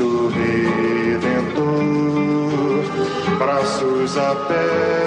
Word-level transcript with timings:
Cristo 0.00 0.28
Redentor, 0.28 1.66
braços 3.38 4.16
abertos 4.16 4.99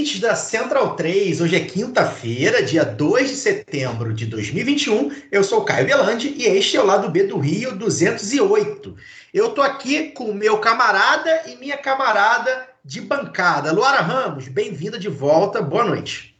ouvintes 0.00 0.18
da 0.18 0.34
Central 0.34 0.96
3. 0.96 1.42
Hoje 1.42 1.56
é 1.56 1.60
quinta-feira, 1.60 2.62
dia 2.62 2.84
2 2.84 3.28
de 3.28 3.36
setembro 3.36 4.14
de 4.14 4.24
2021. 4.24 5.12
Eu 5.30 5.44
sou 5.44 5.62
Caio 5.62 5.86
Belandi 5.86 6.34
e 6.38 6.46
este 6.46 6.78
é 6.78 6.80
o 6.80 6.86
lado 6.86 7.10
B 7.10 7.24
do 7.24 7.38
Rio 7.38 7.76
208. 7.76 8.96
Eu 9.34 9.50
tô 9.50 9.60
aqui 9.60 10.08
com 10.12 10.24
o 10.24 10.34
meu 10.34 10.56
camarada 10.56 11.42
e 11.46 11.56
minha 11.56 11.76
camarada 11.76 12.66
de 12.82 13.02
bancada. 13.02 13.72
Luara 13.72 14.00
Ramos, 14.00 14.48
bem-vinda 14.48 14.98
de 14.98 15.08
volta. 15.08 15.60
Boa 15.60 15.84
noite. 15.84 16.34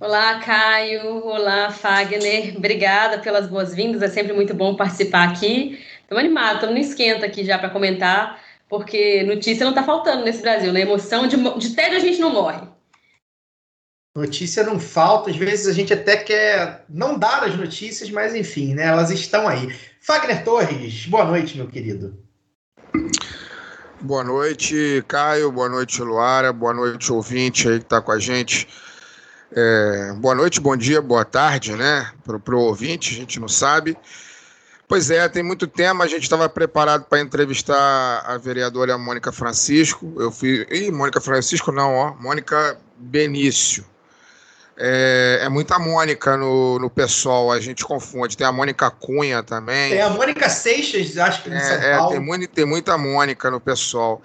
Olá, 0.00 0.40
Caio. 0.40 1.24
Olá, 1.24 1.70
Fagner. 1.70 2.56
Obrigada 2.56 3.18
pelas 3.18 3.46
boas-vindas. 3.46 4.02
É 4.02 4.08
sempre 4.08 4.32
muito 4.32 4.52
bom 4.52 4.74
participar 4.74 5.28
aqui. 5.28 5.80
Estamos 6.02 6.24
animados, 6.24 6.54
estamos 6.56 6.74
no 6.74 6.80
esquenta 6.80 7.26
aqui 7.26 7.44
já 7.44 7.58
para 7.58 7.70
comentar, 7.70 8.40
porque 8.68 9.22
notícia 9.24 9.64
não 9.64 9.70
está 9.70 9.82
faltando 9.82 10.24
nesse 10.24 10.42
Brasil, 10.42 10.72
né? 10.72 10.80
Emoção 10.80 11.26
de, 11.26 11.36
de 11.36 11.74
tédio 11.74 11.98
a 11.98 12.00
gente 12.00 12.20
não 12.20 12.32
morre. 12.32 12.66
Notícia 14.16 14.64
não 14.64 14.80
falta, 14.80 15.30
às 15.30 15.36
vezes 15.36 15.66
a 15.66 15.72
gente 15.72 15.92
até 15.92 16.16
quer 16.16 16.84
não 16.88 17.18
dar 17.18 17.44
as 17.44 17.54
notícias, 17.54 18.10
mas 18.10 18.34
enfim, 18.34 18.74
né? 18.74 18.86
Elas 18.86 19.10
estão 19.10 19.46
aí. 19.46 19.74
Fagner 20.00 20.42
Torres, 20.42 21.06
boa 21.06 21.24
noite, 21.24 21.56
meu 21.56 21.68
querido. 21.68 22.18
Boa 24.00 24.22
noite, 24.22 25.04
Caio. 25.08 25.50
Boa 25.50 25.68
noite, 25.68 26.00
Luara. 26.00 26.52
Boa 26.52 26.72
noite, 26.72 27.12
ouvinte 27.12 27.68
aí 27.68 27.78
que 27.78 27.84
está 27.84 28.00
com 28.00 28.12
a 28.12 28.18
gente. 28.18 28.68
É, 29.52 30.12
boa 30.18 30.34
noite, 30.34 30.60
bom 30.60 30.76
dia, 30.76 31.00
boa 31.00 31.24
tarde, 31.24 31.72
né? 31.72 32.10
Para 32.24 32.56
o 32.56 32.60
ouvinte, 32.60 33.14
a 33.14 33.16
gente 33.16 33.40
não 33.40 33.48
sabe. 33.48 33.96
Pois 34.88 35.10
é, 35.10 35.28
tem 35.28 35.42
muito 35.42 35.66
tema. 35.66 36.04
A 36.04 36.06
gente 36.06 36.22
estava 36.22 36.48
preparado 36.48 37.04
para 37.04 37.20
entrevistar 37.20 38.22
a 38.24 38.38
vereadora 38.38 38.96
Mônica 38.96 39.32
Francisco. 39.32 40.14
Eu 40.16 40.30
fui. 40.30 40.66
Ih, 40.70 40.90
Mônica 40.92 41.20
Francisco, 41.20 41.72
não, 41.72 41.94
ó. 41.94 42.14
Mônica 42.14 42.78
Benício. 42.96 43.84
É, 44.78 45.40
é 45.42 45.48
muita 45.48 45.78
Mônica 45.78 46.36
no, 46.36 46.78
no 46.78 46.90
pessoal, 46.90 47.50
a 47.50 47.58
gente 47.58 47.84
confunde. 47.84 48.36
Tem 48.36 48.46
a 48.46 48.52
Mônica 48.52 48.90
Cunha 48.90 49.42
também. 49.42 49.90
Tem 49.90 50.02
a 50.02 50.10
Mônica 50.10 50.48
Seixas, 50.50 51.16
acho 51.16 51.42
que 51.42 51.48
em 51.48 51.58
São 51.58 51.76
É, 51.76 51.92
é, 51.92 51.96
Paulo. 51.96 52.12
tem, 52.12 52.20
muito, 52.20 52.48
tem 52.48 52.66
muita 52.66 52.98
Mônica 52.98 53.50
no 53.50 53.58
pessoal. 53.58 54.20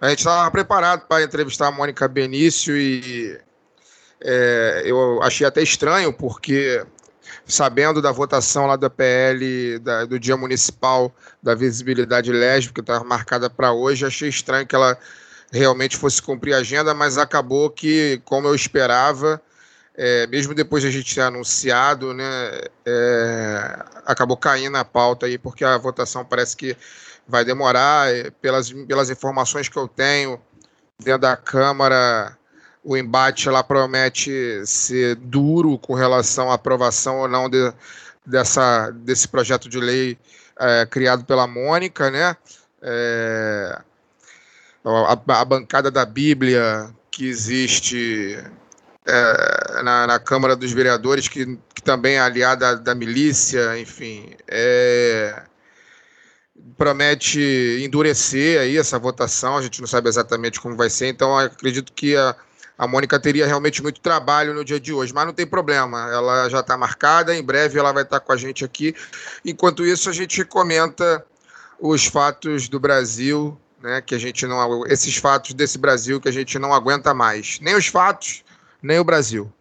A 0.00 0.08
gente 0.10 0.20
estava 0.20 0.48
preparado 0.50 1.06
para 1.08 1.24
entrevistar 1.24 1.66
a 1.68 1.72
Mônica 1.72 2.06
Benício 2.06 2.76
e 2.76 3.38
é, 4.22 4.82
eu 4.84 5.20
achei 5.22 5.46
até 5.46 5.60
estranho, 5.60 6.12
porque 6.12 6.84
sabendo 7.46 8.02
da 8.02 8.10
votação 8.10 8.66
lá 8.66 8.76
da 8.76 8.90
PL, 8.90 9.78
da- 9.78 10.04
do 10.04 10.18
Dia 10.18 10.36
Municipal 10.36 11.14
da 11.42 11.54
Visibilidade 11.54 12.32
Lésbica, 12.32 12.74
que 12.74 12.80
estava 12.80 13.04
marcada 13.04 13.48
para 13.48 13.72
hoje, 13.72 14.04
achei 14.04 14.28
estranho 14.28 14.66
que 14.66 14.74
ela 14.74 14.98
realmente 15.52 15.96
fosse 15.96 16.20
cumprir 16.20 16.54
a 16.54 16.58
agenda, 16.58 16.92
mas 16.92 17.16
acabou 17.18 17.70
que, 17.70 18.20
como 18.24 18.48
eu 18.48 18.54
esperava, 18.54 19.40
é, 19.96 20.26
mesmo 20.26 20.54
depois 20.54 20.82
de 20.82 20.88
a 20.88 20.92
gente 20.92 21.14
ter 21.14 21.22
anunciado, 21.22 22.12
né, 22.12 22.60
é, 22.84 23.78
acabou 24.04 24.36
caindo 24.36 24.72
na 24.72 24.84
pauta 24.84 25.26
aí, 25.26 25.38
porque 25.38 25.64
a 25.64 25.78
votação 25.78 26.24
parece 26.24 26.56
que 26.56 26.76
vai 27.26 27.44
demorar. 27.44 28.08
Pelas, 28.40 28.72
pelas 28.72 29.08
informações 29.08 29.68
que 29.68 29.76
eu 29.76 29.88
tenho 29.88 30.40
dentro 30.98 31.22
da 31.22 31.36
Câmara, 31.36 32.36
o 32.86 32.96
embate 32.96 33.50
lá 33.50 33.64
promete 33.64 34.62
ser 34.64 35.16
duro 35.16 35.76
com 35.76 35.92
relação 35.92 36.52
à 36.52 36.54
aprovação 36.54 37.18
ou 37.18 37.26
não 37.26 37.50
de- 37.50 37.72
dessa, 38.24 38.90
desse 38.92 39.26
projeto 39.26 39.68
de 39.68 39.80
lei 39.80 40.16
é, 40.56 40.86
criado 40.86 41.24
pela 41.24 41.48
Mônica, 41.48 42.08
né? 42.12 42.36
É, 42.80 43.80
a, 44.84 45.40
a 45.40 45.44
bancada 45.44 45.90
da 45.90 46.04
Bíblia 46.06 46.88
que 47.10 47.26
existe 47.26 48.38
é, 49.04 49.82
na, 49.82 50.06
na 50.06 50.18
Câmara 50.20 50.54
dos 50.54 50.70
Vereadores, 50.70 51.26
que, 51.26 51.58
que 51.74 51.82
também 51.82 52.14
é 52.14 52.20
aliada 52.20 52.76
da 52.76 52.94
milícia, 52.94 53.76
enfim, 53.80 54.30
é, 54.46 55.42
promete 56.78 57.80
endurecer 57.82 58.60
aí 58.60 58.76
essa 58.76 58.96
votação, 58.96 59.56
a 59.56 59.62
gente 59.62 59.80
não 59.80 59.88
sabe 59.88 60.08
exatamente 60.08 60.60
como 60.60 60.76
vai 60.76 60.88
ser, 60.88 61.08
então 61.08 61.36
acredito 61.36 61.92
que 61.92 62.16
a, 62.16 62.36
a 62.78 62.86
Mônica 62.86 63.18
teria 63.18 63.46
realmente 63.46 63.82
muito 63.82 64.00
trabalho 64.00 64.52
no 64.52 64.64
dia 64.64 64.78
de 64.78 64.92
hoje, 64.92 65.12
mas 65.12 65.26
não 65.26 65.32
tem 65.32 65.46
problema, 65.46 66.10
ela 66.12 66.48
já 66.48 66.60
está 66.60 66.76
marcada, 66.76 67.34
em 67.34 67.42
breve 67.42 67.78
ela 67.78 67.92
vai 67.92 68.02
estar 68.02 68.20
com 68.20 68.32
a 68.32 68.36
gente 68.36 68.64
aqui. 68.64 68.94
Enquanto 69.44 69.84
isso, 69.84 70.10
a 70.10 70.12
gente 70.12 70.44
comenta 70.44 71.24
os 71.80 72.06
fatos 72.06 72.68
do 72.68 72.78
Brasil, 72.78 73.58
né, 73.82 74.00
que 74.00 74.14
a 74.14 74.18
gente 74.18 74.46
não 74.46 74.86
esses 74.86 75.16
fatos 75.16 75.54
desse 75.54 75.78
Brasil 75.78 76.20
que 76.20 76.28
a 76.28 76.32
gente 76.32 76.58
não 76.58 76.74
aguenta 76.74 77.14
mais, 77.14 77.58
nem 77.60 77.74
os 77.74 77.86
fatos, 77.86 78.44
nem 78.82 78.98
o 78.98 79.04
Brasil. 79.04 79.52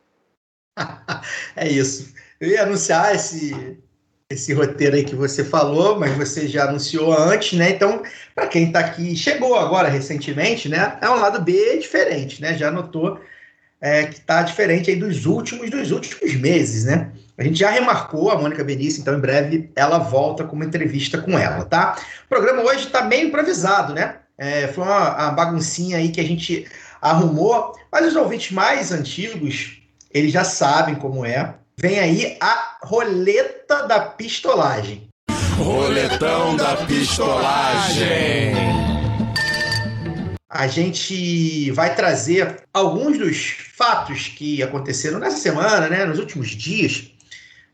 É 1.56 1.70
isso. 1.70 2.14
Eu 2.40 2.50
ia 2.50 2.64
anunciar 2.64 3.16
esse, 3.16 3.80
esse 4.30 4.54
roteiro 4.54 4.96
aí 4.96 5.04
que 5.04 5.16
você 5.16 5.44
falou, 5.44 6.00
mas 6.00 6.18
você 6.18 6.48
já 6.48 6.68
anunciou 6.68 7.14
antes, 7.14 7.58
né? 7.58 7.70
Então, 7.70 8.02
para 8.34 8.48
quem 8.48 8.68
está 8.68 8.80
aqui, 8.80 9.16
chegou 9.16 9.56
agora 9.56 9.88
recentemente, 9.88 10.68
né? 10.68 10.98
É 11.00 11.10
um 11.10 11.16
lado 11.16 11.42
B 11.42 11.78
diferente, 11.78 12.42
né? 12.42 12.58
Já 12.58 12.72
notou 12.72 13.20
é, 13.80 14.06
que 14.06 14.16
está 14.16 14.42
diferente 14.42 14.90
aí 14.90 14.96
dos 14.96 15.28
últimos, 15.28 15.70
dos 15.70 15.92
últimos 15.92 16.34
meses, 16.36 16.86
né? 16.86 17.12
A 17.38 17.44
gente 17.44 17.60
já 17.60 17.70
remarcou 17.70 18.32
a 18.32 18.42
Mônica 18.42 18.64
Benício, 18.64 19.02
então 19.02 19.16
em 19.16 19.22
breve 19.22 19.70
ela 19.76 20.00
volta 20.00 20.44
com 20.44 20.56
uma 20.56 20.66
entrevista 20.66 21.20
com 21.20 21.38
ela, 21.38 21.64
tá? 21.66 21.96
O 22.26 22.30
programa 22.30 22.64
hoje 22.64 22.88
está 22.88 23.04
meio 23.04 23.28
improvisado, 23.28 23.94
né? 23.94 24.18
É, 24.38 24.68
foi 24.70 24.84
uma, 24.86 25.16
uma 25.16 25.32
baguncinha 25.32 25.98
aí 25.98 26.10
que 26.10 26.20
a 26.20 26.24
gente 26.24 26.66
arrumou, 27.00 27.76
mas 27.92 28.08
os 28.08 28.16
ouvintes 28.16 28.52
mais 28.52 28.92
antigos, 28.92 29.84
eles 30.12 30.32
já 30.32 30.44
sabem 30.44 30.96
como 30.96 31.24
é. 31.24 31.54
Vem 31.78 32.00
aí 32.00 32.38
a 32.40 32.78
roleta 32.84 33.86
da 33.86 34.00
pistolagem. 34.00 35.10
Roletão 35.58 36.56
da 36.56 36.78
pistolagem. 36.78 38.56
A 40.50 40.68
gente 40.68 41.72
vai 41.72 41.94
trazer 41.94 42.64
alguns 42.74 43.18
dos 43.18 43.58
fatos 43.76 44.30
que 44.30 44.64
aconteceram 44.64 45.20
nessa 45.20 45.36
semana, 45.38 45.90
né, 45.90 46.06
nos 46.06 46.18
últimos 46.18 46.48
dias, 46.52 47.12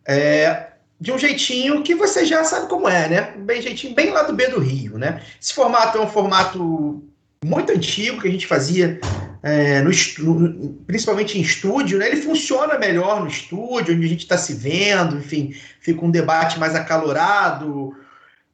é, 0.04 0.70
de 1.00 1.12
um 1.12 1.18
jeitinho 1.20 1.84
que 1.84 1.94
você 1.94 2.26
já 2.26 2.44
sabe 2.44 2.68
como 2.68 2.90
é, 2.90 3.08
né? 3.08 3.34
Bem 3.38 3.62
jeitinho 3.62 3.94
bem 3.94 4.10
lá 4.10 4.24
do 4.24 4.34
B 4.34 4.48
do 4.48 4.60
Rio, 4.60 4.98
né? 4.98 5.22
Esse 5.40 5.54
formato 5.54 6.00
é 6.00 6.02
um 6.02 6.08
formato 6.08 7.04
muito 7.46 7.72
antigo 7.72 8.20
que 8.20 8.28
a 8.28 8.32
gente 8.32 8.48
fazia 8.48 9.00
é, 9.44 9.82
no, 9.82 9.92
principalmente 10.86 11.38
em 11.38 11.42
estúdio, 11.42 11.98
né? 11.98 12.08
Ele 12.08 12.22
funciona 12.22 12.78
melhor 12.78 13.22
no 13.22 13.28
estúdio, 13.28 13.96
onde 13.96 14.06
a 14.06 14.10
gente 14.10 14.22
está 14.22 14.38
se 14.38 14.54
vendo, 14.54 15.18
enfim, 15.18 15.56
fica 15.80 16.06
um 16.06 16.12
debate 16.12 16.60
mais 16.60 16.76
acalorado. 16.76 17.96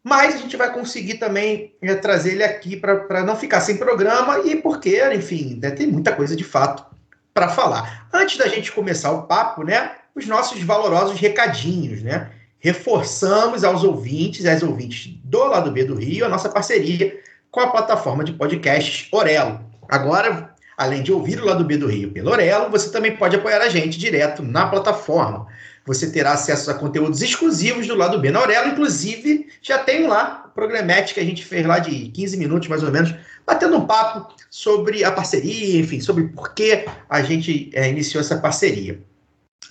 Mas 0.01 0.35
a 0.35 0.37
gente 0.37 0.55
vai 0.55 0.71
conseguir 0.71 1.15
também 1.15 1.75
é, 1.81 1.93
trazer 1.95 2.33
ele 2.33 2.43
aqui 2.43 2.77
para 2.77 3.23
não 3.23 3.35
ficar 3.35 3.59
sem 3.59 3.75
programa 3.75 4.39
e 4.39 4.55
porque, 4.55 5.03
enfim, 5.13 5.59
né, 5.61 5.71
tem 5.71 5.87
muita 5.87 6.13
coisa 6.13 6.35
de 6.35 6.45
fato 6.45 6.85
para 7.33 7.49
falar. 7.49 8.07
Antes 8.13 8.37
da 8.37 8.47
gente 8.47 8.71
começar 8.71 9.11
o 9.11 9.23
papo, 9.23 9.63
né? 9.63 9.91
Os 10.15 10.25
nossos 10.25 10.61
valorosos 10.63 11.19
recadinhos, 11.19 12.01
né? 12.01 12.31
Reforçamos 12.59 13.63
aos 13.63 13.83
ouvintes, 13.83 14.45
às 14.45 14.63
ouvintes 14.63 15.13
do 15.23 15.43
lado 15.43 15.69
B 15.69 15.83
do 15.83 15.95
Rio, 15.95 16.25
a 16.25 16.29
nossa 16.29 16.49
parceria 16.49 17.19
com 17.51 17.59
a 17.59 17.67
plataforma 17.67 18.23
de 18.23 18.33
podcasts 18.33 19.07
Orelo. 19.11 19.59
Agora, 19.89 20.55
Além 20.77 21.01
de 21.01 21.11
ouvir 21.11 21.41
o 21.41 21.45
lado 21.45 21.63
B 21.63 21.75
do 21.75 21.87
Rio 21.87 22.11
pelo 22.11 22.29
Orelo, 22.29 22.69
você 22.69 22.91
também 22.91 23.17
pode 23.17 23.35
apoiar 23.35 23.61
a 23.61 23.67
gente 23.67 23.97
direto 23.97 24.43
na 24.43 24.67
plataforma. 24.67 25.47
Você 25.87 26.11
terá 26.11 26.33
acesso 26.33 26.69
a 26.69 26.75
conteúdos 26.75 27.21
exclusivos 27.23 27.87
do 27.87 27.95
lado 27.95 28.19
B 28.19 28.29
na 28.29 28.39
Aurelo, 28.39 28.67
inclusive 28.69 29.47
já 29.61 29.79
tem 29.79 30.05
lá 30.05 30.43
o 30.45 30.49
programete 30.49 31.13
que 31.13 31.19
a 31.19 31.25
gente 31.25 31.43
fez 31.43 31.65
lá 31.65 31.79
de 31.79 32.09
15 32.09 32.37
minutos 32.37 32.67
mais 32.67 32.83
ou 32.83 32.91
menos, 32.91 33.15
batendo 33.45 33.75
um 33.75 33.87
papo 33.87 34.31
sobre 34.49 35.03
a 35.03 35.11
parceria, 35.11 35.79
enfim, 35.79 35.99
sobre 35.99 36.25
por 36.25 36.53
que 36.53 36.85
a 37.09 37.21
gente 37.23 37.71
é, 37.73 37.89
iniciou 37.89 38.21
essa 38.21 38.37
parceria. 38.37 38.99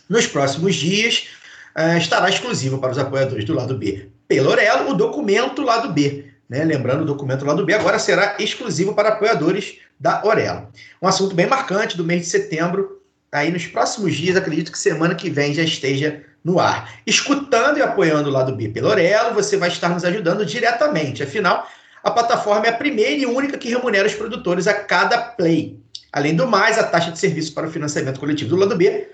Nos 0.09 0.27
próximos 0.27 0.75
dias, 0.75 1.29
uh, 1.77 1.99
estará 1.99 2.29
exclusivo 2.29 2.79
para 2.79 2.93
os 2.93 2.99
apoiadores 2.99 3.45
do 3.45 3.55
lado 3.55 3.77
B 3.77 4.11
pelo 4.29 4.51
Orelo 4.51 4.91
o 4.91 4.95
documento 4.95 5.63
lado 5.63 5.93
B. 5.93 6.25
Né? 6.49 6.65
Lembrando, 6.65 7.03
o 7.03 7.07
documento 7.07 7.45
lado 7.45 7.65
B 7.65 7.75
agora 7.75 7.99
será 7.99 8.37
exclusivo 8.39 8.95
para 8.95 9.11
apoiadores 9.11 9.79
da 9.99 10.25
Orelo. 10.25 10.69
Um 11.01 11.09
assunto 11.09 11.35
bem 11.35 11.47
marcante 11.47 11.97
do 11.97 12.05
mês 12.05 12.23
de 12.23 12.27
setembro. 12.29 13.01
Aí 13.33 13.51
nos 13.51 13.67
próximos 13.67 14.15
dias, 14.15 14.37
acredito 14.37 14.71
que 14.71 14.79
semana 14.79 15.15
que 15.15 15.29
vem 15.29 15.53
já 15.53 15.63
esteja 15.63 16.23
no 16.45 16.61
ar. 16.61 17.01
Escutando 17.07 17.79
e 17.79 17.83
apoiando 17.83 18.29
o 18.29 18.33
lado 18.33 18.55
B 18.55 18.69
pelo 18.69 18.89
Orelo, 18.89 19.35
você 19.35 19.57
vai 19.57 19.69
estar 19.69 19.89
nos 19.89 20.05
ajudando 20.05 20.47
diretamente. 20.47 21.23
Afinal, 21.23 21.69
a 22.03 22.11
plataforma 22.11 22.67
é 22.67 22.71
a 22.71 22.77
primeira 22.77 23.17
e 23.17 23.27
única 23.27 23.59
que 23.59 23.69
remunera 23.69 24.07
os 24.07 24.15
produtores 24.15 24.69
a 24.69 24.75
cada 24.75 25.19
play. 25.19 25.81
Além 26.13 26.37
do 26.37 26.47
mais, 26.47 26.79
a 26.79 26.85
taxa 26.85 27.11
de 27.11 27.19
serviço 27.19 27.53
para 27.53 27.67
o 27.67 27.71
financiamento 27.71 28.21
coletivo 28.21 28.51
do 28.51 28.57
lado 28.57 28.77
B 28.77 29.09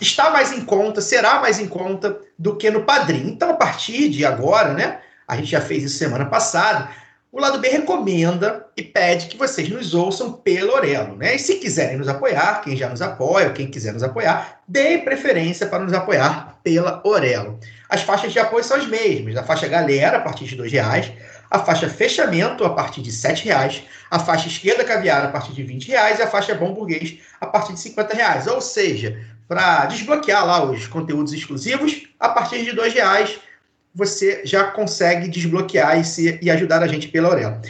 está 0.00 0.30
mais 0.30 0.52
em 0.52 0.64
conta, 0.64 1.00
será 1.00 1.40
mais 1.40 1.58
em 1.58 1.66
conta 1.66 2.18
do 2.38 2.56
que 2.56 2.70
no 2.70 2.84
Padrim. 2.84 3.28
Então, 3.28 3.50
a 3.50 3.54
partir 3.54 4.08
de 4.08 4.24
agora, 4.24 4.72
né? 4.72 5.00
A 5.26 5.36
gente 5.36 5.50
já 5.50 5.60
fez 5.60 5.82
isso 5.82 5.98
semana 5.98 6.26
passada. 6.26 6.88
O 7.32 7.40
lado 7.40 7.58
B 7.58 7.68
recomenda 7.68 8.66
e 8.76 8.82
pede 8.82 9.26
que 9.26 9.36
vocês 9.36 9.68
nos 9.68 9.92
ouçam 9.92 10.32
pelo 10.32 10.72
Orelo, 10.72 11.16
né? 11.16 11.34
E 11.34 11.38
se 11.38 11.56
quiserem 11.56 11.98
nos 11.98 12.08
apoiar, 12.08 12.62
quem 12.62 12.76
já 12.76 12.88
nos 12.88 13.02
apoia, 13.02 13.50
quem 13.50 13.66
quiser 13.66 13.92
nos 13.92 14.02
apoiar, 14.02 14.60
dê 14.66 14.98
preferência 14.98 15.66
para 15.66 15.84
nos 15.84 15.92
apoiar 15.92 16.58
pela 16.62 17.02
Orelo. 17.04 17.60
As 17.90 18.02
faixas 18.02 18.32
de 18.32 18.38
apoio 18.38 18.64
são 18.64 18.76
as 18.76 18.86
mesmas. 18.86 19.36
A 19.36 19.42
faixa 19.42 19.68
galera, 19.68 20.16
a 20.16 20.20
partir 20.20 20.46
de 20.46 20.54
R$ 20.54 20.68
reais, 20.68 21.12
a 21.50 21.58
faixa 21.58 21.90
fechamento 21.90 22.64
a 22.64 22.70
partir 22.70 23.02
de 23.02 23.10
R$ 23.10 23.34
reais, 23.42 23.82
a 24.10 24.18
faixa 24.18 24.48
esquerda 24.48 24.84
caviar 24.84 25.24
a 25.24 25.28
partir 25.28 25.52
de 25.52 25.62
R$ 25.62 25.78
reais 25.86 26.18
e 26.18 26.22
a 26.22 26.26
faixa 26.26 26.54
bom 26.54 26.72
burguês 26.72 27.18
a 27.40 27.46
partir 27.46 27.74
de 27.74 27.88
R$ 27.88 28.06
reais. 28.14 28.46
Ou 28.46 28.60
seja, 28.60 29.20
para 29.46 29.86
desbloquear 29.86 30.46
lá 30.46 30.64
os 30.64 30.86
conteúdos 30.86 31.32
exclusivos, 31.32 32.08
a 32.18 32.30
partir 32.30 32.64
de 32.64 32.70
R$ 32.70 32.88
reais 32.88 33.38
você 33.96 34.42
já 34.44 34.64
consegue 34.64 35.26
desbloquear 35.26 35.98
e, 35.98 36.04
se, 36.04 36.38
e 36.42 36.50
ajudar 36.50 36.82
a 36.82 36.86
gente 36.86 37.08
pela 37.08 37.28
Aurela. 37.28 37.62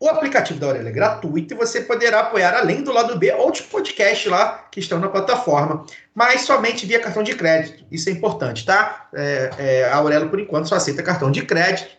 O 0.00 0.08
aplicativo 0.08 0.58
da 0.58 0.66
Aurela 0.66 0.88
é 0.88 0.92
gratuito 0.92 1.52
e 1.52 1.56
você 1.56 1.82
poderá 1.82 2.20
apoiar, 2.20 2.54
além 2.54 2.82
do 2.82 2.90
lado 2.90 3.18
B, 3.18 3.32
outros 3.34 3.66
podcasts 3.66 4.30
lá 4.30 4.66
que 4.70 4.80
estão 4.80 4.98
na 4.98 5.08
plataforma, 5.08 5.84
mas 6.14 6.40
somente 6.42 6.86
via 6.86 7.00
cartão 7.00 7.22
de 7.22 7.34
crédito. 7.34 7.84
Isso 7.92 8.08
é 8.08 8.12
importante, 8.12 8.64
tá? 8.64 9.08
É, 9.14 9.50
é, 9.58 9.84
a 9.84 9.96
Aurelo, 9.96 10.30
por 10.30 10.40
enquanto, 10.40 10.68
só 10.68 10.76
aceita 10.76 11.02
cartão 11.02 11.30
de 11.30 11.42
crédito. 11.42 11.90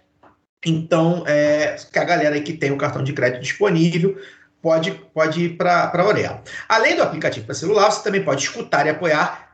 Então, 0.65 1.23
é, 1.27 1.75
que 1.91 1.99
a 1.99 2.03
galera 2.03 2.39
que 2.41 2.53
tem 2.53 2.71
o 2.71 2.77
cartão 2.77 3.03
de 3.03 3.13
crédito 3.13 3.41
disponível 3.41 4.17
pode, 4.61 4.91
pode 5.13 5.45
ir 5.45 5.49
para 5.57 5.91
a 5.93 6.01
Aurelo. 6.01 6.41
Além 6.67 6.95
do 6.95 7.03
aplicativo 7.03 7.45
para 7.45 7.53
celular, 7.53 7.91
você 7.91 8.03
também 8.03 8.23
pode 8.23 8.41
escutar 8.41 8.87
e 8.87 8.89
apoiar 8.89 9.44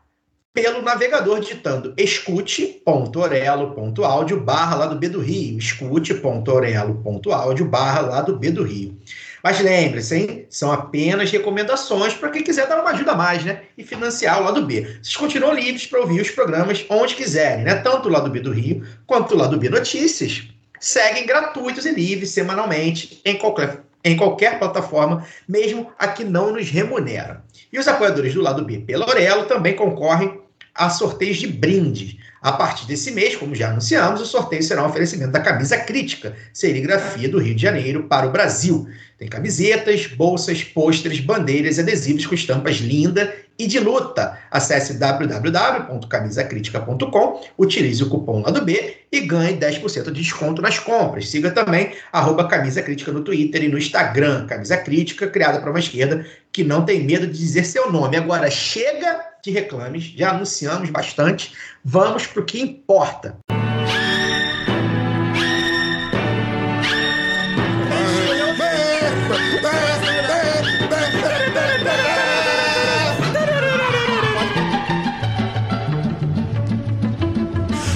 pelo 0.54 0.82
navegador 0.82 1.40
digitando 1.40 1.94
escute.orelo.audio 1.96 4.42
barra 4.42 4.76
lá 4.76 4.88
do 4.88 4.98
B 4.98 5.08
do 5.08 5.22
Rio, 5.22 5.58
escute.orelo.audio 5.58 7.66
barra 7.66 8.02
lá 8.02 8.20
do 8.22 8.38
B 8.38 8.52
do 8.52 8.64
Rio. 8.64 8.98
Mas 9.42 9.62
lembre-se, 9.62 10.16
hein? 10.16 10.46
São 10.50 10.70
apenas 10.72 11.32
recomendações 11.32 12.14
para 12.14 12.30
quem 12.30 12.44
quiser 12.44 12.68
dar 12.68 12.80
uma 12.82 12.92
ajuda 12.92 13.14
a 13.14 13.16
mais, 13.16 13.46
né? 13.46 13.62
E 13.78 13.84
financiar 13.84 14.42
o 14.42 14.44
lado 14.44 14.66
B. 14.66 14.82
Vocês 15.02 15.16
continuam 15.16 15.54
livres 15.54 15.88
para 15.88 16.02
ouvir 16.02 16.20
os 16.22 16.30
programas 16.30 16.86
onde 16.90 17.16
quiserem, 17.16 17.64
né? 17.64 17.76
Tanto 17.76 18.10
o 18.10 18.12
lado 18.12 18.30
B 18.30 18.42
do 18.42 18.52
Rio 18.52 18.86
quanto 19.08 19.34
o 19.34 19.38
lado 19.38 19.58
B 19.58 19.70
Notícias 19.70 20.44
seguem 20.80 21.26
gratuitos 21.26 21.86
e 21.86 21.92
livres 21.92 22.32
semanalmente 22.32 23.22
em 23.24 23.38
qualquer 23.38 23.84
em 24.04 24.18
qualquer 24.18 24.58
plataforma, 24.58 25.26
mesmo 25.48 25.92
a 25.98 26.08
que 26.08 26.24
não 26.24 26.54
nos 26.54 26.70
remunera. 26.70 27.44
E 27.72 27.78
os 27.78 27.88
apoiadores 27.88 28.34
do 28.34 28.42
lado 28.42 28.66
B 28.66 28.80
pela 28.80 29.08
Orelo 29.08 29.46
também 29.46 29.76
concorrem 29.76 30.41
a 30.76 30.90
sorteios 30.90 31.38
de 31.38 31.48
brindes. 31.48 32.18
A 32.42 32.52
partir 32.54 32.88
desse 32.88 33.12
mês, 33.12 33.36
como 33.36 33.54
já 33.54 33.70
anunciamos, 33.70 34.20
o 34.20 34.26
sorteio 34.26 34.64
será 34.64 34.84
um 34.84 34.88
oferecimento 34.88 35.32
da 35.32 35.40
camisa 35.40 35.78
crítica, 35.78 36.36
serigrafia 36.52 37.30
do 37.30 37.38
Rio 37.38 37.54
de 37.54 37.62
Janeiro 37.62 38.08
para 38.08 38.26
o 38.26 38.32
Brasil. 38.32 38.88
Tem 39.16 39.28
camisetas, 39.28 40.08
bolsas, 40.08 40.64
pôsteres, 40.64 41.20
bandeiras 41.20 41.78
e 41.78 41.82
adesivos 41.82 42.26
com 42.26 42.34
estampas 42.34 42.78
linda 42.78 43.32
e 43.60 43.68
de 43.68 43.80
luta. 43.80 44.40
Acesse 44.50 44.96
www.camisacritica.com, 44.96 47.46
utilize 47.60 48.04
o 48.04 48.10
cupom 48.10 48.42
lado 48.42 48.66
B 48.66 49.02
e 49.12 49.20
ganhe 49.20 49.56
10% 49.58 50.06
de 50.06 50.14
desconto 50.14 50.64
nas 50.64 50.80
compras. 50.80 51.30
Siga 51.30 51.52
também 51.52 51.94
arroba 52.12 52.48
Camisa 52.48 52.82
Crítica 52.82 53.12
no 53.12 53.22
Twitter 53.22 53.64
e 53.64 53.68
no 53.68 53.78
Instagram. 53.78 54.48
Camisa 54.48 54.78
Crítica, 54.78 55.28
criada 55.28 55.60
para 55.60 55.70
uma 55.70 55.78
esquerda 55.78 56.26
que 56.52 56.64
não 56.64 56.84
tem 56.84 57.04
medo 57.04 57.28
de 57.28 57.38
dizer 57.38 57.66
seu 57.66 57.92
nome. 57.92 58.18
Agora 58.18 58.50
chega 58.50 59.30
de 59.44 59.52
reclames, 59.52 60.04
já 60.04 60.32
anunciamos 60.32 60.90
bastante. 60.90 61.54
Vamos 61.84 62.28
para 62.28 62.42
o 62.42 62.46
que 62.46 62.62
importa. 62.62 63.38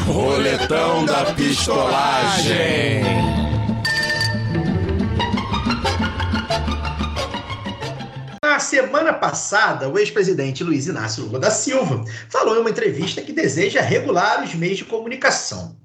Roletão 0.08 1.06
da 1.06 1.26
pistolagem. 1.34 3.45
Semana 8.76 9.14
passada, 9.14 9.88
o 9.88 9.98
ex-presidente 9.98 10.62
Luiz 10.62 10.86
Inácio 10.86 11.24
Lula 11.24 11.40
da 11.40 11.50
Silva 11.50 12.04
falou 12.30 12.58
em 12.58 12.60
uma 12.60 12.70
entrevista 12.70 13.22
que 13.22 13.32
deseja 13.32 13.80
regular 13.80 14.44
os 14.44 14.54
meios 14.54 14.80
de 14.80 14.84
comunicação. 14.84 15.78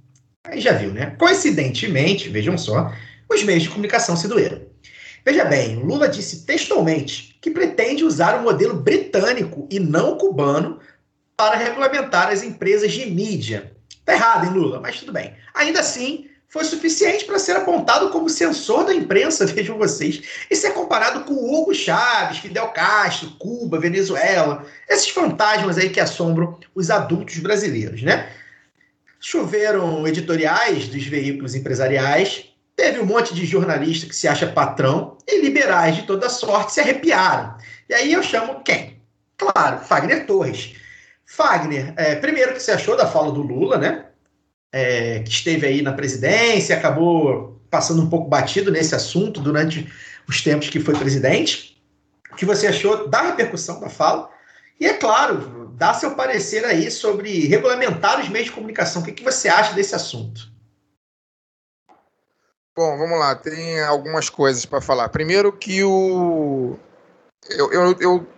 Aí 0.43 0.61
já 0.61 0.73
viu, 0.73 0.93
né? 0.93 1.15
Coincidentemente, 1.17 2.29
vejam 2.29 2.59
só, 2.59 2.93
os 3.29 3.45
meios 3.45 3.63
de 3.63 3.69
comunicação 3.69 4.17
se 4.17 4.27
doeram. 4.27 4.63
Veja 5.25 5.45
bem, 5.45 5.77
Lula 5.77 6.09
disse 6.09 6.45
textualmente 6.45 7.39
que 7.41 7.53
pretende 7.53 8.03
usar 8.03 8.41
o 8.41 8.43
modelo 8.43 8.75
britânico 8.75 9.69
e 9.71 9.79
não 9.79 10.19
cubano 10.19 10.81
para 11.37 11.57
regulamentar 11.57 12.27
as 12.27 12.43
empresas 12.43 12.91
de 12.91 13.09
mídia. 13.09 13.71
Tá 14.05 14.15
errado, 14.15 14.47
hein, 14.47 14.53
Lula? 14.53 14.81
Mas 14.81 14.99
tudo 14.99 15.13
bem. 15.13 15.33
Ainda 15.55 15.79
assim, 15.79 16.29
foi 16.51 16.65
suficiente 16.65 17.25
para 17.25 17.39
ser 17.39 17.57
apontado 17.57 18.11
como 18.11 18.29
censor 18.29 18.85
da 18.85 18.93
imprensa, 18.93 19.47
vejam 19.47 19.79
vocês. 19.79 20.21
Isso 20.51 20.67
é 20.67 20.71
comparado 20.71 21.25
com 21.25 21.33
Hugo 21.33 21.73
Chávez, 21.73 22.39
Fidel 22.39 22.69
Castro, 22.69 23.31
Cuba, 23.39 23.79
Venezuela, 23.79 24.67
esses 24.89 25.09
fantasmas 25.09 25.79
aí 25.79 25.89
que 25.89 26.01
assombram 26.01 26.59
os 26.75 26.91
adultos 26.91 27.39
brasileiros, 27.39 28.03
né? 28.03 28.29
Choveram 29.21 30.07
editoriais 30.09 30.89
dos 30.89 31.07
veículos 31.07 31.55
empresariais, 31.55 32.47
teve 32.75 32.99
um 32.99 33.07
monte 33.07 33.33
de 33.35 33.47
jornalista 33.47 34.07
que 34.07 34.17
se 34.17 34.27
acha 34.27 34.47
patrão 34.47 35.17
e 35.29 35.41
liberais 35.41 35.95
de 35.95 36.03
toda 36.03 36.29
sorte 36.29 36.73
se 36.73 36.81
arrepiaram. 36.81 37.57
E 37.89 37.95
aí 37.95 38.13
eu 38.13 38.23
chamo 38.23 38.63
quem? 38.65 39.01
Claro, 39.37 39.85
Fagner 39.85 40.27
Torres. 40.27 40.75
Fagner, 41.25 41.95
é, 41.97 42.17
primeiro, 42.17 42.55
que 42.55 42.61
você 42.61 42.73
achou 42.73 42.97
da 42.97 43.07
fala 43.07 43.31
do 43.31 43.41
Lula, 43.41 43.79
né? 43.79 44.07
É, 44.73 45.21
que 45.21 45.31
esteve 45.31 45.67
aí 45.67 45.83
na 45.83 45.93
presidência, 45.93 46.77
acabou 46.77 47.61
passando 47.69 48.03
um 48.03 48.09
pouco 48.09 48.29
batido 48.29 48.71
nesse 48.71 48.95
assunto 48.95 49.41
durante 49.41 49.93
os 50.29 50.43
tempos 50.43 50.69
que 50.69 50.81
foi 50.81 50.95
presidente. 50.95 51.83
O 52.31 52.37
que 52.37 52.45
você 52.45 52.69
achou 52.69 53.09
da 53.09 53.23
repercussão 53.23 53.81
da 53.81 53.89
fala? 53.89 54.31
E 54.79 54.87
é 54.87 54.95
claro, 54.95 55.73
dá 55.77 55.93
seu 55.93 56.15
parecer 56.15 56.65
aí 56.65 56.91
sobre 56.91 57.47
regulamentar 57.47 58.21
os 58.21 58.29
meios 58.29 58.47
de 58.47 58.55
comunicação. 58.55 59.03
O 59.03 59.05
que, 59.05 59.13
que 59.13 59.25
você 59.25 59.49
acha 59.49 59.75
desse 59.75 59.95
assunto? 59.95 60.51
Bom, 62.77 62.97
vamos 62.97 63.19
lá, 63.19 63.35
tem 63.35 63.83
algumas 63.83 64.31
coisas 64.31 64.65
para 64.65 64.81
falar. 64.81 65.09
Primeiro 65.09 65.53
que 65.53 65.85
o. 65.85 66.79
Eu, 67.51 67.73
eu, 67.73 67.97
eu, 68.01 68.29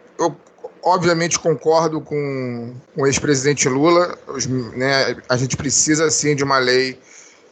obviamente 0.83 1.39
concordo 1.39 2.01
com, 2.01 2.75
com 2.95 3.03
o 3.03 3.07
ex-presidente 3.07 3.69
Lula. 3.69 4.19
Os, 4.27 4.47
né, 4.47 5.17
a 5.29 5.37
gente 5.37 5.57
precisa 5.57 6.11
sim 6.11 6.35
de 6.35 6.43
uma 6.43 6.59
lei 6.59 6.99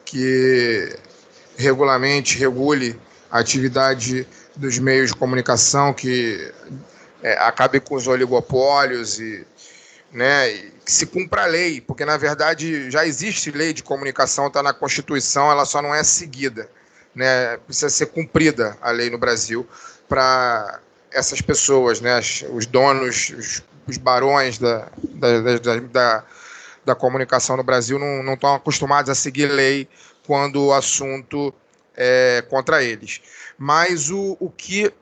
que 0.05 0.93
regulamente, 1.57 2.39
regule 2.39 2.99
a 3.31 3.39
atividade 3.39 4.27
dos 4.57 4.79
meios 4.79 5.11
de 5.11 5.17
comunicação, 5.17 5.93
que 5.93 6.53
é, 7.23 7.35
acabe 7.35 7.79
com 7.81 7.95
os 7.95 8.09
oligopólios 8.09 9.21
e, 9.21 9.47
né, 10.11 10.51
e 10.51 10.73
que 10.85 10.91
se 10.91 11.07
cumpra 11.07 11.43
a 11.43 11.47
lei, 11.47 11.81
porque 11.81 12.05
na 12.05 12.17
verdade 12.17 12.91
já 12.91 13.07
existe 13.07 13.51
lei 13.51 13.73
de 13.73 13.83
comunicação, 13.83 14.49
está 14.49 14.63
na 14.63 14.73
Constituição, 14.73 15.51
ela 15.51 15.65
só 15.65 15.81
não 15.81 15.95
é 15.95 16.03
seguida. 16.03 16.69
Né? 17.15 17.57
Precisa 17.59 17.91
ser 17.91 18.07
cumprida 18.07 18.77
a 18.81 18.91
lei 18.91 19.11
no 19.11 19.19
Brasil 19.19 19.67
para 20.09 20.81
essas 21.13 21.41
pessoas, 21.41 22.01
né, 22.01 22.19
os 22.53 22.67
donos, 22.67 23.31
os, 23.31 23.63
os 23.87 23.97
barões 23.97 24.59
da, 24.59 24.89
da, 25.03 25.41
da, 25.41 25.77
da, 25.77 26.25
da 26.85 26.95
comunicação 26.95 27.57
no 27.57 27.63
Brasil 27.63 27.99
não, 27.99 28.35
estão 28.35 28.55
acostumados 28.55 29.11
a 29.11 29.15
seguir 29.15 29.47
lei 29.47 29.89
quando 30.27 30.67
o 30.67 30.73
assunto 30.73 31.53
é 31.97 32.45
contra 32.49 32.83
eles. 32.83 33.21
Mas 33.59 34.11
o, 34.11 34.37
o 34.41 34.51
que 34.51 34.93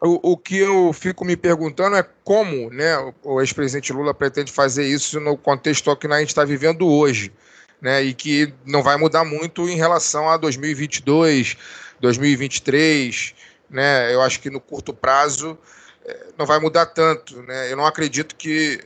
o, 0.00 0.32
o 0.32 0.36
que 0.36 0.58
eu 0.58 0.92
fico 0.92 1.24
me 1.24 1.36
perguntando 1.36 1.96
é 1.96 2.06
como 2.24 2.70
né, 2.70 2.96
o 3.22 3.40
ex-presidente 3.40 3.92
Lula 3.92 4.14
pretende 4.14 4.50
fazer 4.50 4.86
isso 4.86 5.20
no 5.20 5.36
contexto 5.36 5.94
que 5.96 6.06
a 6.06 6.18
gente 6.18 6.28
está 6.28 6.44
vivendo 6.44 6.88
hoje, 6.88 7.32
né, 7.80 8.02
e 8.02 8.14
que 8.14 8.52
não 8.64 8.82
vai 8.82 8.96
mudar 8.96 9.24
muito 9.24 9.68
em 9.68 9.76
relação 9.76 10.28
a 10.28 10.36
2022, 10.36 11.56
2023. 12.00 13.34
Né, 13.70 14.12
eu 14.12 14.20
acho 14.20 14.40
que 14.40 14.50
no 14.50 14.60
curto 14.60 14.92
prazo 14.92 15.56
é, 16.04 16.26
não 16.36 16.44
vai 16.44 16.58
mudar 16.58 16.86
tanto. 16.86 17.40
Né, 17.42 17.72
eu 17.72 17.76
não 17.76 17.86
acredito 17.86 18.34
que, 18.34 18.80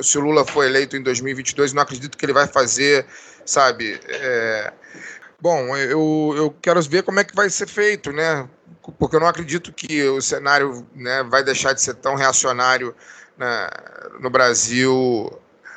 se 0.00 0.18
o 0.18 0.20
Lula 0.20 0.44
for 0.44 0.64
eleito 0.64 0.96
em 0.96 1.02
2022, 1.02 1.72
não 1.72 1.82
acredito 1.82 2.18
que 2.18 2.24
ele 2.24 2.32
vai 2.32 2.46
fazer, 2.46 3.06
sabe. 3.44 3.98
É, 4.08 4.72
bom, 5.40 5.76
eu, 5.76 6.34
eu 6.36 6.56
quero 6.60 6.82
ver 6.82 7.02
como 7.02 7.20
é 7.20 7.24
que 7.24 7.34
vai 7.34 7.48
ser 7.48 7.66
feito, 7.66 8.12
né? 8.12 8.48
porque 8.92 9.16
eu 9.16 9.20
não 9.20 9.26
acredito 9.26 9.72
que 9.72 10.02
o 10.04 10.20
cenário 10.20 10.86
né, 10.94 11.22
vai 11.24 11.42
deixar 11.42 11.72
de 11.72 11.80
ser 11.80 11.94
tão 11.94 12.14
reacionário 12.14 12.94
né, 13.36 13.68
no 14.20 14.30
Brasil 14.30 15.30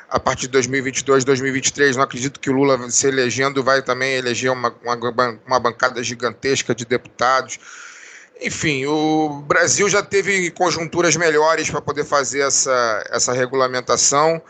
a 0.08 0.18
partir 0.18 0.42
de 0.42 0.48
2022, 0.48 1.24
2023. 1.24 1.96
Não 1.96 2.04
acredito 2.04 2.40
que 2.40 2.50
o 2.50 2.52
Lula, 2.52 2.90
se 2.90 3.06
elegendo, 3.06 3.62
vai 3.62 3.82
também 3.82 4.14
eleger 4.14 4.50
uma, 4.50 4.74
uma, 4.82 5.40
uma 5.46 5.60
bancada 5.60 6.02
gigantesca 6.02 6.74
de 6.74 6.84
deputados. 6.84 7.58
Enfim, 8.42 8.86
o 8.86 9.42
Brasil 9.46 9.88
já 9.88 10.02
teve 10.02 10.50
conjunturas 10.50 11.14
melhores 11.14 11.68
para 11.68 11.80
poder 11.80 12.04
fazer 12.04 12.40
essa, 12.40 13.04
essa 13.10 13.32
regulamentação. 13.32 14.40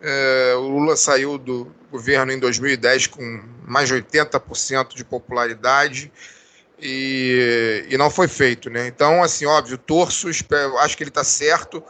É, 0.00 0.54
o 0.56 0.62
Lula 0.62 0.96
saiu 0.96 1.36
do 1.36 1.70
governo 1.90 2.32
em 2.32 2.38
2010 2.38 3.08
com 3.08 3.42
mais 3.66 3.88
de 3.88 3.94
80% 3.94 4.94
de 4.94 5.04
popularidade 5.04 6.10
e, 6.80 7.86
e 7.88 7.96
não 7.96 8.10
foi 8.10 8.28
feito, 8.28 8.70
né? 8.70 8.86
Então, 8.86 9.22
assim, 9.22 9.46
óbvio, 9.46 9.78
torço, 9.78 10.28
espero, 10.28 10.76
acho 10.78 10.96
que 10.96 11.02
ele 11.02 11.10
está 11.10 11.24
certo, 11.24 11.82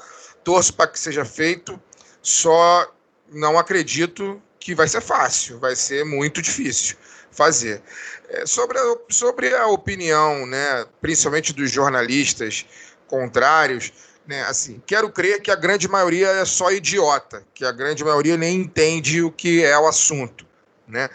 torço 0.42 0.75
para 0.75 0.88
que 0.88 0.99
seja 0.99 1.25
feito, 1.25 1.80
só 2.20 2.92
não 3.32 3.58
acredito 3.58 4.42
que 4.58 4.75
vai 4.75 4.88
ser 4.88 5.00
fácil, 5.00 5.58
vai 5.58 5.75
ser 5.75 6.04
muito 6.04 6.42
difícil 6.42 6.96
fazer. 7.30 7.82
É, 8.28 8.47
sobre, 8.47 8.78
a, 8.78 8.97
sobre 9.09 9.54
a 9.54 9.66
opinião, 9.66 10.47
né, 10.47 10.87
principalmente 11.00 11.52
dos 11.52 11.71
jornalistas 11.71 12.66
contrários, 13.07 13.93
né, 14.26 14.43
assim, 14.45 14.83
quero 14.87 15.11
crer 15.11 15.43
que 15.43 15.50
a 15.50 15.57
grande 15.57 15.87
maioria 15.87 16.28
é 16.28 16.45
só 16.45 16.73
idiota, 16.73 17.45
que 17.52 17.64
a 17.64 17.73
grande 17.73 18.02
maioria 18.02 18.37
nem 18.37 18.57
entende 18.57 19.23
o 19.23 19.31
que 19.31 19.62
é 19.62 19.78
o 19.78 19.87
assunto, 19.87 20.47
né? 20.88 21.09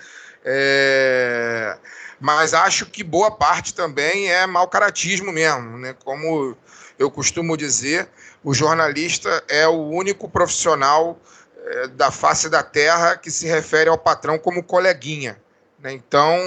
É, 0.46 1.78
mas 2.20 2.54
acho 2.54 2.86
que 2.86 3.04
boa 3.04 3.32
parte 3.32 3.74
também 3.74 4.32
é 4.32 4.46
mau 4.46 4.68
caratismo 4.68 5.32
mesmo, 5.32 5.78
né? 5.78 5.96
Como 6.04 6.56
eu 6.98 7.10
costumo 7.10 7.58
dizer, 7.58 8.08
o 8.44 8.54
jornalista 8.54 9.44
é 9.48 9.68
o 9.68 9.88
único 9.88 10.30
profissional 10.30 11.20
é, 11.66 11.88
da 11.88 12.12
face 12.12 12.50
da 12.50 12.62
terra 12.62 13.18
que 13.18 13.32
se 13.32 13.48
refere 13.48 13.90
ao 13.90 13.98
patrão 13.98 14.38
como 14.38 14.64
coleguinha. 14.64 15.42
Né? 15.80 15.94
Então, 15.94 16.38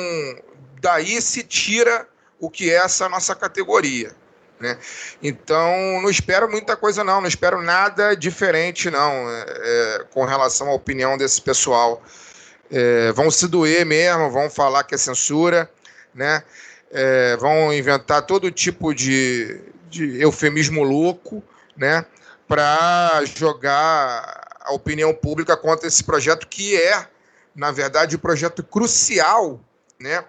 daí 0.82 1.22
se 1.22 1.42
tira 1.42 2.06
o 2.38 2.50
que 2.50 2.70
é 2.70 2.74
essa 2.74 3.08
nossa 3.08 3.34
categoria. 3.34 4.14
Né? 4.60 4.76
Então, 5.22 6.00
não 6.02 6.10
espero 6.10 6.50
muita 6.50 6.76
coisa, 6.76 7.02
não, 7.02 7.20
não 7.20 7.28
espero 7.28 7.62
nada 7.62 8.14
diferente, 8.14 8.90
não, 8.90 9.30
é, 9.30 9.44
é 9.48 10.04
com 10.12 10.24
relação 10.24 10.68
à 10.68 10.74
opinião 10.74 11.16
desse 11.16 11.40
pessoal 11.40 12.02
é, 12.72 13.12
vão 13.12 13.30
se 13.30 13.46
doer 13.46 13.84
mesmo, 13.84 14.30
vão 14.30 14.48
falar 14.48 14.84
que 14.84 14.94
é 14.94 14.98
censura, 14.98 15.70
né? 16.14 16.42
É, 16.90 17.36
vão 17.36 17.72
inventar 17.72 18.22
todo 18.22 18.50
tipo 18.50 18.94
de, 18.94 19.60
de 19.88 20.20
eufemismo 20.20 20.82
louco, 20.82 21.42
né? 21.76 22.04
Para 22.48 23.22
jogar 23.24 24.58
a 24.60 24.72
opinião 24.72 25.12
pública 25.14 25.56
contra 25.56 25.86
esse 25.86 26.02
projeto 26.02 26.46
que 26.48 26.76
é, 26.76 27.06
na 27.54 27.70
verdade, 27.70 28.16
um 28.16 28.18
projeto 28.18 28.62
crucial, 28.62 29.60
né? 30.00 30.24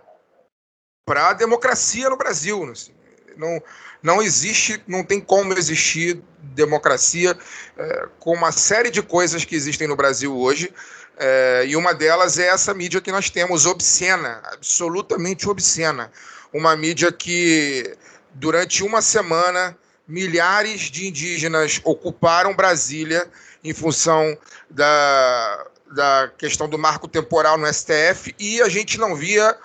Para 1.05 1.29
a 1.29 1.33
democracia 1.33 2.09
no 2.09 2.17
Brasil. 2.17 2.63
Assim. 2.71 2.93
Não, 3.35 3.61
não 4.01 4.21
existe, 4.21 4.81
não 4.87 5.03
tem 5.03 5.19
como 5.19 5.53
existir 5.53 6.21
democracia 6.39 7.37
é, 7.77 8.07
com 8.19 8.33
uma 8.33 8.51
série 8.51 8.89
de 8.89 9.01
coisas 9.01 9.43
que 9.43 9.55
existem 9.55 9.87
no 9.87 9.95
Brasil 9.95 10.35
hoje 10.35 10.73
é, 11.17 11.65
e 11.67 11.75
uma 11.75 11.93
delas 11.93 12.39
é 12.39 12.47
essa 12.47 12.73
mídia 12.73 13.01
que 13.01 13.11
nós 13.11 13.29
temos, 13.29 13.65
obscena, 13.65 14.41
absolutamente 14.51 15.47
obscena. 15.47 16.11
Uma 16.51 16.75
mídia 16.75 17.11
que, 17.11 17.95
durante 18.33 18.83
uma 18.83 19.01
semana, 19.01 19.77
milhares 20.07 20.81
de 20.81 21.07
indígenas 21.07 21.79
ocuparam 21.83 22.55
Brasília 22.55 23.29
em 23.63 23.73
função 23.73 24.37
da, 24.69 25.67
da 25.91 26.31
questão 26.37 26.67
do 26.67 26.77
marco 26.77 27.07
temporal 27.07 27.57
no 27.57 27.71
STF 27.71 28.35
e 28.39 28.61
a 28.61 28.69
gente 28.69 28.97
não 28.97 29.15
via 29.15 29.55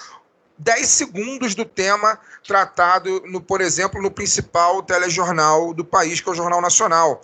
10 0.58 0.86
segundos 0.88 1.54
do 1.54 1.64
tema 1.64 2.18
tratado, 2.46 3.22
no, 3.26 3.40
por 3.40 3.60
exemplo, 3.60 4.02
no 4.02 4.10
principal 4.10 4.82
telejornal 4.82 5.72
do 5.72 5.84
país, 5.84 6.20
que 6.20 6.28
é 6.28 6.32
o 6.32 6.34
Jornal 6.34 6.60
Nacional. 6.60 7.20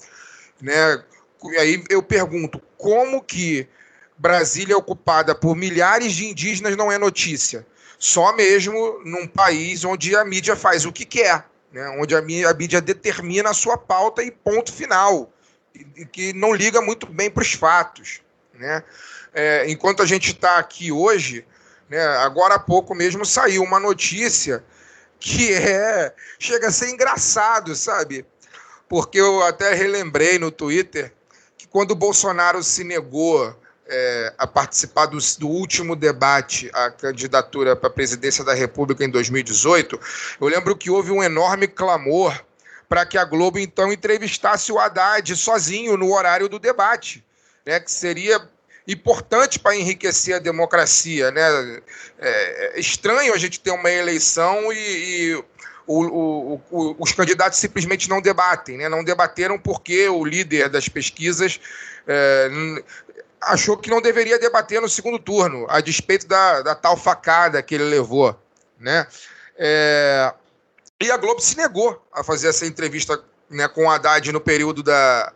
Né? 0.61 1.03
E 1.45 1.57
aí 1.57 1.85
eu 1.91 2.03
pergunto, 2.03 2.62
como 2.79 3.23
que 3.23 3.69
Brasília 4.17 4.76
ocupada 4.76 5.35
por 5.35 5.57
milhares 5.57 6.12
de 6.12 6.26
indígenas 6.26 6.76
não 6.76 6.91
é 6.91 6.99
notícia. 6.99 7.67
Só 7.99 8.33
mesmo 8.35 9.00
num 9.05 9.26
país 9.26 9.85
onde 9.85 10.14
a 10.14 10.25
mídia 10.25 10.55
faz 10.55 10.85
o 10.85 10.93
que 10.93 11.05
quer, 11.05 11.45
né? 11.73 11.88
onde 11.99 12.14
a 12.14 12.23
mídia 12.23 12.81
determina 12.81 13.50
a 13.50 13.55
sua 13.55 13.76
pauta 13.76 14.23
e 14.23 14.31
ponto 14.31 14.73
final, 14.73 15.33
e 15.97 16.07
que 16.07 16.33
não 16.33 16.55
liga 16.55 16.81
muito 16.81 17.07
bem 17.07 17.31
para 17.31 17.43
os 17.43 17.53
fatos. 17.53 18.21
Né? 18.55 18.83
É, 19.33 19.69
enquanto 19.69 20.03
a 20.03 20.07
gente 20.07 20.31
está 20.31 20.59
aqui 20.59 20.93
hoje, 20.93 21.45
né, 21.88 22.05
agora 22.19 22.55
há 22.55 22.59
pouco 22.59 22.95
mesmo 22.95 23.25
saiu 23.25 23.62
uma 23.62 23.81
notícia 23.81 24.64
que 25.19 25.53
é 25.53 26.14
chega 26.38 26.69
a 26.69 26.73
ser 26.73 26.91
engraçado, 26.91 27.75
sabe? 27.75 28.26
Porque 28.88 29.19
eu 29.19 29.43
até 29.43 29.73
relembrei 29.75 30.38
no 30.38 30.50
Twitter 30.50 31.12
que 31.57 31.67
quando 31.67 31.93
o 31.93 31.97
Bolsonaro 31.97 32.62
se 32.62 32.85
negou 32.85 33.57
é, 33.87 34.35
a 34.38 34.47
participar 34.47 35.07
do, 35.07 35.19
do, 35.38 35.49
último 35.49 35.95
debate 35.95 36.71
à 36.73 36.91
candidatura 36.91 37.76
para 37.76 37.88
a 37.88 37.93
presidência 37.93 38.45
da 38.45 38.55
República 38.55 39.05
em 39.05 39.11
2018, 39.11 40.00
eu 40.41 40.49
lembro 40.49 40.76
que 40.76 40.91
houve 40.91 41.11
um 41.11 41.23
enorme 41.23 41.69
clamor 41.69 42.38
para 42.88 43.05
que 43.05 43.19
a 43.19 43.25
Globo 43.25 43.59
então 43.59 43.93
entrevistasse 43.93 44.71
o 44.73 44.79
Haddad 44.79 45.35
sozinho 45.37 45.97
no 45.97 46.12
horário 46.12 46.49
do 46.49 46.59
debate, 46.59 47.25
né, 47.64 47.81
que 47.81 47.91
seria 47.91 48.49
importante 48.87 49.59
para 49.59 49.76
enriquecer 49.76 50.37
a 50.37 50.38
democracia. 50.38 51.31
Né? 51.31 51.81
É, 52.19 52.76
é 52.76 52.81
estranho 52.81 53.35
a 53.35 53.38
gente 53.38 53.61
ter 53.61 53.71
uma 53.71 53.91
eleição 53.91 54.73
e, 54.73 54.76
e 54.76 55.45
o, 55.87 56.05
o, 56.05 56.62
o, 56.71 56.97
os 56.99 57.12
candidatos 57.12 57.59
simplesmente 57.59 58.09
não 58.09 58.21
debatem, 58.21 58.79
né? 58.79 58.88
não 58.88 59.05
debateram 59.05 59.59
porque 59.59 60.09
o 60.09 60.25
líder 60.25 60.69
das 60.69 60.88
pesquisas 60.88 61.61
é, 62.07 62.49
achou 63.41 63.76
que 63.76 63.91
não 63.91 64.00
deveria 64.00 64.38
debater 64.38 64.81
no 64.81 64.88
segundo 64.88 65.19
turno, 65.19 65.67
a 65.69 65.81
despeito 65.81 66.26
da, 66.26 66.62
da 66.62 66.75
tal 66.75 66.97
facada 66.97 67.62
que 67.62 67.75
ele 67.75 67.85
levou. 67.85 68.38
Né? 68.79 69.07
É, 69.57 70.33
e 71.00 71.11
a 71.11 71.17
Globo 71.17 71.41
se 71.41 71.57
negou 71.57 72.03
a 72.12 72.23
fazer 72.25 72.49
essa 72.49 72.67
entrevista 72.67 73.23
né, 73.50 73.69
com 73.69 73.85
o 73.85 73.91
Haddad 73.91 74.33
no 74.33 74.41
período 74.41 74.83
da, 74.83 75.33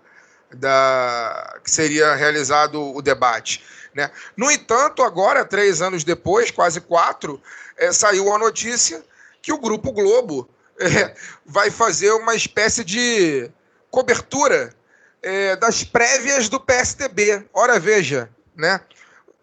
da 0.54 1.58
que 1.62 1.70
seria 1.70 2.14
realizado 2.14 2.94
o 2.94 3.02
debate. 3.02 3.62
Né? 3.94 4.10
No 4.36 4.50
entanto, 4.50 5.02
agora, 5.02 5.44
três 5.44 5.82
anos 5.82 6.04
depois, 6.04 6.50
quase 6.50 6.80
quatro, 6.80 7.40
é, 7.76 7.92
saiu 7.92 8.32
a 8.32 8.38
notícia 8.38 9.02
que 9.42 9.52
o 9.52 9.58
Grupo 9.58 9.92
Globo 9.92 10.48
é, 10.78 11.14
vai 11.44 11.70
fazer 11.70 12.10
uma 12.12 12.34
espécie 12.34 12.84
de 12.84 13.50
cobertura 13.90 14.74
é, 15.22 15.56
das 15.56 15.82
prévias 15.84 16.48
do 16.48 16.60
PSDB. 16.60 17.44
Ora, 17.52 17.78
veja, 17.78 18.30
né? 18.54 18.80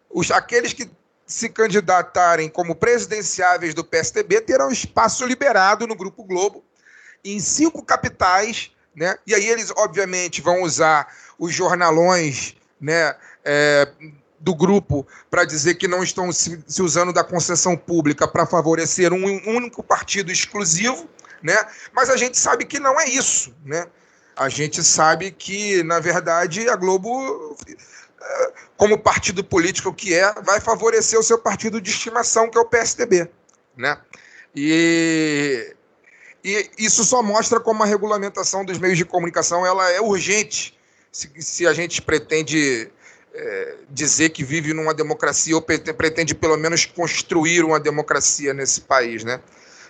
Os, 0.09 0.31
aqueles 0.31 0.73
que 0.73 0.89
se 1.25 1.49
candidatarem 1.49 2.47
como 2.49 2.75
presidenciáveis 2.75 3.73
do 3.73 3.83
PSDB 3.83 4.41
terão 4.41 4.71
espaço 4.71 5.25
liberado 5.25 5.87
no 5.87 5.95
Grupo 5.95 6.23
Globo 6.23 6.63
em 7.23 7.39
cinco 7.39 7.83
capitais, 7.83 8.71
né? 8.95 9.17
E 9.27 9.35
aí 9.35 9.47
eles, 9.47 9.71
obviamente, 9.75 10.41
vão 10.41 10.63
usar 10.63 11.07
os 11.37 11.53
jornalões, 11.53 12.55
né? 12.79 13.15
É, 13.43 13.87
do 14.39 14.53
grupo 14.53 15.07
para 15.29 15.43
dizer 15.43 15.73
que 15.73 15.87
não 15.87 16.03
estão 16.03 16.31
se, 16.31 16.63
usando 16.79 17.11
da 17.11 17.23
concessão 17.23 17.75
pública 17.75 18.27
para 18.27 18.45
favorecer 18.45 19.11
um, 19.11 19.25
um 19.25 19.55
único 19.55 19.81
partido 19.81 20.31
exclusivo, 20.31 21.09
né? 21.41 21.57
Mas 21.91 22.11
a 22.11 22.15
gente 22.15 22.37
sabe 22.37 22.63
que 22.63 22.79
não 22.79 22.99
é 22.99 23.09
isso, 23.09 23.55
né? 23.65 23.87
A 24.35 24.47
gente 24.47 24.83
sabe 24.83 25.31
que, 25.31 25.81
na 25.83 25.99
verdade, 25.99 26.69
a 26.69 26.75
Globo, 26.75 27.57
eh, 28.21 28.53
como 28.77 28.99
partido 28.99 29.43
político 29.43 29.93
que 29.93 30.13
é, 30.13 30.31
vai 30.43 30.59
favorecer 30.59 31.17
o 31.17 31.23
seu 31.23 31.39
partido 31.39 31.81
de 31.81 31.89
estimação, 31.89 32.49
que 32.49 32.57
é 32.57 32.61
o 32.61 32.65
PSDB, 32.65 33.29
né? 33.75 33.97
E, 34.55 35.74
e 36.45 36.69
isso 36.77 37.03
só 37.03 37.23
mostra 37.23 37.59
como 37.59 37.81
a 37.81 37.85
regulamentação 37.85 38.63
dos 38.63 38.77
meios 38.77 38.97
de 38.97 39.03
comunicação 39.03 39.65
ela 39.65 39.89
é 39.91 39.99
urgente 39.99 40.77
se, 41.11 41.31
se 41.39 41.65
a 41.65 41.73
gente 41.73 42.01
pretende 42.01 42.91
é, 43.33 43.75
dizer 43.89 44.29
que 44.29 44.43
vive 44.43 44.73
numa 44.73 44.93
democracia 44.93 45.55
ou 45.55 45.61
pretende 45.61 46.35
pelo 46.35 46.55
menos 46.57 46.85
construir 46.85 47.63
uma 47.63 47.79
democracia 47.79 48.53
nesse 48.53 48.81
país, 48.81 49.23
né? 49.23 49.41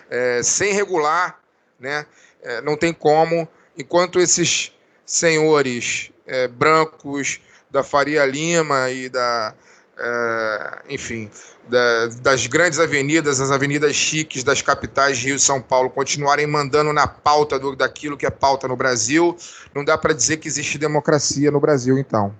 É, 0.09 0.41
sem 0.43 0.71
regular, 0.71 1.39
né? 1.79 2.05
É, 2.41 2.61
não 2.61 2.77
tem 2.77 2.93
como, 2.93 3.47
enquanto 3.77 4.19
esses 4.19 4.71
senhores 5.05 6.11
é, 6.25 6.47
brancos 6.47 7.41
da 7.69 7.83
Faria 7.83 8.25
Lima 8.25 8.89
e 8.91 9.09
da, 9.09 9.53
é, 9.97 10.79
enfim, 10.89 11.29
da, 11.69 12.07
das 12.21 12.47
grandes 12.47 12.79
avenidas, 12.79 13.39
as 13.39 13.51
avenidas 13.51 13.95
chiques 13.95 14.43
das 14.43 14.61
capitais 14.61 15.19
Rio 15.19 15.35
e 15.35 15.39
São 15.39 15.61
Paulo 15.61 15.89
continuarem 15.89 16.47
mandando 16.47 16.91
na 16.91 17.07
pauta 17.07 17.57
do, 17.57 17.75
daquilo 17.75 18.17
que 18.17 18.25
é 18.25 18.29
pauta 18.29 18.67
no 18.67 18.75
Brasil, 18.75 19.35
não 19.73 19.83
dá 19.83 19.97
para 19.97 20.13
dizer 20.13 20.37
que 20.37 20.47
existe 20.47 20.77
democracia 20.77 21.49
no 21.51 21.59
Brasil, 21.59 21.97
então. 21.97 22.33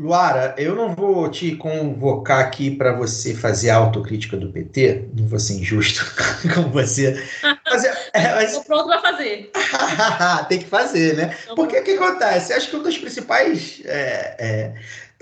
Luara, 0.00 0.56
eu 0.58 0.74
não 0.74 0.92
vou 0.92 1.30
te 1.30 1.54
convocar 1.54 2.40
aqui 2.40 2.68
para 2.68 2.92
você 2.92 3.32
fazer 3.32 3.70
a 3.70 3.76
autocrítica 3.76 4.36
do 4.36 4.50
PT, 4.50 5.10
não 5.16 5.28
vou 5.28 5.38
ser 5.38 5.54
injusto 5.54 6.04
com 6.52 6.68
você. 6.70 7.24
Mas, 7.64 7.84
é, 7.84 8.10
é 8.12 8.34
mas... 8.34 8.48
Estou 8.48 8.64
pronto 8.64 8.86
para 8.88 9.00
fazer. 9.00 9.52
Tem 10.48 10.58
que 10.58 10.66
fazer, 10.66 11.16
né? 11.16 11.36
Porque 11.54 11.78
o 11.78 11.84
que 11.84 11.92
acontece? 11.92 12.52
Acho 12.52 12.70
que 12.70 12.76
um 12.76 12.82
dos 12.82 12.98
principais. 12.98 13.82
É, 13.84 14.36
é, 14.36 14.74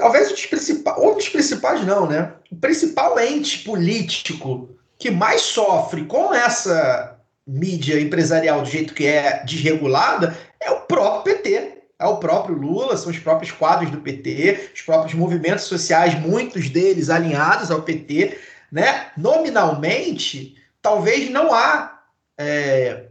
talvez 0.03 0.29
um 0.29 0.35
dos 0.35 0.47
principais. 0.47 0.99
Um 0.99 1.15
dos 1.15 1.29
principais, 1.29 1.87
não, 1.87 2.09
né? 2.09 2.33
O 2.51 2.57
principal 2.57 3.19
ente 3.21 3.61
político 3.61 4.69
que 4.99 5.11
mais 5.11 5.43
sofre 5.43 6.05
com 6.05 6.35
essa 6.35 7.17
mídia 7.47 8.01
empresarial 8.01 8.63
do 8.63 8.69
jeito 8.69 8.95
que 8.95 9.07
é 9.07 9.45
desregulada 9.45 10.37
é 10.61 10.71
o 10.71 10.81
próprio 10.81 11.37
PT 11.37 11.83
é 11.99 12.07
o 12.07 12.17
próprio 12.17 12.57
Lula, 12.57 12.97
são 12.97 13.13
os 13.13 13.19
próprios 13.19 13.53
quadros 13.53 13.89
do 13.93 14.01
PT, 14.01 14.73
os 14.75 14.83
próprios 14.83 15.15
movimentos 15.15 15.65
sociais, 15.65 16.19
muitos 16.19 16.69
deles 16.69 17.09
alinhados 17.09 17.71
ao 17.71 17.83
PT, 17.83 18.37
né? 18.73 19.13
Nominalmente, 19.17 20.57
talvez 20.83 21.31
não 21.31 21.55
há 21.55 22.03
é, 22.37 23.07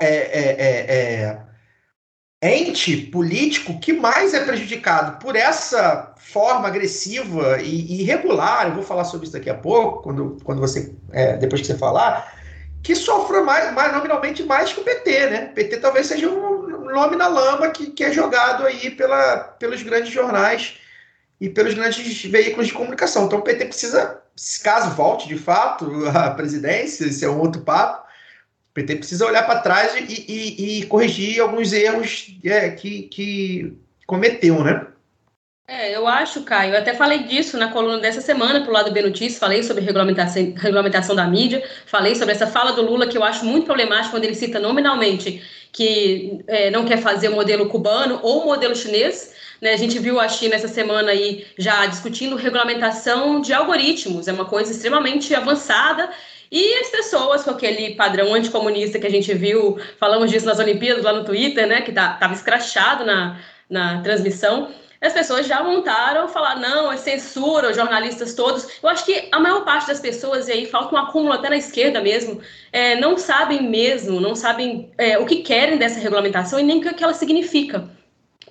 é, 0.00 0.06
é, 0.10 1.43
ente 2.44 2.96
político 2.96 3.78
que 3.80 3.92
mais 3.92 4.34
é 4.34 4.44
prejudicado 4.44 5.18
por 5.18 5.34
essa 5.34 6.12
forma 6.16 6.68
agressiva 6.68 7.60
e, 7.62 8.02
irregular. 8.02 8.68
Eu 8.68 8.74
vou 8.74 8.82
falar 8.82 9.04
sobre 9.04 9.24
isso 9.24 9.32
daqui 9.32 9.48
a 9.48 9.54
pouco, 9.54 10.02
quando, 10.02 10.36
quando 10.44 10.60
você 10.60 10.94
depois 11.40 11.60
que 11.62 11.66
você 11.66 11.78
falar, 11.78 12.32
que 12.82 12.94
sofre 12.94 13.40
mais, 13.40 13.72
mais 13.72 13.92
nominalmente 13.92 14.42
mais 14.42 14.72
que 14.72 14.80
o 14.80 14.84
PT, 14.84 15.26
né? 15.30 15.48
O 15.50 15.54
PT 15.54 15.78
talvez 15.78 16.06
seja 16.06 16.28
um 16.28 16.90
nome 16.92 17.16
na 17.16 17.28
lama 17.28 17.70
que, 17.70 17.86
que 17.86 18.04
é 18.04 18.12
jogado 18.12 18.66
aí 18.66 18.90
pela, 18.90 19.38
pelos 19.58 19.82
grandes 19.82 20.12
jornais 20.12 20.78
e 21.40 21.48
pelos 21.48 21.74
grandes 21.74 22.24
veículos 22.24 22.66
de 22.66 22.74
comunicação. 22.74 23.24
Então 23.24 23.38
o 23.38 23.42
PT 23.42 23.64
precisa, 23.66 24.20
caso 24.62 24.90
volte 24.90 25.26
de 25.26 25.38
fato 25.38 25.90
à 26.14 26.30
presidência, 26.30 27.06
esse 27.06 27.24
é 27.24 27.28
um 27.28 27.40
outro 27.40 27.62
papo, 27.62 28.06
o 28.74 28.80
PT 28.82 28.96
precisa 28.96 29.24
olhar 29.24 29.44
para 29.44 29.60
trás 29.60 29.94
e, 29.94 30.24
e, 30.28 30.80
e, 30.80 30.86
corrigir 30.86 31.40
alguns 31.40 31.72
erros 31.72 32.36
é, 32.44 32.70
que, 32.70 33.02
que 33.02 33.72
cometeu, 34.04 34.64
né? 34.64 34.84
É, 35.66 35.96
eu 35.96 36.08
acho, 36.08 36.42
Caio, 36.42 36.74
eu 36.74 36.78
até 36.78 36.92
falei 36.92 37.20
disso 37.20 37.56
na 37.56 37.68
coluna 37.68 37.98
dessa 37.98 38.20
semana 38.20 38.60
para 38.60 38.70
o 38.70 38.72
lado 38.72 38.90
B 38.90 39.00
Notícias, 39.00 39.38
falei 39.38 39.62
sobre 39.62 39.82
regulamentação, 39.82 40.52
regulamentação 40.56 41.14
da 41.14 41.24
mídia, 41.26 41.62
falei 41.86 42.16
sobre 42.16 42.34
essa 42.34 42.48
fala 42.48 42.72
do 42.72 42.82
Lula 42.82 43.06
que 43.06 43.16
eu 43.16 43.22
acho 43.22 43.44
muito 43.44 43.64
problemática 43.64 44.10
quando 44.10 44.24
ele 44.24 44.34
cita 44.34 44.58
nominalmente 44.58 45.40
que 45.72 46.40
é, 46.46 46.70
não 46.70 46.84
quer 46.84 46.98
fazer 46.98 47.28
o 47.28 47.34
modelo 47.34 47.68
cubano 47.68 48.20
ou 48.22 48.42
o 48.42 48.46
modelo 48.46 48.74
chinês. 48.76 49.34
Né? 49.60 49.72
A 49.72 49.76
gente 49.76 49.98
viu 49.98 50.20
a 50.20 50.28
China 50.28 50.54
essa 50.54 50.68
semana 50.68 51.10
aí 51.10 51.46
já 51.56 51.86
discutindo 51.86 52.36
regulamentação 52.36 53.40
de 53.40 53.52
algoritmos, 53.52 54.28
é 54.28 54.32
uma 54.32 54.44
coisa 54.44 54.70
extremamente 54.70 55.34
avançada. 55.34 56.10
E 56.54 56.72
as 56.76 56.88
pessoas 56.88 57.42
com 57.42 57.50
aquele 57.50 57.96
padrão 57.96 58.32
anticomunista 58.32 58.96
que 59.00 59.08
a 59.08 59.10
gente 59.10 59.34
viu, 59.34 59.76
falamos 59.98 60.30
disso 60.30 60.46
nas 60.46 60.60
Olimpíadas 60.60 61.02
lá 61.02 61.12
no 61.12 61.24
Twitter, 61.24 61.66
né, 61.66 61.80
que 61.80 61.90
estava 61.90 62.16
tá, 62.16 62.32
escrachado 62.32 63.04
na, 63.04 63.40
na 63.68 64.00
transmissão, 64.02 64.72
as 65.00 65.12
pessoas 65.12 65.48
já 65.48 65.64
montaram, 65.64 66.28
falar 66.28 66.60
não, 66.60 66.92
é 66.92 66.96
censura, 66.96 67.70
os 67.70 67.76
jornalistas 67.76 68.34
todos. 68.34 68.68
Eu 68.80 68.88
acho 68.88 69.04
que 69.04 69.28
a 69.32 69.40
maior 69.40 69.64
parte 69.64 69.88
das 69.88 69.98
pessoas, 69.98 70.46
e 70.46 70.52
aí 70.52 70.66
falta 70.66 70.94
um 70.94 70.98
acúmulo 70.98 71.32
até 71.32 71.50
na 71.50 71.56
esquerda 71.56 72.00
mesmo, 72.00 72.40
é, 72.72 72.94
não 73.00 73.18
sabem 73.18 73.60
mesmo, 73.60 74.20
não 74.20 74.36
sabem 74.36 74.92
é, 74.96 75.18
o 75.18 75.26
que 75.26 75.42
querem 75.42 75.76
dessa 75.76 75.98
regulamentação 75.98 76.60
e 76.60 76.62
nem 76.62 76.78
o 76.78 76.94
que 76.94 77.02
ela 77.02 77.14
significa. 77.14 77.90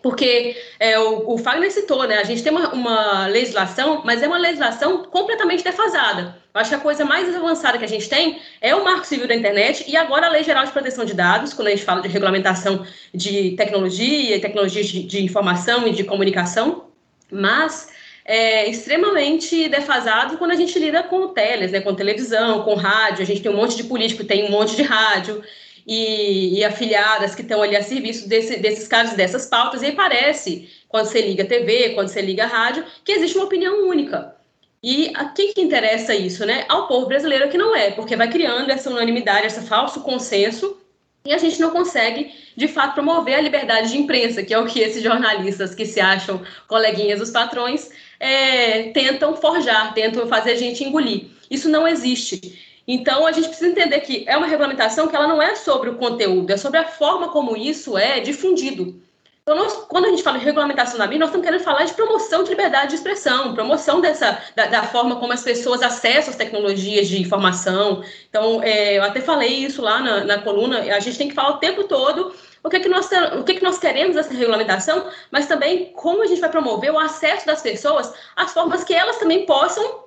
Porque 0.04 0.58
é, 0.82 1.00
o, 1.00 1.32
o 1.32 1.38
Fagner 1.38 1.72
citou, 1.72 2.06
né? 2.06 2.18
A 2.18 2.26
gente 2.26 2.44
tem 2.44 2.52
uma, 2.52 2.74
uma 2.74 3.28
legislação, 3.28 4.02
mas 4.04 4.22
é 4.22 4.28
uma 4.28 4.38
legislação 4.38 5.04
completamente 5.06 5.63
defasada. 5.63 6.38
Eu 6.54 6.60
acho 6.60 6.70
que 6.70 6.76
a 6.76 6.80
coisa 6.80 7.06
mais 7.06 7.34
avançada 7.34 7.78
que 7.78 7.86
a 7.86 7.88
gente 7.88 8.10
tem 8.10 8.42
é 8.60 8.76
o 8.76 8.84
Marco 8.84 9.08
Civil 9.08 9.30
da 9.30 9.34
Internet 9.34 9.86
e 9.88 9.96
agora 9.96 10.28
a 10.28 10.30
Lei 10.30 10.44
Geral 10.44 10.66
de 10.66 10.74
Proteção 10.74 11.06
de 11.06 11.13
Dados, 11.13 11.54
quando 11.54 11.70
a 11.70 11.72
gente 11.72 11.86
fala 11.86 12.02
de 12.02 12.10
regulamentação 12.10 12.86
de 13.13 13.52
tecnologia, 13.52 14.42
tecnologias 14.42 14.88
de, 14.88 15.04
de 15.04 15.24
informação 15.24 15.88
e 15.88 15.94
de 15.94 16.04
comunicação, 16.04 16.88
mas 17.32 17.89
é 18.26 18.70
extremamente 18.70 19.70
defasado 19.70 20.38
quando 20.38 20.52
a 20.52 20.56
gente 20.56 20.78
lida 20.78 21.02
com 21.02 21.30
teles, 21.30 21.72
né, 21.72 21.80
com 21.80 21.96
televisão, 21.96 22.63
com 22.63 22.76
rádio. 22.76 23.24
A 23.24 23.26
gente 23.26 23.42
tem 23.42 23.52
um 23.52 23.56
monte 23.56 23.78
de 23.78 23.86
político, 23.86 24.26
tem 24.26 24.44
um 24.44 24.52
monte 24.52 24.76
de 24.76 24.84
rádio 24.84 25.42
e, 25.86 26.60
e 26.60 26.63
afiliadas 26.63 27.36
que 27.36 27.41
estão 27.41 27.62
ali 27.62 27.76
a 27.76 27.84
serviço 27.84 28.28
desse, 28.28 28.58
desses 28.58 28.88
casos, 28.88 29.15
dessas 29.15 29.46
pautas, 29.46 29.82
e 29.82 29.88
aí 29.88 29.91
parece, 29.91 30.69
quando 30.88 31.06
você 31.06 31.22
liga 31.22 31.46
TV, 31.46 31.89
quando 31.89 32.08
você 32.08 32.22
liga 32.22 32.46
rádio, 32.46 32.86
que 33.04 33.12
existe 33.12 33.38
uma 33.38 33.46
opinião 33.46 33.88
única. 33.88 34.36
E 34.82 35.12
a 35.15 35.26
quem 35.26 35.54
que 35.54 35.62
interessa 35.62 36.13
isso, 36.13 36.46
né? 36.46 36.65
Ao 36.67 36.88
povo 36.88 37.06
brasileiro 37.06 37.50
que 37.50 37.58
não 37.58 37.74
é, 37.74 37.91
porque 37.91 38.17
vai 38.17 38.30
criando 38.30 38.69
essa 38.69 38.89
unanimidade, 38.89 39.48
esse 39.48 39.62
falso 39.62 40.02
consenso, 40.02 40.78
e 41.26 41.32
a 41.32 41.38
gente 41.38 41.58
não 41.62 41.72
consegue, 41.72 42.34
de 42.54 42.67
fato, 42.67 42.96
promover 42.96 43.36
a 43.36 43.41
liberdade 43.41 43.91
de 43.91 43.98
imprensa, 43.98 44.43
que 44.43 44.54
é 44.54 44.60
o 44.60 44.65
que 44.65 44.82
esses 44.82 45.02
jornalistas 45.02 45.74
que 45.74 45.86
se 45.86 46.02
acham 46.02 46.41
coleguinhas 46.67 47.19
dos 47.19 47.32
patrões 47.32 47.89
é, 48.19 48.91
tentam 48.91 49.34
forjar, 49.38 49.93
tentam 49.93 50.28
fazer 50.28 50.52
a 50.52 50.56
gente 50.56 50.84
engolir. 50.84 51.28
Isso 51.50 51.69
não 51.69 51.88
existe. 51.88 52.60
Então, 52.88 53.26
a 53.26 53.32
gente 53.32 53.48
precisa 53.48 53.69
entender 53.72 54.00
que 54.02 54.26
é 54.28 54.36
uma 54.36 54.48
regulamentação 54.48 55.08
que 55.08 55.15
ela 55.15 55.28
não 55.28 55.41
é 55.41 55.56
sobre 55.56 55.89
o 55.89 55.96
conteúdo, 55.96 56.52
é 56.52 56.58
sobre 56.58 56.80
a 56.80 56.86
forma 56.86 57.30
como 57.30 57.56
isso 57.56 57.98
é 57.98 58.19
difundido. 58.19 59.02
Então, 59.43 59.58
nós, 59.58 59.74
quando 59.89 60.06
a 60.06 60.10
gente 60.10 60.24
fala 60.24 60.39
de 60.39 60.46
regulamentação 60.46 60.98
da 60.98 61.06
mídia, 61.06 61.19
nós 61.19 61.30
estamos 61.30 61.46
querendo 61.46 61.63
falar 61.63 61.84
de 61.84 61.93
promoção 61.93 62.43
de 62.43 62.50
liberdade 62.50 62.89
de 62.91 62.96
expressão, 62.96 63.54
promoção 63.54 64.00
dessa, 64.00 64.41
da, 64.56 64.67
da 64.67 64.84
forma 64.84 65.17
como 65.17 65.34
as 65.34 65.43
pessoas 65.43 65.82
acessam 65.82 66.32
as 66.32 66.38
tecnologias 66.38 67.10
de 67.10 67.22
informação. 67.22 68.02
Então, 68.30 68.63
é, 68.63 68.98
eu 68.98 69.04
até 69.04 69.19
falei 69.19 69.50
isso 69.50 69.82
lá 69.82 70.00
na, 70.00 70.24
na, 70.24 70.38
coluna, 70.39 70.80
a 70.80 71.00
gente 71.02 71.17
tem 71.17 71.28
que 71.28 71.34
falar 71.34 71.56
o 71.56 71.58
tempo 71.58 71.84
todo 71.84 72.34
o 72.63 72.69
que, 72.69 72.78
é 72.78 72.80
que, 72.80 72.88
nós, 72.88 73.10
o 73.38 73.43
que, 73.43 73.52
é 73.52 73.56
que 73.56 73.63
nós 73.63 73.78
queremos 73.78 74.15
dessa 74.15 74.34
regulamentação, 74.34 75.08
mas 75.30 75.46
também 75.46 75.91
como 75.91 76.24
a 76.24 76.26
gente 76.26 76.39
vai 76.39 76.50
promover 76.50 76.93
o 76.93 77.00
acesso 77.00 77.46
das 77.46 77.62
pessoas 77.62 78.13
às 78.38 78.54
formas 78.54 78.86
que 78.86 78.93
elas 78.93 79.17
também 79.17 79.46
possam 79.46 80.03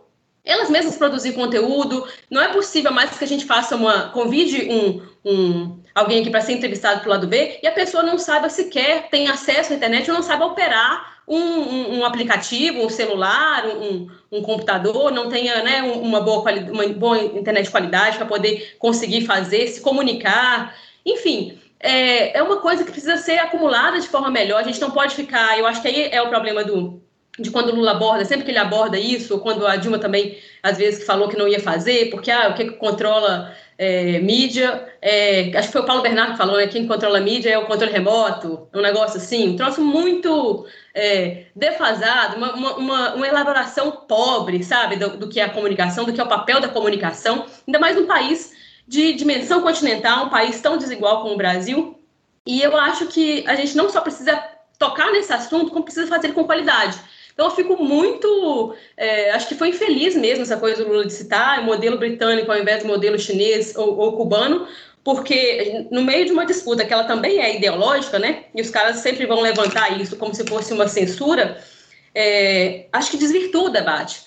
elas 0.46 0.70
mesmas 0.70 0.96
produzir 0.96 1.32
conteúdo. 1.32 2.06
Não 2.30 2.40
é 2.40 2.48
possível 2.48 2.92
mais 2.92 3.18
que 3.18 3.24
a 3.24 3.28
gente 3.28 3.44
faça 3.44 3.74
uma. 3.74 4.10
convide 4.10 4.68
um, 4.70 5.02
um 5.24 5.80
alguém 5.92 6.20
aqui 6.20 6.30
para 6.30 6.40
ser 6.40 6.52
entrevistado 6.52 7.00
pelo 7.00 7.12
lado 7.12 7.26
B 7.26 7.58
e 7.62 7.66
a 7.66 7.72
pessoa 7.72 8.02
não 8.02 8.16
saiba 8.16 8.48
sequer, 8.48 9.08
tem 9.10 9.28
acesso 9.28 9.72
à 9.72 9.76
internet 9.76 10.08
ou 10.10 10.16
não 10.16 10.22
saiba 10.22 10.44
operar 10.44 11.16
um, 11.26 11.38
um, 11.38 11.98
um 11.98 12.04
aplicativo, 12.04 12.84
um 12.84 12.88
celular, 12.88 13.66
um, 13.66 14.08
um, 14.30 14.42
computador, 14.42 15.10
não 15.10 15.28
tenha 15.28 15.62
né, 15.62 15.82
uma, 15.82 16.20
boa 16.20 16.44
uma 16.70 16.86
boa 16.88 17.18
internet 17.18 17.64
de 17.64 17.70
qualidade 17.70 18.16
para 18.16 18.26
poder 18.26 18.76
conseguir 18.78 19.26
fazer, 19.26 19.66
se 19.66 19.80
comunicar. 19.80 20.76
Enfim, 21.04 21.58
é, 21.80 22.38
é 22.38 22.42
uma 22.42 22.58
coisa 22.58 22.84
que 22.84 22.92
precisa 22.92 23.16
ser 23.16 23.38
acumulada 23.38 23.98
de 23.98 24.06
forma 24.06 24.30
melhor. 24.30 24.60
A 24.60 24.64
gente 24.64 24.80
não 24.80 24.90
pode 24.90 25.16
ficar. 25.16 25.58
Eu 25.58 25.66
acho 25.66 25.82
que 25.82 25.88
aí 25.88 26.08
é 26.12 26.22
o 26.22 26.28
problema 26.28 26.62
do 26.62 27.02
de 27.38 27.50
quando 27.50 27.70
o 27.70 27.74
Lula 27.74 27.92
aborda, 27.92 28.24
sempre 28.24 28.44
que 28.44 28.50
ele 28.50 28.58
aborda 28.58 28.98
isso, 28.98 29.34
ou 29.34 29.40
quando 29.40 29.66
a 29.66 29.76
Dilma 29.76 29.98
também, 29.98 30.38
às 30.62 30.78
vezes, 30.78 31.04
falou 31.04 31.28
que 31.28 31.36
não 31.36 31.46
ia 31.46 31.60
fazer, 31.60 32.10
porque 32.10 32.30
ah, 32.30 32.48
o 32.48 32.54
que, 32.54 32.64
que 32.64 32.72
controla 32.72 33.54
é, 33.78 34.18
mídia, 34.20 34.88
é, 35.02 35.50
acho 35.54 35.68
que 35.68 35.72
foi 35.72 35.82
o 35.82 35.86
Paulo 35.86 36.02
Bernardo 36.02 36.32
que 36.32 36.38
falou, 36.38 36.56
né, 36.56 36.66
quem 36.66 36.86
controla 36.86 37.20
mídia 37.20 37.50
é 37.50 37.58
o 37.58 37.66
controle 37.66 37.92
remoto, 37.92 38.68
um 38.74 38.80
negócio 38.80 39.18
assim, 39.18 39.50
um 39.50 39.56
troço 39.56 39.82
muito 39.82 40.66
é, 40.94 41.44
defasado, 41.54 42.36
uma, 42.36 42.54
uma, 42.54 43.14
uma, 43.14 43.28
elaboração 43.28 43.90
pobre, 43.90 44.62
sabe, 44.64 44.96
do, 44.96 45.16
do, 45.18 45.28
que 45.28 45.38
é 45.38 45.44
a 45.44 45.50
comunicação, 45.50 46.04
do 46.04 46.12
que 46.12 46.20
é 46.20 46.24
o 46.24 46.28
papel 46.28 46.60
da 46.60 46.68
comunicação, 46.68 47.44
ainda 47.66 47.78
mais 47.78 47.96
num 47.96 48.06
país 48.06 48.54
de 48.88 49.12
dimensão 49.12 49.60
continental, 49.60 50.26
um 50.26 50.30
país 50.30 50.60
tão 50.60 50.78
desigual 50.78 51.20
como 51.20 51.34
o 51.34 51.36
Brasil. 51.36 52.00
E 52.46 52.62
eu 52.62 52.76
acho 52.76 53.08
que 53.08 53.44
a 53.48 53.56
gente 53.56 53.76
não 53.76 53.90
só 53.90 54.00
precisa 54.00 54.40
tocar 54.78 55.10
nesse 55.10 55.32
assunto, 55.32 55.70
como 55.70 55.84
precisa 55.84 56.06
fazer 56.06 56.32
com 56.32 56.44
qualidade. 56.44 56.96
Então, 57.36 57.48
eu 57.48 57.54
fico 57.54 57.76
muito. 57.76 58.74
É, 58.96 59.30
acho 59.32 59.46
que 59.46 59.54
foi 59.54 59.68
infeliz 59.68 60.16
mesmo 60.16 60.42
essa 60.42 60.56
coisa 60.56 60.82
do 60.82 60.90
Lula 60.90 61.04
de 61.04 61.12
citar 61.12 61.62
modelo 61.62 61.98
britânico 61.98 62.50
ao 62.50 62.58
invés 62.58 62.82
do 62.82 62.88
modelo 62.88 63.18
chinês 63.18 63.76
ou, 63.76 63.98
ou 63.98 64.16
cubano, 64.16 64.66
porque 65.04 65.86
no 65.90 66.02
meio 66.02 66.24
de 66.24 66.32
uma 66.32 66.46
disputa 66.46 66.82
que 66.86 66.94
ela 66.94 67.04
também 67.04 67.38
é 67.38 67.54
ideológica, 67.54 68.18
né? 68.18 68.44
E 68.54 68.62
os 68.62 68.70
caras 68.70 68.96
sempre 69.00 69.26
vão 69.26 69.42
levantar 69.42 70.00
isso 70.00 70.16
como 70.16 70.34
se 70.34 70.46
fosse 70.46 70.72
uma 70.72 70.88
censura, 70.88 71.62
é, 72.14 72.86
acho 72.90 73.10
que 73.10 73.18
desvirtua 73.18 73.64
o 73.64 73.68
debate. 73.68 74.22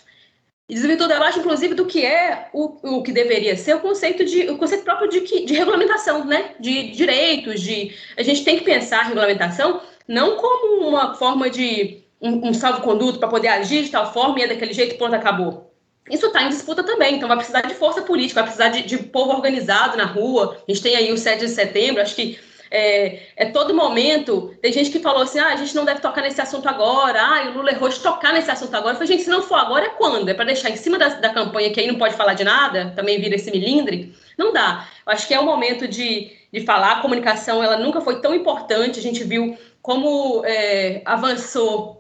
E 0.70 0.76
desvirtua 0.76 1.08
o 1.08 1.10
debate, 1.10 1.40
inclusive, 1.40 1.74
do 1.74 1.88
que 1.88 2.06
é 2.06 2.48
o, 2.54 2.98
o 2.98 3.02
que 3.02 3.12
deveria 3.12 3.58
ser 3.58 3.76
o 3.76 3.80
conceito, 3.80 4.24
de, 4.24 4.52
o 4.52 4.58
conceito 4.60 4.84
próprio 4.84 5.10
de, 5.10 5.22
de 5.48 5.54
regulamentação, 5.56 6.26
né? 6.26 6.52
De 6.60 6.92
direitos, 6.92 7.60
de. 7.60 7.92
A 8.16 8.22
gente 8.22 8.44
tem 8.44 8.60
que 8.60 8.64
pensar 8.64 9.02
regulamentação 9.02 9.82
não 10.08 10.36
como 10.36 10.88
uma 10.88 11.16
forma 11.16 11.50
de 11.50 12.04
um, 12.22 12.50
um 12.50 12.54
salvo-conduto 12.54 13.20
para 13.20 13.28
poder 13.28 13.48
agir 13.48 13.84
de 13.84 13.90
tal 13.90 14.12
forma 14.12 14.40
e 14.40 14.44
é 14.44 14.48
daquele 14.48 14.74
jeito, 14.74 14.98
pronto, 14.98 15.16
acabou. 15.16 15.74
Isso 16.10 16.26
está 16.26 16.44
em 16.44 16.50
disputa 16.50 16.84
também, 16.84 17.16
então 17.16 17.28
vai 17.28 17.38
precisar 17.38 17.62
de 17.62 17.76
força 17.76 18.02
política, 18.02 18.42
vai 18.42 18.52
precisar 18.52 18.70
de, 18.70 18.82
de 18.82 18.98
povo 18.98 19.32
organizado 19.32 19.96
na 19.96 20.06
rua. 20.06 20.58
A 20.68 20.72
gente 20.72 20.82
tem 20.82 20.96
aí 20.96 21.12
o 21.12 21.18
7 21.18 21.40
de 21.40 21.50
setembro, 21.50 22.02
acho 22.02 22.16
que 22.16 22.40
é, 22.72 23.20
é, 23.36 23.46
todo 23.48 23.74
momento. 23.74 24.56
Tem 24.62 24.72
gente 24.72 24.90
que 24.90 25.00
falou 25.00 25.24
assim: 25.24 25.40
ah, 25.40 25.54
a 25.54 25.56
gente 25.56 25.76
não 25.76 25.86
deve 25.86 26.02
tocar 26.02 26.22
nesse 26.22 26.42
assunto 26.42 26.68
agora, 26.68 27.22
ah, 27.22 27.50
o 27.50 27.58
Lula 27.58 27.72
errou 27.72 27.90
de 27.90 28.00
tocar 28.00 28.34
nesse 28.34 28.50
assunto 28.50 28.74
agora. 28.76 28.94
Eu 28.94 28.98
falei, 28.98 29.08
gente, 29.08 29.24
se 29.24 29.30
não 29.30 29.42
for 29.42 29.56
agora, 29.56 29.86
é 29.86 29.90
quando? 29.90 30.30
É 30.30 30.34
para 30.34 30.46
deixar 30.46 30.70
em 30.70 30.76
cima 30.76 30.98
da, 30.98 31.10
da 31.10 31.30
campanha 31.30 31.72
que 31.72 31.80
aí 31.80 31.88
não 31.88 31.96
pode 31.96 32.16
falar 32.16 32.34
de 32.34 32.44
nada, 32.44 32.94
também 32.96 33.20
vira 33.20 33.36
esse 33.36 33.52
milindre? 33.52 34.16
Não 34.38 34.54
dá. 34.54 34.88
Eu 35.06 35.12
acho 35.14 35.28
que 35.28 35.34
é 35.34 35.40
o 35.40 35.46
momento 35.46 35.88
de, 35.88 36.32
de 36.52 36.62
falar. 36.62 36.94
A 36.94 37.02
comunicação 37.02 37.64
ela 37.64 37.78
nunca 37.78 38.02
foi 38.02 38.22
tão 38.22 38.34
importante. 38.34 39.00
A 39.00 39.04
gente 39.04 39.24
viu 39.24 39.58
como 39.82 40.44
é, 40.46 41.02
avançou 41.06 41.99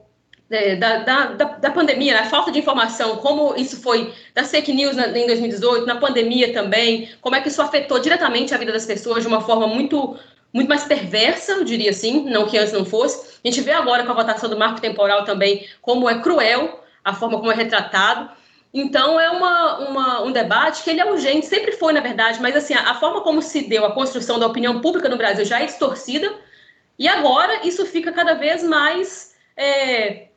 é, 0.49 0.75
da, 0.75 0.97
da, 0.97 1.25
da, 1.43 1.69
pandemia, 1.69 2.13
né? 2.13 2.19
a 2.21 2.25
falta 2.25 2.51
de 2.51 2.57
informação, 2.57 3.17
como 3.17 3.55
isso 3.55 3.81
foi 3.81 4.13
das 4.33 4.49
fake 4.49 4.73
news 4.73 4.95
na, 4.95 5.07
em 5.07 5.27
2018, 5.27 5.85
na 5.85 5.97
pandemia 5.97 6.51
também, 6.51 7.09
como 7.21 7.35
é 7.35 7.41
que 7.41 7.49
isso 7.49 7.61
afetou 7.61 7.99
diretamente 7.99 8.53
a 8.53 8.57
vida 8.57 8.71
das 8.71 8.85
pessoas 8.85 9.21
de 9.21 9.27
uma 9.27 9.41
forma 9.41 9.67
muito 9.67 10.17
muito 10.51 10.67
mais 10.67 10.83
perversa, 10.83 11.51
eu 11.51 11.63
diria 11.63 11.91
assim, 11.91 12.25
não 12.27 12.47
que 12.47 12.57
antes 12.57 12.73
não 12.73 12.83
fosse. 12.83 13.37
A 13.43 13.47
gente 13.47 13.61
vê 13.61 13.71
agora 13.71 14.03
com 14.03 14.11
a 14.11 14.15
votação 14.15 14.49
do 14.49 14.57
marco 14.57 14.81
temporal 14.81 15.23
também 15.23 15.67
como 15.79 16.09
é 16.09 16.19
cruel 16.19 16.83
a 17.03 17.13
forma 17.13 17.37
como 17.37 17.51
é 17.51 17.55
retratado. 17.55 18.31
Então 18.73 19.19
é 19.19 19.29
uma, 19.29 19.77
uma, 19.89 20.21
um 20.23 20.31
debate 20.31 20.83
que 20.83 20.89
ele 20.89 21.01
é 21.01 21.05
urgente, 21.05 21.45
sempre 21.45 21.73
foi 21.73 21.93
na 21.93 22.01
verdade, 22.01 22.41
mas 22.41 22.55
assim 22.55 22.73
a, 22.73 22.89
a 22.91 22.95
forma 22.95 23.21
como 23.21 23.43
se 23.43 23.67
deu 23.67 23.85
a 23.85 23.91
construção 23.91 24.39
da 24.39 24.47
opinião 24.47 24.81
pública 24.81 25.07
no 25.07 25.17
Brasil 25.17 25.45
já 25.45 25.59
é 25.59 25.65
distorcida 25.65 26.31
e 26.97 27.07
agora 27.07 27.67
isso 27.67 27.85
fica 27.85 28.11
cada 28.11 28.33
vez 28.33 28.63
mais 28.63 29.35
é, 29.55 30.28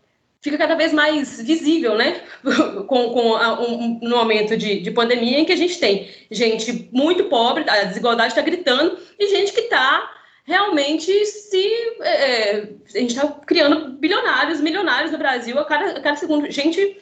fica 0.43 0.59
cada 0.59 0.75
vez 0.75 0.93
mais 0.93 1.41
visível, 1.41 1.95
né? 1.95 2.21
com, 2.87 3.11
com 3.11 3.37
a, 3.37 3.61
um, 3.63 4.01
no 4.03 4.17
momento 4.17 4.57
de, 4.57 4.81
de 4.81 4.91
pandemia 4.91 5.39
em 5.39 5.45
que 5.45 5.53
a 5.53 5.57
gente 5.57 5.79
tem 5.79 6.11
gente 6.31 6.89
muito 6.93 7.25
pobre, 7.25 7.65
a 7.69 7.85
desigualdade 7.85 8.33
está 8.33 8.43
gritando, 8.43 8.99
e 9.19 9.29
gente 9.29 9.53
que 9.53 9.61
está 9.61 10.11
realmente 10.45 11.25
se. 11.27 11.65
É, 12.01 12.69
a 12.95 12.99
gente 12.99 13.15
está 13.15 13.29
criando 13.47 13.91
bilionários, 13.93 14.61
milionários 14.61 15.13
no 15.13 15.19
Brasil 15.19 15.59
a 15.59 15.65
cada, 15.65 15.99
a 15.99 16.01
cada 16.01 16.17
segundo. 16.17 16.51
Gente 16.51 17.01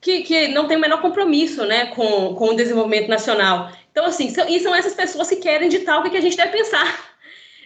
que, 0.00 0.22
que 0.22 0.48
não 0.48 0.66
tem 0.66 0.76
o 0.76 0.80
menor 0.80 1.02
compromisso 1.02 1.64
né, 1.66 1.86
com, 1.86 2.34
com 2.34 2.50
o 2.50 2.56
desenvolvimento 2.56 3.08
nacional. 3.08 3.70
Então, 3.90 4.06
assim, 4.06 4.30
são, 4.30 4.48
e 4.48 4.60
são 4.60 4.74
essas 4.74 4.94
pessoas 4.94 5.28
que 5.28 5.36
querem 5.36 5.68
ditar 5.68 5.98
o 5.98 6.10
que 6.10 6.16
a 6.16 6.20
gente 6.20 6.36
deve 6.36 6.56
pensar. 6.56 7.07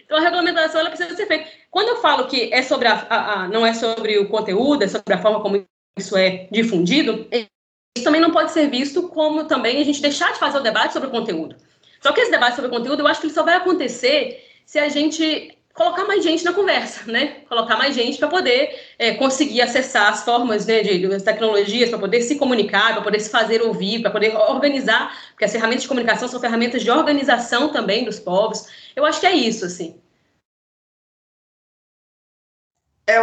Então, 0.05 0.17
a 0.17 0.21
regulamentação 0.21 0.81
ela 0.81 0.89
precisa 0.89 1.15
ser 1.15 1.25
feita. 1.25 1.49
Quando 1.71 1.89
eu 1.89 1.95
falo 1.97 2.27
que 2.27 2.53
é 2.53 2.61
sobre 2.61 2.87
a, 2.87 2.93
a, 3.09 3.33
a, 3.33 3.47
não 3.47 3.65
é 3.65 3.73
sobre 3.73 4.17
o 4.19 4.27
conteúdo, 4.29 4.83
é 4.83 4.87
sobre 4.87 5.13
a 5.13 5.21
forma 5.21 5.41
como 5.41 5.65
isso 5.97 6.17
é 6.17 6.47
difundido, 6.51 7.27
isso 7.31 8.03
também 8.03 8.21
não 8.21 8.31
pode 8.31 8.51
ser 8.51 8.69
visto 8.69 9.09
como 9.09 9.45
também 9.45 9.81
a 9.81 9.85
gente 9.85 10.01
deixar 10.01 10.33
de 10.33 10.39
fazer 10.39 10.57
o 10.57 10.63
debate 10.63 10.93
sobre 10.93 11.07
o 11.07 11.11
conteúdo. 11.11 11.55
Só 12.01 12.11
que 12.11 12.21
esse 12.21 12.31
debate 12.31 12.55
sobre 12.55 12.69
o 12.69 12.73
conteúdo, 12.73 13.01
eu 13.01 13.07
acho 13.07 13.21
que 13.21 13.27
ele 13.27 13.33
só 13.33 13.43
vai 13.43 13.55
acontecer 13.55 14.43
se 14.65 14.77
a 14.79 14.89
gente 14.89 15.57
colocar 15.73 16.05
mais 16.05 16.23
gente 16.23 16.43
na 16.43 16.53
conversa, 16.53 17.11
né? 17.11 17.37
Colocar 17.49 17.77
mais 17.77 17.95
gente 17.95 18.19
para 18.19 18.27
poder 18.27 18.79
é, 18.99 19.13
conseguir 19.15 19.61
acessar 19.61 20.11
as 20.11 20.23
formas 20.23 20.65
né, 20.65 20.81
de, 20.81 20.99
de 20.99 21.23
tecnologias, 21.23 21.89
para 21.89 21.97
poder 21.97 22.21
se 22.21 22.35
comunicar, 22.35 22.93
para 22.93 23.01
poder 23.01 23.19
se 23.19 23.29
fazer 23.29 23.61
ouvir, 23.61 24.01
para 24.01 24.11
poder 24.11 24.35
organizar, 24.35 25.11
porque 25.31 25.45
as 25.45 25.51
ferramentas 25.51 25.83
de 25.83 25.87
comunicação 25.87 26.27
são 26.27 26.39
ferramentas 26.39 26.83
de 26.83 26.91
organização 26.91 27.69
também 27.69 28.05
dos 28.05 28.19
povos. 28.19 28.67
Eu 28.95 29.05
acho 29.05 29.19
que 29.19 29.25
é 29.25 29.33
isso, 29.33 29.65
assim. 29.65 29.99
É, 33.05 33.15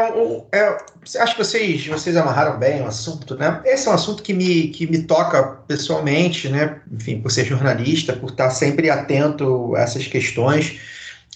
é, 0.52 0.78
acho 1.20 1.36
que 1.36 1.42
vocês, 1.42 1.86
vocês 1.86 2.14
amarraram 2.14 2.58
bem 2.58 2.82
o 2.82 2.86
assunto, 2.86 3.34
né? 3.34 3.62
Esse 3.64 3.88
é 3.88 3.90
um 3.90 3.94
assunto 3.94 4.22
que 4.22 4.34
me, 4.34 4.68
que 4.68 4.86
me 4.86 5.04
toca 5.04 5.42
pessoalmente, 5.66 6.50
né? 6.50 6.82
Enfim, 6.92 7.20
por 7.20 7.30
ser 7.30 7.46
jornalista, 7.46 8.12
por 8.12 8.30
estar 8.30 8.50
sempre 8.50 8.90
atento 8.90 9.74
a 9.76 9.80
essas 9.80 10.06
questões. 10.06 10.78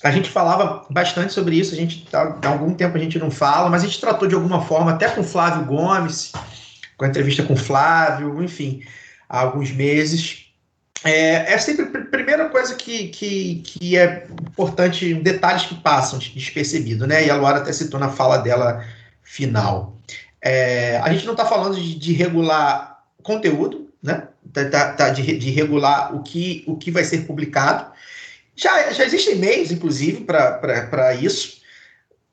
A 0.03 0.11
gente 0.11 0.29
falava 0.29 0.87
bastante 0.91 1.33
sobre 1.33 1.57
isso, 1.57 1.73
a 1.73 1.77
gente 1.77 2.05
tá, 2.05 2.39
há 2.45 2.49
algum 2.49 2.75
tempo 2.75 2.99
a 2.99 3.01
gente 3.01 3.19
não 3.19 3.31
fala, 3.31 3.71
mas 3.71 3.83
a 3.83 3.87
gente 3.87 4.01
tratou 4.01 4.29
de 4.29 4.35
alguma 4.35 4.63
forma, 4.67 4.93
até 4.93 5.09
com 5.09 5.25
Flávio 5.25 5.65
Gomes, 5.65 6.33
com 6.99 7.07
a 7.07 7.09
entrevista 7.09 7.43
com 7.43 7.57
Flávio, 7.57 8.43
enfim, 8.43 8.83
há 9.27 9.41
alguns 9.41 9.71
meses. 9.71 10.44
É, 11.05 11.53
é 11.53 11.59
sempre 11.59 11.85
a 11.85 12.05
primeira 12.07 12.49
coisa 12.49 12.75
que, 12.75 13.09
que, 13.09 13.57
que 13.57 13.97
é 13.97 14.27
importante, 14.49 15.13
detalhes 15.15 15.67
que 15.67 15.75
passam 15.75 16.19
despercebido, 16.19 17.07
né? 17.07 17.27
E 17.27 17.31
a 17.31 17.37
Luara 17.37 17.59
até 17.59 17.73
citou 17.75 18.01
na 18.01 18.09
fala 18.09 18.39
dela 18.39 18.83
final. 19.23 19.99
É, 20.41 20.97
a 20.99 21.13
gente 21.13 21.27
não 21.27 21.35
está 21.35 21.45
falando 21.45 21.77
de, 21.77 21.95
de, 21.95 22.15
regular 22.15 23.05
conteúdo, 23.23 23.91
né? 24.03 24.29
Tá, 24.51 24.65
tá, 24.71 24.93
tá 24.93 25.11
de, 25.11 25.37
de, 25.37 25.51
regular 25.51 26.15
o 26.15 26.23
que, 26.23 26.65
o 26.67 26.77
que 26.77 26.91
vai 26.91 27.05
ser 27.05 27.27
publicado. 27.27 27.93
Já, 28.57 28.91
já 28.91 29.05
existem 29.05 29.37
meios, 29.37 29.71
inclusive, 29.71 30.25
para 30.25 31.15
isso. 31.15 31.63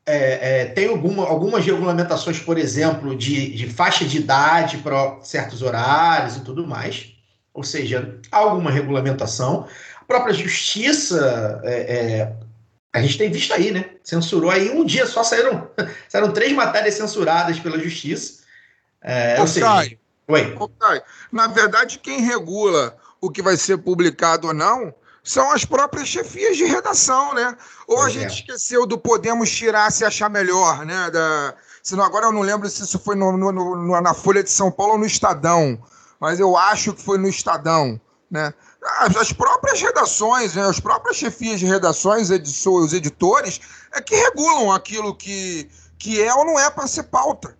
É, 0.05 0.61
é, 0.61 0.65
tem 0.65 0.87
alguma, 0.87 1.25
algumas 1.25 1.65
regulamentações, 1.65 2.39
por 2.39 2.57
exemplo, 2.57 3.17
de, 3.17 3.53
de 3.53 3.67
faixa 3.67 4.05
de 4.05 4.17
idade 4.17 4.77
para 4.77 5.19
certos 5.23 5.61
horários 5.61 6.37
e 6.37 6.41
tudo 6.41 6.65
mais 6.65 7.20
ou 7.53 7.63
seja, 7.63 8.19
alguma 8.31 8.71
regulamentação. 8.71 9.67
A 9.99 10.05
própria 10.05 10.33
justiça, 10.33 11.61
é, 11.63 11.73
é, 11.73 12.33
a 12.93 13.01
gente 13.01 13.17
tem 13.17 13.31
visto 13.31 13.53
aí, 13.53 13.71
né? 13.71 13.91
Censurou 14.03 14.49
aí 14.49 14.69
um 14.69 14.85
dia 14.85 15.05
só 15.05 15.23
saíram, 15.23 15.69
saíram 16.09 16.31
três 16.31 16.53
matérias 16.53 16.95
censuradas 16.95 17.59
pela 17.59 17.79
justiça. 17.79 18.41
É, 19.01 19.39
ou 19.39 19.47
seja, 19.47 19.97
Oi. 20.27 20.55
Na 21.31 21.47
verdade, 21.47 21.99
quem 21.99 22.21
regula 22.21 22.95
o 23.19 23.29
que 23.29 23.41
vai 23.41 23.57
ser 23.57 23.77
publicado 23.77 24.47
ou 24.47 24.53
não 24.53 24.93
são 25.23 25.51
as 25.51 25.65
próprias 25.65 26.07
chefias 26.07 26.57
de 26.57 26.63
redação, 26.63 27.33
né? 27.33 27.55
Ou 27.87 28.01
a 28.01 28.09
gente 28.09 28.25
é. 28.25 28.33
esqueceu 28.33 28.87
do 28.87 28.97
podemos 28.97 29.51
tirar 29.51 29.91
se 29.91 30.03
achar 30.03 30.29
melhor, 30.29 30.85
né? 30.85 31.11
Da, 31.11 31.53
senão 31.83 32.03
agora 32.03 32.27
eu 32.27 32.31
não 32.31 32.41
lembro 32.41 32.67
se 32.69 32.81
isso 32.81 32.97
foi 32.97 33.15
no, 33.15 33.37
no, 33.37 33.51
no, 33.51 34.01
na 34.01 34.13
Folha 34.13 34.43
de 34.43 34.49
São 34.49 34.71
Paulo 34.71 34.93
ou 34.93 34.99
no 34.99 35.05
Estadão 35.05 35.77
mas 36.21 36.39
eu 36.39 36.55
acho 36.55 36.93
que 36.93 37.01
foi 37.01 37.17
no 37.17 37.27
Estadão, 37.27 37.99
né? 38.29 38.53
As 39.19 39.33
próprias 39.33 39.81
redações, 39.81 40.55
né, 40.55 40.63
as 40.63 40.79
próprias 40.79 41.17
chefias 41.17 41.59
de 41.59 41.65
redações, 41.65 42.29
os 42.29 42.93
editores, 42.93 43.59
é 43.91 44.01
que 44.01 44.15
regulam 44.15 44.71
aquilo 44.71 45.15
que, 45.15 45.69
que 45.99 46.21
é 46.21 46.33
ou 46.33 46.45
não 46.45 46.59
é 46.59 46.69
para 46.69 46.87
ser 46.87 47.03
pauta. 47.03 47.57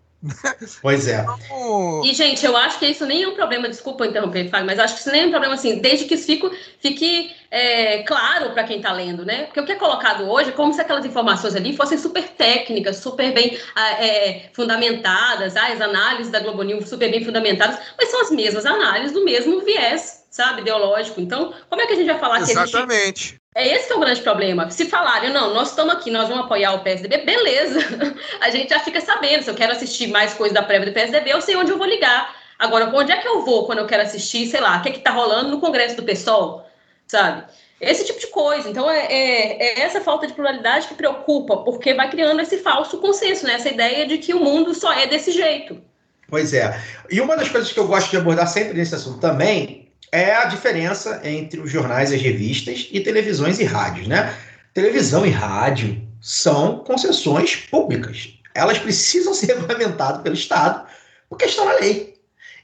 Pois 0.82 1.08
é. 1.08 1.22
Então, 1.22 2.02
e, 2.06 2.14
gente, 2.14 2.46
eu 2.46 2.56
acho 2.56 2.78
que 2.78 2.86
isso 2.86 3.06
nem 3.06 3.24
é 3.24 3.28
um 3.28 3.34
problema, 3.34 3.68
desculpa 3.68 4.06
interromper, 4.06 4.50
Fábio, 4.50 4.68
mas 4.68 4.80
acho 4.80 4.94
que 4.94 5.02
isso 5.02 5.12
nem 5.12 5.24
é 5.24 5.26
um 5.26 5.32
problema, 5.32 5.56
assim, 5.56 5.80
desde 5.80 6.06
que 6.06 6.14
isso 6.14 6.26
fique, 6.26 6.52
fique 6.80 7.36
é, 7.50 8.04
claro 8.04 8.52
para 8.52 8.64
quem 8.64 8.78
está 8.78 8.92
lendo, 8.92 9.26
né? 9.26 9.44
Porque 9.44 9.60
o 9.60 9.66
que 9.66 9.72
é 9.72 9.76
colocado 9.76 10.30
hoje 10.30 10.50
é 10.50 10.54
como 10.54 10.74
se 10.74 10.82
aquelas 10.82 11.06
informações 11.06 11.56
ali 11.56 11.76
fossem 11.76 11.98
super 11.98 12.30
técnicas, 12.30 12.98
super 12.98 13.34
bem 13.34 13.58
ah, 13.76 14.04
é, 14.04 14.50
fundamentadas, 14.54 15.58
ah, 15.58 15.68
as 15.68 15.82
análises 15.82 16.32
da 16.32 16.40
Globo 16.40 16.64
News 16.64 16.88
super 16.88 17.10
bem 17.10 17.26
fundamentadas, 17.26 17.80
mas 17.98 18.10
são 18.10 18.22
as 18.22 18.32
mesmas 18.32 18.66
análises 18.66 19.12
do 19.12 19.26
mesmo 19.26 19.62
viés, 19.62 20.21
sabe, 20.32 20.62
ideológico. 20.62 21.20
Então, 21.20 21.54
como 21.70 21.82
é 21.82 21.86
que 21.86 21.94
a 21.94 21.96
gente 21.96 22.08
vai 22.08 22.18
falar 22.18 22.40
Exatamente. 22.40 22.72
que 22.72 22.78
Exatamente. 22.78 23.42
É 23.54 23.68
esse 23.68 23.88
que 23.88 23.94
é 23.94 23.96
o 23.98 24.00
grande 24.00 24.22
problema. 24.22 24.72
Se 24.72 24.86
falarem, 24.86 25.30
não, 25.30 25.54
nós 25.54 25.70
estamos 25.72 25.94
aqui, 25.94 26.10
nós 26.10 26.30
vamos 26.30 26.46
apoiar 26.46 26.72
o 26.74 26.80
PSDB, 26.80 27.18
beleza. 27.18 27.80
A 28.40 28.50
gente 28.50 28.70
já 28.70 28.80
fica 28.80 29.02
sabendo. 29.02 29.44
Se 29.44 29.50
eu 29.50 29.56
quero 29.56 29.74
assistir 29.74 30.08
mais 30.08 30.34
coisa 30.34 30.56
da 30.56 30.64
prévia 30.64 30.90
do 30.90 30.94
PSDB, 30.94 31.34
eu 31.34 31.42
sei 31.42 31.58
onde 31.58 31.70
eu 31.70 31.78
vou 31.78 31.86
ligar. 31.86 32.34
Agora, 32.58 32.90
onde 32.96 33.12
é 33.12 33.18
que 33.18 33.28
eu 33.28 33.44
vou 33.44 33.66
quando 33.66 33.80
eu 33.80 33.88
quero 33.88 34.04
assistir, 34.04 34.48
sei 34.48 34.62
lá, 34.62 34.78
o 34.78 34.82
que 34.82 34.90
é 34.90 34.92
que 34.94 35.00
tá 35.00 35.12
rolando 35.12 35.50
no 35.50 35.60
Congresso 35.60 35.98
do 35.98 36.04
PSOL, 36.04 36.66
sabe? 37.08 37.44
Esse 37.82 38.06
tipo 38.06 38.20
de 38.20 38.28
coisa. 38.28 38.70
Então, 38.70 38.90
é, 38.90 39.08
é, 39.08 39.64
é, 39.64 39.80
essa 39.82 40.00
falta 40.00 40.28
de 40.28 40.34
pluralidade 40.34 40.88
que 40.88 40.94
preocupa, 40.94 41.58
porque 41.58 41.94
vai 41.94 42.10
criando 42.10 42.40
esse 42.40 42.60
falso 42.60 43.00
consenso, 43.00 43.46
né? 43.46 43.56
Essa 43.56 43.70
ideia 43.70 44.08
de 44.08 44.18
que 44.20 44.34
o 44.34 44.40
mundo 44.40 44.74
só 44.74 44.94
é 44.94 45.08
desse 45.08 45.32
jeito. 45.32 45.82
Pois 46.30 46.54
é. 46.54 46.80
E 47.10 47.20
uma 47.20 47.36
das 47.36 47.50
coisas 47.50 47.74
que 47.74 47.80
eu 47.80 47.88
gosto 47.88 48.12
de 48.12 48.18
abordar 48.18 48.48
sempre 48.48 48.78
nesse 48.78 48.96
assunto 48.96 49.20
também 49.20 49.91
é 50.12 50.34
a 50.34 50.46
diferença 50.46 51.22
entre 51.24 51.60
os 51.60 51.72
jornais 51.72 52.12
e 52.12 52.16
as 52.16 52.22
revistas 52.22 52.88
e 52.92 53.00
televisões 53.00 53.60
e 53.60 53.64
rádios, 53.64 54.08
né? 54.08 54.36
Televisão 54.74 55.26
e 55.26 55.30
rádio 55.30 56.02
são 56.20 56.80
concessões 56.80 57.56
públicas. 57.56 58.38
Elas 58.54 58.78
precisam 58.78 59.34
ser 59.36 59.48
regulamentadas 59.48 60.22
pelo 60.22 60.36
Estado, 60.36 60.86
porque 61.30 61.46
estão 61.46 61.66
na 61.66 61.74
lei. 61.74 62.12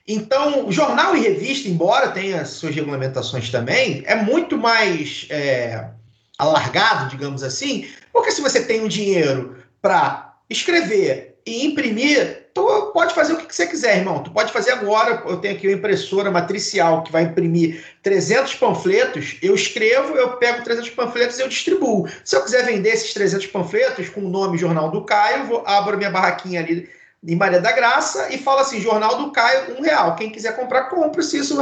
Então, 0.07 0.71
jornal 0.71 1.17
e 1.17 1.21
revista, 1.21 1.67
embora 1.67 2.11
tenha 2.11 2.45
suas 2.45 2.73
regulamentações 2.73 3.49
também, 3.49 4.03
é 4.05 4.15
muito 4.15 4.57
mais 4.57 5.25
é, 5.29 5.89
alargado, 6.37 7.09
digamos 7.09 7.43
assim, 7.43 7.89
porque 8.13 8.31
se 8.31 8.41
você 8.41 8.63
tem 8.63 8.81
um 8.81 8.87
dinheiro 8.87 9.57
para 9.81 10.37
escrever 10.49 11.36
e 11.47 11.65
imprimir, 11.65 12.49
tu 12.53 12.91
pode 12.93 13.13
fazer 13.13 13.31
o 13.31 13.37
que 13.37 13.55
você 13.55 13.65
quiser, 13.65 13.99
irmão. 13.99 14.21
Tu 14.21 14.29
pode 14.31 14.51
fazer 14.51 14.71
agora. 14.71 15.23
Eu 15.25 15.37
tenho 15.37 15.55
aqui 15.55 15.65
uma 15.65 15.77
impressora 15.77 16.29
matricial 16.29 17.03
que 17.03 17.11
vai 17.11 17.23
imprimir 17.23 17.81
300 18.03 18.55
panfletos. 18.55 19.37
Eu 19.41 19.55
escrevo, 19.55 20.17
eu 20.17 20.33
pego 20.33 20.61
300 20.61 20.89
panfletos 20.89 21.39
e 21.39 21.41
eu 21.41 21.47
distribuo. 21.47 22.05
Se 22.25 22.35
eu 22.35 22.43
quiser 22.43 22.65
vender 22.65 22.89
esses 22.89 23.13
300 23.13 23.47
panfletos 23.47 24.09
com 24.09 24.19
o 24.19 24.29
nome 24.29 24.57
Jornal 24.57 24.91
do 24.91 25.05
Caio, 25.05 25.45
vou, 25.45 25.63
abro 25.65 25.97
minha 25.97 26.11
barraquinha 26.11 26.59
ali 26.59 26.89
em 27.25 27.35
Maria 27.35 27.61
da 27.61 27.71
Graça 27.71 28.27
e 28.29 28.37
falo 28.37 28.59
assim: 28.59 28.81
Jornal 28.81 29.17
do 29.17 29.31
Caio, 29.31 29.77
um 29.79 29.81
real. 29.81 30.17
Quem 30.17 30.29
quiser 30.29 30.53
comprar, 30.53 30.89
compra. 30.89 31.23
Se 31.23 31.39
isso 31.39 31.55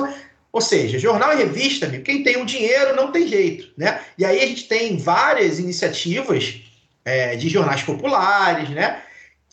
ou 0.52 0.62
seja, 0.62 0.98
jornal 0.98 1.34
e 1.34 1.36
revista, 1.36 1.86
amigo, 1.86 2.06
quem 2.06 2.24
tem 2.24 2.41
o 2.41 2.45
dinheiro 2.45 2.95
não 2.95 3.12
tem 3.12 3.28
jeito, 3.28 3.74
né? 3.78 4.00
E 4.17 4.24
aí 4.24 4.41
a 4.41 4.48
gente 4.48 4.69
tem 4.69 4.98
várias 4.98 5.60
iniciativas 5.60 6.62
é, 7.04 7.36
de 7.36 7.50
jornais 7.50 7.84
populares, 7.84 8.69
né? 8.69 9.02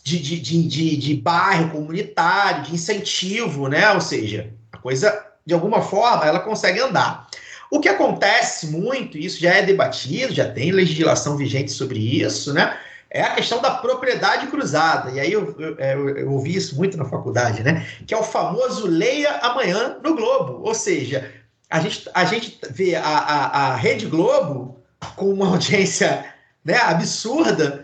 De, 0.03 0.19
de, 0.19 0.39
de, 0.39 0.67
de, 0.67 0.97
de 0.97 1.15
bairro 1.15 1.69
comunitário, 1.69 2.63
de 2.63 2.73
incentivo, 2.73 3.69
né? 3.69 3.91
Ou 3.93 4.01
seja, 4.01 4.51
a 4.71 4.77
coisa, 4.77 5.25
de 5.45 5.53
alguma 5.53 5.81
forma, 5.81 6.25
ela 6.25 6.41
consegue 6.41 6.79
andar. 6.81 7.27
O 7.71 7.79
que 7.79 7.87
acontece 7.87 8.67
muito, 8.67 9.17
isso 9.17 9.39
já 9.39 9.53
é 9.53 9.61
debatido, 9.61 10.33
já 10.33 10.51
tem 10.51 10.71
legislação 10.71 11.37
vigente 11.37 11.71
sobre 11.71 11.99
isso, 11.99 12.53
né? 12.53 12.77
é 13.13 13.21
a 13.21 13.35
questão 13.35 13.61
da 13.61 13.69
propriedade 13.69 14.47
cruzada. 14.47 15.11
E 15.11 15.19
aí 15.19 15.31
eu, 15.31 15.55
eu, 15.59 15.75
é, 15.77 15.93
eu, 15.93 16.09
eu, 16.17 16.31
ouvi 16.31 16.55
isso 16.55 16.75
muito 16.75 16.97
na 16.97 17.05
faculdade, 17.05 17.61
né? 17.61 17.85
Que 18.07 18.13
é 18.13 18.17
o 18.17 18.23
famoso 18.23 18.87
leia 18.87 19.37
amanhã 19.37 19.97
no 20.03 20.15
Globo. 20.15 20.67
Ou 20.67 20.73
seja, 20.73 21.31
a 21.69 21.79
gente, 21.79 22.09
a 22.11 22.25
gente 22.25 22.59
vê 22.71 22.95
a, 22.95 23.03
a, 23.03 23.67
a 23.67 23.75
Rede 23.75 24.07
Globo 24.07 24.83
com 25.15 25.31
uma 25.31 25.47
audiência 25.53 26.25
né, 26.65 26.75
absurda 26.77 27.82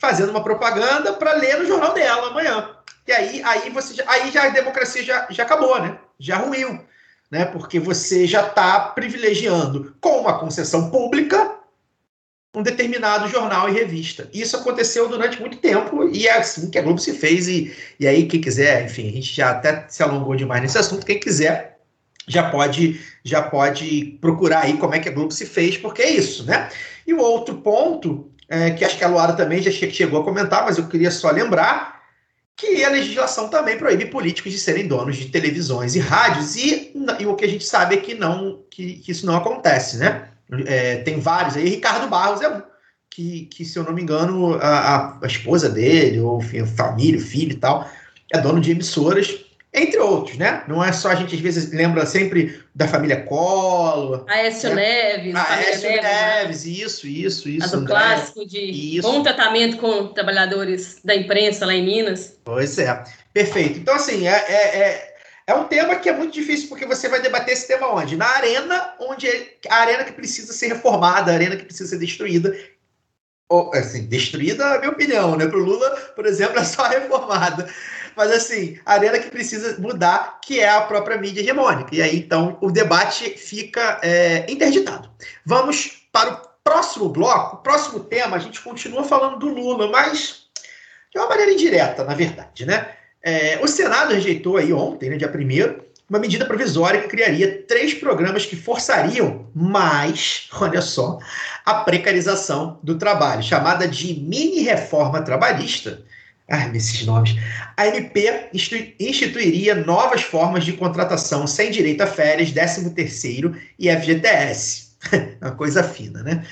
fazendo 0.00 0.30
uma 0.30 0.42
propaganda 0.42 1.12
para 1.12 1.34
ler 1.34 1.58
no 1.58 1.66
jornal 1.66 1.92
dela 1.92 2.28
amanhã. 2.28 2.70
E 3.06 3.12
aí, 3.12 3.42
aí, 3.44 3.70
você 3.70 3.94
já, 3.94 4.04
aí 4.06 4.30
já 4.30 4.44
a 4.44 4.48
democracia 4.48 5.04
já, 5.04 5.26
já 5.30 5.42
acabou, 5.42 5.80
né? 5.80 5.98
Já 6.18 6.38
ruiu. 6.38 6.80
Né? 7.30 7.44
Porque 7.44 7.78
você 7.78 8.26
já 8.26 8.46
está 8.46 8.80
privilegiando 8.80 9.94
com 10.00 10.20
uma 10.20 10.38
concessão 10.38 10.90
pública 10.90 11.56
um 12.52 12.62
determinado 12.62 13.28
jornal 13.28 13.68
e 13.68 13.72
revista. 13.72 14.28
Isso 14.32 14.56
aconteceu 14.56 15.08
durante 15.08 15.40
muito 15.40 15.58
tempo 15.58 16.08
e 16.08 16.26
é 16.26 16.36
assim 16.36 16.68
que 16.68 16.78
a 16.78 16.82
Globo 16.82 16.98
se 16.98 17.12
fez. 17.12 17.46
E, 17.46 17.72
e 17.98 18.06
aí, 18.08 18.26
quem 18.26 18.40
quiser, 18.40 18.84
enfim, 18.84 19.08
a 19.08 19.12
gente 19.12 19.34
já 19.34 19.50
até 19.50 19.86
se 19.88 20.02
alongou 20.02 20.34
demais 20.34 20.62
nesse 20.62 20.78
assunto. 20.78 21.06
Quem 21.06 21.20
quiser 21.20 21.78
já 22.26 22.50
pode 22.50 23.00
já 23.24 23.42
pode 23.42 24.18
procurar 24.20 24.64
aí 24.64 24.76
como 24.78 24.94
é 24.94 24.98
que 24.98 25.08
a 25.08 25.12
Globo 25.12 25.32
se 25.32 25.46
fez, 25.46 25.76
porque 25.76 26.02
é 26.02 26.10
isso, 26.10 26.44
né? 26.44 26.70
E 27.06 27.12
o 27.12 27.20
outro 27.20 27.56
ponto, 27.58 28.30
é, 28.50 28.72
que 28.72 28.84
acho 28.84 28.98
que 28.98 29.04
a 29.04 29.08
Luara 29.08 29.32
também 29.32 29.62
já 29.62 29.70
chegou 29.70 30.20
a 30.20 30.24
comentar, 30.24 30.64
mas 30.64 30.76
eu 30.76 30.88
queria 30.88 31.10
só 31.12 31.30
lembrar 31.30 32.00
que 32.56 32.84
a 32.84 32.90
legislação 32.90 33.48
também 33.48 33.78
proíbe 33.78 34.06
políticos 34.06 34.52
de 34.52 34.58
serem 34.58 34.88
donos 34.88 35.16
de 35.16 35.26
televisões 35.26 35.94
e 35.94 36.00
rádios, 36.00 36.56
e, 36.56 36.92
e 37.20 37.26
o 37.26 37.36
que 37.36 37.44
a 37.44 37.48
gente 37.48 37.64
sabe 37.64 37.94
é 37.94 37.98
que 37.98 38.12
não 38.12 38.60
que, 38.68 38.94
que 38.94 39.12
isso 39.12 39.24
não 39.24 39.36
acontece, 39.36 39.98
né? 39.98 40.28
É, 40.66 40.96
tem 40.96 41.20
vários 41.20 41.56
aí, 41.56 41.68
Ricardo 41.68 42.08
Barros 42.08 42.42
é 42.42 42.48
um, 42.48 42.60
que, 43.08 43.46
que 43.46 43.64
se 43.64 43.78
eu 43.78 43.84
não 43.84 43.92
me 43.92 44.02
engano, 44.02 44.54
a, 44.60 45.16
a 45.22 45.26
esposa 45.26 45.68
dele, 45.68 46.18
ou 46.18 46.40
enfim, 46.40 46.66
família, 46.66 47.20
filho 47.20 47.52
e 47.52 47.56
tal, 47.56 47.88
é 48.32 48.40
dono 48.40 48.60
de 48.60 48.72
emissoras, 48.72 49.32
entre 49.72 49.98
outros, 49.98 50.36
né? 50.36 50.64
Não 50.66 50.82
é 50.82 50.90
só 50.92 51.10
a 51.10 51.14
gente 51.14 51.34
às 51.34 51.40
vezes 51.40 51.72
lembra 51.72 52.04
sempre 52.04 52.60
da 52.74 52.88
família 52.88 53.22
Collor. 53.22 54.24
Aécio 54.28 54.74
né? 54.74 55.16
Neves. 55.16 55.34
Aécio 55.36 55.88
Neves, 55.88 56.02
Neves 56.02 56.64
né? 56.64 56.72
isso, 56.72 57.06
isso, 57.06 57.48
isso. 57.48 57.66
A 57.66 57.68
do 57.68 57.76
André. 57.78 57.94
clássico 57.94 58.46
de 58.46 58.58
isso. 58.98 59.10
bom 59.10 59.22
tratamento 59.22 59.76
com 59.76 60.08
trabalhadores 60.08 60.98
da 61.04 61.14
imprensa 61.14 61.64
lá 61.64 61.74
em 61.74 61.84
Minas. 61.84 62.36
Pois 62.44 62.78
é, 62.78 63.04
perfeito. 63.32 63.78
Então, 63.78 63.94
assim, 63.94 64.26
é, 64.26 64.44
é, 64.48 64.78
é 64.78 65.10
é 65.50 65.54
um 65.54 65.64
tema 65.64 65.96
que 65.96 66.08
é 66.08 66.12
muito 66.16 66.32
difícil, 66.32 66.68
porque 66.68 66.86
você 66.86 67.08
vai 67.08 67.20
debater 67.20 67.54
esse 67.54 67.66
tema 67.66 67.92
onde? 67.92 68.16
Na 68.16 68.36
arena, 68.36 68.94
onde 69.00 69.26
é 69.26 69.56
a 69.68 69.76
arena 69.78 70.04
que 70.04 70.12
precisa 70.12 70.52
ser 70.52 70.68
reformada, 70.68 71.32
a 71.32 71.34
arena 71.34 71.56
que 71.56 71.64
precisa 71.64 71.90
ser 71.90 71.98
destruída. 71.98 72.56
Ou, 73.48 73.74
assim, 73.74 74.06
destruída, 74.06 74.64
na 74.64 74.78
minha 74.78 74.92
opinião, 74.92 75.36
né? 75.36 75.48
Para 75.48 75.58
o 75.58 75.64
Lula, 75.64 75.90
por 76.14 76.24
exemplo, 76.24 76.56
é 76.56 76.64
só 76.64 76.86
reformada. 76.88 77.68
Mas, 78.20 78.32
assim, 78.32 78.78
a 78.84 78.92
arena 78.92 79.18
que 79.18 79.30
precisa 79.30 79.78
mudar, 79.78 80.40
que 80.42 80.60
é 80.60 80.68
a 80.68 80.82
própria 80.82 81.16
mídia 81.16 81.40
hegemônica. 81.40 81.88
E 81.94 82.02
aí, 82.02 82.18
então, 82.18 82.58
o 82.60 82.70
debate 82.70 83.30
fica 83.30 83.98
é, 84.02 84.44
interditado. 84.46 85.08
Vamos 85.42 86.06
para 86.12 86.34
o 86.34 86.40
próximo 86.62 87.08
bloco. 87.08 87.56
O 87.56 87.58
próximo 87.60 88.00
tema, 88.00 88.36
a 88.36 88.38
gente 88.38 88.60
continua 88.60 89.04
falando 89.04 89.38
do 89.38 89.48
Lula, 89.48 89.90
mas 89.90 90.42
de 91.10 91.18
uma 91.18 91.28
maneira 91.30 91.50
indireta, 91.50 92.04
na 92.04 92.12
verdade, 92.12 92.66
né? 92.66 92.90
É, 93.22 93.58
o 93.62 93.66
Senado 93.66 94.12
rejeitou 94.12 94.58
aí 94.58 94.70
ontem, 94.70 95.08
né, 95.08 95.16
dia 95.16 95.32
1 95.34 95.80
uma 96.10 96.18
medida 96.18 96.44
provisória 96.44 97.00
que 97.00 97.08
criaria 97.08 97.62
três 97.66 97.94
programas 97.94 98.44
que 98.44 98.54
forçariam 98.54 99.48
mais, 99.54 100.46
olha 100.60 100.82
só, 100.82 101.18
a 101.64 101.72
precarização 101.72 102.78
do 102.82 102.98
trabalho, 102.98 103.42
chamada 103.42 103.88
de 103.88 104.12
mini-reforma 104.12 105.22
trabalhista. 105.22 106.04
Ai, 106.50 106.68
esses 106.74 107.06
nomes. 107.06 107.36
A 107.76 107.86
MP 107.86 108.50
instituiria 108.98 109.76
novas 109.76 110.22
formas 110.22 110.64
de 110.64 110.72
contratação 110.72 111.46
sem 111.46 111.70
direito 111.70 112.00
a 112.00 112.08
férias, 112.08 112.52
13º 112.52 113.56
e 113.78 113.88
FGTS. 113.88 114.90
uma 115.40 115.52
coisa 115.52 115.84
fina, 115.84 116.24
né? 116.24 116.44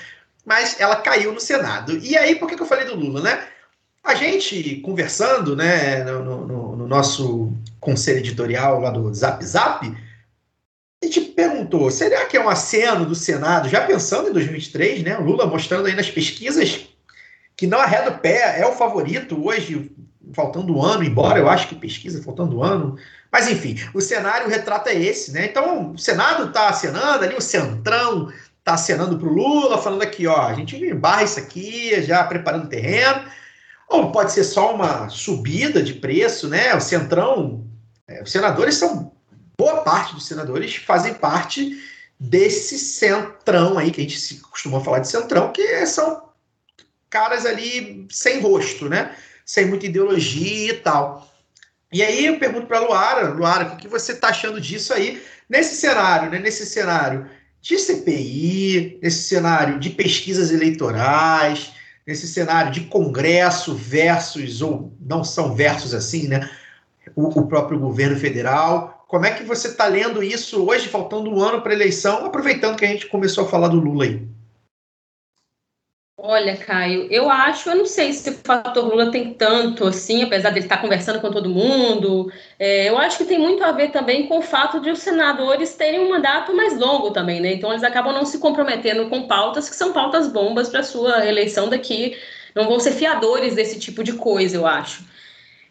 Mas 0.46 0.80
ela 0.80 0.96
caiu 0.96 1.32
no 1.32 1.40
Senado. 1.40 1.98
E 1.98 2.16
aí, 2.16 2.36
por 2.36 2.48
que 2.48 2.60
eu 2.60 2.66
falei 2.66 2.86
do 2.86 2.94
Lula, 2.94 3.20
né? 3.20 3.44
A 4.04 4.14
gente 4.14 4.76
conversando 4.76 5.56
né, 5.56 6.04
no, 6.04 6.46
no, 6.46 6.76
no, 6.76 6.86
nosso 6.86 7.52
conselho 7.80 8.18
editorial 8.18 8.80
lá 8.80 8.90
do 8.90 9.12
Zap 9.12 9.44
Zap, 9.44 9.84
a 11.02 11.06
gente 11.06 11.20
perguntou: 11.20 11.90
será 11.90 12.24
que 12.24 12.36
é 12.36 12.40
um 12.42 12.48
aceno 12.48 13.04
do 13.04 13.16
Senado, 13.16 13.68
já 13.68 13.84
pensando 13.84 14.30
em 14.30 14.32
2023, 14.32 15.02
né? 15.02 15.18
O 15.18 15.24
Lula 15.24 15.46
mostrando 15.46 15.86
aí 15.86 15.94
nas 15.94 16.10
pesquisas 16.10 16.87
que 17.58 17.66
não 17.66 17.80
arreda 17.80 18.10
o 18.10 18.18
pé, 18.18 18.60
é 18.60 18.64
o 18.64 18.76
favorito 18.76 19.44
hoje, 19.44 19.90
faltando 20.32 20.76
um 20.76 20.80
ano, 20.80 21.02
embora 21.02 21.40
eu 21.40 21.48
acho 21.48 21.66
que 21.66 21.74
pesquisa 21.74 22.22
faltando 22.22 22.58
um 22.58 22.62
ano. 22.62 22.96
Mas 23.32 23.48
enfim, 23.48 23.76
o 23.92 24.00
cenário 24.00 24.46
o 24.46 24.50
retrato 24.50 24.88
é 24.88 24.94
esse, 24.94 25.32
né? 25.32 25.46
Então, 25.46 25.90
o 25.90 25.98
Senado 25.98 26.44
está 26.44 26.68
acenando 26.68 27.24
ali, 27.24 27.34
o 27.34 27.40
Centrão 27.40 28.32
está 28.60 28.74
acenando 28.74 29.18
para 29.18 29.28
o 29.28 29.32
Lula, 29.32 29.76
falando 29.76 30.02
aqui, 30.02 30.24
ó, 30.28 30.40
a 30.40 30.54
gente 30.54 30.94
barra 30.94 31.24
isso 31.24 31.40
aqui, 31.40 32.00
já 32.00 32.22
preparando 32.22 32.66
o 32.66 32.68
terreno. 32.68 33.24
Ou 33.88 34.12
pode 34.12 34.30
ser 34.30 34.44
só 34.44 34.72
uma 34.72 35.08
subida 35.08 35.82
de 35.82 35.94
preço, 35.94 36.46
né? 36.46 36.76
O 36.76 36.80
Centrão, 36.80 37.66
é, 38.06 38.22
os 38.22 38.30
senadores 38.30 38.76
são, 38.76 39.10
boa 39.58 39.78
parte 39.78 40.14
dos 40.14 40.28
senadores 40.28 40.76
fazem 40.76 41.12
parte 41.12 41.76
desse 42.20 42.78
centrão 42.78 43.76
aí, 43.76 43.90
que 43.90 44.00
a 44.00 44.04
gente 44.04 44.36
costuma 44.42 44.80
falar 44.80 45.00
de 45.00 45.08
centrão, 45.08 45.50
que 45.50 45.84
são 45.86 46.28
caras 47.10 47.46
ali 47.46 48.06
sem 48.10 48.40
rosto, 48.40 48.88
né? 48.88 49.14
Sem 49.44 49.66
muita 49.66 49.86
ideologia 49.86 50.72
e 50.72 50.76
tal. 50.76 51.26
E 51.92 52.02
aí 52.02 52.26
eu 52.26 52.38
pergunto 52.38 52.66
para 52.66 52.80
Luara, 52.80 53.28
Luara, 53.28 53.72
o 53.72 53.76
que 53.76 53.88
você 53.88 54.12
está 54.12 54.28
achando 54.28 54.60
disso 54.60 54.92
aí, 54.92 55.22
nesse 55.48 55.74
cenário, 55.76 56.30
né? 56.30 56.38
Nesse 56.38 56.66
cenário 56.66 57.28
de 57.60 57.78
CPI, 57.78 58.98
nesse 59.02 59.22
cenário 59.22 59.78
de 59.78 59.90
pesquisas 59.90 60.52
eleitorais, 60.52 61.72
nesse 62.06 62.28
cenário 62.28 62.72
de 62.72 62.82
Congresso 62.82 63.74
versus, 63.74 64.62
ou 64.62 64.92
não 65.00 65.24
são 65.24 65.54
versus 65.54 65.94
assim, 65.94 66.28
né? 66.28 66.48
O, 67.16 67.40
o 67.40 67.46
próprio 67.46 67.78
governo 67.78 68.18
federal. 68.18 69.04
Como 69.08 69.24
é 69.24 69.30
que 69.30 69.42
você 69.42 69.68
está 69.68 69.86
lendo 69.86 70.22
isso 70.22 70.66
hoje, 70.66 70.88
faltando 70.88 71.30
um 71.30 71.40
ano 71.40 71.62
para 71.62 71.72
a 71.72 71.74
eleição, 71.74 72.26
aproveitando 72.26 72.76
que 72.76 72.84
a 72.84 72.88
gente 72.88 73.06
começou 73.06 73.46
a 73.46 73.48
falar 73.48 73.68
do 73.68 73.80
Lula 73.80 74.04
aí? 74.04 74.28
Olha, 76.20 76.56
Caio, 76.56 77.06
eu 77.12 77.30
acho, 77.30 77.70
eu 77.70 77.76
não 77.76 77.86
sei 77.86 78.12
se 78.12 78.28
o 78.30 78.34
fator 78.42 78.84
Lula 78.84 79.08
tem 79.12 79.32
tanto 79.34 79.86
assim, 79.86 80.24
apesar 80.24 80.50
de 80.50 80.58
ele 80.58 80.64
estar 80.64 80.78
conversando 80.78 81.20
com 81.20 81.30
todo 81.30 81.48
mundo. 81.48 82.30
É, 82.58 82.88
eu 82.88 82.98
acho 82.98 83.18
que 83.18 83.24
tem 83.24 83.38
muito 83.38 83.62
a 83.62 83.70
ver 83.70 83.92
também 83.92 84.26
com 84.26 84.38
o 84.38 84.42
fato 84.42 84.80
de 84.80 84.90
os 84.90 84.98
senadores 84.98 85.74
terem 85.76 86.00
um 86.00 86.08
mandato 86.08 86.52
mais 86.52 86.76
longo 86.76 87.12
também, 87.12 87.40
né? 87.40 87.52
Então 87.52 87.70
eles 87.70 87.84
acabam 87.84 88.12
não 88.12 88.24
se 88.26 88.38
comprometendo 88.38 89.08
com 89.08 89.28
pautas 89.28 89.70
que 89.70 89.76
são 89.76 89.92
pautas 89.92 90.26
bombas 90.26 90.68
para 90.68 90.82
sua 90.82 91.20
reeleição 91.20 91.68
daqui. 91.68 92.16
Não 92.52 92.66
vão 92.68 92.80
ser 92.80 92.92
fiadores 92.92 93.54
desse 93.54 93.78
tipo 93.78 94.02
de 94.02 94.14
coisa, 94.14 94.56
eu 94.56 94.66
acho. 94.66 95.04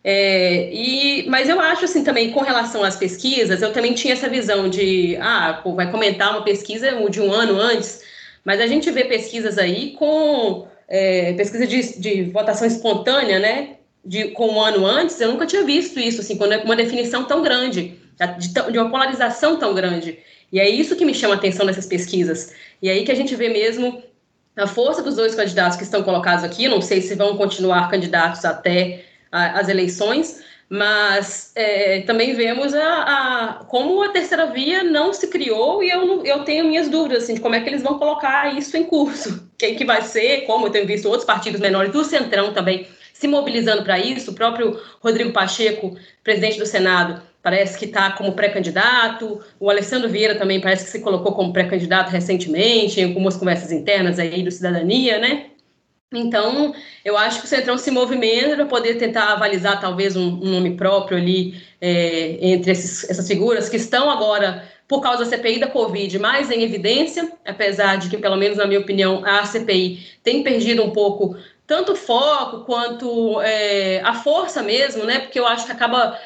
É, 0.03 0.69
e, 0.73 1.27
mas 1.29 1.49
eu 1.49 1.59
acho 1.59 1.83
assim 1.85 2.03
também, 2.03 2.31
com 2.31 2.39
relação 2.41 2.83
às 2.83 2.95
pesquisas, 2.95 3.61
eu 3.61 3.73
também 3.73 3.93
tinha 3.93 4.13
essa 4.13 4.29
visão 4.29 4.69
de, 4.69 5.17
ah, 5.17 5.61
vai 5.75 5.91
comentar 5.91 6.31
uma 6.31 6.43
pesquisa 6.43 6.89
de 7.09 7.19
um 7.19 7.33
ano 7.33 7.59
antes, 7.59 8.06
mas 8.47 8.61
a 8.61 8.65
gente 8.65 8.89
vê 8.91 9.03
pesquisas 9.03 9.57
aí 9.57 9.91
com 9.91 10.69
é, 10.87 11.33
pesquisa 11.33 11.67
de, 11.67 11.99
de, 11.99 12.23
votação 12.31 12.65
espontânea, 12.65 13.39
né? 13.39 13.71
De, 14.05 14.29
com 14.29 14.47
um 14.47 14.61
ano 14.61 14.85
antes, 14.85 15.19
eu 15.19 15.29
nunca 15.33 15.45
tinha 15.45 15.65
visto 15.65 15.99
isso, 15.99 16.21
assim, 16.21 16.37
quando 16.37 16.53
é 16.53 16.57
uma 16.59 16.77
definição 16.77 17.25
tão 17.25 17.41
grande, 17.41 17.99
de, 18.39 18.71
de 18.71 18.79
uma 18.79 18.89
polarização 18.89 19.59
tão 19.59 19.75
grande. 19.75 20.19
E 20.49 20.61
é 20.61 20.69
isso 20.69 20.95
que 20.95 21.03
me 21.03 21.13
chama 21.13 21.33
a 21.33 21.37
atenção 21.37 21.65
nessas 21.65 21.85
pesquisas. 21.85 22.53
E 22.81 22.89
aí 22.89 23.03
que 23.03 23.11
a 23.11 23.15
gente 23.15 23.35
vê 23.35 23.49
mesmo 23.49 24.01
a 24.55 24.65
força 24.65 25.03
dos 25.03 25.17
dois 25.17 25.35
candidatos 25.35 25.77
que 25.77 25.83
estão 25.83 26.01
colocados 26.01 26.45
aqui, 26.45 26.69
não 26.69 26.81
sei 26.81 27.01
se 27.01 27.15
vão 27.15 27.35
continuar 27.35 27.91
candidatos 27.91 28.45
até 28.45 29.03
as 29.29 29.67
eleições, 29.67 30.41
mas 30.69 31.51
é, 31.55 32.01
também 32.01 32.33
vemos 32.33 32.73
a, 32.73 33.03
a, 33.03 33.53
como 33.65 34.03
a 34.03 34.09
terceira 34.09 34.47
via 34.47 34.83
não 34.83 35.13
se 35.13 35.27
criou 35.27 35.81
e 35.81 35.89
eu, 35.89 36.25
eu 36.25 36.43
tenho 36.43 36.65
minhas 36.65 36.89
dúvidas 36.89 37.23
assim, 37.23 37.35
de 37.35 37.39
como 37.39 37.55
é 37.55 37.61
que 37.61 37.69
eles 37.69 37.81
vão 37.81 37.97
colocar 37.97 38.57
isso 38.57 38.75
em 38.75 38.83
curso. 38.83 39.49
Quem 39.57 39.75
que 39.75 39.85
vai 39.85 40.01
ser, 40.01 40.41
como 40.41 40.67
eu 40.67 40.71
tenho 40.71 40.85
visto 40.85 41.05
outros 41.05 41.25
partidos 41.25 41.61
menores 41.61 41.91
do 41.91 42.03
Centrão 42.03 42.53
também 42.53 42.87
se 43.13 43.27
mobilizando 43.27 43.83
para 43.83 43.97
isso, 43.97 44.29
o 44.29 44.35
próprio 44.35 44.79
Rodrigo 45.01 45.31
Pacheco, 45.31 45.97
presidente 46.23 46.59
do 46.59 46.67
Senado, 46.67 47.19
parece 47.41 47.77
que 47.77 47.85
está 47.85 48.11
como 48.11 48.33
pré-candidato, 48.33 49.41
o 49.59 49.69
Alessandro 49.71 50.07
Vieira 50.07 50.35
também 50.35 50.61
parece 50.61 50.85
que 50.85 50.91
se 50.91 50.99
colocou 50.99 51.33
como 51.33 51.51
pré-candidato 51.51 52.09
recentemente, 52.09 52.99
em 52.99 53.05
algumas 53.05 53.35
conversas 53.35 53.71
internas 53.71 54.19
aí 54.19 54.43
do 54.43 54.51
Cidadania, 54.51 55.17
né? 55.17 55.47
Então, 56.13 56.73
eu 57.03 57.17
acho 57.17 57.41
que 57.41 57.45
o 57.45 57.49
Centrão 57.49 57.77
se 57.77 57.91
movimenta 57.91 58.55
para 58.55 58.65
poder 58.65 58.95
tentar 58.95 59.33
avalizar 59.33 59.79
talvez 59.81 60.15
um, 60.15 60.25
um 60.25 60.51
nome 60.51 60.77
próprio 60.77 61.17
ali 61.17 61.61
é, 61.81 62.37
entre 62.41 62.71
esses, 62.71 63.09
essas 63.09 63.27
figuras 63.27 63.67
que 63.67 63.75
estão 63.75 64.09
agora, 64.09 64.63
por 64.87 65.01
causa 65.01 65.25
da 65.25 65.29
CPI 65.29 65.59
da 65.59 65.67
Covid, 65.67 66.17
mais 66.17 66.49
em 66.49 66.63
evidência, 66.63 67.29
apesar 67.45 67.97
de 67.97 68.09
que, 68.09 68.17
pelo 68.17 68.37
menos 68.37 68.57
na 68.57 68.65
minha 68.65 68.79
opinião, 68.79 69.21
a 69.25 69.43
CPI 69.43 69.99
tem 70.23 70.43
perdido 70.43 70.81
um 70.81 70.91
pouco 70.91 71.35
tanto 71.67 71.93
foco 71.93 72.63
quanto 72.63 73.41
é, 73.41 73.99
a 73.99 74.13
força 74.13 74.63
mesmo, 74.63 75.03
né? 75.03 75.19
Porque 75.19 75.37
eu 75.37 75.45
acho 75.45 75.65
que 75.65 75.73
acaba 75.73 76.17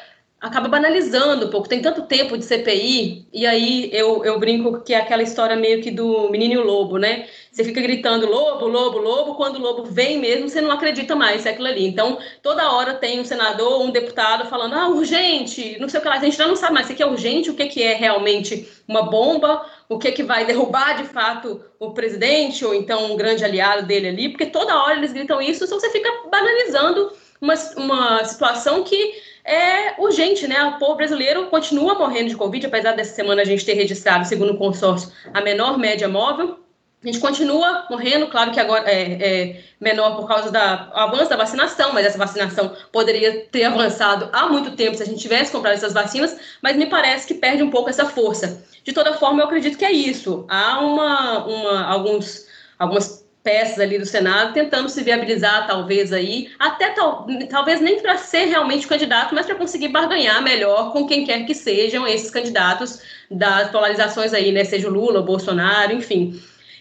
acaba 0.42 0.66
banalizando 0.68 1.46
um 1.46 1.50
pouco. 1.50 1.68
Tem 1.68 1.80
tanto 1.80 2.02
tempo 2.02 2.36
de 2.36 2.44
CPI, 2.44 3.28
e 3.32 3.46
aí 3.46 3.88
eu, 3.92 4.24
eu 4.24 4.40
brinco 4.40 4.80
que 4.82 4.92
é 4.92 4.96
aquela 4.96 5.22
história 5.22 5.54
meio 5.54 5.80
que 5.80 5.90
do 5.90 6.28
menino 6.30 6.54
e 6.54 6.58
o 6.58 6.66
lobo, 6.66 6.98
né? 6.98 7.28
Você 7.52 7.62
fica 7.62 7.80
gritando 7.80 8.26
lobo, 8.26 8.66
lobo, 8.66 8.98
lobo, 8.98 9.34
quando 9.36 9.56
o 9.56 9.60
lobo 9.60 9.84
vem 9.84 10.18
mesmo, 10.18 10.48
você 10.48 10.60
não 10.60 10.72
acredita 10.72 11.14
mais, 11.14 11.46
é 11.46 11.50
aquilo 11.50 11.68
ali. 11.68 11.86
Então, 11.86 12.18
toda 12.42 12.72
hora 12.72 12.94
tem 12.94 13.20
um 13.20 13.24
senador 13.24 13.82
um 13.82 13.90
deputado 13.90 14.48
falando, 14.48 14.74
ah, 14.74 14.88
urgente, 14.88 15.76
não 15.78 15.88
sei 15.88 16.00
o 16.00 16.02
que 16.02 16.08
lá. 16.08 16.16
A 16.16 16.20
gente 16.20 16.36
já 16.36 16.48
não 16.48 16.56
sabe 16.56 16.74
mais 16.74 16.90
o 16.90 16.94
que 16.94 17.02
é 17.02 17.06
urgente, 17.06 17.50
o 17.50 17.54
que 17.54 17.82
é 17.82 17.94
realmente 17.94 18.68
uma 18.88 19.02
bomba, 19.02 19.64
o 19.88 19.96
que, 19.96 20.10
que 20.10 20.24
vai 20.24 20.44
derrubar 20.44 20.96
de 20.96 21.04
fato 21.04 21.62
o 21.78 21.92
presidente, 21.92 22.64
ou 22.64 22.74
então 22.74 23.12
um 23.12 23.16
grande 23.16 23.44
aliado 23.44 23.86
dele 23.86 24.08
ali, 24.08 24.28
porque 24.30 24.46
toda 24.46 24.82
hora 24.82 24.96
eles 24.96 25.12
gritam 25.12 25.40
isso, 25.40 25.64
então 25.64 25.78
você 25.78 25.90
fica 25.90 26.10
banalizando 26.30 27.12
uma, 27.40 27.54
uma 27.76 28.24
situação 28.24 28.82
que 28.82 29.14
é 29.44 30.00
urgente, 30.00 30.46
né? 30.46 30.62
O 30.64 30.78
povo 30.78 30.96
brasileiro 30.96 31.46
continua 31.46 31.94
morrendo 31.94 32.28
de 32.28 32.36
Covid, 32.36 32.66
apesar 32.66 32.92
dessa 32.92 33.14
semana 33.14 33.42
a 33.42 33.44
gente 33.44 33.64
ter 33.64 33.74
registrado, 33.74 34.26
segundo 34.26 34.52
o 34.52 34.58
consórcio, 34.58 35.10
a 35.32 35.40
menor 35.40 35.78
média 35.78 36.08
móvel. 36.08 36.58
A 37.02 37.06
gente 37.06 37.18
continua 37.18 37.84
morrendo, 37.90 38.28
claro 38.28 38.52
que 38.52 38.60
agora 38.60 38.88
é, 38.88 39.18
é 39.20 39.60
menor 39.80 40.14
por 40.14 40.28
causa 40.28 40.52
do 40.52 40.56
avanço 40.56 41.30
da 41.30 41.36
vacinação, 41.36 41.92
mas 41.92 42.06
essa 42.06 42.16
vacinação 42.16 42.76
poderia 42.92 43.44
ter 43.46 43.64
avançado 43.64 44.28
há 44.32 44.46
muito 44.46 44.76
tempo 44.76 44.96
se 44.96 45.02
a 45.02 45.06
gente 45.06 45.20
tivesse 45.20 45.50
comprado 45.50 45.74
essas 45.74 45.92
vacinas, 45.92 46.38
mas 46.62 46.76
me 46.76 46.86
parece 46.86 47.26
que 47.26 47.34
perde 47.34 47.60
um 47.60 47.70
pouco 47.70 47.90
essa 47.90 48.06
força. 48.06 48.64
De 48.84 48.92
toda 48.92 49.14
forma, 49.14 49.42
eu 49.42 49.46
acredito 49.46 49.76
que 49.76 49.84
é 49.84 49.90
isso. 49.90 50.46
Há 50.48 50.78
uma, 50.78 51.44
uma 51.44 51.84
alguns, 51.86 52.46
algumas 52.78 53.21
peças 53.42 53.80
ali 53.80 53.98
do 53.98 54.06
Senado, 54.06 54.52
tentando 54.52 54.88
se 54.88 55.02
viabilizar, 55.02 55.66
talvez 55.66 56.12
aí, 56.12 56.50
até 56.58 56.90
tal, 56.90 57.26
talvez 57.50 57.80
nem 57.80 58.00
para 58.00 58.16
ser 58.16 58.44
realmente 58.44 58.86
candidato, 58.86 59.34
mas 59.34 59.46
para 59.46 59.56
conseguir 59.56 59.88
barganhar 59.88 60.40
melhor 60.42 60.92
com 60.92 61.06
quem 61.06 61.24
quer 61.24 61.44
que 61.44 61.54
sejam 61.54 62.06
esses 62.06 62.30
candidatos 62.30 63.02
das 63.30 63.70
polarizações 63.70 64.32
aí, 64.32 64.52
né? 64.52 64.64
Seja 64.64 64.88
o 64.88 64.92
Lula, 64.92 65.20
o 65.20 65.24
Bolsonaro, 65.24 65.92
enfim. 65.92 66.40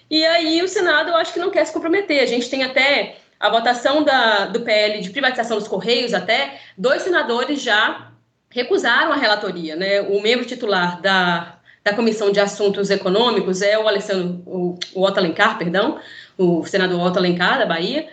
E 0.10 0.24
aí 0.26 0.62
o 0.62 0.68
Senado, 0.68 1.10
eu 1.10 1.16
acho 1.16 1.34
que 1.34 1.40
não 1.40 1.50
quer 1.50 1.66
se 1.66 1.74
comprometer. 1.74 2.22
A 2.22 2.28
gente 2.28 2.50
tem 2.50 2.64
até 2.64 3.18
a 3.40 3.50
votação 3.50 4.04
da, 4.04 4.46
do 4.46 4.62
PL 4.62 5.02
de 5.02 5.10
privatização 5.10 5.58
dos 5.58 5.68
Correios, 5.68 6.14
até 6.14 6.60
dois 6.78 7.02
senadores 7.02 7.62
já 7.62 8.12
recusaram 8.52 9.12
a 9.12 9.16
relatoria, 9.16 9.76
né? 9.76 10.02
O 10.02 10.22
membro 10.22 10.46
titular 10.46 11.02
da, 11.02 11.56
da 11.84 11.94
Comissão 11.94 12.32
de 12.32 12.40
Assuntos 12.40 12.90
Econômicos 12.90 13.62
é 13.62 13.80
o 13.80 13.88
Alessandro, 13.88 14.44
o, 14.46 14.78
o 14.94 15.04
Otto 15.04 15.18
Alencar, 15.18 15.58
perdão, 15.58 16.00
o 16.42 16.66
senador 16.66 17.00
Otto 17.00 17.20
Alencar, 17.20 17.60
da 17.60 17.66
Bahia, 17.66 18.08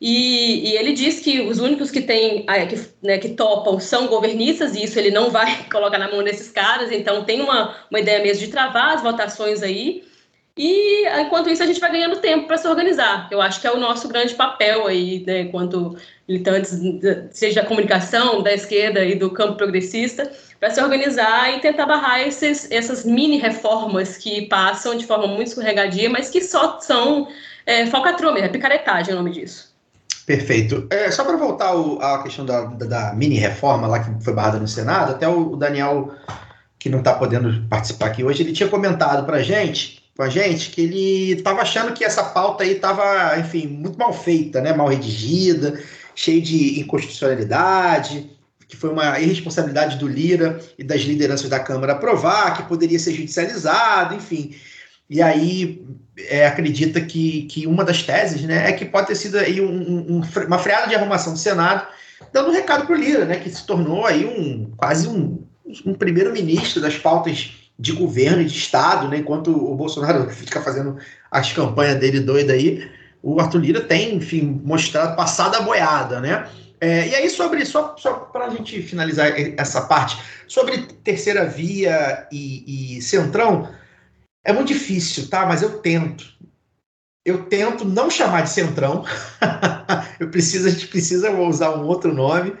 e, 0.00 0.70
e, 0.70 0.76
ele 0.76 0.92
diz 0.92 1.20
que 1.20 1.40
os 1.40 1.58
únicos 1.60 1.90
que 1.90 2.02
têm, 2.02 2.44
ah, 2.46 2.66
que, 2.66 2.78
né, 3.02 3.16
que 3.18 3.30
topam 3.30 3.78
são 3.78 4.06
governistas, 4.06 4.74
e 4.74 4.84
isso 4.84 4.98
ele 4.98 5.10
não 5.10 5.30
vai 5.30 5.64
colocar 5.70 5.98
na 5.98 6.10
mão 6.10 6.22
desses 6.22 6.50
caras, 6.50 6.90
então 6.92 7.24
tem 7.24 7.40
uma, 7.40 7.74
uma 7.90 8.00
ideia 8.00 8.22
mesmo 8.22 8.44
de 8.44 8.52
travar 8.52 8.94
as 8.94 9.02
votações 9.02 9.62
aí, 9.62 10.04
e 10.56 11.04
enquanto 11.20 11.50
isso 11.50 11.62
a 11.62 11.66
gente 11.66 11.80
vai 11.80 11.90
ganhando 11.90 12.20
tempo 12.20 12.46
para 12.46 12.56
se 12.56 12.68
organizar. 12.68 13.28
Eu 13.30 13.42
acho 13.42 13.60
que 13.60 13.66
é 13.66 13.72
o 13.72 13.78
nosso 13.78 14.06
grande 14.06 14.34
papel 14.34 14.86
aí, 14.86 15.24
né, 15.26 15.40
enquanto 15.42 15.96
militantes, 16.28 16.78
seja 17.30 17.62
da 17.62 17.66
comunicação, 17.66 18.42
da 18.42 18.52
esquerda 18.52 19.04
e 19.04 19.14
do 19.14 19.30
campo 19.30 19.56
progressista, 19.56 20.30
para 20.60 20.70
se 20.70 20.80
organizar 20.80 21.56
e 21.56 21.60
tentar 21.60 21.86
barrar 21.86 22.20
esses, 22.20 22.70
essas 22.70 23.04
mini 23.04 23.38
reformas 23.38 24.16
que 24.16 24.42
passam 24.46 24.96
de 24.96 25.06
forma 25.06 25.26
muito 25.26 25.48
escorregadia, 25.48 26.08
mas 26.08 26.30
que 26.30 26.40
só 26.40 26.78
são 26.80 27.28
é, 27.66 27.86
falcatrua 27.86 28.38
é 28.38 28.48
picaretagem 28.48 29.14
o 29.14 29.16
nome 29.16 29.30
disso. 29.30 29.74
Perfeito. 30.26 30.86
É, 30.90 31.10
só 31.10 31.24
para 31.24 31.36
voltar 31.36 31.74
à 32.00 32.22
questão 32.22 32.46
da, 32.46 32.64
da, 32.64 32.86
da, 32.86 33.14
mini 33.14 33.36
reforma 33.36 33.86
lá 33.86 34.00
que 34.00 34.24
foi 34.24 34.32
barrada 34.32 34.58
no 34.58 34.66
Senado, 34.66 35.12
até 35.12 35.28
o, 35.28 35.52
o 35.52 35.56
Daniel, 35.56 36.14
que 36.78 36.88
não 36.88 37.00
está 37.00 37.12
podendo 37.14 37.66
participar 37.68 38.06
aqui 38.06 38.24
hoje, 38.24 38.42
ele 38.42 38.52
tinha 38.52 38.68
comentado 38.68 39.26
para 39.26 39.42
gente, 39.42 40.02
com 40.16 40.22
a 40.22 40.28
gente, 40.28 40.70
que 40.70 40.80
ele 40.80 41.32
estava 41.32 41.60
achando 41.60 41.92
que 41.92 42.04
essa 42.04 42.24
pauta 42.24 42.64
aí 42.64 42.72
estava, 42.72 43.38
enfim, 43.38 43.66
muito 43.66 43.98
mal 43.98 44.12
feita, 44.12 44.62
né, 44.62 44.72
mal 44.72 44.88
redigida, 44.88 45.78
cheio 46.14 46.40
de 46.40 46.80
inconstitucionalidade, 46.80 48.30
que 48.66 48.76
foi 48.76 48.90
uma 48.90 49.20
irresponsabilidade 49.20 49.98
do 49.98 50.08
Lira 50.08 50.58
e 50.78 50.84
das 50.84 51.02
lideranças 51.02 51.50
da 51.50 51.60
Câmara 51.60 51.92
aprovar, 51.92 52.56
que 52.56 52.62
poderia 52.62 52.98
ser 52.98 53.12
judicializado, 53.12 54.14
enfim. 54.14 54.54
E 55.08 55.20
aí 55.20 55.84
é, 56.28 56.46
acredita 56.46 57.00
que, 57.00 57.42
que 57.42 57.66
uma 57.66 57.84
das 57.84 58.02
teses 58.02 58.42
né, 58.42 58.68
é 58.68 58.72
que 58.72 58.84
pode 58.84 59.08
ter 59.08 59.14
sido 59.14 59.38
aí 59.38 59.60
um, 59.60 60.18
um, 60.18 60.22
uma 60.46 60.58
freada 60.58 60.88
de 60.88 60.94
arrumação 60.94 61.32
do 61.32 61.38
Senado, 61.38 61.86
dando 62.32 62.50
um 62.50 62.52
recado 62.52 62.86
para 62.86 62.94
o 62.94 62.98
Lira, 62.98 63.24
né, 63.24 63.36
que 63.36 63.50
se 63.50 63.66
tornou 63.66 64.06
aí 64.06 64.24
um 64.24 64.70
quase 64.76 65.08
um, 65.08 65.44
um 65.84 65.94
primeiro-ministro 65.94 66.80
das 66.80 66.96
pautas 66.96 67.52
de 67.78 67.92
governo 67.92 68.40
e 68.40 68.46
de 68.46 68.56
Estado, 68.56 69.08
né, 69.08 69.18
enquanto 69.18 69.50
o 69.50 69.74
Bolsonaro 69.74 70.30
fica 70.30 70.60
fazendo 70.60 70.96
as 71.30 71.52
campanhas 71.52 71.98
dele 71.98 72.20
doida 72.20 72.52
aí, 72.52 72.88
o 73.22 73.40
Arthur 73.40 73.58
Lira 73.58 73.80
tem, 73.80 74.16
enfim, 74.16 74.60
mostrado 74.64 75.16
passada 75.16 75.56
a 75.56 75.62
boiada, 75.62 76.20
né? 76.20 76.46
É, 76.78 77.08
e 77.08 77.14
aí, 77.14 77.30
sobre, 77.30 77.64
só, 77.64 77.96
só 77.96 78.12
para 78.12 78.44
a 78.44 78.50
gente 78.50 78.82
finalizar 78.82 79.32
essa 79.56 79.80
parte, 79.80 80.18
sobre 80.46 80.76
terceira 81.02 81.46
via 81.46 82.28
e, 82.30 82.96
e 82.98 83.00
centrão, 83.00 83.70
é 84.44 84.52
muito 84.52 84.68
difícil, 84.68 85.28
tá? 85.28 85.46
Mas 85.46 85.62
eu 85.62 85.78
tento. 85.78 86.34
Eu 87.24 87.46
tento 87.46 87.84
não 87.84 88.10
chamar 88.10 88.42
de 88.42 88.50
centrão. 88.50 89.04
eu 90.20 90.28
preciso, 90.28 90.68
a 90.68 90.70
gente 90.70 90.88
precisa 90.88 91.30
usar 91.30 91.70
um 91.70 91.86
outro 91.86 92.12
nome. 92.12 92.54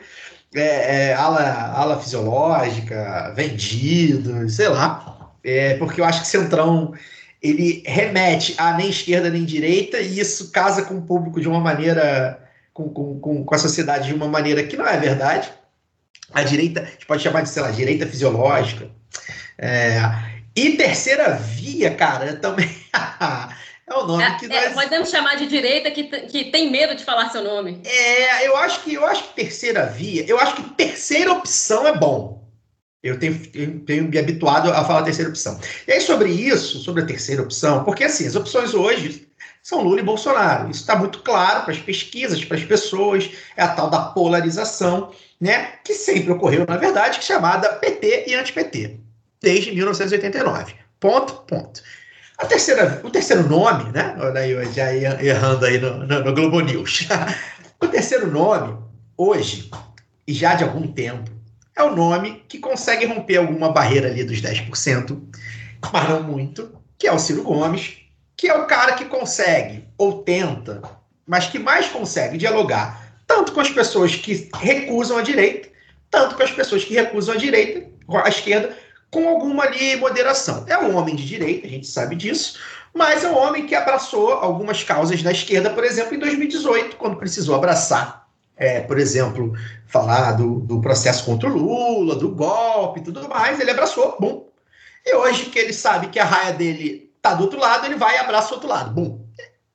É, 0.54 1.08
é, 1.10 1.14
ala, 1.14 1.42
ala 1.72 2.00
fisiológica, 2.00 3.32
vendido, 3.36 4.48
sei 4.48 4.68
lá. 4.68 5.32
É, 5.44 5.76
porque 5.76 6.00
eu 6.00 6.04
acho 6.04 6.22
que 6.22 6.28
centrão 6.28 6.94
ele 7.42 7.82
remete 7.84 8.54
a 8.56 8.72
nem 8.72 8.88
esquerda 8.88 9.28
nem 9.28 9.44
direita 9.44 10.00
e 10.00 10.18
isso 10.18 10.50
casa 10.50 10.82
com 10.82 10.96
o 10.96 11.02
público 11.02 11.38
de 11.38 11.46
uma 11.46 11.60
maneira, 11.60 12.42
com, 12.72 12.88
com, 12.88 13.20
com, 13.20 13.44
com 13.44 13.54
a 13.54 13.58
sociedade 13.58 14.08
de 14.08 14.14
uma 14.14 14.26
maneira 14.26 14.62
que 14.62 14.78
não 14.78 14.86
é 14.86 14.96
verdade. 14.96 15.52
A 16.32 16.42
direita, 16.42 16.80
a 16.80 16.84
gente 16.86 17.04
pode 17.04 17.22
chamar 17.22 17.42
de, 17.42 17.50
sei 17.50 17.60
lá, 17.60 17.70
direita 17.70 18.06
fisiológica. 18.06 18.88
É, 19.58 20.00
e 20.56 20.76
terceira 20.76 21.34
via, 21.34 21.94
cara, 21.94 22.36
também. 22.36 22.68
é 23.86 23.94
o 23.94 24.06
nome 24.06 24.22
é, 24.22 24.38
que 24.38 24.46
nós. 24.46 24.64
É, 24.64 24.70
podemos 24.70 25.10
chamar 25.10 25.36
de 25.36 25.46
direita 25.46 25.90
que, 25.90 26.04
que 26.04 26.44
tem 26.46 26.70
medo 26.70 26.94
de 26.94 27.04
falar 27.04 27.30
seu 27.30 27.42
nome. 27.42 27.80
É, 27.84 28.46
eu 28.46 28.56
acho 28.56 28.82
que 28.82 28.94
eu 28.94 29.04
acho 29.04 29.24
que 29.24 29.34
terceira 29.34 29.86
via, 29.86 30.24
eu 30.26 30.38
acho 30.38 30.56
que 30.56 30.62
terceira 30.70 31.32
opção 31.32 31.86
é 31.86 31.96
bom. 31.96 32.44
Eu 33.02 33.18
tenho, 33.18 33.38
eu 33.52 33.80
tenho 33.80 34.04
me 34.04 34.18
habituado 34.18 34.70
a 34.70 34.82
falar 34.82 35.02
terceira 35.02 35.28
opção. 35.28 35.60
E 35.86 35.92
aí, 35.92 36.00
sobre 36.00 36.30
isso, 36.30 36.78
sobre 36.78 37.02
a 37.02 37.06
terceira 37.06 37.42
opção, 37.42 37.84
porque 37.84 38.04
assim, 38.04 38.26
as 38.26 38.34
opções 38.34 38.72
hoje 38.72 39.28
são 39.62 39.82
Lula 39.82 40.00
e 40.00 40.04
Bolsonaro. 40.04 40.70
Isso 40.70 40.80
está 40.80 40.96
muito 40.96 41.18
claro 41.20 41.64
para 41.64 41.72
as 41.72 41.80
pesquisas, 41.80 42.42
para 42.44 42.56
as 42.56 42.64
pessoas, 42.64 43.30
é 43.56 43.62
a 43.62 43.68
tal 43.68 43.90
da 43.90 44.00
polarização, 44.00 45.12
né, 45.38 45.72
que 45.84 45.92
sempre 45.92 46.32
ocorreu, 46.32 46.64
na 46.66 46.78
verdade, 46.78 47.18
é 47.18 47.22
chamada 47.22 47.74
PT 47.74 48.24
e 48.28 48.34
anti-PT, 48.34 49.00
desde 49.42 49.72
1989. 49.72 50.74
Ponto, 51.00 51.34
ponto. 51.46 51.82
A 52.38 52.46
terceira, 52.46 53.00
o 53.04 53.10
terceiro 53.10 53.48
nome, 53.48 53.90
né? 53.92 54.16
Olha 54.18 54.40
aí, 54.40 54.50
eu 54.50 54.72
já 54.72 54.92
errando 54.94 55.64
aí 55.64 55.78
no, 55.78 55.98
no, 56.06 56.24
no 56.24 56.34
Globo 56.34 56.60
News. 56.60 57.06
o 57.80 57.86
terceiro 57.86 58.30
nome, 58.30 58.76
hoje, 59.16 59.70
e 60.26 60.32
já 60.32 60.54
de 60.54 60.64
algum 60.64 60.88
tempo, 60.88 61.30
é 61.76 61.82
o 61.82 61.94
nome 61.94 62.44
que 62.48 62.58
consegue 62.58 63.06
romper 63.06 63.36
alguma 63.36 63.70
barreira 63.70 64.08
ali 64.08 64.24
dos 64.24 64.40
10%, 64.40 65.20
mas 65.92 66.08
não 66.08 66.22
muito, 66.22 66.76
que 66.98 67.06
é 67.06 67.12
o 67.12 67.18
Ciro 67.18 67.42
Gomes, 67.42 67.98
que 68.36 68.48
é 68.48 68.54
o 68.54 68.66
cara 68.66 68.94
que 68.94 69.04
consegue, 69.04 69.84
ou 69.96 70.22
tenta, 70.22 70.82
mas 71.26 71.46
que 71.46 71.58
mais 71.58 71.88
consegue 71.88 72.36
dialogar 72.36 73.04
tanto 73.26 73.52
com 73.52 73.60
as 73.60 73.70
pessoas 73.70 74.14
que 74.14 74.48
recusam 74.54 75.18
a 75.18 75.22
direita, 75.22 75.68
tanto 76.10 76.36
com 76.36 76.42
as 76.42 76.50
pessoas 76.50 76.84
que 76.84 76.94
recusam 76.94 77.34
a 77.34 77.38
direita, 77.38 77.88
a 78.08 78.28
esquerda, 78.28 78.76
com 79.14 79.28
alguma 79.28 79.62
ali 79.62 79.94
moderação. 79.94 80.64
É 80.66 80.76
um 80.76 80.96
homem 80.96 81.14
de 81.14 81.24
direita, 81.24 81.68
a 81.68 81.70
gente 81.70 81.86
sabe 81.86 82.16
disso, 82.16 82.58
mas 82.92 83.22
é 83.22 83.30
um 83.30 83.38
homem 83.38 83.64
que 83.64 83.74
abraçou 83.76 84.32
algumas 84.32 84.82
causas 84.82 85.22
da 85.22 85.30
esquerda, 85.30 85.70
por 85.70 85.84
exemplo, 85.84 86.16
em 86.16 86.18
2018, 86.18 86.96
quando 86.96 87.16
precisou 87.16 87.54
abraçar, 87.54 88.26
é, 88.56 88.80
por 88.80 88.98
exemplo, 88.98 89.52
falar 89.86 90.32
do, 90.32 90.58
do 90.58 90.80
processo 90.80 91.24
contra 91.24 91.48
o 91.48 91.56
Lula, 91.56 92.16
do 92.16 92.28
golpe 92.28 92.98
e 92.98 93.02
tudo 93.04 93.28
mais, 93.28 93.60
ele 93.60 93.70
abraçou, 93.70 94.16
bom. 94.18 94.48
E 95.06 95.14
hoje 95.14 95.44
que 95.46 95.60
ele 95.60 95.72
sabe 95.72 96.08
que 96.08 96.18
a 96.18 96.24
raia 96.24 96.52
dele 96.52 97.12
tá 97.22 97.34
do 97.34 97.44
outro 97.44 97.60
lado, 97.60 97.86
ele 97.86 97.96
vai 97.96 98.16
e 98.16 98.18
abraça 98.18 98.50
o 98.50 98.54
outro 98.54 98.68
lado, 98.68 98.90
bom. 98.90 99.24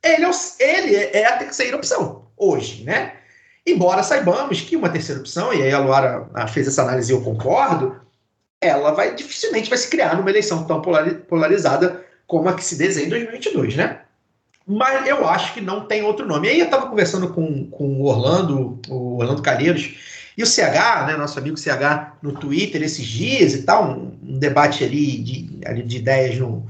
Ele 0.03 0.25
é, 0.25 0.31
ele 0.59 0.95
é 0.95 1.25
a 1.25 1.37
terceira 1.37 1.77
opção, 1.77 2.27
hoje, 2.35 2.83
né? 2.83 3.13
Embora 3.65 4.03
saibamos 4.03 4.59
que 4.61 4.75
uma 4.75 4.89
terceira 4.89 5.21
opção, 5.21 5.53
e 5.53 5.61
aí 5.61 5.71
a 5.71 5.79
Luara 5.79 6.29
fez 6.47 6.67
essa 6.67 6.81
análise 6.81 7.11
e 7.11 7.15
eu 7.15 7.21
concordo, 7.21 8.08
ela 8.61 8.91
vai 8.91 9.15
dificilmente 9.15 9.69
vai 9.69 9.77
se 9.77 9.89
criar 9.89 10.15
numa 10.15 10.29
eleição 10.29 10.65
tão 10.65 10.81
polarizada 10.81 12.05
como 12.27 12.49
a 12.49 12.53
que 12.53 12.63
se 12.63 12.77
desenha 12.77 13.07
em 13.07 13.09
2022, 13.09 13.75
né? 13.75 14.01
Mas 14.67 15.07
eu 15.07 15.27
acho 15.27 15.53
que 15.53 15.61
não 15.61 15.85
tem 15.85 16.03
outro 16.03 16.27
nome. 16.27 16.47
E 16.47 16.51
aí 16.51 16.59
eu 16.59 16.65
estava 16.65 16.87
conversando 16.87 17.33
com, 17.33 17.65
com 17.71 17.99
o 17.99 18.05
Orlando, 18.05 18.79
o 18.87 19.17
Orlando 19.17 19.41
Calheiros, 19.41 19.95
e 20.37 20.43
o 20.43 20.45
CH, 20.45 21.07
né, 21.07 21.17
nosso 21.17 21.39
amigo 21.39 21.57
CH, 21.57 22.13
no 22.21 22.33
Twitter 22.33 22.83
esses 22.83 23.05
dias 23.05 23.55
e 23.55 23.63
tal, 23.63 23.89
um, 23.89 24.37
debate 24.37 24.83
ali 24.83 25.17
de, 25.17 25.59
ali 25.65 25.81
de 25.81 25.97
ideias 25.97 26.37
no, 26.37 26.65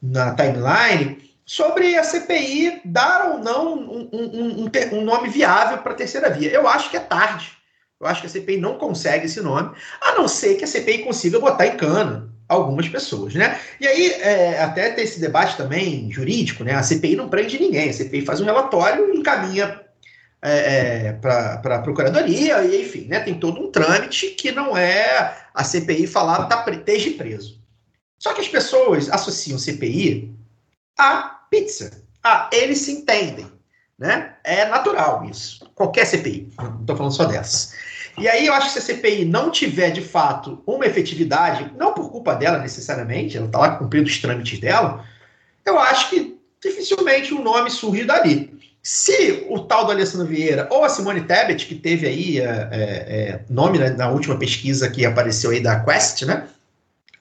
na 0.00 0.34
timeline, 0.34 1.18
sobre 1.44 1.96
a 1.96 2.04
CPI 2.04 2.82
dar 2.84 3.32
ou 3.32 3.38
não 3.40 3.74
um, 3.74 4.08
um, 4.12 4.64
um, 4.64 4.98
um 4.98 5.04
nome 5.04 5.28
viável 5.28 5.78
para 5.78 5.92
a 5.92 5.96
terceira 5.96 6.30
via. 6.30 6.50
Eu 6.50 6.68
acho 6.68 6.88
que 6.88 6.96
é 6.96 7.00
tarde. 7.00 7.52
Eu 8.00 8.06
acho 8.06 8.20
que 8.20 8.26
a 8.26 8.30
CPI 8.30 8.58
não 8.58 8.76
consegue 8.76 9.26
esse 9.26 9.40
nome, 9.40 9.74
a 10.00 10.14
não 10.14 10.28
ser 10.28 10.56
que 10.56 10.64
a 10.64 10.66
CPI 10.66 11.04
consiga 11.04 11.38
botar 11.38 11.66
em 11.66 11.76
cana 11.76 12.32
algumas 12.48 12.88
pessoas, 12.88 13.34
né? 13.34 13.58
E 13.80 13.86
aí, 13.86 14.12
é, 14.12 14.62
até 14.62 14.90
tem 14.90 15.04
esse 15.04 15.20
debate 15.20 15.56
também 15.56 16.10
jurídico, 16.10 16.62
né? 16.62 16.74
A 16.74 16.82
CPI 16.82 17.16
não 17.16 17.28
prende 17.28 17.58
ninguém, 17.58 17.88
a 17.88 17.92
CPI 17.92 18.24
faz 18.24 18.40
um 18.40 18.44
relatório 18.44 19.14
e 19.14 19.18
encaminha 19.18 19.80
é, 20.42 21.06
é, 21.06 21.12
para 21.12 21.76
a 21.76 21.78
Procuradoria, 21.78 22.62
e 22.64 22.82
enfim, 22.82 23.06
né? 23.08 23.20
Tem 23.20 23.38
todo 23.38 23.60
um 23.60 23.70
trâmite 23.70 24.30
que 24.30 24.52
não 24.52 24.76
é 24.76 25.34
a 25.54 25.64
CPI 25.64 26.06
falar, 26.06 26.44
tá, 26.46 26.64
esteja 26.70 27.10
preso. 27.12 27.62
Só 28.18 28.34
que 28.34 28.40
as 28.40 28.48
pessoas 28.48 29.08
associam 29.10 29.58
CPI 29.58 30.34
a 30.98 31.40
pizza. 31.50 32.02
Ah, 32.22 32.48
eles 32.52 32.78
se 32.78 32.92
entendem, 32.92 33.46
né? 33.98 34.32
É 34.42 34.64
natural 34.66 35.24
isso. 35.30 35.70
Qualquer 35.74 36.04
CPI, 36.06 36.50
não 36.58 36.80
estou 36.80 36.96
falando 36.96 37.12
só 37.12 37.24
dessas. 37.24 37.74
E 38.18 38.28
aí 38.28 38.46
eu 38.46 38.54
acho 38.54 38.72
que 38.72 38.80
se 38.80 38.92
a 38.92 38.94
CPI 38.94 39.24
não 39.24 39.50
tiver, 39.50 39.90
de 39.90 40.00
fato, 40.00 40.62
uma 40.66 40.86
efetividade, 40.86 41.72
não 41.76 41.92
por 41.92 42.10
culpa 42.10 42.34
dela 42.34 42.58
necessariamente, 42.58 43.36
ela 43.36 43.46
está 43.46 43.58
lá 43.58 43.76
cumprindo 43.76 44.06
os 44.06 44.18
trâmites 44.18 44.58
dela, 44.60 45.04
eu 45.64 45.78
acho 45.78 46.10
que 46.10 46.38
dificilmente 46.62 47.34
um 47.34 47.42
nome 47.42 47.70
surge 47.70 48.04
dali. 48.04 48.54
Se 48.82 49.46
o 49.48 49.60
tal 49.60 49.86
do 49.86 49.92
Alessandro 49.92 50.26
Vieira 50.26 50.68
ou 50.70 50.84
a 50.84 50.88
Simone 50.88 51.22
Tebet, 51.22 51.66
que 51.66 51.74
teve 51.74 52.06
aí 52.06 52.38
é, 52.38 52.68
é, 52.70 52.78
é 52.78 53.40
nome 53.48 53.78
né, 53.78 53.90
na 53.90 54.10
última 54.10 54.38
pesquisa 54.38 54.90
que 54.90 55.06
apareceu 55.06 55.50
aí 55.50 55.60
da 55.60 55.80
Quest, 55.80 56.22
né, 56.22 56.46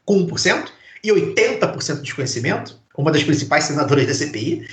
com 0.06 0.28
1% 0.28 0.66
e 1.04 1.10
80% 1.10 1.96
de 1.96 2.02
desconhecimento, 2.02 2.80
uma 2.98 3.12
das 3.12 3.24
principais 3.24 3.64
senadoras 3.64 4.06
da 4.06 4.14
CPI, 4.14 4.68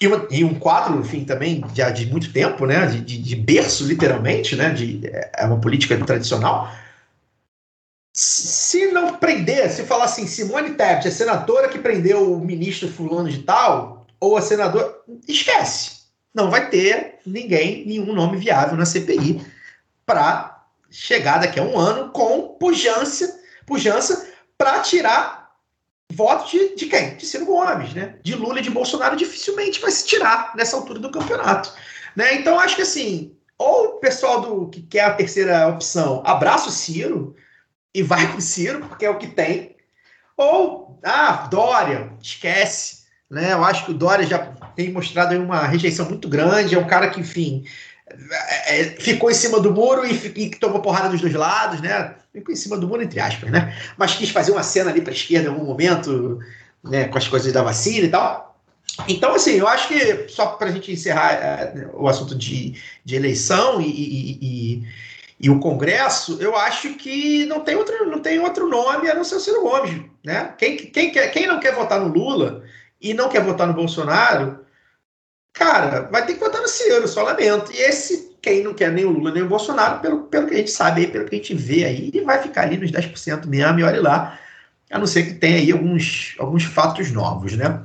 e, 0.00 0.06
uma, 0.06 0.26
e, 0.30 0.44
um 0.44 0.54
quadro, 0.58 1.00
enfim, 1.00 1.24
também 1.24 1.60
de, 1.72 1.92
de 1.92 2.06
muito 2.06 2.32
tempo, 2.32 2.66
né, 2.66 2.86
de, 2.86 3.00
de, 3.00 3.18
de, 3.18 3.36
berço, 3.36 3.86
literalmente, 3.86 4.54
né, 4.54 4.70
de, 4.70 5.00
é 5.34 5.44
uma 5.46 5.60
política 5.60 5.96
tradicional. 6.04 6.70
Se 8.12 8.86
não 8.92 9.14
prender, 9.14 9.70
se 9.70 9.84
falar 9.84 10.04
assim, 10.04 10.26
Simone 10.26 10.74
Tebet, 10.74 11.08
a 11.08 11.10
senadora 11.10 11.68
que 11.68 11.78
prendeu 11.78 12.32
o 12.32 12.44
ministro 12.44 12.88
fulano 12.88 13.28
de 13.30 13.42
tal, 13.42 14.06
ou 14.20 14.36
a 14.36 14.42
senadora, 14.42 14.94
esquece. 15.26 16.06
Não 16.34 16.50
vai 16.50 16.68
ter 16.68 17.18
ninguém, 17.26 17.86
nenhum 17.86 18.14
nome 18.14 18.36
viável 18.36 18.76
na 18.76 18.84
CPI 18.84 19.40
para 20.04 20.64
chegar 20.90 21.38
daqui 21.38 21.58
a 21.58 21.62
um 21.62 21.78
ano 21.78 22.10
com 22.10 22.56
pujança, 22.60 23.40
pujança 23.66 24.28
para 24.56 24.80
tirar 24.80 25.45
voto 26.12 26.50
de, 26.50 26.76
de 26.76 26.86
quem? 26.86 27.16
De 27.16 27.26
Ciro 27.26 27.46
Gomes, 27.46 27.94
né? 27.94 28.16
De 28.22 28.34
Lula 28.34 28.60
e 28.60 28.62
de 28.62 28.70
Bolsonaro 28.70 29.16
dificilmente 29.16 29.80
vai 29.80 29.90
se 29.90 30.06
tirar 30.06 30.52
nessa 30.56 30.76
altura 30.76 30.98
do 30.98 31.10
campeonato. 31.10 31.72
Né? 32.14 32.34
Então, 32.34 32.58
acho 32.58 32.76
que 32.76 32.82
assim, 32.82 33.36
ou 33.58 33.96
o 33.96 34.00
pessoal 34.00 34.40
do 34.40 34.68
que 34.68 34.82
quer 34.82 35.04
a 35.04 35.14
terceira 35.14 35.68
opção 35.68 36.22
abraça 36.24 36.68
o 36.68 36.72
Ciro 36.72 37.34
e 37.94 38.02
vai 38.02 38.30
com 38.30 38.38
o 38.38 38.42
Ciro, 38.42 38.80
porque 38.80 39.04
é 39.04 39.10
o 39.10 39.18
que 39.18 39.26
tem, 39.26 39.76
ou, 40.36 40.98
ah, 41.02 41.48
Dória, 41.50 42.12
esquece. 42.22 43.06
Né? 43.30 43.52
Eu 43.52 43.64
acho 43.64 43.86
que 43.86 43.90
o 43.90 43.94
Dória 43.94 44.26
já 44.26 44.38
tem 44.76 44.92
mostrado 44.92 45.34
uma 45.36 45.66
rejeição 45.66 46.06
muito 46.06 46.28
grande, 46.28 46.74
é 46.74 46.78
um 46.78 46.86
cara 46.86 47.08
que, 47.08 47.20
enfim, 47.20 47.64
ficou 48.98 49.30
em 49.30 49.34
cima 49.34 49.60
do 49.60 49.72
muro 49.72 50.06
e, 50.06 50.14
e, 50.36 50.50
tomou 50.50 50.80
porrada 50.80 51.08
dos 51.08 51.20
dois 51.20 51.34
lados, 51.34 51.80
né? 51.80 52.14
Ficou 52.32 52.52
em 52.52 52.56
cima 52.56 52.76
do 52.76 52.86
muro, 52.86 53.02
entre 53.02 53.18
aspas, 53.18 53.50
né? 53.50 53.76
Mas 53.96 54.14
quis 54.14 54.30
fazer 54.30 54.52
uma 54.52 54.62
cena 54.62 54.90
ali 54.90 55.00
para 55.00 55.12
esquerda 55.12 55.48
em 55.48 55.52
algum 55.52 55.64
momento, 55.64 56.38
né? 56.84 57.08
Com 57.08 57.18
as 57.18 57.26
coisas 57.26 57.52
da 57.52 57.62
vacina 57.62 58.06
e 58.06 58.10
tal. 58.10 58.56
Então, 59.08 59.34
assim, 59.34 59.54
eu 59.54 59.66
acho 59.66 59.88
que, 59.88 60.28
só 60.28 60.46
para 60.46 60.68
a 60.68 60.72
gente 60.72 60.92
encerrar 60.92 61.32
é, 61.32 61.88
o 61.94 62.08
assunto 62.08 62.34
de, 62.34 62.80
de 63.04 63.16
eleição 63.16 63.80
e, 63.80 63.88
e, 63.88 64.38
e, 64.40 64.88
e, 65.40 65.50
o 65.50 65.58
Congresso, 65.58 66.38
eu 66.40 66.56
acho 66.56 66.94
que 66.94 67.44
não 67.46 67.60
tem 67.60 67.74
outro, 67.74 68.08
não 68.08 68.20
tem 68.20 68.38
outro 68.38 68.68
nome 68.68 69.10
a 69.10 69.14
não 69.14 69.24
ser 69.24 69.34
o 69.34 69.40
Ciro 69.40 69.62
Gomes, 69.62 70.00
né? 70.24 70.54
Quem, 70.56 70.76
quem, 70.76 71.10
quer, 71.10 71.28
quem 71.30 71.46
não 71.46 71.60
quer 71.60 71.74
votar 71.74 72.00
no 72.00 72.08
Lula 72.08 72.62
e 73.02 73.12
não 73.12 73.28
quer 73.28 73.42
votar 73.42 73.66
no 73.66 73.74
Bolsonaro 73.74 74.64
cara, 75.56 76.02
vai 76.12 76.24
ter 76.24 76.34
que 76.34 76.40
votar 76.40 76.60
no 76.60 76.68
Ciro, 76.68 77.08
só 77.08 77.22
lamento. 77.22 77.72
E 77.72 77.78
esse, 77.78 78.36
quem 78.42 78.62
não 78.62 78.74
quer 78.74 78.92
nem 78.92 79.04
o 79.04 79.10
Lula 79.10 79.32
nem 79.32 79.42
o 79.42 79.48
Bolsonaro, 79.48 80.00
pelo, 80.00 80.24
pelo 80.24 80.46
que 80.46 80.54
a 80.54 80.58
gente 80.58 80.70
sabe 80.70 81.00
aí, 81.00 81.06
pelo 81.06 81.24
que 81.24 81.34
a 81.34 81.38
gente 81.38 81.54
vê 81.54 81.84
aí, 81.84 82.10
ele 82.12 82.24
vai 82.24 82.40
ficar 82.42 82.62
ali 82.62 82.76
nos 82.76 82.92
10% 82.92 83.46
mesmo, 83.46 83.80
e 83.80 83.82
olha 83.82 84.02
lá, 84.02 84.38
a 84.90 84.98
não 84.98 85.06
ser 85.06 85.24
que 85.24 85.34
tenha 85.34 85.56
aí 85.56 85.72
alguns, 85.72 86.36
alguns 86.38 86.64
fatos 86.64 87.10
novos, 87.10 87.56
né? 87.56 87.80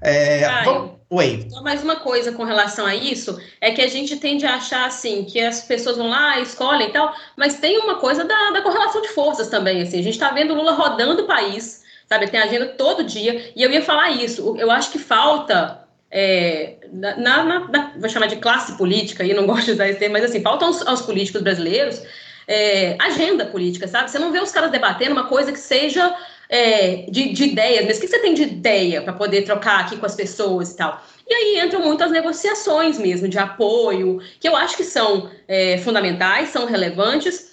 É, 0.00 0.44
Ai, 0.44 0.64
vamos... 0.64 1.00
Oi. 1.10 1.44
Só 1.50 1.60
mais 1.60 1.82
uma 1.82 1.96
coisa 1.96 2.30
com 2.30 2.44
relação 2.44 2.86
a 2.86 2.94
isso, 2.94 3.36
é 3.60 3.72
que 3.72 3.82
a 3.82 3.88
gente 3.88 4.16
tende 4.16 4.46
a 4.46 4.54
achar 4.54 4.86
assim, 4.86 5.24
que 5.24 5.40
as 5.40 5.60
pessoas 5.60 5.96
vão 5.96 6.08
lá, 6.08 6.38
escolhem 6.38 6.88
e 6.88 6.92
tal, 6.92 7.12
mas 7.36 7.56
tem 7.56 7.78
uma 7.78 7.96
coisa 7.96 8.24
da, 8.24 8.52
da 8.52 8.62
correlação 8.62 9.02
de 9.02 9.08
forças 9.08 9.48
também, 9.48 9.82
assim, 9.82 9.98
a 9.98 10.02
gente 10.02 10.14
está 10.14 10.30
vendo 10.30 10.52
o 10.52 10.56
Lula 10.56 10.72
rodando 10.72 11.22
o 11.22 11.26
país, 11.26 11.82
sabe, 12.08 12.28
tem 12.28 12.38
agenda 12.38 12.66
todo 12.78 13.02
dia, 13.02 13.52
e 13.56 13.62
eu 13.62 13.70
ia 13.72 13.82
falar 13.82 14.10
isso, 14.12 14.56
eu 14.56 14.70
acho 14.70 14.92
que 14.92 15.00
falta 15.00 15.80
é, 16.10 16.76
na, 16.92 17.16
na, 17.16 17.68
na, 17.68 17.92
vou 17.96 18.08
chamar 18.08 18.26
de 18.26 18.36
classe 18.36 18.76
política, 18.76 19.24
e 19.24 19.32
não 19.32 19.44
gosto 19.46 19.66
de 19.66 19.72
usar 19.72 19.88
esse 19.88 19.98
termo, 19.98 20.14
mas 20.14 20.24
assim, 20.24 20.42
faltam 20.42 20.68
aos, 20.68 20.86
aos 20.86 21.02
políticos 21.02 21.42
brasileiros 21.42 22.02
é, 22.50 22.96
agenda 22.98 23.46
política, 23.46 23.86
sabe? 23.86 24.10
Você 24.10 24.18
não 24.18 24.32
vê 24.32 24.40
os 24.40 24.50
caras 24.50 24.72
debatendo 24.72 25.12
uma 25.12 25.28
coisa 25.28 25.52
que 25.52 25.58
seja 25.58 26.12
é, 26.48 27.06
de, 27.08 27.32
de 27.32 27.44
ideias, 27.44 27.86
mas 27.86 27.98
o 27.98 28.00
que 28.00 28.08
você 28.08 28.18
tem 28.18 28.34
de 28.34 28.42
ideia 28.42 29.00
para 29.02 29.12
poder 29.12 29.42
trocar 29.42 29.78
aqui 29.78 29.96
com 29.96 30.04
as 30.04 30.16
pessoas 30.16 30.72
e 30.72 30.76
tal? 30.76 31.00
E 31.28 31.32
aí 31.32 31.60
entram 31.64 31.80
muito 31.80 32.02
as 32.02 32.10
negociações 32.10 32.98
mesmo, 32.98 33.28
de 33.28 33.38
apoio, 33.38 34.20
que 34.40 34.48
eu 34.48 34.56
acho 34.56 34.76
que 34.76 34.82
são 34.82 35.30
é, 35.46 35.78
fundamentais, 35.78 36.48
são 36.48 36.66
relevantes, 36.66 37.49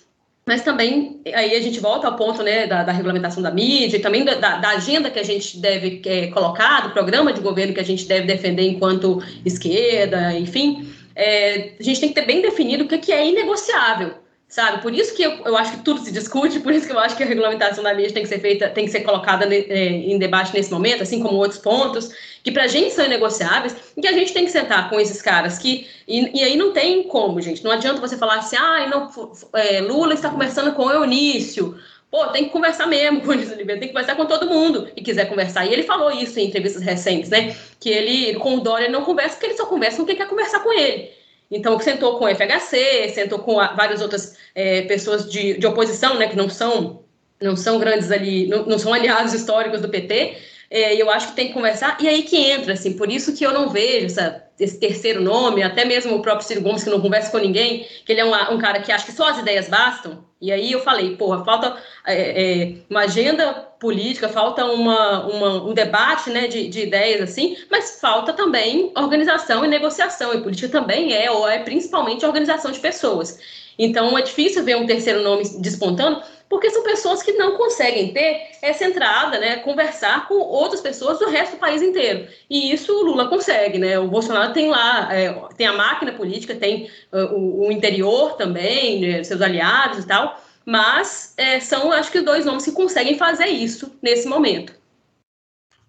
mas 0.47 0.61
também 0.61 1.19
aí 1.33 1.53
a 1.55 1.61
gente 1.61 1.77
volta 1.81 2.07
ao 2.07 2.15
ponto 2.15 2.41
né, 2.41 2.65
da, 2.65 2.81
da 2.81 2.93
regulamentação 2.93 3.43
da 3.43 3.51
mídia 3.51 3.97
e 3.97 3.99
também 3.99 4.23
da, 4.23 4.35
da, 4.35 4.69
agenda 4.69 5.11
que 5.11 5.19
a 5.19 5.23
gente 5.23 5.59
deve 5.59 6.01
é, 6.05 6.27
colocar, 6.27 6.87
do 6.87 6.91
programa 6.91 7.33
de 7.33 7.41
governo 7.41 7.73
que 7.73 7.81
a 7.81 7.85
gente 7.85 8.05
deve 8.05 8.25
defender 8.25 8.63
enquanto 8.63 9.21
esquerda, 9.45 10.33
enfim. 10.39 10.87
É, 11.13 11.73
a 11.77 11.83
gente 11.83 11.99
tem 11.99 12.09
que 12.09 12.15
ter 12.15 12.25
bem 12.25 12.41
definido 12.41 12.85
o 12.85 12.87
que, 12.87 12.97
que 12.97 13.11
é 13.11 13.27
inegociável. 13.27 14.13
Sabe? 14.47 14.81
Por 14.81 14.93
isso 14.93 15.13
que 15.15 15.23
eu, 15.23 15.31
eu 15.45 15.57
acho 15.57 15.73
que 15.73 15.83
tudo 15.83 15.99
se 15.99 16.11
discute, 16.11 16.59
por 16.59 16.73
isso 16.73 16.87
que 16.87 16.93
eu 16.93 16.99
acho 16.99 17.17
que 17.17 17.23
a 17.23 17.25
regulamentação 17.25 17.83
da 17.83 17.93
mídia 17.93 18.13
tem 18.13 18.23
que 18.23 18.29
ser 18.29 18.39
feita, 18.39 18.69
tem 18.69 18.85
que 18.85 18.91
ser 18.91 19.01
colocada 19.01 19.45
é, 19.53 19.87
em 19.89 20.17
debate 20.17 20.53
nesse 20.53 20.71
momento, 20.71 21.03
assim 21.03 21.21
como 21.21 21.35
outros 21.35 21.59
pontos, 21.59 22.11
que 22.43 22.51
para 22.51 22.63
a 22.63 22.67
gente 22.67 22.93
são 22.93 23.07
negociáveis, 23.07 23.75
e 23.95 24.01
que 24.01 24.07
a 24.07 24.13
gente 24.13 24.33
tem 24.33 24.45
que 24.45 24.51
sentar 24.51 24.89
com 24.89 24.99
esses 24.99 25.21
caras 25.21 25.57
que. 25.57 25.87
E, 26.07 26.39
e 26.39 26.43
aí 26.43 26.55
não 26.55 26.71
tem 26.71 27.03
como, 27.03 27.41
gente. 27.41 27.63
Não 27.63 27.71
adianta 27.71 27.99
você 27.99 28.15
falar 28.17 28.35
assim, 28.35 28.55
ah, 28.55 28.87
não, 28.87 29.31
é, 29.53 29.81
Lula 29.81 30.13
está 30.13 30.29
conversando 30.29 30.71
com 30.73 30.85
o 30.85 30.91
Eunício. 30.91 31.77
Pô, 32.09 32.27
tem 32.27 32.45
que 32.45 32.51
conversar 32.51 32.87
mesmo 32.87 33.19
com 33.21 33.27
o 33.27 33.33
Eunício 33.33 33.53
Oliveira, 33.53 33.81
tem 33.81 33.89
que 33.89 33.93
conversar 33.93 34.15
com 34.15 34.25
todo 34.25 34.47
mundo 34.47 34.85
que 34.95 35.03
quiser 35.03 35.25
conversar. 35.25 35.65
E 35.65 35.73
ele 35.73 35.83
falou 35.83 36.09
isso 36.09 36.39
em 36.39 36.47
entrevistas 36.47 36.81
recentes, 36.81 37.29
né? 37.29 37.53
Que 37.81 37.89
ele, 37.89 38.35
com 38.39 38.55
o 38.55 38.61
Dória, 38.61 38.87
não 38.87 39.03
conversa 39.03 39.35
porque 39.35 39.47
ele 39.47 39.57
só 39.57 39.65
conversa 39.65 39.97
com 39.97 40.05
quem 40.05 40.15
quer 40.15 40.29
conversar 40.29 40.61
com 40.61 40.71
ele. 40.71 41.11
Então, 41.49 41.79
sentou 41.79 42.17
com 42.17 42.25
o 42.25 42.29
FHC, 42.29 43.09
sentou 43.13 43.39
com 43.39 43.59
a, 43.59 43.73
várias 43.73 44.01
outras 44.01 44.37
é, 44.53 44.81
pessoas 44.83 45.29
de, 45.31 45.57
de 45.57 45.65
oposição, 45.65 46.15
né, 46.17 46.27
que 46.27 46.35
não 46.35 46.49
são, 46.49 47.03
não 47.41 47.55
são 47.55 47.79
grandes 47.79 48.11
ali, 48.11 48.47
não, 48.47 48.65
não 48.65 48.77
são 48.77 48.93
aliados 48.93 49.33
históricos 49.35 49.81
do 49.81 49.89
PT, 49.89 50.37
é, 50.69 51.01
eu 51.01 51.09
acho 51.09 51.29
que 51.29 51.35
tem 51.35 51.47
que 51.47 51.53
conversar, 51.53 51.97
e 52.01 52.07
aí 52.09 52.23
que 52.23 52.35
entra, 52.35 52.73
assim, 52.73 52.93
por 52.93 53.09
isso 53.09 53.33
que 53.33 53.45
eu 53.45 53.53
não 53.53 53.69
vejo 53.69 54.07
essa, 54.07 54.43
esse 54.59 54.77
terceiro 54.77 55.21
nome, 55.21 55.63
até 55.63 55.85
mesmo 55.85 56.15
o 56.15 56.21
próprio 56.21 56.45
Ciro 56.45 56.61
Gomes, 56.61 56.83
que 56.83 56.89
não 56.89 56.99
conversa 56.99 57.31
com 57.31 57.37
ninguém, 57.37 57.87
que 58.05 58.11
ele 58.11 58.19
é 58.19 58.25
um, 58.25 58.55
um 58.55 58.57
cara 58.57 58.81
que 58.81 58.91
acha 58.91 59.05
que 59.05 59.13
só 59.13 59.29
as 59.29 59.39
ideias 59.39 59.69
bastam, 59.69 60.25
e 60.41 60.51
aí 60.51 60.71
eu 60.71 60.81
falei, 60.81 61.15
porra, 61.15 61.43
falta 61.43 61.77
é, 62.05 62.63
é, 62.63 62.73
uma 62.89 63.01
agenda 63.01 63.66
política, 63.79 64.27
falta 64.27 64.65
uma, 64.65 65.27
uma, 65.27 65.63
um 65.63 65.73
debate 65.73 66.29
né, 66.29 66.47
de, 66.47 66.67
de 66.67 66.81
ideias, 66.81 67.21
assim, 67.21 67.57
mas 67.69 67.99
falta 67.99 68.33
também 68.33 68.91
organização 68.95 69.63
e 69.63 69.67
negociação, 69.67 70.33
e 70.33 70.41
política 70.41 70.69
também 70.69 71.13
é, 71.13 71.29
ou 71.29 71.47
é 71.47 71.59
principalmente 71.59 72.25
organização 72.25 72.71
de 72.71 72.79
pessoas. 72.79 73.39
Então 73.77 74.17
é 74.17 74.21
difícil 74.21 74.63
ver 74.63 74.75
um 74.75 74.87
terceiro 74.87 75.21
nome 75.21 75.43
despontando, 75.59 76.21
porque 76.49 76.69
são 76.69 76.81
pessoas 76.81 77.21
que 77.21 77.33
não 77.33 77.57
conseguem 77.57 78.13
ter 78.13 78.51
essa 78.61 78.85
entrada, 78.85 79.37
né, 79.37 79.57
conversar 79.57 80.27
com 80.27 80.35
outras 80.35 80.81
pessoas 80.81 81.19
do 81.19 81.29
resto 81.29 81.55
do 81.55 81.59
país 81.59 81.81
inteiro. 81.81 82.27
E 82.49 82.71
isso 82.71 82.91
o 82.93 83.03
Lula 83.03 83.27
consegue, 83.27 83.77
né? 83.77 83.99
O 83.99 84.07
Bolsonaro 84.07 84.53
tem 84.53 84.69
lá, 84.69 85.13
é, 85.13 85.33
tem 85.57 85.67
a 85.67 85.73
máquina 85.73 86.13
política, 86.13 86.55
tem 86.55 86.89
uh, 87.11 87.35
o, 87.35 87.67
o, 87.67 87.71
interior 87.71 88.37
também, 88.37 89.01
né, 89.01 89.23
seus 89.23 89.41
aliados 89.41 90.05
e 90.05 90.07
tal, 90.07 90.41
mas 90.67 91.33
é, 91.37 91.61
são, 91.61 91.93
acho 91.93 92.11
que, 92.11 92.19
dois 92.19 92.43
nomes 92.43 92.65
que 92.65 92.73
conseguem 92.73 93.17
fazer 93.17 93.45
isso 93.45 93.89
nesse 94.03 94.27
momento. 94.27 94.73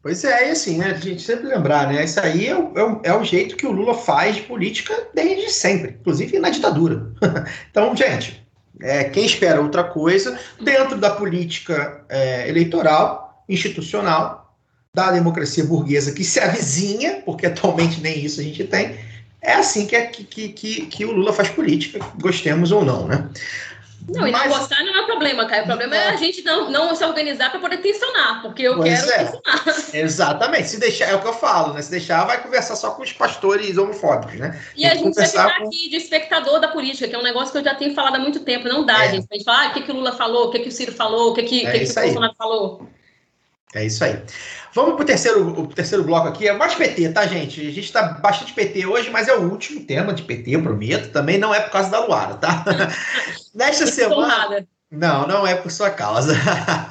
Pois 0.00 0.22
é, 0.22 0.48
e 0.48 0.50
assim, 0.52 0.78
né, 0.78 0.92
a 0.92 0.94
gente 0.94 1.20
sempre 1.20 1.48
lembrar, 1.48 1.92
né, 1.92 2.04
isso 2.04 2.20
aí 2.20 2.46
é 2.46 2.56
o, 2.56 2.72
é 3.02 3.12
o, 3.12 3.20
é 3.20 3.24
jeito 3.24 3.56
que 3.56 3.66
o 3.66 3.72
Lula 3.72 3.94
faz 3.94 4.36
de 4.36 4.42
política 4.42 5.08
desde 5.12 5.50
sempre, 5.50 5.96
inclusive 6.00 6.38
na 6.38 6.48
ditadura. 6.48 7.12
então, 7.68 7.96
gente, 7.96 8.46
é, 8.80 9.02
quem 9.04 9.26
espera 9.26 9.60
outra 9.60 9.82
coisa, 9.82 10.38
dentro 10.60 10.96
da 10.96 11.10
política 11.10 12.04
é, 12.08 12.48
eleitoral, 12.48 13.42
institucional, 13.48 14.56
da 14.94 15.10
democracia 15.10 15.64
burguesa 15.64 16.12
que 16.12 16.22
se 16.22 16.38
avizinha, 16.38 17.20
porque 17.24 17.46
atualmente 17.46 18.00
nem 18.00 18.24
isso 18.24 18.40
a 18.40 18.44
gente 18.44 18.62
tem, 18.62 18.96
é 19.40 19.54
assim 19.54 19.86
que, 19.86 19.96
é, 19.96 20.06
que, 20.06 20.24
que, 20.24 20.86
que 20.86 21.04
o 21.04 21.12
Lula 21.12 21.32
faz 21.32 21.48
política, 21.48 21.98
gostemos 22.20 22.70
ou 22.70 22.84
não, 22.84 23.06
né? 23.06 23.28
Não, 24.08 24.26
e 24.26 24.30
Mas... 24.30 24.50
não 24.50 24.58
gostar 24.58 24.82
não 24.82 24.96
é 24.96 25.04
problema, 25.04 25.46
cara. 25.46 25.62
O 25.62 25.66
problema 25.66 25.96
é, 25.96 25.98
é 25.98 26.08
a 26.08 26.16
gente 26.16 26.42
não, 26.42 26.70
não 26.70 26.94
se 26.94 27.04
organizar 27.04 27.50
para 27.50 27.60
poder 27.60 27.78
tensionar, 27.78 28.40
porque 28.42 28.62
eu 28.62 28.76
pois 28.76 29.00
quero 29.00 29.12
é. 29.12 29.24
tensionar. 29.24 29.64
Exatamente. 29.92 30.68
Se 30.68 30.80
deixar, 30.80 31.10
é 31.10 31.14
o 31.14 31.20
que 31.20 31.28
eu 31.28 31.32
falo, 31.34 31.74
né? 31.74 31.82
Se 31.82 31.90
deixar, 31.90 32.24
vai 32.24 32.42
conversar 32.42 32.76
só 32.76 32.92
com 32.92 33.02
os 33.02 33.12
pastores 33.12 33.76
homofóbicos, 33.76 34.38
né? 34.38 34.58
E 34.76 34.86
a 34.86 34.94
gente 34.94 35.14
vai 35.14 35.26
ficar 35.26 35.58
com... 35.58 35.66
aqui 35.66 35.90
de 35.90 35.96
espectador 35.96 36.60
da 36.60 36.68
política, 36.68 37.06
que 37.06 37.14
é 37.14 37.18
um 37.18 37.22
negócio 37.22 37.52
que 37.52 37.58
eu 37.58 37.64
já 37.64 37.74
tenho 37.74 37.94
falado 37.94 38.16
há 38.16 38.18
muito 38.18 38.40
tempo. 38.40 38.68
Não 38.68 38.84
dá, 38.84 39.04
é. 39.04 39.10
gente. 39.10 39.26
A 39.30 39.34
gente 39.34 39.44
fala, 39.44 39.64
ah, 39.64 39.68
o 39.68 39.72
que, 39.74 39.82
que 39.82 39.90
o 39.90 39.94
Lula 39.94 40.12
falou, 40.12 40.46
o 40.46 40.50
que, 40.50 40.60
que 40.60 40.68
o 40.68 40.72
Ciro 40.72 40.92
falou, 40.92 41.32
o 41.32 41.34
que, 41.34 41.42
que, 41.42 41.66
é 41.66 41.72
que, 41.72 41.84
que 41.86 41.90
o 41.90 42.02
Bolsonaro 42.02 42.34
falou. 42.36 42.88
É 43.74 43.84
isso 43.84 44.02
aí. 44.02 44.22
Vamos 44.74 44.94
para 44.94 45.02
o 45.02 45.06
terceiro, 45.06 45.66
terceiro 45.68 46.04
bloco 46.04 46.28
aqui. 46.28 46.48
É 46.48 46.52
mais 46.52 46.74
PT, 46.74 47.10
tá, 47.10 47.26
gente? 47.26 47.60
A 47.60 47.64
gente 47.64 47.80
está 47.80 48.02
bastante 48.02 48.52
PT 48.54 48.86
hoje, 48.86 49.10
mas 49.10 49.28
é 49.28 49.34
o 49.34 49.50
último 49.50 49.84
tema 49.84 50.14
de 50.14 50.22
PT, 50.22 50.52
eu 50.52 50.62
prometo. 50.62 51.10
Também 51.10 51.38
não 51.38 51.54
é 51.54 51.60
por 51.60 51.72
causa 51.72 51.90
da 51.90 52.04
Luara, 52.04 52.34
tá? 52.34 52.64
Nesta 53.54 53.86
semana. 53.86 54.66
Não, 54.90 55.26
não 55.26 55.46
é 55.46 55.54
por 55.54 55.70
sua 55.70 55.90
causa. 55.90 56.34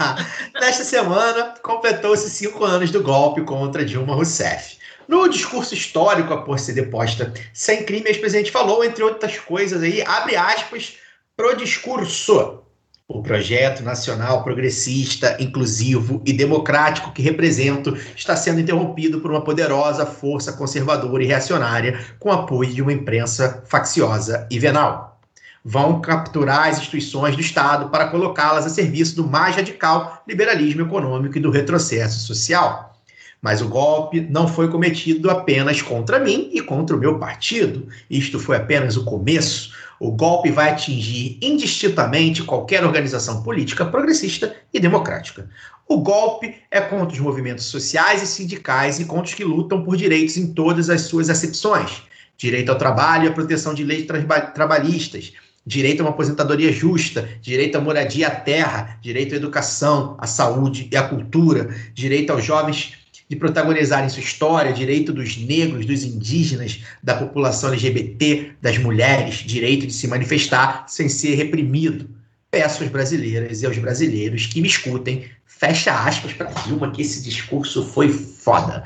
Nesta 0.59 0.83
semana, 0.83 1.55
completou-se 1.63 2.29
cinco 2.29 2.63
anos 2.63 2.91
do 2.91 3.01
golpe 3.01 3.41
contra 3.41 3.83
Dilma 3.83 4.13
Rousseff. 4.13 4.77
No 5.07 5.27
discurso 5.27 5.73
histórico 5.73 6.33
após 6.33 6.61
ser 6.61 6.73
deposta 6.73 7.33
sem 7.53 7.85
crime, 7.85 8.11
o 8.11 8.19
presidente 8.19 8.51
falou, 8.51 8.83
entre 8.83 9.03
outras 9.03 9.39
coisas 9.39 9.81
aí, 9.81 10.03
abre 10.03 10.35
aspas, 10.35 10.97
pro 11.35 11.55
discurso 11.55 12.66
o 13.09 13.21
projeto 13.21 13.83
nacional 13.83 14.43
progressista, 14.43 15.37
inclusivo 15.39 16.21
e 16.25 16.33
democrático 16.33 17.13
que 17.13 17.21
represento 17.21 17.95
está 18.13 18.35
sendo 18.35 18.59
interrompido 18.59 19.21
por 19.21 19.31
uma 19.31 19.43
poderosa 19.43 20.05
força 20.05 20.51
conservadora 20.51 21.23
e 21.23 21.27
reacionária 21.27 21.97
com 22.19 22.31
apoio 22.31 22.73
de 22.73 22.81
uma 22.81 22.91
imprensa 22.91 23.63
facciosa 23.65 24.45
e 24.51 24.59
venal. 24.59 25.21
Vão 25.63 26.01
capturar 26.01 26.67
as 26.67 26.79
instituições 26.79 27.35
do 27.35 27.41
Estado 27.41 27.89
para 27.89 28.07
colocá-las 28.07 28.65
a 28.65 28.69
serviço 28.69 29.15
do 29.15 29.25
mais 29.25 29.55
radical 29.55 30.21
liberalismo 30.27 30.81
econômico 30.81 31.37
e 31.37 31.41
do 31.41 31.51
retrocesso 31.51 32.25
social. 32.27 32.93
Mas 33.41 33.61
o 33.61 33.69
golpe 33.69 34.19
não 34.19 34.47
foi 34.47 34.69
cometido 34.69 35.29
apenas 35.29 35.81
contra 35.81 36.19
mim 36.19 36.49
e 36.53 36.61
contra 36.61 36.95
o 36.95 36.99
meu 36.99 37.19
partido. 37.19 37.87
Isto 38.09 38.39
foi 38.39 38.57
apenas 38.57 38.97
o 38.97 39.05
começo. 39.05 39.71
O 39.99 40.11
golpe 40.11 40.51
vai 40.51 40.69
atingir 40.69 41.39
indistintamente 41.41 42.43
qualquer 42.43 42.85
organização 42.85 43.41
política 43.41 43.85
progressista 43.85 44.55
e 44.71 44.79
democrática. 44.79 45.49
O 45.87 45.97
golpe 45.97 46.55
é 46.69 46.79
contra 46.81 47.13
os 47.13 47.19
movimentos 47.19 47.65
sociais 47.65 48.21
e 48.21 48.27
sindicais 48.27 48.99
e 48.99 49.05
contra 49.05 49.25
os 49.25 49.33
que 49.33 49.43
lutam 49.43 49.83
por 49.83 49.97
direitos 49.97 50.37
em 50.37 50.53
todas 50.53 50.89
as 50.89 51.01
suas 51.01 51.29
acepções: 51.29 52.03
direito 52.37 52.69
ao 52.69 52.77
trabalho 52.77 53.25
e 53.25 53.27
à 53.29 53.31
proteção 53.31 53.73
de 53.73 53.83
leis 53.83 54.05
trabalhistas, 54.53 55.33
direito 55.65 56.01
a 56.01 56.03
uma 56.03 56.11
aposentadoria 56.11 56.71
justa, 56.71 57.27
direito 57.41 57.77
à 57.77 57.81
moradia 57.81 58.27
à 58.27 58.31
terra, 58.31 58.99
direito 59.01 59.33
à 59.33 59.37
educação, 59.37 60.15
à 60.19 60.27
saúde 60.27 60.87
e 60.91 60.95
à 60.95 61.03
cultura, 61.03 61.75
direito 61.93 62.31
aos 62.31 62.43
jovens 62.43 62.93
de 63.29 63.35
protagonizarem 63.35 64.09
sua 64.09 64.21
história, 64.21 64.71
direito 64.71 65.11
dos 65.11 65.37
negros, 65.37 65.85
dos 65.85 66.03
indígenas, 66.03 66.83
da 67.03 67.15
população 67.15 67.69
LGBT, 67.69 68.53
das 68.61 68.77
mulheres, 68.77 69.35
direito 69.35 69.85
de 69.85 69.93
se 69.93 70.07
manifestar 70.07 70.85
sem 70.87 71.09
ser 71.09 71.35
reprimido. 71.35 72.09
Peço 72.49 72.83
às 72.83 72.89
brasileiras 72.89 73.61
e 73.61 73.65
aos 73.65 73.77
brasileiros 73.77 74.45
que 74.45 74.61
me 74.61 74.67
escutem, 74.67 75.29
fecha 75.45 75.91
aspas 75.91 76.31
para 76.33 76.51
Dilma, 76.51 76.91
que 76.91 77.01
esse 77.01 77.21
discurso 77.21 77.85
foi 77.85 78.09
foda. 78.09 78.85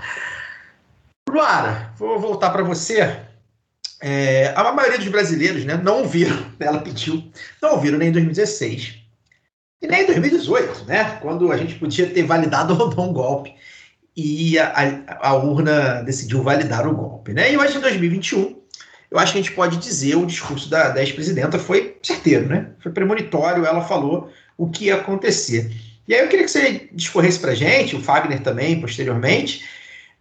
Luara, 1.30 1.94
vou 1.98 2.20
voltar 2.20 2.50
para 2.50 2.64
você. 2.64 3.20
É, 4.02 4.52
a 4.56 4.72
maioria 4.74 4.98
dos 4.98 5.08
brasileiros 5.10 5.64
né, 5.64 5.78
não 5.78 6.00
ouviram, 6.00 6.44
ela 6.60 6.80
pediu, 6.80 7.32
não 7.62 7.74
ouviram 7.74 8.00
nem 8.00 8.10
em 8.10 8.12
2016 8.12 9.00
e 9.80 9.88
nem 9.88 10.02
em 10.02 10.06
2018, 10.08 10.86
né, 10.86 11.20
quando 11.22 11.52
a 11.52 11.58
gente 11.58 11.76
podia 11.76 12.08
ter 12.10 12.24
validado 12.24 12.74
ou 12.74 12.96
não 12.96 13.10
um 13.10 13.14
golpe 13.14 13.54
e 14.16 14.60
a, 14.60 15.04
a, 15.22 15.34
urna 15.36 16.02
decidiu 16.04 16.44
validar 16.44 16.88
o 16.88 16.96
golpe. 16.96 17.34
Né? 17.34 17.54
E 17.54 17.58
hoje, 17.58 17.78
em 17.78 17.82
2021, 17.82 18.60
eu 19.10 19.20
acho 19.20 19.34
que 19.34 19.40
a 19.40 19.42
gente 19.42 19.54
pode 19.54 19.78
dizer 19.78 20.16
o 20.16 20.26
discurso 20.26 20.70
da, 20.70 20.90
da 20.90 21.02
ex-presidenta 21.02 21.58
foi 21.58 21.98
certeiro, 22.04 22.48
né? 22.48 22.72
foi 22.80 22.92
premonitório, 22.92 23.66
ela 23.66 23.82
falou 23.82 24.30
o 24.58 24.70
que 24.70 24.86
ia 24.86 24.96
acontecer. 24.96 25.72
E 26.08 26.14
aí 26.14 26.22
eu 26.22 26.28
queria 26.28 26.46
que 26.46 26.52
você 26.52 26.90
discorresse 26.92 27.40
para 27.40 27.52
a 27.52 27.56
gente, 27.56 27.96
o 27.96 28.02
Fagner 28.02 28.42
também, 28.42 28.82
posteriormente, 28.82 29.66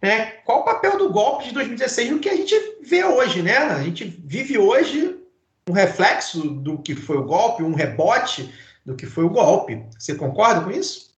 né, 0.01 0.25
qual 0.45 0.61
o 0.61 0.65
papel 0.65 0.97
do 0.97 1.11
golpe 1.11 1.45
de 1.45 1.53
2016 1.53 2.11
no 2.11 2.19
que 2.19 2.29
a 2.29 2.35
gente 2.35 2.55
vê 2.81 3.03
hoje, 3.03 3.41
né? 3.41 3.57
A 3.57 3.83
gente 3.83 4.03
vive 4.25 4.57
hoje 4.57 5.17
um 5.69 5.73
reflexo 5.73 6.41
do 6.49 6.79
que 6.79 6.95
foi 6.95 7.17
o 7.17 7.23
golpe, 7.23 7.61
um 7.61 7.75
rebote 7.75 8.51
do 8.85 8.95
que 8.95 9.05
foi 9.05 9.23
o 9.23 9.29
golpe. 9.29 9.83
Você 9.97 10.15
concorda 10.15 10.61
com 10.61 10.71
isso? 10.71 11.10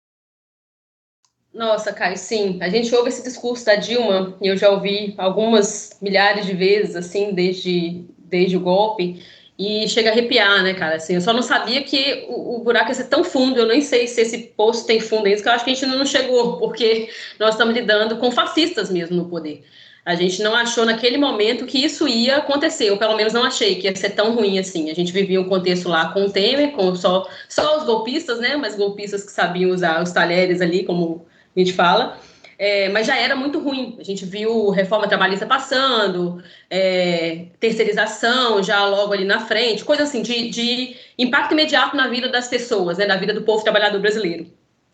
Nossa, 1.53 1.93
Caio, 1.93 2.17
sim. 2.17 2.57
A 2.61 2.69
gente 2.69 2.93
ouve 2.95 3.09
esse 3.09 3.23
discurso 3.23 3.63
da 3.65 3.75
Dilma, 3.75 4.35
e 4.41 4.47
eu 4.47 4.57
já 4.57 4.69
ouvi 4.69 5.13
algumas 5.17 5.97
milhares 6.01 6.45
de 6.45 6.53
vezes, 6.53 6.95
assim, 6.95 7.31
desde, 7.31 8.05
desde 8.17 8.57
o 8.57 8.59
golpe, 8.59 9.23
e 9.57 9.87
chega 9.87 10.09
a 10.09 10.13
arrepiar, 10.13 10.63
né, 10.63 10.73
cara? 10.73 10.95
Assim, 10.95 11.13
eu 11.13 11.21
só 11.21 11.31
não 11.31 11.43
sabia 11.43 11.83
que 11.83 12.25
o, 12.27 12.55
o 12.55 12.63
buraco 12.63 12.89
ia 12.89 12.95
ser 12.95 13.03
tão 13.03 13.23
fundo, 13.23 13.59
eu 13.59 13.67
nem 13.67 13.81
sei 13.81 14.07
se 14.07 14.21
esse 14.21 14.39
poço 14.57 14.87
tem 14.87 14.99
fundo 14.99 15.27
ainda, 15.27 15.41
que 15.41 15.47
eu 15.47 15.51
acho 15.51 15.63
que 15.63 15.69
a 15.69 15.73
gente 15.75 15.85
não 15.85 16.05
chegou, 16.05 16.57
porque 16.57 17.09
nós 17.39 17.53
estamos 17.53 17.75
lidando 17.75 18.17
com 18.17 18.31
fascistas 18.31 18.89
mesmo 18.89 19.15
no 19.15 19.29
poder. 19.29 19.63
A 20.03 20.15
gente 20.15 20.41
não 20.41 20.55
achou 20.55 20.85
naquele 20.85 21.17
momento 21.17 21.65
que 21.65 21.77
isso 21.77 22.07
ia 22.07 22.37
acontecer, 22.37 22.89
ou 22.91 22.97
pelo 22.97 23.15
menos 23.15 23.31
não 23.31 23.43
achei 23.43 23.75
que 23.75 23.87
ia 23.87 23.95
ser 23.95 24.09
tão 24.09 24.35
ruim 24.35 24.59
assim. 24.59 24.89
A 24.89 24.93
gente 24.95 25.13
vivia 25.13 25.39
um 25.39 25.47
contexto 25.47 25.87
lá 25.87 26.11
com 26.11 26.25
o 26.25 26.29
Temer, 26.31 26.71
com 26.71 26.93
só, 26.93 27.25
só 27.47 27.77
os 27.77 27.85
golpistas, 27.85 28.39
né? 28.39 28.57
Mas 28.57 28.75
golpistas 28.75 29.23
que 29.23 29.31
sabiam 29.31 29.71
usar 29.71 30.03
os 30.03 30.11
talheres 30.11 30.59
ali 30.59 30.83
como 30.83 31.25
a 31.55 31.59
gente 31.59 31.73
fala. 31.73 32.19
é, 32.57 32.89
mas 32.89 33.07
já 33.07 33.17
era 33.17 33.35
muito 33.35 33.59
ruim. 33.59 33.97
A 33.99 34.03
gente 34.03 34.25
viu 34.25 34.69
reforma 34.69 35.07
trabalhista 35.07 35.45
passando, 35.45 36.41
é, 36.69 37.47
terceirização 37.59 38.61
já 38.63 38.85
logo 38.85 39.13
ali 39.13 39.25
na 39.25 39.39
frente, 39.41 39.83
coisa 39.83 40.03
assim 40.03 40.21
de, 40.21 40.49
de, 40.49 40.95
impacto 41.17 41.53
imediato 41.53 41.95
na 41.95 42.07
vida 42.07 42.29
das 42.29 42.47
pessoas, 42.47 42.97
né, 42.97 43.05
na 43.05 43.17
vida 43.17 43.33
do 43.33 43.41
povo 43.41 43.63
trabalhador 43.63 43.99
brasileiro. 43.99 44.47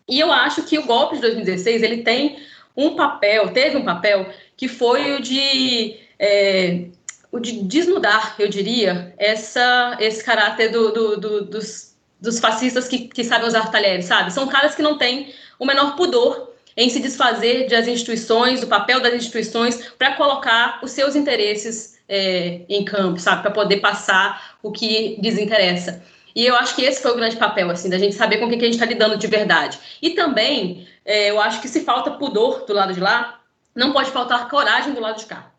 E 0.08 0.18
eu 0.18 0.32
acho 0.32 0.64
que 0.64 0.78
o 0.78 0.86
golpe 0.86 1.16
de 1.16 1.22
2016 1.22 1.82
ele 1.82 1.98
tem 1.98 2.38
um 2.76 2.96
papel, 2.96 3.50
teve 3.52 3.76
um 3.76 3.84
papel 3.84 4.26
que 4.56 4.66
foi 4.66 5.16
o 5.16 5.20
de 5.20 5.96
é, 6.18 6.86
o 7.32 7.38
de 7.38 7.62
desnudar, 7.62 8.34
eu 8.38 8.48
diria, 8.48 9.14
essa, 9.16 9.96
esse 10.00 10.24
caráter 10.24 10.70
do, 10.70 10.92
do, 10.92 11.16
do, 11.16 11.44
dos, 11.44 11.89
dos 12.20 12.38
fascistas 12.38 12.86
que, 12.88 13.08
que 13.08 13.24
sabem 13.24 13.46
usar 13.46 13.70
talheres, 13.70 14.04
sabe? 14.04 14.32
São 14.32 14.46
caras 14.48 14.74
que 14.74 14.82
não 14.82 14.98
têm 14.98 15.32
o 15.58 15.64
menor 15.64 15.96
pudor 15.96 16.50
em 16.76 16.88
se 16.88 17.00
desfazer 17.00 17.68
das 17.68 17.88
instituições, 17.88 18.60
do 18.60 18.66
papel 18.66 19.00
das 19.00 19.14
instituições, 19.14 19.92
para 19.98 20.14
colocar 20.14 20.80
os 20.82 20.92
seus 20.92 21.16
interesses 21.16 21.98
é, 22.08 22.62
em 22.68 22.84
campo, 22.84 23.18
sabe? 23.18 23.42
Para 23.42 23.50
poder 23.50 23.78
passar 23.78 24.56
o 24.62 24.70
que 24.70 25.16
desinteressa. 25.20 26.02
E 26.34 26.46
eu 26.46 26.54
acho 26.54 26.76
que 26.76 26.82
esse 26.82 27.02
foi 27.02 27.10
o 27.10 27.16
grande 27.16 27.36
papel, 27.36 27.70
assim, 27.70 27.90
da 27.90 27.98
gente 27.98 28.14
saber 28.14 28.38
com 28.38 28.46
o 28.46 28.48
que, 28.48 28.54
a 28.54 28.58
gente 28.60 28.74
está 28.74 28.86
lidando 28.86 29.16
de 29.16 29.26
verdade. 29.26 29.78
E 30.00 30.10
também, 30.10 30.86
é, 31.04 31.30
eu 31.30 31.40
acho 31.40 31.60
que 31.60 31.68
se 31.68 31.80
falta 31.80 32.12
pudor 32.12 32.64
do 32.66 32.72
lado 32.72 32.94
de 32.94 33.00
lá, 33.00 33.40
não 33.74 33.92
pode 33.92 34.10
faltar 34.10 34.48
coragem 34.48 34.92
do 34.92 35.00
lado 35.00 35.18
de 35.18 35.26
cá. 35.26 35.50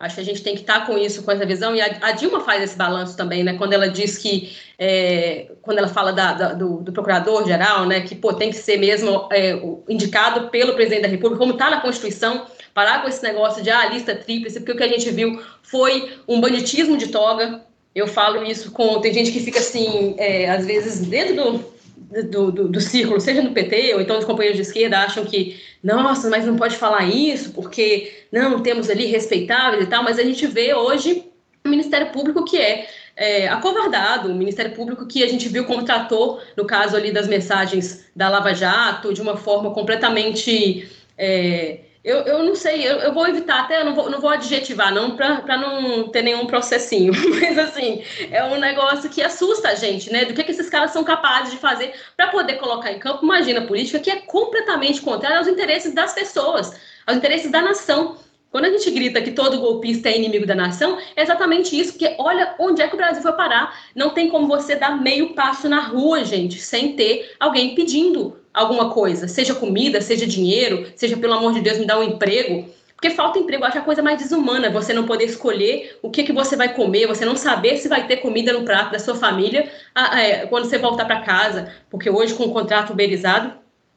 Acho 0.00 0.14
que 0.14 0.20
a 0.20 0.24
gente 0.24 0.42
tem 0.44 0.54
que 0.54 0.60
estar 0.60 0.86
com 0.86 0.96
isso, 0.96 1.24
com 1.24 1.32
essa 1.32 1.44
visão, 1.44 1.74
e 1.74 1.80
a, 1.80 2.12
Dilma 2.12 2.40
faz 2.44 2.62
esse 2.62 2.76
balanço 2.76 3.16
também, 3.16 3.42
né? 3.42 3.54
Quando 3.58 3.72
ela 3.72 3.88
diz 3.88 4.16
que, 4.16 4.56
é, 4.78 5.50
quando 5.60 5.78
ela 5.78 5.88
fala 5.88 6.12
da, 6.12 6.34
da, 6.34 6.52
do, 6.52 6.82
do 6.82 6.92
procurador-geral, 6.92 7.84
né, 7.84 8.02
que 8.02 8.14
pô, 8.14 8.32
tem 8.32 8.50
que 8.50 8.56
ser 8.56 8.76
mesmo 8.76 9.28
é, 9.32 9.60
indicado 9.88 10.50
pelo 10.50 10.74
presidente 10.74 11.02
da 11.02 11.08
República, 11.08 11.40
como 11.40 11.54
está 11.54 11.68
na 11.68 11.80
Constituição, 11.80 12.46
parar 12.72 13.02
com 13.02 13.08
esse 13.08 13.20
negócio 13.24 13.60
de 13.60 13.70
ah, 13.70 13.86
lista 13.86 14.14
tríplice, 14.14 14.60
porque 14.60 14.70
o 14.70 14.76
que 14.76 14.84
a 14.84 14.88
gente 14.88 15.10
viu 15.10 15.42
foi 15.64 16.12
um 16.28 16.40
banditismo 16.40 16.96
de 16.96 17.08
toga. 17.08 17.62
Eu 17.92 18.06
falo 18.06 18.44
isso 18.44 18.70
com. 18.70 19.00
Tem 19.00 19.12
gente 19.12 19.32
que 19.32 19.40
fica 19.40 19.58
assim, 19.58 20.14
é, 20.16 20.48
às 20.48 20.64
vezes, 20.64 21.00
dentro 21.08 21.34
do, 21.34 21.64
do, 22.08 22.50
do, 22.50 22.68
do, 22.68 22.80
círculo, 22.80 23.20
seja 23.20 23.42
no 23.42 23.52
PT 23.52 23.94
ou 23.94 24.00
então 24.00 24.18
os 24.18 24.24
companheiros 24.24 24.56
de 24.56 24.62
esquerda, 24.62 25.00
acham 25.00 25.24
que, 25.24 25.60
nossa, 25.82 26.30
mas 26.30 26.46
não 26.46 26.56
pode 26.56 26.76
falar 26.76 27.04
isso, 27.04 27.52
porque 27.52 28.24
não 28.32 28.60
temos 28.60 28.88
ali 28.88 29.06
respeitáveis 29.06 29.84
e 29.84 29.86
tal, 29.86 30.02
mas 30.02 30.18
a 30.18 30.22
gente 30.22 30.46
vê 30.46 30.72
hoje 30.74 31.24
o 31.64 31.68
Ministério 31.68 32.10
Público 32.10 32.44
que 32.44 32.56
é, 32.56 32.88
é 33.14 33.48
acovardado, 33.48 34.30
o 34.30 34.34
Ministério 34.34 34.74
Público 34.74 35.06
que 35.06 35.22
a 35.22 35.28
gente 35.28 35.48
viu 35.48 35.66
como 35.66 35.84
tratou, 35.84 36.40
no 36.56 36.64
caso 36.64 36.96
ali 36.96 37.12
das 37.12 37.28
mensagens 37.28 38.06
da 38.16 38.28
Lava 38.28 38.54
Jato, 38.54 39.12
de 39.12 39.20
uma 39.20 39.36
forma 39.36 39.72
completamente. 39.72 40.88
É, 41.16 41.80
eu, 42.08 42.20
eu 42.20 42.42
não 42.42 42.54
sei, 42.54 42.88
eu, 42.88 42.96
eu 43.00 43.12
vou 43.12 43.28
evitar 43.28 43.60
até, 43.60 43.82
eu 43.82 43.84
não 43.84 43.94
vou, 43.94 44.08
não 44.08 44.18
vou 44.18 44.30
adjetivar, 44.30 44.92
não, 44.92 45.14
para 45.14 45.58
não 45.58 46.08
ter 46.08 46.22
nenhum 46.22 46.46
processinho. 46.46 47.12
Mas, 47.38 47.58
assim, 47.58 48.02
é 48.30 48.42
um 48.44 48.56
negócio 48.56 49.10
que 49.10 49.22
assusta 49.22 49.68
a 49.68 49.74
gente, 49.74 50.10
né? 50.10 50.24
Do 50.24 50.32
que, 50.32 50.42
que 50.42 50.50
esses 50.50 50.70
caras 50.70 50.90
são 50.90 51.04
capazes 51.04 51.52
de 51.52 51.58
fazer 51.58 51.92
para 52.16 52.28
poder 52.28 52.54
colocar 52.54 52.90
em 52.90 52.98
campo 52.98 53.24
uma 53.24 53.36
agenda 53.36 53.60
política 53.60 53.98
que 53.98 54.10
é 54.10 54.16
completamente 54.16 55.02
contrária 55.02 55.36
aos 55.36 55.46
interesses 55.46 55.92
das 55.92 56.14
pessoas, 56.14 56.74
aos 57.06 57.18
interesses 57.18 57.50
da 57.50 57.60
nação. 57.60 58.16
Quando 58.50 58.64
a 58.64 58.70
gente 58.70 58.90
grita 58.90 59.20
que 59.20 59.32
todo 59.32 59.60
golpista 59.60 60.08
é 60.08 60.16
inimigo 60.16 60.46
da 60.46 60.54
nação, 60.54 60.96
é 61.14 61.22
exatamente 61.22 61.78
isso, 61.78 61.92
porque 61.92 62.16
olha 62.18 62.54
onde 62.58 62.80
é 62.80 62.88
que 62.88 62.94
o 62.94 62.96
Brasil 62.96 63.22
foi 63.22 63.32
parar. 63.32 63.78
Não 63.94 64.08
tem 64.10 64.30
como 64.30 64.48
você 64.48 64.74
dar 64.74 64.98
meio 64.98 65.34
passo 65.34 65.68
na 65.68 65.80
rua, 65.80 66.24
gente, 66.24 66.58
sem 66.58 66.96
ter 66.96 67.34
alguém 67.38 67.74
pedindo 67.74 68.38
alguma 68.58 68.90
coisa, 68.90 69.28
seja 69.28 69.54
comida, 69.54 70.00
seja 70.00 70.26
dinheiro, 70.26 70.86
seja 70.96 71.16
pelo 71.16 71.34
amor 71.34 71.54
de 71.54 71.60
Deus 71.60 71.78
me 71.78 71.86
dá 71.86 71.98
um 71.98 72.02
emprego. 72.02 72.68
Porque 72.94 73.10
falta 73.10 73.38
emprego, 73.38 73.64
acho 73.64 73.78
a 73.78 73.82
coisa 73.82 74.02
mais 74.02 74.18
desumana, 74.18 74.70
você 74.70 74.92
não 74.92 75.06
poder 75.06 75.26
escolher 75.26 75.96
o 76.02 76.10
que, 76.10 76.24
que 76.24 76.32
você 76.32 76.56
vai 76.56 76.74
comer, 76.74 77.06
você 77.06 77.24
não 77.24 77.36
saber 77.36 77.76
se 77.76 77.88
vai 77.88 78.08
ter 78.08 78.16
comida 78.16 78.52
no 78.52 78.64
prato 78.64 78.90
da 78.90 78.98
sua 78.98 79.14
família 79.14 79.70
é, 80.16 80.46
quando 80.46 80.64
você 80.64 80.78
voltar 80.78 81.04
para 81.04 81.20
casa, 81.20 81.72
porque 81.88 82.10
hoje 82.10 82.34
com 82.34 82.44
o 82.44 82.52
contrato 82.52 82.92
uberizado, 82.92 83.52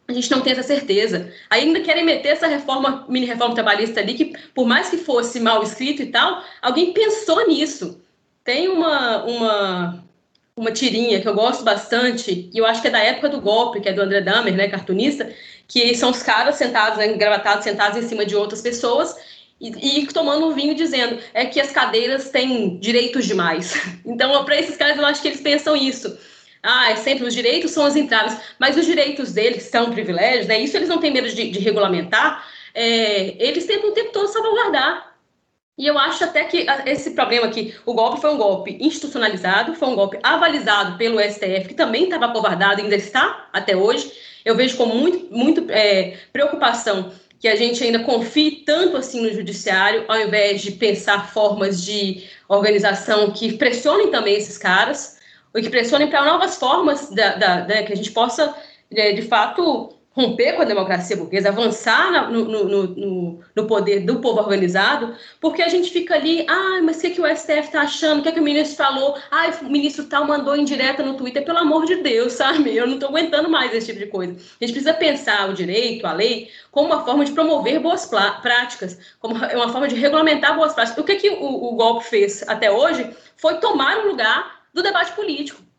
a 0.07 0.13
gente 0.13 0.29
não 0.29 0.41
tem 0.41 0.53
essa 0.53 0.61
certeza. 0.61 1.31
Ainda 1.49 1.79
querem 1.79 2.05
meter 2.05 2.29
essa 2.29 2.45
reforma, 2.45 3.05
mini 3.09 3.25
reforma 3.25 3.55
trabalhista 3.55 3.99
ali, 3.99 4.13
que 4.13 4.37
por 4.53 4.67
mais 4.67 4.89
que 4.89 4.97
fosse 4.97 5.39
mal 5.39 5.63
escrito 5.63 6.03
e 6.03 6.07
tal, 6.07 6.43
alguém 6.61 6.93
pensou 6.93 7.47
nisso. 7.47 7.99
Tem 8.43 8.67
uma, 8.67 9.23
uma 9.23 10.03
uma 10.55 10.71
tirinha 10.71 11.21
que 11.21 11.27
eu 11.27 11.33
gosto 11.33 11.63
bastante, 11.63 12.49
e 12.53 12.57
eu 12.57 12.65
acho 12.65 12.81
que 12.81 12.87
é 12.87 12.91
da 12.91 12.99
época 12.99 13.29
do 13.29 13.41
golpe, 13.41 13.79
que 13.79 13.89
é 13.89 13.93
do 13.93 14.01
André 14.01 14.21
Dahmer, 14.21 14.55
né, 14.55 14.67
cartunista, 14.67 15.31
que 15.67 15.95
são 15.95 16.11
os 16.11 16.21
caras 16.21 16.55
sentados, 16.55 16.97
né, 16.97 17.07
engravatados, 17.07 17.63
sentados 17.63 17.97
em 17.97 18.07
cima 18.07 18.25
de 18.25 18.35
outras 18.35 18.61
pessoas, 18.61 19.15
e, 19.59 20.01
e, 20.01 20.07
tomando 20.07 20.47
um 20.47 20.53
vinho 20.53 20.73
dizendo 20.73 21.19
é 21.35 21.45
que 21.45 21.61
as 21.61 21.71
cadeiras 21.71 22.29
têm 22.29 22.79
direitos 22.79 23.27
demais. 23.27 23.79
Então, 24.03 24.43
para 24.43 24.59
esses 24.59 24.75
caras, 24.75 24.97
eu 24.97 25.05
acho 25.05 25.21
que 25.21 25.27
eles 25.27 25.39
pensam 25.39 25.75
isso. 25.75 26.17
Ah, 26.63 26.91
é 26.91 26.95
sempre 26.95 27.25
os 27.25 27.33
direitos 27.33 27.71
são 27.71 27.85
as 27.85 27.95
entradas, 27.95 28.37
mas 28.59 28.75
os 28.75 28.85
direitos 28.85 29.31
deles 29.31 29.63
são 29.63 29.91
privilégios, 29.91 30.47
né? 30.47 30.59
Isso 30.59 30.75
eles 30.75 30.89
não 30.89 30.99
têm 30.99 31.11
medo 31.11 31.29
de, 31.29 31.51
de 31.51 31.59
regulamentar. 31.59 32.43
É, 32.73 33.35
eles 33.43 33.65
tentam 33.65 33.91
o 33.91 33.93
tempo 33.93 34.11
todo 34.11 34.27
salvaguardar. 34.27 35.10
E 35.81 35.87
eu 35.87 35.97
acho 35.97 36.23
até 36.23 36.43
que 36.43 36.67
esse 36.85 37.09
problema 37.15 37.47
aqui, 37.47 37.73
o 37.87 37.95
golpe 37.95 38.21
foi 38.21 38.31
um 38.31 38.37
golpe 38.37 38.77
institucionalizado, 38.79 39.73
foi 39.73 39.87
um 39.87 39.95
golpe 39.95 40.19
avalizado 40.21 40.95
pelo 40.95 41.19
STF, 41.19 41.69
que 41.69 41.73
também 41.73 42.03
estava 42.03 42.27
acovardado, 42.27 42.83
ainda 42.83 42.95
está 42.95 43.49
até 43.51 43.75
hoje. 43.75 44.11
Eu 44.45 44.55
vejo 44.55 44.77
com 44.77 44.85
muito, 44.85 45.35
muito 45.35 45.65
é, 45.71 46.19
preocupação 46.31 47.11
que 47.39 47.47
a 47.47 47.55
gente 47.55 47.83
ainda 47.83 47.97
confie 47.97 48.63
tanto 48.63 48.95
assim 48.95 49.21
no 49.21 49.33
judiciário, 49.33 50.05
ao 50.07 50.19
invés 50.19 50.61
de 50.61 50.73
pensar 50.73 51.31
formas 51.33 51.83
de 51.83 52.29
organização 52.47 53.31
que 53.31 53.53
pressionem 53.53 54.11
também 54.11 54.35
esses 54.35 54.59
caras, 54.59 55.17
ou 55.51 55.59
que 55.63 55.69
pressionem 55.71 56.11
para 56.11 56.23
novas 56.23 56.57
formas 56.57 57.09
da, 57.09 57.33
da, 57.37 57.61
da, 57.61 57.81
que 57.81 57.91
a 57.91 57.97
gente 57.97 58.11
possa, 58.11 58.53
é, 58.91 59.13
de 59.13 59.23
fato, 59.23 59.97
romper 60.13 60.53
com 60.53 60.61
a 60.61 60.65
democracia 60.65 61.15
burguesa, 61.15 61.49
avançar 61.49 62.29
no, 62.29 62.43
no, 62.43 62.63
no, 62.65 63.39
no, 63.55 63.67
poder 63.67 64.01
do 64.01 64.19
povo 64.19 64.39
organizado, 64.39 65.15
porque 65.39 65.61
a 65.61 65.69
gente 65.69 65.89
fica 65.89 66.15
ali, 66.15 66.45
ah, 66.49 66.81
mas 66.83 66.97
o 66.97 67.01
que, 67.01 67.11
que 67.11 67.21
o 67.21 67.35
STF 67.35 67.59
está 67.59 67.81
achando? 67.81 68.19
O 68.19 68.23
que, 68.23 68.31
que 68.33 68.39
o 68.39 68.43
ministro 68.43 68.75
falou? 68.75 69.17
Ah, 69.31 69.49
o 69.61 69.69
ministro 69.69 70.05
tal 70.05 70.27
mandou 70.27 70.55
em 70.55 70.65
direta 70.65 71.01
no 71.01 71.15
Twitter, 71.15 71.45
pelo 71.45 71.59
amor 71.59 71.85
de 71.85 71.95
Deus, 71.97 72.33
sabe? 72.33 72.75
Eu 72.75 72.87
não 72.87 72.95
estou 72.95 73.09
aguentando 73.09 73.49
mais 73.49 73.73
esse 73.73 73.87
tipo 73.87 73.99
de 73.99 74.07
coisa. 74.07 74.33
A 74.33 74.65
gente 74.65 74.73
precisa 74.73 74.93
pensar 74.93 75.49
o 75.49 75.53
direito, 75.53 76.05
a 76.05 76.11
lei, 76.11 76.49
como 76.71 76.87
uma 76.87 77.05
forma 77.05 77.23
de 77.23 77.31
promover 77.31 77.79
boas 77.79 78.05
práticas, 78.05 78.99
como 79.19 79.35
uma 79.35 79.69
forma 79.69 79.87
de 79.87 79.95
regulamentar 79.95 80.55
boas 80.55 80.73
práticas. 80.73 81.01
O 81.01 81.05
que, 81.05 81.15
que 81.15 81.29
o, 81.29 81.71
o 81.71 81.75
golpe 81.75 82.05
fez 82.05 82.43
até 82.49 82.69
hoje 82.69 83.09
foi 83.37 83.55
tomar 83.55 83.99
o 83.99 84.09
lugar 84.09 84.61
do 84.73 84.83
debate 84.83 85.13
político 85.13 85.70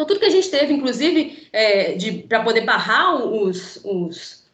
então, 0.00 0.06
tudo 0.06 0.20
que 0.20 0.26
a 0.26 0.30
gente 0.30 0.48
teve, 0.48 0.72
inclusive, 0.72 1.46
é, 1.52 1.94
para 2.26 2.42
poder 2.42 2.62
barrar 2.62 3.22
os, 3.22 3.78
os, 3.84 4.44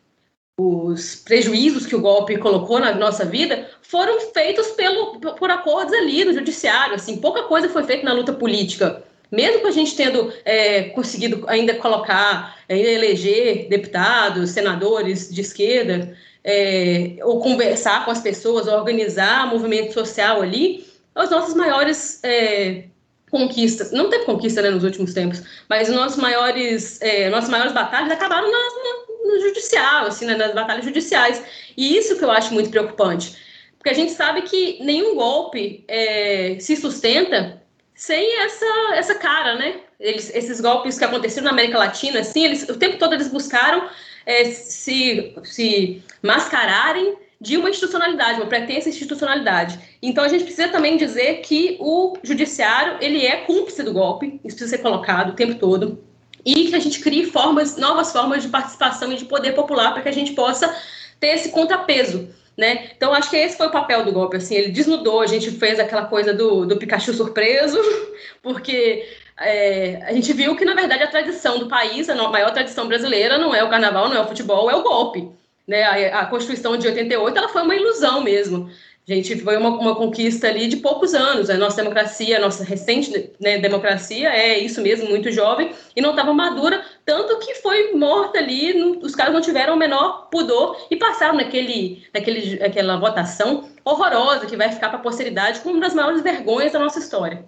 os, 0.59 1.15
prejuízos 1.15 1.87
que 1.87 1.95
o 1.95 2.01
golpe 2.01 2.37
colocou 2.37 2.81
na 2.81 2.93
nossa 2.93 3.25
vida, 3.25 3.71
foram 3.81 4.21
feitos 4.33 4.69
pelo, 4.73 5.21
por 5.21 5.49
acordos 5.49 5.95
ali 5.95 6.25
no 6.25 6.33
judiciário. 6.33 6.97
Assim, 6.97 7.19
pouca 7.19 7.45
coisa 7.45 7.69
foi 7.69 7.85
feita 7.85 8.05
na 8.05 8.13
luta 8.13 8.33
política. 8.33 9.05
Mesmo 9.31 9.61
com 9.61 9.69
a 9.69 9.73
gente 9.73 9.95
tendo 9.95 10.33
é, 10.45 10.85
conseguido 10.91 11.45
ainda 11.47 11.75
colocar, 11.77 12.59
ainda 12.69 12.89
eleger 12.89 13.69
deputados, 13.69 14.51
senadores 14.51 15.33
de 15.33 15.41
esquerda, 15.43 16.17
é, 16.43 17.19
ou 17.23 17.41
conversar 17.41 18.05
com 18.05 18.11
as 18.11 18.21
pessoas, 18.21 18.67
organizar 18.67 19.47
movimento 19.47 19.93
social 19.93 20.43
ali, 20.43 20.85
os 21.15 21.31
nossos 21.31 21.55
maiores 21.55 22.21
é, 22.25 22.85
conquistas, 23.37 23.93
não 23.93 24.09
teve 24.09 24.25
conquista 24.25 24.63
né, 24.63 24.71
nos 24.71 24.83
últimos 24.83 25.13
tempos, 25.13 25.43
mas 25.69 25.89
nossos 25.89 26.17
maiores, 26.17 27.01
é, 27.03 27.29
nossas 27.29 27.51
maiores 27.51 27.73
batalhas 27.73 28.11
acabaram 28.11 28.51
na, 28.51 28.59
no 29.27 29.41
judicial, 29.41 30.07
assim, 30.07 30.25
né, 30.25 30.35
nas 30.37 30.55
batalhas 30.55 30.85
judiciais. 30.85 31.43
E 31.77 31.97
isso 31.97 32.17
que 32.17 32.25
eu 32.25 32.31
acho 32.31 32.55
muito 32.55 32.71
preocupante, 32.71 33.37
porque 33.77 33.91
a 33.91 33.95
gente 33.95 34.13
sabe 34.13 34.43
que 34.43 34.83
nenhum 34.83 35.15
golpe 35.15 35.85
é, 35.87 36.57
se 36.59 36.75
sustenta 36.77 37.63
sem 37.95 38.41
essa, 38.41 38.95
essa 38.95 39.15
cara, 39.15 39.55
né? 39.55 39.81
Eles, 39.99 40.35
esses 40.35 40.61
golpes 40.61 40.99
que 40.99 41.05
aconteceram 41.05 41.47
na 41.47 41.53
América 41.53 41.79
Latina, 41.79 42.21
assim, 42.21 42.45
eles, 42.45 42.69
o 42.69 42.77
tempo 42.77 42.99
todo 42.99 43.15
eles 43.15 43.29
buscaram 43.29 43.89
é, 44.27 44.45
se, 44.45 45.35
se 45.45 46.03
mascararem 46.23 47.17
de 47.47 47.57
uma 47.57 47.71
institucionalidade, 47.71 48.41
uma 48.41 48.49
pretensa 48.49 48.89
institucionalidade. 48.89 49.79
Então 50.03 50.25
a 50.25 50.29
gente 50.29 50.43
precisa 50.43 50.69
também 50.69 50.97
dizer 50.97 51.43
que 51.43 51.77
o 51.79 52.15
judiciário 52.23 52.99
ele 53.01 53.25
é 53.25 53.37
cúmplice 53.37 53.85
do 53.85 53.93
golpe, 53.93 54.41
isso 54.45 54.57
precisa 54.57 54.77
ser 54.77 54.83
colocado 54.83 55.31
o 55.31 55.35
tempo 55.35 55.55
todo, 55.55 56.03
e 56.45 56.67
que 56.69 56.75
a 56.75 56.81
gente 56.81 56.99
crie 57.01 57.25
formas, 57.25 57.77
novas 57.77 58.13
formas 58.13 58.43
de 58.43 58.49
participação 58.49 59.13
e 59.13 59.17
de 59.17 59.25
poder 59.25 59.53
popular 59.53 59.93
para 59.93 60.03
que 60.03 60.09
a 60.09 60.13
gente 60.13 60.33
possa 60.33 60.77
ter 61.21 61.29
esse 61.29 61.51
contrapeso. 61.51 62.29
Né? 62.57 62.91
Então, 62.97 63.13
acho 63.13 63.29
que 63.29 63.37
esse 63.37 63.57
foi 63.57 63.67
o 63.67 63.71
papel 63.71 64.05
do 64.05 64.13
golpe. 64.13 64.39
Assim, 64.39 64.55
ele 64.55 64.73
desnudou, 64.73 65.21
a 65.21 65.27
gente 65.27 65.51
fez 65.51 65.79
aquela 65.79 66.07
coisa 66.07 66.33
do, 66.33 66.65
do 66.65 66.77
Pikachu 66.79 67.13
surpreso, 67.13 67.79
porque 68.43 69.07
é, 69.39 70.03
a 70.05 70.13
gente 70.13 70.33
viu 70.33 70.57
que, 70.57 70.65
na 70.65 70.75
verdade, 70.75 71.03
a 71.03 71.11
tradição 71.11 71.59
do 71.59 71.69
país, 71.69 72.09
a 72.09 72.15
maior 72.29 72.51
tradição 72.53 72.89
brasileira, 72.89 73.39
não 73.39 73.55
é 73.55 73.63
o 73.63 73.69
carnaval, 73.69 74.09
não 74.09 74.17
é 74.17 74.21
o 74.21 74.27
futebol, 74.27 74.71
é 74.71 74.75
o 74.75 74.83
golpe. 74.83 75.31
Né, 75.67 75.83
a, 75.83 76.21
a 76.21 76.27
Constituição 76.27 76.77
de 76.77 76.87
88 76.87 77.37
ela 77.37 77.49
foi 77.49 77.63
uma 77.63 77.75
ilusão 77.75 78.23
mesmo. 78.23 78.71
Gente 79.09 79.41
foi 79.41 79.57
uma, 79.57 79.69
uma 79.69 79.95
conquista 79.95 80.49
ali 80.49 80.67
de 80.67 80.79
poucos 80.79 81.15
anos. 81.15 81.49
A 81.49 81.57
nossa 81.57 81.77
democracia, 81.77 82.39
a 82.39 82.41
nossa 82.41 82.65
recente 82.65 83.33
né, 83.41 83.57
democracia 83.57 84.31
é 84.31 84.59
isso 84.59 84.83
mesmo, 84.83 85.09
muito 85.09 85.31
jovem, 85.31 85.71
e 85.95 86.01
não 86.01 86.11
estava 86.11 86.35
madura, 86.35 86.85
tanto 87.05 87.39
que 87.39 87.55
foi 87.55 87.93
morta 87.93 88.39
ali, 88.39 88.75
no, 88.75 88.99
os 88.99 89.15
caras 89.15 89.33
não 89.33 89.41
tiveram 89.41 89.75
o 89.75 89.79
menor 89.79 90.29
pudor 90.29 90.77
e 90.91 90.97
passaram 90.97 91.37
naquele, 91.37 92.05
naquele, 92.13 92.59
naquela 92.59 92.97
votação 92.97 93.69
horrorosa 93.85 94.47
que 94.47 94.57
vai 94.57 94.73
ficar 94.73 94.89
para 94.89 94.99
a 94.99 95.03
posteridade 95.03 95.61
como 95.61 95.77
uma 95.77 95.83
das 95.83 95.95
maiores 95.95 96.21
vergonhas 96.21 96.73
da 96.73 96.81
nossa 96.81 96.99
história. 96.99 97.45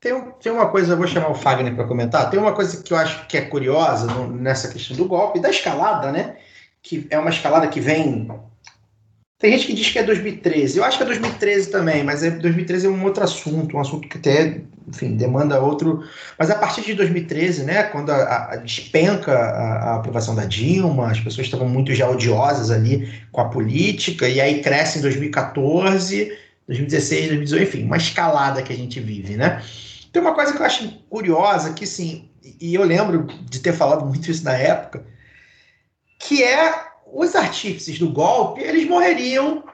Tem, 0.00 0.32
tem 0.40 0.50
uma 0.50 0.68
coisa, 0.68 0.94
eu 0.94 0.96
vou 0.96 1.06
chamar 1.06 1.30
o 1.30 1.34
Fagner 1.34 1.76
para 1.76 1.86
comentar. 1.86 2.28
Tem 2.28 2.40
uma 2.40 2.52
coisa 2.52 2.82
que 2.82 2.92
eu 2.92 2.96
acho 2.96 3.26
que 3.28 3.36
é 3.36 3.42
curiosa 3.42 4.06
no, 4.06 4.28
nessa 4.28 4.68
questão 4.68 4.96
do 4.96 5.06
golpe, 5.06 5.40
da 5.40 5.50
escalada, 5.50 6.10
né? 6.10 6.38
Que 6.88 7.06
é 7.10 7.18
uma 7.18 7.30
escalada 7.30 7.68
que 7.68 7.80
vem 7.80 8.28
tem 9.38 9.52
gente 9.52 9.68
que 9.68 9.72
diz 9.72 9.88
que 9.88 9.98
é 10.00 10.02
2013. 10.02 10.78
Eu 10.78 10.84
acho 10.84 10.96
que 10.96 11.04
é 11.04 11.06
2013 11.06 11.70
também, 11.70 12.02
mas 12.02 12.24
é 12.24 12.30
2013 12.30 12.86
é 12.86 12.90
um 12.90 13.04
outro 13.04 13.22
assunto, 13.22 13.76
um 13.76 13.80
assunto 13.80 14.08
que 14.08 14.18
até, 14.18 14.62
enfim, 14.88 15.16
demanda 15.16 15.60
outro. 15.60 16.02
Mas 16.36 16.50
a 16.50 16.56
partir 16.56 16.80
de 16.80 16.94
2013, 16.94 17.62
né, 17.62 17.84
quando 17.84 18.10
a, 18.10 18.50
a 18.50 18.56
despenca 18.56 19.32
a, 19.32 19.92
a, 19.92 19.96
aprovação 19.96 20.34
da 20.34 20.44
Dilma, 20.44 21.12
as 21.12 21.20
pessoas 21.20 21.46
estavam 21.46 21.68
muito 21.68 21.94
já 21.94 22.10
odiosas 22.10 22.72
ali 22.72 23.08
com 23.30 23.40
a 23.40 23.48
política, 23.48 24.28
e 24.28 24.40
aí 24.40 24.60
cresce 24.60 24.98
em 24.98 25.02
2014, 25.02 26.36
2016, 26.66 27.28
2018, 27.28 27.62
enfim, 27.62 27.84
uma 27.84 27.96
escalada 27.96 28.60
que 28.60 28.72
a 28.72 28.76
gente 28.76 28.98
vive, 28.98 29.36
né? 29.36 29.62
Tem 30.12 30.20
uma 30.20 30.34
coisa 30.34 30.52
que 30.52 30.58
eu 30.58 30.66
acho 30.66 30.88
curiosa, 31.08 31.74
que 31.74 31.86
sim, 31.86 32.28
e 32.60 32.74
eu 32.74 32.82
lembro 32.82 33.28
de 33.48 33.60
ter 33.60 33.72
falado 33.72 34.04
muito 34.04 34.28
isso 34.28 34.42
na 34.42 34.54
época, 34.54 35.04
que 36.18 36.42
é 36.42 36.88
os 37.12 37.34
artífices 37.34 37.98
do 37.98 38.10
golpe, 38.10 38.60
eles 38.60 38.86
morreriam 38.86 39.64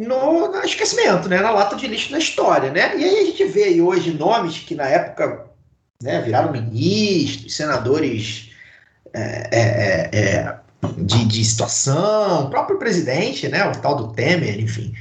no, 0.00 0.48
no, 0.48 0.60
esquecimento, 0.62 1.28
né? 1.28 1.40
na 1.40 1.50
lata 1.50 1.76
de 1.76 1.86
lixo 1.86 2.10
da 2.10 2.18
história. 2.18 2.70
Né? 2.70 2.96
E 2.98 3.04
aí 3.04 3.18
a 3.20 3.24
gente 3.26 3.44
vê 3.44 3.80
hoje 3.80 4.12
nomes 4.12 4.58
que 4.58 4.74
na 4.74 4.86
época 4.86 5.46
né, 6.02 6.20
viraram 6.20 6.52
ministros, 6.52 7.54
senadores 7.54 8.50
é, 9.12 9.48
é, 9.52 10.10
é, 10.12 10.18
é 10.18 10.60
de, 10.98 11.24
de, 11.24 11.44
situação, 11.44 12.44
o 12.44 12.50
próprio 12.50 12.78
presidente, 12.78 13.48
né, 13.48 13.66
o 13.68 13.80
tal 13.80 13.96
do 13.96 14.12
Temer, 14.12 14.60
enfim. 14.60 14.94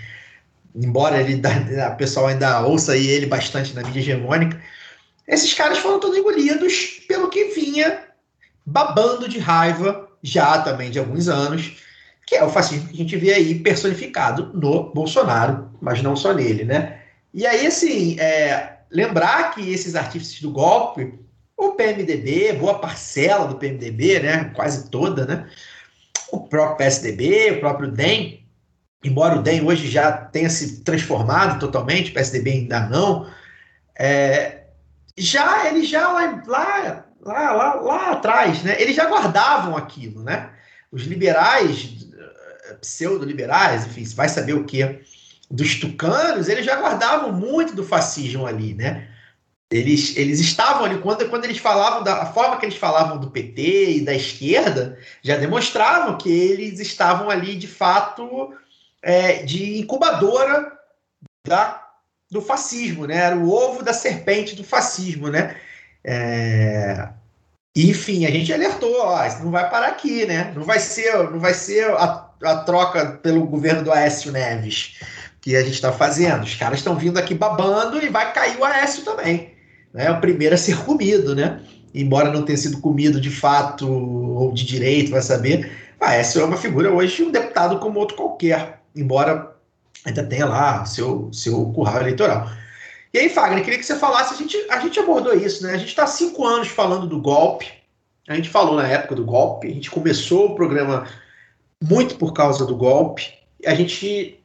Embora 0.76 1.22
ele, 1.22 1.42
a 1.80 1.92
pessoal 1.92 2.28
ainda 2.28 2.62
ouça 2.62 2.98
ele 2.98 3.26
bastante 3.26 3.74
na 3.74 3.84
mídia 3.84 4.00
hegemônica, 4.00 4.60
esses 5.28 5.54
caras 5.54 5.80
foram 5.80 6.00
todos 6.00 6.18
engolidos 6.18 7.02
pelo 7.08 7.30
que 7.30 7.46
vinha 7.46 8.04
babando 8.66 9.28
de 9.28 9.40
raiva 9.40 10.05
já 10.26 10.60
também 10.62 10.90
de 10.90 10.98
alguns 10.98 11.28
anos, 11.28 11.78
que 12.26 12.36
é 12.36 12.44
o 12.44 12.50
fascismo 12.50 12.88
que 12.88 12.96
a 12.96 12.98
gente 12.98 13.16
vê 13.16 13.34
aí 13.34 13.60
personificado 13.60 14.52
no 14.54 14.92
Bolsonaro, 14.92 15.70
mas 15.80 16.02
não 16.02 16.16
só 16.16 16.34
nele, 16.34 16.66
né? 16.66 17.00
E 17.34 17.46
aí, 17.46 17.68
assim, 17.68 18.20
é, 18.20 18.78
lembrar 18.90 19.54
que 19.54 19.70
esses 19.70 19.96
artífices 19.96 20.42
do 20.42 20.52
golpe, 20.52 21.14
o 21.56 21.72
PMDB, 21.72 22.54
boa 22.54 22.80
parcela 22.80 23.48
do 23.48 23.56
PMDB, 23.56 24.20
né, 24.20 24.52
quase 24.56 24.90
toda, 24.90 25.26
né, 25.26 25.50
o 26.32 26.40
próprio 26.48 26.78
PSDB, 26.78 27.52
o 27.52 27.60
próprio 27.60 27.92
DEM, 27.92 28.46
embora 29.04 29.38
o 29.38 29.42
DEM 29.42 29.66
hoje 29.66 29.88
já 29.88 30.12
tenha 30.12 30.50
se 30.50 30.82
transformado 30.82 31.60
totalmente, 31.60 32.12
o 32.12 32.14
PSDB 32.14 32.52
ainda 32.52 32.88
não, 32.88 33.30
é, 33.98 34.64
já 35.18 35.68
ele 35.68 35.84
já 35.84 36.12
lá, 36.12 36.44
lá 36.48 37.05
lá, 37.26 37.52
lá, 37.52 37.74
lá 37.76 38.12
atrás, 38.12 38.62
né, 38.64 38.80
eles 38.80 38.96
já 38.96 39.06
guardavam 39.06 39.76
aquilo, 39.76 40.24
né? 40.24 40.52
Os 40.92 41.04
liberais, 41.04 42.08
eh, 42.14 42.74
pseudo-liberais, 42.76 43.88
enfim, 43.88 44.04
vai 44.16 44.30
saber 44.30 44.54
o 44.54 44.64
que, 44.64 45.02
dos 45.50 45.80
tucanos, 45.80 46.48
eles 46.48 46.66
já 46.66 46.76
guardavam 46.80 47.32
muito 47.32 47.76
do 47.76 47.84
fascismo 47.84 48.46
ali, 48.46 48.76
né? 48.76 49.10
Eles, 49.72 50.16
eles 50.16 50.40
estavam 50.40 50.86
ali, 50.86 51.00
quando, 51.00 51.28
quando 51.28 51.46
eles 51.46 51.58
falavam, 51.58 52.04
da 52.04 52.22
a 52.22 52.26
forma 52.28 52.58
que 52.58 52.66
eles 52.66 52.78
falavam 52.78 53.18
do 53.18 53.32
PT 53.32 53.98
e 53.98 54.02
da 54.02 54.14
esquerda, 54.14 54.98
já 55.24 55.36
demonstravam 55.36 56.18
que 56.18 56.30
eles 56.30 56.80
estavam 56.80 57.32
ali, 57.32 57.56
de 57.56 57.68
fato, 57.68 58.54
é, 59.02 59.44
de 59.44 59.80
incubadora 59.80 60.72
da, 61.46 61.84
do 62.30 62.42
fascismo, 62.42 63.08
né? 63.08 63.18
Era 63.18 63.36
o 63.36 63.52
ovo 63.52 63.84
da 63.84 63.92
serpente 63.92 64.56
do 64.56 64.64
fascismo, 64.64 65.30
né? 65.30 65.60
É... 66.06 67.10
Enfim, 67.76 68.26
a 68.26 68.32
gente 68.32 68.54
alertou, 68.54 68.96
ó, 69.02 69.26
isso 69.26 69.44
não 69.44 69.52
vai 69.52 69.70
parar 69.70 69.88
aqui, 69.88 70.26
né? 70.26 70.54
Não 70.56 70.64
vai 70.64 70.80
ser, 70.80 71.14
não 71.30 71.40
vai 71.40 71.54
ser 71.54 71.90
a, 71.92 72.30
a 72.44 72.58
troca 72.58 73.06
pelo 73.22 73.46
governo 73.46 73.84
do 73.84 73.92
Aécio 73.92 74.32
Neves 74.32 74.98
que 75.42 75.56
a 75.56 75.62
gente 75.62 75.74
está 75.74 75.92
fazendo. 75.92 76.44
Os 76.44 76.56
caras 76.56 76.80
estão 76.80 76.96
vindo 76.96 77.18
aqui 77.18 77.36
babando 77.36 78.02
e 78.02 78.10
vai 78.10 78.34
cair 78.34 78.58
o 78.58 78.64
Aécio 78.64 79.04
também. 79.04 79.54
Né? 79.94 80.10
O 80.10 80.22
primeiro 80.22 80.56
a 80.56 80.58
ser 80.58 80.78
comido, 80.86 81.36
né? 81.36 81.60
Embora 81.94 82.32
não 82.32 82.44
tenha 82.44 82.58
sido 82.58 82.80
comido 82.80 83.20
de 83.20 83.30
fato 83.30 83.88
ou 83.88 84.52
de 84.54 84.66
direito, 84.66 85.12
vai 85.12 85.22
saber. 85.22 85.72
Aécio 86.00 86.42
é 86.42 86.46
uma 86.46 86.58
figura 86.58 86.92
hoje 86.92 87.24
um 87.24 87.32
deputado 87.32 87.80
como 87.80 88.00
outro 88.00 88.18
qualquer, 88.18 88.82
embora 88.96 89.56
ainda 90.04 90.24
tenha 90.24 90.46
lá 90.46 90.86
seu, 90.86 91.30
seu 91.32 91.66
curral 91.68 92.02
eleitoral. 92.02 92.50
E 93.16 93.18
aí, 93.18 93.30
Fagner, 93.30 93.64
queria 93.64 93.80
que 93.80 93.86
você 93.86 93.98
falasse, 93.98 94.34
a 94.34 94.38
gente, 94.38 94.58
a 94.70 94.78
gente 94.82 95.00
abordou 95.00 95.34
isso, 95.34 95.64
né? 95.64 95.72
A 95.72 95.78
gente 95.78 95.88
está 95.88 96.06
cinco 96.06 96.46
anos 96.46 96.68
falando 96.68 97.08
do 97.08 97.18
golpe, 97.18 97.72
a 98.28 98.36
gente 98.36 98.50
falou 98.50 98.76
na 98.76 98.86
época 98.86 99.16
do 99.16 99.24
golpe, 99.24 99.70
a 99.70 99.74
gente 99.74 99.90
começou 99.90 100.48
o 100.48 100.56
programa 100.56 101.08
muito 101.82 102.18
por 102.18 102.34
causa 102.34 102.66
do 102.66 102.76
golpe, 102.76 103.34
a 103.66 103.74
gente 103.74 104.38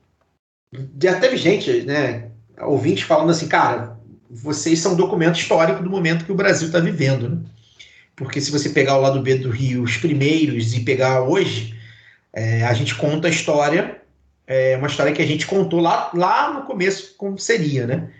já 1.03 1.19
teve 1.19 1.37
gente, 1.37 1.83
né, 1.83 2.31
ouvintes 2.61 3.03
falando 3.03 3.31
assim, 3.31 3.49
cara, 3.49 3.99
vocês 4.31 4.79
são 4.79 4.93
um 4.93 4.97
documento 4.97 5.41
histórico 5.41 5.83
do 5.83 5.91
momento 5.91 6.25
que 6.25 6.31
o 6.31 6.37
Brasil 6.37 6.69
está 6.69 6.79
vivendo, 6.79 7.29
né? 7.29 7.43
Porque 8.15 8.41
se 8.41 8.53
você 8.53 8.69
pegar 8.69 8.99
o 8.99 9.01
lado 9.01 9.21
B 9.21 9.35
do 9.35 9.51
Rio, 9.51 9.83
os 9.83 9.97
primeiros, 9.97 10.75
e 10.75 10.85
pegar 10.85 11.23
hoje, 11.23 11.77
é, 12.33 12.63
a 12.63 12.73
gente 12.73 12.95
conta 12.95 13.27
a 13.27 13.33
história, 13.33 14.01
é 14.47 14.77
uma 14.77 14.87
história 14.87 15.13
que 15.13 15.23
a 15.23 15.27
gente 15.27 15.45
contou 15.45 15.81
lá, 15.81 16.13
lá 16.15 16.53
no 16.53 16.63
começo 16.63 17.17
como 17.17 17.37
seria, 17.37 17.85
né? 17.85 18.11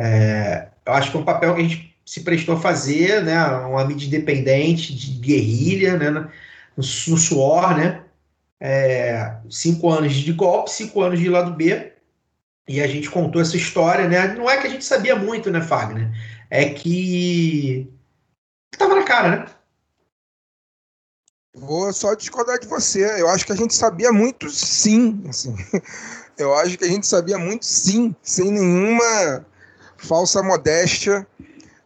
É, 0.00 0.68
eu 0.86 0.92
acho 0.92 1.10
que 1.10 1.16
é 1.16 1.20
um 1.20 1.24
papel 1.24 1.56
que 1.56 1.60
a 1.60 1.64
gente 1.64 1.98
se 2.06 2.20
prestou 2.20 2.54
a 2.54 2.60
fazer, 2.60 3.24
né, 3.24 3.44
uma 3.66 3.84
mídia 3.84 4.06
independente, 4.06 4.94
de 4.94 5.18
guerrilha, 5.18 5.96
né, 5.96 6.08
no, 6.08 6.30
no 6.76 7.16
suor, 7.18 7.76
né, 7.76 8.04
é, 8.60 9.36
cinco 9.50 9.90
anos 9.90 10.14
de 10.14 10.32
golpe, 10.32 10.70
cinco 10.70 11.02
anos 11.02 11.18
de 11.18 11.28
lado 11.28 11.52
B, 11.52 11.92
e 12.68 12.80
a 12.80 12.86
gente 12.86 13.10
contou 13.10 13.42
essa 13.42 13.56
história, 13.56 14.08
né, 14.08 14.34
não 14.34 14.48
é 14.48 14.58
que 14.58 14.68
a 14.68 14.70
gente 14.70 14.84
sabia 14.84 15.16
muito, 15.16 15.50
né, 15.50 15.60
Fagner, 15.60 16.08
é 16.48 16.70
que 16.70 17.92
estava 18.72 18.94
na 18.94 19.02
cara, 19.02 19.30
né. 19.30 19.46
Vou 21.56 21.92
só 21.92 22.14
discordar 22.14 22.60
de 22.60 22.68
você. 22.68 23.20
Eu 23.20 23.28
acho 23.28 23.44
que 23.44 23.50
a 23.50 23.56
gente 23.56 23.74
sabia 23.74 24.12
muito, 24.12 24.48
sim. 24.48 25.20
Assim. 25.28 25.56
Eu 26.38 26.54
acho 26.54 26.78
que 26.78 26.84
a 26.84 26.88
gente 26.88 27.04
sabia 27.04 27.36
muito, 27.36 27.66
sim, 27.66 28.14
sem 28.22 28.52
nenhuma 28.52 29.44
falsa 29.98 30.42
modéstia. 30.42 31.26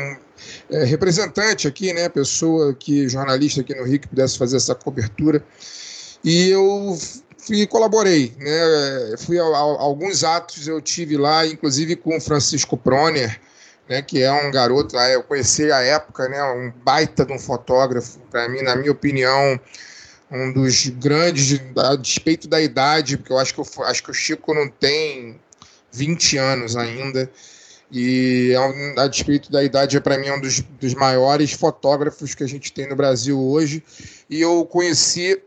é, 0.70 0.84
representante 0.84 1.70
aqui, 1.70 1.94
né? 1.94 2.10
Pessoa 2.10 2.74
que, 2.74 3.08
jornalista 3.08 3.62
aqui 3.62 3.74
no 3.74 3.86
Rio, 3.86 3.98
que 3.98 4.10
pudesse 4.10 4.38
fazer 4.38 4.58
essa 4.58 4.76
cobertura. 4.76 5.42
E 6.22 6.50
eu 6.50 6.98
fui, 7.38 7.66
colaborei, 7.66 8.34
né? 8.38 9.16
Fui 9.20 9.40
a, 9.40 9.44
a, 9.44 9.58
alguns 9.58 10.26
atos 10.26 10.68
eu 10.68 10.82
tive 10.82 11.16
lá, 11.16 11.48
inclusive 11.48 11.96
com 11.96 12.18
o 12.18 12.20
Francisco 12.20 12.76
Proner, 12.76 13.40
né? 13.88 14.02
Que 14.02 14.22
é 14.22 14.34
um 14.34 14.52
garoto, 14.52 14.98
eu 14.98 15.24
conheci 15.24 15.72
a 15.72 15.80
época, 15.80 16.28
né? 16.28 16.44
Um 16.44 16.74
baita 16.84 17.26
de 17.26 17.32
um 17.32 17.40
fotógrafo, 17.40 18.20
para 18.30 18.50
mim, 18.50 18.62
na 18.62 18.76
minha 18.76 18.92
opinião, 18.92 19.58
um 20.32 20.54
dos 20.54 20.88
grandes, 20.88 21.60
a 21.78 21.96
despeito 21.96 22.48
da 22.48 22.62
idade, 22.62 23.18
porque 23.18 23.34
eu 23.34 23.38
acho 23.38 23.54
que, 23.54 23.60
eu, 23.60 23.84
acho 23.84 24.04
que 24.04 24.12
o 24.12 24.14
Chico 24.14 24.54
não 24.54 24.70
tem 24.70 25.40
20 25.92 26.38
anos 26.38 26.76
ainda. 26.78 27.30
E 27.92 28.54
é 28.54 29.02
a 29.02 29.08
despeito 29.08 29.52
da 29.52 29.62
idade, 29.62 29.98
é 29.98 30.00
para 30.00 30.18
mim 30.18 30.28
é 30.28 30.34
um 30.34 30.40
dos, 30.40 30.62
dos 30.80 30.94
maiores 30.94 31.52
fotógrafos 31.52 32.34
que 32.34 32.44
a 32.44 32.48
gente 32.48 32.72
tem 32.72 32.88
no 32.88 32.96
Brasil 32.96 33.38
hoje. 33.38 33.84
E 34.30 34.40
eu 34.40 34.66
conheci 34.66 35.42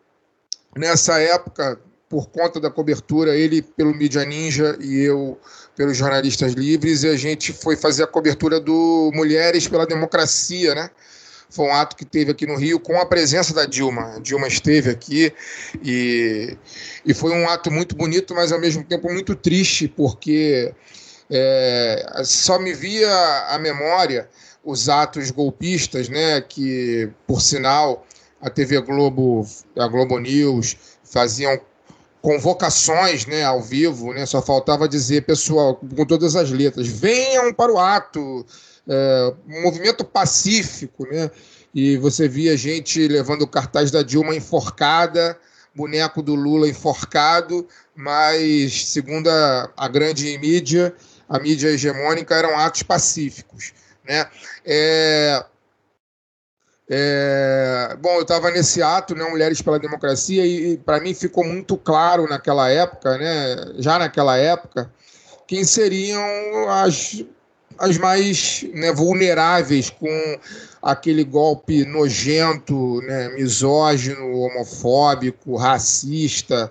nessa 0.76 1.18
época, 1.18 1.80
por 2.06 2.28
conta 2.28 2.60
da 2.60 2.70
cobertura, 2.70 3.34
ele 3.34 3.62
pelo 3.62 3.94
Mídia 3.94 4.24
Ninja 4.26 4.76
e 4.78 5.00
eu 5.00 5.38
pelos 5.74 5.96
Jornalistas 5.96 6.52
Livres, 6.52 7.02
e 7.02 7.08
a 7.08 7.16
gente 7.16 7.52
foi 7.52 7.76
fazer 7.76 8.04
a 8.04 8.06
cobertura 8.06 8.60
do 8.60 9.10
Mulheres 9.12 9.66
pela 9.66 9.86
Democracia, 9.86 10.74
né? 10.74 10.90
Foi 11.54 11.66
um 11.66 11.72
ato 11.72 11.94
que 11.94 12.04
teve 12.04 12.32
aqui 12.32 12.46
no 12.46 12.56
Rio 12.56 12.80
com 12.80 12.98
a 12.98 13.06
presença 13.06 13.54
da 13.54 13.64
Dilma. 13.64 14.16
A 14.16 14.18
Dilma 14.18 14.48
esteve 14.48 14.90
aqui 14.90 15.32
e, 15.84 16.56
e 17.06 17.14
foi 17.14 17.32
um 17.32 17.48
ato 17.48 17.70
muito 17.70 17.94
bonito, 17.94 18.34
mas 18.34 18.50
ao 18.50 18.60
mesmo 18.60 18.82
tempo 18.82 19.08
muito 19.08 19.36
triste, 19.36 19.86
porque 19.86 20.74
é, 21.30 22.22
só 22.24 22.58
me 22.58 22.74
via 22.74 23.08
a 23.48 23.58
memória 23.58 24.28
os 24.64 24.88
atos 24.88 25.30
golpistas, 25.30 26.08
né? 26.08 26.40
Que, 26.40 27.08
por 27.24 27.40
sinal, 27.40 28.04
a 28.40 28.50
TV 28.50 28.80
Globo, 28.80 29.46
a 29.78 29.86
Globo 29.86 30.18
News, 30.18 30.76
faziam 31.04 31.60
convocações 32.20 33.26
né, 33.26 33.44
ao 33.44 33.60
vivo, 33.60 34.14
né, 34.14 34.24
só 34.24 34.40
faltava 34.40 34.88
dizer, 34.88 35.26
pessoal, 35.26 35.74
com 35.74 36.06
todas 36.06 36.34
as 36.34 36.50
letras, 36.50 36.86
venham 36.88 37.52
para 37.52 37.70
o 37.70 37.78
ato, 37.78 38.46
é, 38.88 39.34
um 39.48 39.62
movimento 39.62 40.04
pacífico, 40.04 41.06
né, 41.06 41.30
e 41.74 41.96
você 41.96 42.28
via 42.28 42.56
gente 42.56 43.06
levando 43.08 43.42
o 43.42 43.48
cartaz 43.48 43.90
da 43.90 44.02
Dilma 44.02 44.34
enforcada, 44.34 45.38
boneco 45.74 46.22
do 46.22 46.34
Lula 46.34 46.68
enforcado, 46.68 47.66
mas, 47.96 48.86
segundo 48.86 49.28
a, 49.28 49.70
a 49.76 49.88
grande 49.88 50.38
mídia, 50.38 50.94
a 51.28 51.38
mídia 51.38 51.68
hegemônica, 51.68 52.34
eram 52.34 52.56
atos 52.56 52.82
pacíficos. 52.84 53.72
Né? 54.06 54.26
É, 54.64 55.44
é, 56.88 57.96
bom, 58.00 58.16
eu 58.16 58.22
estava 58.22 58.50
nesse 58.50 58.82
ato, 58.82 59.14
né, 59.14 59.24
Mulheres 59.24 59.62
pela 59.62 59.78
Democracia, 59.78 60.44
e, 60.44 60.72
e 60.72 60.76
para 60.76 61.00
mim 61.00 61.14
ficou 61.14 61.44
muito 61.44 61.76
claro 61.76 62.28
naquela 62.28 62.70
época, 62.70 63.16
né, 63.18 63.72
já 63.78 63.98
naquela 63.98 64.36
época, 64.36 64.92
quem 65.46 65.64
seriam 65.64 66.22
as, 66.68 67.24
as 67.78 67.98
mais 67.98 68.64
né, 68.74 68.92
vulneráveis 68.92 69.90
com 69.90 70.38
aquele 70.82 71.24
golpe 71.24 71.84
nojento, 71.84 73.00
né, 73.02 73.28
misógino, 73.30 74.38
homofóbico, 74.38 75.56
racista, 75.56 76.70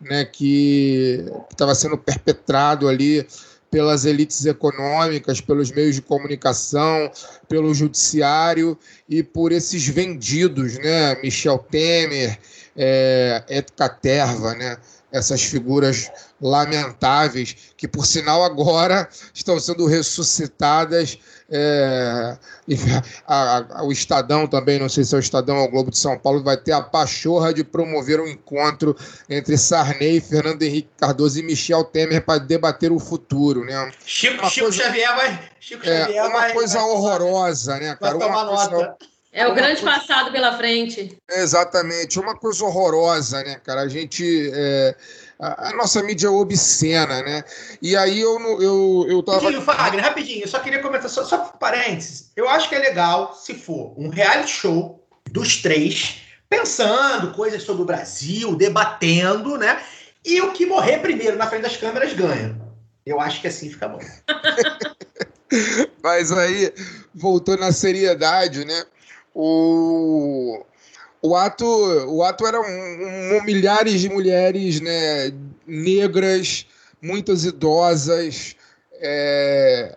né, 0.00 0.24
que 0.24 1.24
estava 1.50 1.74
sendo 1.74 1.96
perpetrado 1.96 2.88
ali 2.88 3.26
pelas 3.70 4.04
elites 4.04 4.44
econômicas, 4.46 5.40
pelos 5.40 5.70
meios 5.70 5.96
de 5.96 6.02
comunicação, 6.02 7.10
pelo 7.48 7.74
judiciário 7.74 8.78
e 9.08 9.22
por 9.22 9.52
esses 9.52 9.86
vendidos, 9.86 10.78
né? 10.78 11.14
Michel 11.22 11.58
Temer, 11.58 12.38
é, 12.76 13.44
Ed 13.48 13.66
Caterva, 13.76 14.54
né? 14.54 14.76
Essas 15.12 15.42
figuras 15.42 16.10
lamentáveis, 16.40 17.56
que 17.76 17.88
por 17.88 18.04
sinal 18.06 18.42
agora 18.44 19.08
estão 19.32 19.58
sendo 19.58 19.86
ressuscitadas. 19.86 21.18
É, 21.48 22.36
a, 23.26 23.80
a, 23.80 23.84
o 23.84 23.92
Estadão 23.92 24.46
também, 24.46 24.78
não 24.78 24.88
sei 24.88 25.04
se 25.04 25.14
é 25.14 25.18
o 25.18 25.20
Estadão 25.20 25.58
ou 25.58 25.64
o 25.64 25.70
Globo 25.70 25.90
de 25.90 25.98
São 25.98 26.18
Paulo, 26.18 26.42
vai 26.42 26.56
ter 26.56 26.72
a 26.72 26.82
pachorra 26.82 27.54
de 27.54 27.62
promover 27.62 28.20
um 28.20 28.26
encontro 28.26 28.96
entre 29.30 29.56
Sarney, 29.56 30.20
Fernando 30.20 30.62
Henrique 30.62 30.90
Cardoso 30.98 31.38
e 31.38 31.42
Michel 31.42 31.84
Temer 31.84 32.24
para 32.24 32.40
debater 32.40 32.90
o 32.90 32.98
futuro. 32.98 33.64
Né? 33.64 33.92
Chico, 34.04 34.48
Chico 34.50 34.66
coisa, 34.66 34.84
Xavier 34.84 35.16
vai. 35.16 35.50
Chico 35.60 35.86
é, 35.86 36.00
Xavier 36.00 36.24
uma 36.24 36.38
vai, 36.38 36.52
coisa 36.52 36.78
vai, 36.78 36.88
horrorosa, 36.88 37.78
né, 37.78 37.96
cara? 37.96 38.18
Vai 38.18 38.28
tomar 38.28 38.42
uma 38.42 38.44
nota. 38.44 38.70
Coisa, 38.70 38.96
é 39.36 39.46
o 39.46 39.54
grande 39.54 39.82
coisa... 39.82 40.00
passado 40.00 40.32
pela 40.32 40.56
frente. 40.56 41.16
Exatamente, 41.30 42.18
uma 42.18 42.34
coisa 42.34 42.64
horrorosa, 42.64 43.42
né, 43.44 43.60
cara? 43.62 43.82
A 43.82 43.88
gente. 43.88 44.50
É, 44.52 44.96
a, 45.38 45.68
a, 45.68 45.72
nossa 45.74 46.02
mídia 46.02 46.28
é 46.28 46.30
obscena, 46.30 47.22
né? 47.22 47.44
E 47.82 47.94
aí 47.94 48.18
eu 48.18 48.40
eu, 48.60 49.06
eu 49.08 49.22
tava. 49.22 49.38
Rapidinho, 49.38 49.62
Fagner, 49.62 50.04
rapidinho, 50.04 50.42
eu 50.44 50.48
só 50.48 50.58
queria 50.58 50.80
comentar, 50.80 51.10
só, 51.10 51.22
só 51.22 51.36
parênteses. 51.36 52.30
Eu 52.34 52.48
acho 52.48 52.68
que 52.70 52.74
é 52.74 52.78
legal 52.78 53.34
se 53.34 53.52
for 53.52 53.94
um 53.98 54.08
reality 54.08 54.50
show 54.50 55.06
dos 55.30 55.60
três, 55.60 56.22
pensando 56.48 57.34
coisas 57.34 57.62
sobre 57.62 57.82
o 57.82 57.86
Brasil, 57.86 58.56
debatendo, 58.56 59.58
né? 59.58 59.82
E 60.24 60.40
o 60.40 60.52
que 60.52 60.64
morrer 60.64 61.00
primeiro 61.00 61.36
na 61.36 61.46
frente 61.46 61.62
das 61.62 61.76
câmeras 61.76 62.14
ganha. 62.14 62.58
Eu 63.04 63.20
acho 63.20 63.42
que 63.42 63.48
assim 63.48 63.70
fica 63.70 63.86
bom. 63.86 64.00
Mas 66.02 66.32
aí, 66.32 66.72
voltando 67.14 67.62
à 67.64 67.70
seriedade, 67.70 68.64
né? 68.64 68.84
O, 69.38 70.64
o 71.20 71.36
ato, 71.36 71.66
o 71.66 72.22
ato 72.22 72.46
era 72.46 72.58
um, 72.58 73.36
um, 73.36 73.44
milhares 73.44 74.00
de 74.00 74.08
mulheres 74.08 74.80
né, 74.80 75.30
negras, 75.66 76.66
muitas 77.02 77.44
idosas. 77.44 78.56
É, 78.94 79.94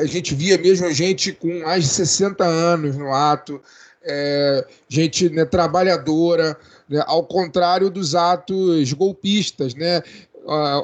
a 0.00 0.06
gente 0.06 0.34
via 0.34 0.56
mesmo 0.56 0.90
gente 0.90 1.32
com 1.32 1.60
mais 1.60 1.84
de 1.84 1.90
60 1.90 2.42
anos 2.42 2.96
no 2.96 3.12
ato, 3.12 3.60
é, 4.02 4.64
gente 4.88 5.28
né, 5.28 5.44
trabalhadora, 5.44 6.56
né, 6.88 7.04
ao 7.06 7.24
contrário 7.26 7.90
dos 7.90 8.14
atos 8.14 8.90
golpistas, 8.94 9.74
né? 9.74 10.02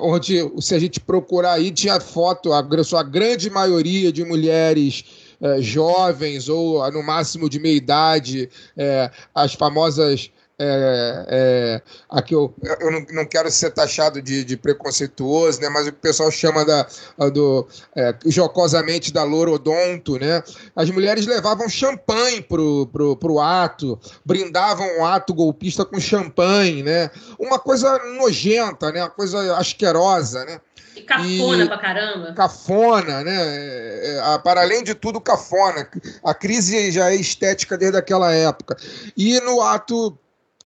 Onde, 0.01 0.43
se 0.61 0.75
a 0.75 0.79
gente 0.79 0.99
procurar 0.99 1.53
aí, 1.53 1.71
tinha 1.71 2.01
foto, 2.01 2.53
a, 2.53 2.59
a 2.59 3.03
grande 3.05 3.49
maioria 3.49 4.13
de 4.13 4.25
mulheres 4.25 5.22
é, 5.43 5.61
jovens 5.61 6.49
ou 6.49 6.89
no 6.93 7.03
máximo 7.03 7.51
de 7.51 7.59
meia 7.59 7.77
idade, 7.77 8.49
é, 8.77 9.11
as 9.35 9.55
famosas. 9.55 10.31
É, 10.65 11.27
é, 11.29 11.83
aqui 12.09 12.35
eu, 12.35 12.55
eu 12.79 13.05
não, 13.13 13.25
quero 13.25 13.51
ser 13.51 13.73
taxado 13.73 14.23
de, 14.23 14.45
de, 14.45 14.57
preconceituoso, 14.57 15.61
né, 15.61 15.69
mas 15.69 15.89
o 15.89 15.93
pessoal 15.93 16.31
chama 16.31 16.65
da, 16.65 16.87
do, 17.33 17.67
é, 17.97 18.15
jocosamente 18.27 19.13
da 19.13 19.25
lorodonto, 19.25 20.21
né? 20.21 20.41
As 20.77 20.89
mulheres 20.91 21.27
levavam 21.27 21.69
champanhe 21.69 22.43
pro, 22.43 22.87
pro, 22.93 23.17
pro 23.17 23.41
ato, 23.41 23.99
brindavam 24.25 25.01
o 25.01 25.05
ato 25.05 25.35
golpista 25.35 25.85
com 25.85 25.99
champanhe, 25.99 26.85
né? 26.85 27.11
Uma 27.41 27.59
coisa 27.59 27.99
nojenta, 28.17 28.93
né? 28.93 29.03
Uma 29.03 29.11
coisa 29.11 29.57
asquerosa, 29.57 30.45
né? 30.45 30.61
E 30.95 31.03
cafona 31.03 31.65
e, 31.65 31.67
pra 31.67 31.79
caramba. 31.79 32.33
Cafona, 32.35 33.23
né? 33.23 33.37
É, 33.37 34.23
é, 34.35 34.39
para 34.39 34.61
além 34.61 34.83
de 34.85 34.95
tudo, 34.95 35.21
cafona. 35.21 35.89
A 36.23 36.35
crise 36.35 36.91
já 36.91 37.11
é 37.11 37.17
estética 37.17 37.79
desde 37.79 37.97
aquela 37.97 38.33
época. 38.33 38.77
E 39.17 39.41
no 39.41 39.61
ato 39.61 40.19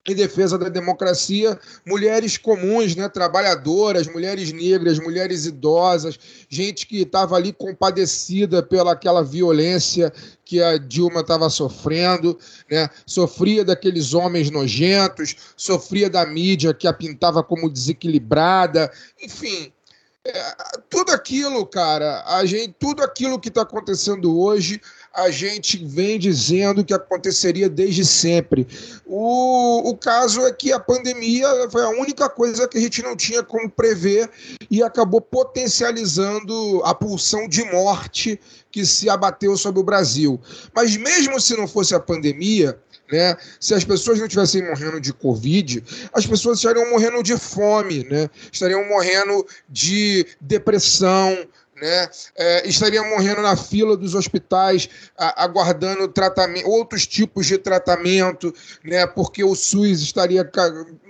em 0.07 0.15
defesa 0.15 0.57
da 0.57 0.69
democracia, 0.69 1.59
mulheres 1.85 2.37
comuns, 2.37 2.95
né, 2.95 3.09
trabalhadoras, 3.09 4.07
mulheres 4.07 4.53
negras, 4.53 4.97
mulheres 4.99 5.45
idosas, 5.45 6.17
gente 6.47 6.87
que 6.87 7.01
estava 7.01 7.35
ali 7.35 7.51
compadecida 7.51 8.63
pela 8.63 8.93
aquela 8.93 9.21
violência 9.21 10.13
que 10.45 10.63
a 10.63 10.77
Dilma 10.77 11.19
estava 11.19 11.49
sofrendo, 11.49 12.39
né, 12.71 12.89
sofria 13.05 13.65
daqueles 13.65 14.13
homens 14.13 14.49
nojentos, 14.49 15.35
sofria 15.57 16.09
da 16.09 16.25
mídia 16.25 16.73
que 16.73 16.87
a 16.87 16.93
pintava 16.93 17.43
como 17.43 17.69
desequilibrada, 17.69 18.89
enfim, 19.21 19.73
é, 20.27 20.55
tudo 20.89 21.11
aquilo, 21.11 21.65
cara, 21.65 22.23
a 22.25 22.45
gente, 22.45 22.75
tudo 22.79 23.03
aquilo 23.03 23.39
que 23.39 23.49
está 23.49 23.61
acontecendo 23.61 24.39
hoje, 24.39 24.81
a 25.13 25.31
gente 25.31 25.83
vem 25.83 26.19
dizendo 26.19 26.83
que 26.83 26.93
aconteceria 26.93 27.69
desde 27.69 28.05
sempre. 28.05 28.67
O, 29.05 29.89
o 29.89 29.97
caso 29.97 30.45
é 30.45 30.51
que 30.51 30.71
a 30.71 30.79
pandemia 30.79 31.47
foi 31.71 31.83
a 31.83 31.89
única 31.89 32.29
coisa 32.29 32.67
que 32.67 32.77
a 32.77 32.81
gente 32.81 33.01
não 33.01 33.15
tinha 33.15 33.41
como 33.41 33.69
prever 33.69 34.29
e 34.69 34.83
acabou 34.83 35.21
potencializando 35.21 36.81
a 36.83 36.93
pulsão 36.93 37.47
de 37.47 37.63
morte 37.63 38.39
que 38.71 38.85
se 38.85 39.09
abateu 39.09 39.57
sobre 39.57 39.79
o 39.79 39.83
Brasil. 39.83 40.39
Mas 40.75 40.95
mesmo 40.97 41.39
se 41.39 41.55
não 41.57 41.67
fosse 41.67 41.95
a 41.95 41.99
pandemia, 41.99 42.77
né? 43.11 43.35
Se 43.59 43.73
as 43.73 43.83
pessoas 43.83 44.19
não 44.19 44.25
estivessem 44.25 44.67
morrendo 44.67 44.99
de 44.99 45.13
Covid, 45.13 45.83
as 46.13 46.25
pessoas 46.25 46.57
estariam 46.57 46.89
morrendo 46.89 47.21
de 47.23 47.37
fome, 47.37 48.03
né? 48.03 48.29
Estariam 48.51 48.85
morrendo 48.87 49.45
de 49.69 50.25
depressão, 50.41 51.47
né? 51.81 52.09
É, 52.35 52.67
morrendo 53.09 53.41
na 53.41 53.55
fila 53.55 53.95
dos 53.95 54.15
hospitais, 54.15 54.89
a, 55.17 55.43
aguardando 55.43 56.07
tratamento, 56.07 56.67
outros 56.67 57.05
tipos 57.05 57.45
de 57.45 57.57
tratamento, 57.57 58.53
né? 58.83 59.05
porque 59.05 59.43
o 59.43 59.55
SUS 59.55 60.01
estaria 60.01 60.49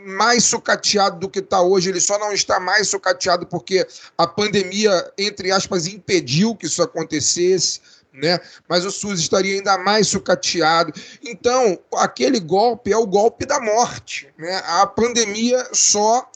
mais 0.05 0.43
sucateado 0.43 1.19
do 1.19 1.29
que 1.29 1.39
está 1.39 1.61
hoje. 1.61 1.89
Ele 1.89 2.01
só 2.01 2.19
não 2.19 2.33
está 2.33 2.59
mais 2.59 2.89
sucateado 2.89 3.45
porque 3.45 3.85
a 4.17 4.27
pandemia, 4.27 5.11
entre 5.17 5.51
aspas, 5.51 5.87
impediu 5.87 6.55
que 6.55 6.65
isso 6.65 6.83
acontecesse. 6.83 7.79
Né? 8.17 8.39
Mas 8.67 8.83
o 8.83 8.91
SUS 8.91 9.19
estaria 9.19 9.55
ainda 9.55 9.77
mais 9.77 10.07
sucateado. 10.07 10.91
Então, 11.23 11.79
aquele 11.95 12.39
golpe 12.39 12.91
é 12.91 12.97
o 12.97 13.05
golpe 13.05 13.45
da 13.45 13.59
morte. 13.59 14.27
Né? 14.37 14.61
A 14.65 14.87
pandemia 14.87 15.69
só 15.71 16.27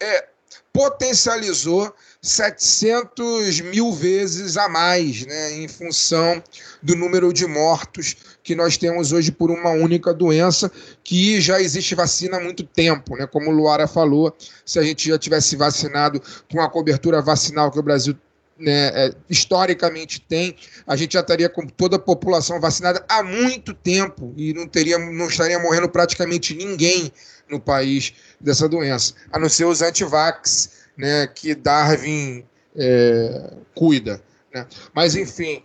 é, 0.00 0.26
potencializou 0.72 1.94
700 2.20 3.60
mil 3.60 3.92
vezes 3.92 4.56
a 4.56 4.68
mais, 4.68 5.26
né, 5.26 5.52
em 5.54 5.68
função 5.68 6.42
do 6.82 6.94
número 6.94 7.32
de 7.32 7.46
mortos 7.46 8.16
que 8.42 8.54
nós 8.54 8.76
temos 8.76 9.12
hoje 9.12 9.30
por 9.30 9.50
uma 9.50 9.70
única 9.70 10.14
doença, 10.14 10.70
que 11.04 11.40
já 11.40 11.60
existe 11.60 11.94
vacina 11.94 12.38
há 12.38 12.40
muito 12.40 12.64
tempo, 12.64 13.16
né? 13.16 13.26
Como 13.26 13.50
Luara 13.50 13.86
falou, 13.86 14.34
se 14.64 14.78
a 14.78 14.82
gente 14.82 15.08
já 15.08 15.18
tivesse 15.18 15.56
vacinado 15.56 16.20
com 16.50 16.60
a 16.60 16.68
cobertura 16.68 17.20
vacinal 17.20 17.70
que 17.70 17.78
o 17.78 17.82
Brasil 17.82 18.16
né, 18.62 18.92
é, 18.94 19.14
historicamente 19.28 20.20
tem, 20.20 20.56
a 20.86 20.94
gente 20.94 21.14
já 21.14 21.20
estaria 21.20 21.48
com 21.48 21.66
toda 21.66 21.96
a 21.96 21.98
população 21.98 22.60
vacinada 22.60 23.04
há 23.08 23.20
muito 23.20 23.74
tempo 23.74 24.32
e 24.36 24.54
não 24.54 24.68
teria, 24.68 24.98
não 24.98 25.26
estaria 25.26 25.58
morrendo 25.58 25.88
praticamente 25.88 26.54
ninguém 26.54 27.12
no 27.50 27.60
país 27.60 28.14
dessa 28.40 28.68
doença, 28.68 29.14
a 29.32 29.38
não 29.38 29.48
ser 29.48 29.64
os 29.64 29.82
antivax 29.82 30.70
né, 30.96 31.26
que 31.26 31.56
Darwin 31.56 32.46
é, 32.76 33.52
cuida. 33.74 34.22
Né? 34.54 34.64
Mas, 34.94 35.16
enfim, 35.16 35.60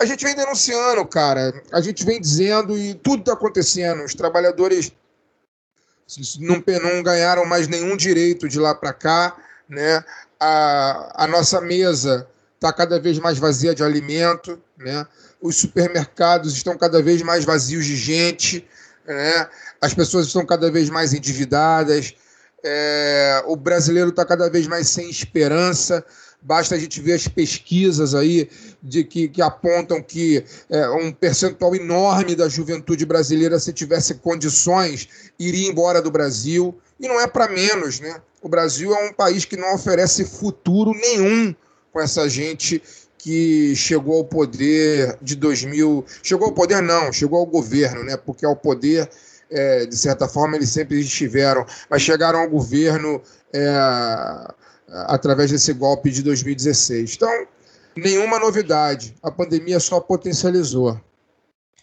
a 0.00 0.06
gente 0.06 0.24
vem 0.24 0.34
denunciando, 0.34 1.04
cara, 1.04 1.52
a 1.70 1.82
gente 1.82 2.02
vem 2.02 2.18
dizendo 2.18 2.78
e 2.78 2.94
tudo 2.94 3.20
está 3.20 3.34
acontecendo. 3.34 4.02
Os 4.04 4.14
trabalhadores 4.14 4.90
não, 6.40 6.62
não 6.82 7.02
ganharam 7.02 7.44
mais 7.44 7.68
nenhum 7.68 7.94
direito 7.94 8.48
de 8.48 8.58
lá 8.58 8.74
para 8.74 8.94
cá, 8.94 9.36
né? 9.68 10.02
A, 10.40 11.24
a 11.24 11.26
nossa 11.26 11.60
mesa 11.60 12.28
está 12.58 12.72
cada 12.72 13.00
vez 13.00 13.18
mais 13.18 13.38
vazia 13.38 13.72
de 13.74 13.84
alimento, 13.84 14.60
né? 14.76 15.06
Os 15.40 15.56
supermercados 15.56 16.52
estão 16.52 16.76
cada 16.76 17.00
vez 17.00 17.22
mais 17.22 17.44
vazios 17.44 17.86
de 17.86 17.96
gente, 17.96 18.66
né? 19.06 19.48
As 19.80 19.94
pessoas 19.94 20.26
estão 20.26 20.44
cada 20.44 20.70
vez 20.70 20.90
mais 20.90 21.14
endividadas, 21.14 22.14
é, 22.64 23.42
o 23.46 23.54
brasileiro 23.54 24.10
está 24.10 24.24
cada 24.24 24.50
vez 24.50 24.66
mais 24.66 24.88
sem 24.88 25.08
esperança. 25.08 26.04
Basta 26.40 26.74
a 26.74 26.78
gente 26.78 27.00
ver 27.00 27.14
as 27.14 27.28
pesquisas 27.28 28.14
aí 28.14 28.48
de 28.82 29.04
que, 29.04 29.28
que 29.28 29.42
apontam 29.42 30.02
que 30.02 30.44
é, 30.68 30.88
um 30.90 31.12
percentual 31.12 31.74
enorme 31.74 32.34
da 32.34 32.48
juventude 32.48 33.06
brasileira, 33.06 33.58
se 33.58 33.72
tivesse 33.72 34.14
condições, 34.16 35.08
iria 35.38 35.68
embora 35.68 36.02
do 36.02 36.10
Brasil. 36.10 36.76
E 36.98 37.06
não 37.06 37.20
é 37.20 37.26
para 37.28 37.48
menos, 37.48 38.00
né? 38.00 38.20
O 38.42 38.48
Brasil 38.48 38.92
é 38.94 39.08
um 39.08 39.12
país 39.12 39.44
que 39.44 39.56
não 39.56 39.74
oferece 39.74 40.24
futuro 40.24 40.92
nenhum 40.92 41.54
com 41.98 42.02
essa 42.02 42.28
gente 42.28 42.80
que 43.18 43.74
chegou 43.74 44.18
ao 44.18 44.24
poder 44.24 45.18
de 45.20 45.34
2000. 45.34 46.04
Chegou 46.22 46.46
ao 46.46 46.54
poder, 46.54 46.80
não, 46.80 47.12
chegou 47.12 47.40
ao 47.40 47.46
governo, 47.46 48.04
né? 48.04 48.16
Porque 48.16 48.46
ao 48.46 48.54
poder 48.54 49.10
é, 49.50 49.84
de 49.84 49.96
certa 49.96 50.28
forma, 50.28 50.56
eles 50.56 50.70
sempre 50.70 51.00
estiveram, 51.00 51.66
mas 51.90 52.02
chegaram 52.02 52.38
ao 52.38 52.48
governo 52.48 53.20
é, 53.52 53.68
através 55.06 55.50
desse 55.50 55.72
golpe 55.72 56.10
de 56.10 56.22
2016. 56.22 57.14
Então, 57.16 57.46
nenhuma 57.96 58.38
novidade. 58.38 59.16
A 59.20 59.30
pandemia 59.30 59.80
só 59.80 59.98
potencializou. 59.98 61.00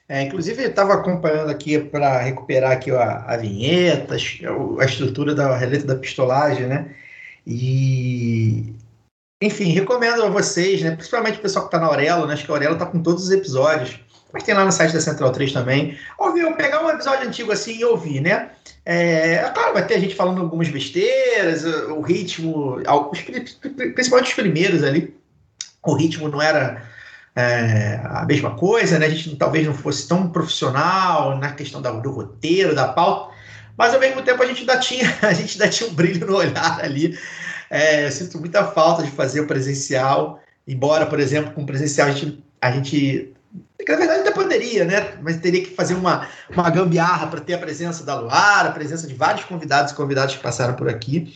É, 0.08 0.22
inclusive, 0.22 0.64
eu 0.64 0.70
estava 0.70 0.94
acompanhando 0.94 1.50
aqui 1.50 1.78
para 1.80 2.20
recuperar 2.22 2.72
aqui 2.72 2.92
a, 2.92 3.26
a 3.28 3.36
vinheta, 3.36 4.14
a 4.14 4.86
estrutura 4.86 5.36
da 5.36 5.58
letra 5.58 5.88
da 5.88 5.96
pistolagem, 5.96 6.68
né? 6.68 6.96
E, 7.46 8.76
enfim, 9.42 9.66
recomendo 9.66 10.24
a 10.24 10.30
vocês, 10.30 10.82
né? 10.82 10.92
Principalmente 10.92 11.40
o 11.40 11.42
pessoal 11.42 11.66
que 11.66 11.76
está 11.76 11.80
na 11.80 11.92
Aurelo, 11.92 12.26
né? 12.26 12.34
Acho 12.34 12.46
que 12.46 12.52
a 12.52 12.56
Aurelo 12.56 12.74
está 12.74 12.86
com 12.86 13.02
todos 13.02 13.24
os 13.24 13.32
episódios 13.32 14.00
mas 14.36 14.44
tem 14.44 14.54
lá 14.54 14.66
no 14.66 14.72
site 14.72 14.92
da 14.92 15.00
Central 15.00 15.32
3 15.32 15.54
também. 15.54 15.98
Ouvir, 16.20 16.54
pegar 16.58 16.84
um 16.84 16.90
episódio 16.90 17.26
antigo 17.26 17.54
assim 17.54 17.78
e 17.78 17.86
ouvir, 17.86 18.20
né? 18.20 18.50
É, 18.86 19.36
é, 19.36 19.52
claro, 19.54 19.74
vai 19.74 19.88
ter 19.88 19.98
gente 20.02 20.14
falando 20.14 20.42
algumas 20.42 20.68
besteiras, 20.68 21.64
o 21.64 22.02
ritmo, 22.02 22.76
principalmente 23.94 24.28
os 24.28 24.34
primeiros 24.34 24.84
ali, 24.84 25.16
o 25.82 25.94
ritmo 25.94 26.28
não 26.28 26.42
era 26.42 26.84
é, 27.34 27.98
a 28.04 28.26
mesma 28.26 28.58
coisa, 28.58 29.00
né? 29.00 29.06
A 29.06 29.10
gente 29.10 29.38
talvez 29.38 29.66
não 29.66 29.74
fosse 29.74 30.06
tão 30.06 30.30
profissional 30.30 31.38
na 31.38 31.54
questão 31.54 31.82
da, 31.82 31.92
do 31.92 32.12
roteiro, 32.12 32.76
da 32.76 32.90
pauta, 32.90 33.34
mas 33.78 33.94
ao 33.94 34.02
mesmo 34.02 34.22
tempo 34.22 34.44
a 34.44 34.46
gente 34.46 34.60
ainda 34.60 34.78
tinha, 34.80 35.16
a 35.24 35.32
gente 35.32 35.54
ainda 35.54 35.70
tinha 35.74 35.90
um 35.90 35.94
brilho 35.94 36.28
no 36.28 36.36
olhar 36.36 36.82
ali. 36.84 37.18
É, 37.76 38.08
eu 38.08 38.12
sinto 38.12 38.40
muita 38.40 38.66
falta 38.66 39.04
de 39.04 39.12
fazer 39.12 39.42
o 39.42 39.48
presencial, 39.48 40.40
embora, 40.68 41.06
por 41.06 41.20
exemplo, 41.20 41.52
com 41.54 41.64
o 41.64 41.66
presencial 41.66 42.08
a 42.08 42.12
gente, 42.12 42.44
a 42.62 42.72
gente 42.72 43.36
que 43.78 43.92
na 43.92 43.98
verdade 43.98 44.22
até 44.22 44.32
poderia, 44.32 44.86
né? 44.86 45.18
Mas 45.22 45.38
teria 45.38 45.64
que 45.64 45.76
fazer 45.76 45.94
uma, 45.94 46.28
uma 46.50 46.70
gambiarra 46.70 47.28
para 47.28 47.42
ter 47.42 47.54
a 47.54 47.58
presença 47.58 48.04
da 48.04 48.20
Luara, 48.20 48.70
a 48.70 48.72
presença 48.72 49.08
de 49.08 49.14
vários 49.14 49.46
convidados 49.46 49.92
e 49.92 49.96
convidados 49.96 50.36
que 50.36 50.42
passaram 50.42 50.74
por 50.74 50.90
aqui. 50.90 51.36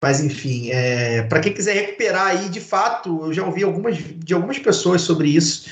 Mas 0.00 0.20
enfim, 0.20 0.70
é, 0.70 1.22
para 1.24 1.40
quem 1.40 1.52
quiser 1.52 1.74
recuperar 1.74 2.28
aí, 2.28 2.48
de 2.48 2.60
fato, 2.60 3.26
eu 3.26 3.32
já 3.32 3.44
ouvi 3.44 3.62
algumas, 3.62 3.98
de 3.98 4.32
algumas 4.32 4.58
pessoas 4.58 5.02
sobre 5.02 5.28
isso, 5.28 5.68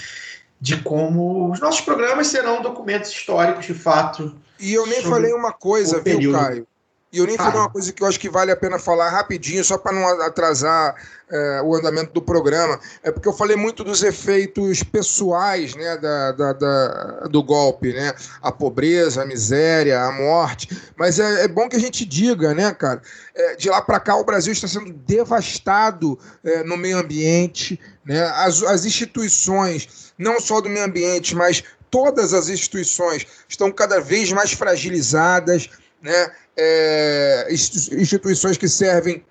de 0.60 0.76
como 0.78 1.50
os 1.50 1.60
nossos 1.60 1.80
programas 1.80 2.26
serão 2.26 2.60
documentos 2.60 3.10
históricos 3.10 3.64
de 3.64 3.74
fato. 3.74 4.34
E 4.60 4.74
eu 4.74 4.86
nem 4.86 5.02
falei 5.02 5.32
uma 5.32 5.52
coisa, 5.52 6.02
viu, 6.02 6.32
Caio? 6.32 6.66
E 7.10 7.18
eu 7.18 7.26
nem 7.26 7.38
falei 7.38 7.58
uma 7.58 7.70
coisa 7.70 7.90
que 7.90 8.02
eu 8.02 8.06
acho 8.06 8.20
que 8.20 8.28
vale 8.28 8.52
a 8.52 8.56
pena 8.56 8.78
falar 8.78 9.08
rapidinho, 9.08 9.64
só 9.64 9.78
para 9.78 9.92
não 9.92 10.06
atrasar 10.22 10.94
é, 11.30 11.62
o 11.62 11.74
andamento 11.74 12.12
do 12.12 12.20
programa. 12.20 12.78
É 13.02 13.10
porque 13.10 13.26
eu 13.26 13.32
falei 13.32 13.56
muito 13.56 13.82
dos 13.82 14.02
efeitos 14.02 14.82
pessoais 14.82 15.74
né, 15.74 15.96
da, 15.96 16.32
da, 16.32 16.52
da, 16.52 17.28
do 17.30 17.42
golpe, 17.42 17.94
né? 17.94 18.12
A 18.42 18.52
pobreza, 18.52 19.22
a 19.22 19.26
miséria, 19.26 20.02
a 20.02 20.12
morte. 20.12 20.68
Mas 20.96 21.18
é, 21.18 21.44
é 21.44 21.48
bom 21.48 21.66
que 21.66 21.76
a 21.76 21.80
gente 21.80 22.04
diga, 22.04 22.52
né, 22.52 22.72
cara? 22.74 23.00
É, 23.34 23.56
de 23.56 23.70
lá 23.70 23.80
para 23.80 24.00
cá, 24.00 24.16
o 24.16 24.24
Brasil 24.24 24.52
está 24.52 24.68
sendo 24.68 24.92
devastado 24.92 26.18
é, 26.44 26.62
no 26.62 26.76
meio 26.76 26.98
ambiente. 26.98 27.80
Né? 28.04 28.22
As, 28.34 28.62
as 28.62 28.84
instituições, 28.84 30.12
não 30.18 30.38
só 30.40 30.60
do 30.60 30.68
meio 30.68 30.84
ambiente, 30.84 31.34
mas 31.34 31.64
todas 31.90 32.34
as 32.34 32.50
instituições 32.50 33.26
estão 33.48 33.72
cada 33.72 33.98
vez 33.98 34.30
mais 34.30 34.52
fragilizadas. 34.52 35.70
Né? 36.02 36.30
É, 36.58 37.46
instituições 37.50 38.56
que 38.56 38.68
servem 38.68 39.24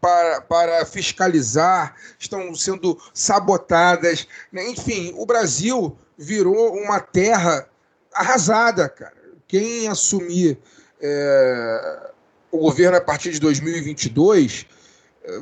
para, 0.00 0.40
para 0.40 0.86
fiscalizar 0.86 1.94
estão 2.18 2.54
sendo 2.54 2.98
sabotadas. 3.12 4.26
Né? 4.50 4.70
Enfim, 4.70 5.12
o 5.16 5.26
Brasil 5.26 5.96
virou 6.16 6.74
uma 6.74 6.98
terra 6.98 7.68
arrasada, 8.14 8.88
cara. 8.88 9.12
Quem 9.46 9.86
assumir 9.86 10.58
é, 11.00 12.10
o 12.50 12.58
governo 12.58 12.96
a 12.96 13.00
partir 13.00 13.30
de 13.32 13.40
2022 13.40 14.66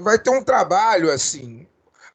vai 0.01 0.19
ter 0.19 0.31
um 0.31 0.43
trabalho 0.43 1.11
assim 1.11 1.67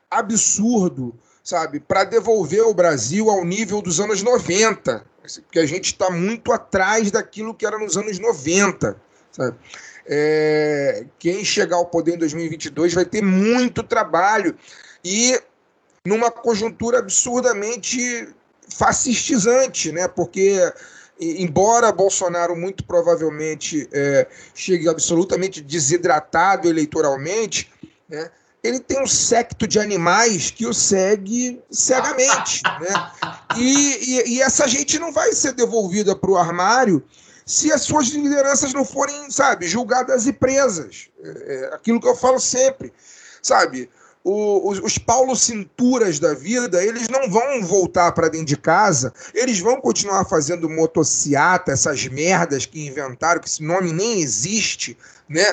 absurdo, 0.10 1.18
sabe, 1.48 1.80
para 1.80 2.04
devolver 2.04 2.64
o 2.64 2.74
Brasil 2.74 3.30
ao 3.30 3.46
nível 3.46 3.82
dos 3.82 4.00
anos 4.00 4.24
90 4.24 5.06
porque 5.42 5.60
a 5.60 5.66
gente 5.66 5.86
está 5.86 6.10
muito 6.10 6.52
atrás 6.52 7.12
daquilo 7.12 7.54
que 7.54 7.66
era 7.66 7.78
nos 7.78 7.98
anos 7.98 8.18
90. 8.20 8.96
Sabe? 9.32 9.58
É, 10.06 11.06
quem 11.20 11.44
chegar 11.44 11.76
ao 11.76 11.86
poder 11.86 12.16
em 12.16 12.18
2022 12.18 12.94
vai 12.94 13.06
ter 13.06 13.22
muito 13.22 13.84
trabalho 13.84 14.58
e 15.04 15.40
numa 16.06 16.32
conjuntura 16.32 17.00
absurdamente 17.00 18.30
fascistizante, 18.70 19.92
né? 19.92 20.08
Porque 20.08 20.58
embora 21.20 21.92
Bolsonaro 21.92 22.56
muito 22.56 22.86
provavelmente 22.86 23.88
é, 23.92 24.28
chegue 24.54 24.88
absolutamente 24.88 25.62
desidratado 25.62 26.70
eleitoralmente, 26.70 27.70
né? 28.08 28.32
Ele 28.68 28.80
tem 28.80 29.02
um 29.02 29.08
secto 29.08 29.68
de 29.68 29.80
animais 29.80 30.52
que 30.52 30.66
o 30.66 30.74
segue 30.74 31.62
cegamente. 31.72 32.62
né? 32.82 33.12
E, 33.58 34.20
e, 34.20 34.36
e 34.36 34.42
essa 34.42 34.68
gente 34.68 35.00
não 35.00 35.12
vai 35.12 35.32
ser 35.34 35.54
devolvida 35.54 36.16
para 36.16 36.30
o 36.30 36.38
armário 36.38 37.04
se 37.46 37.72
as 37.72 37.84
suas 37.84 38.08
lideranças 38.10 38.74
não 38.74 38.84
forem, 38.84 39.32
sabe, 39.32 39.68
julgadas 39.68 40.28
e 40.28 40.34
presas. 40.34 41.10
É, 41.24 41.30
é 41.72 41.76
aquilo 41.76 42.02
que 42.02 42.08
eu 42.08 42.16
falo 42.16 42.40
sempre, 42.40 42.92
sabe? 43.42 43.90
O, 44.30 44.70
os, 44.70 44.80
os 44.80 44.98
Paulo 44.98 45.38
Cinturas 45.38 46.20
da 46.20 46.34
vida, 46.34 46.84
eles 46.84 47.08
não 47.08 47.30
vão 47.30 47.64
voltar 47.64 48.12
para 48.12 48.28
dentro 48.28 48.48
de 48.48 48.58
casa, 48.58 49.14
eles 49.34 49.58
vão 49.60 49.80
continuar 49.80 50.26
fazendo 50.26 50.70
motociata, 50.70 51.72
essas 51.72 52.06
merdas 52.08 52.66
que 52.66 52.86
inventaram, 52.86 53.40
que 53.40 53.48
esse 53.48 53.64
nome 53.64 53.94
nem 53.94 54.20
existe, 54.20 54.98
né? 55.30 55.46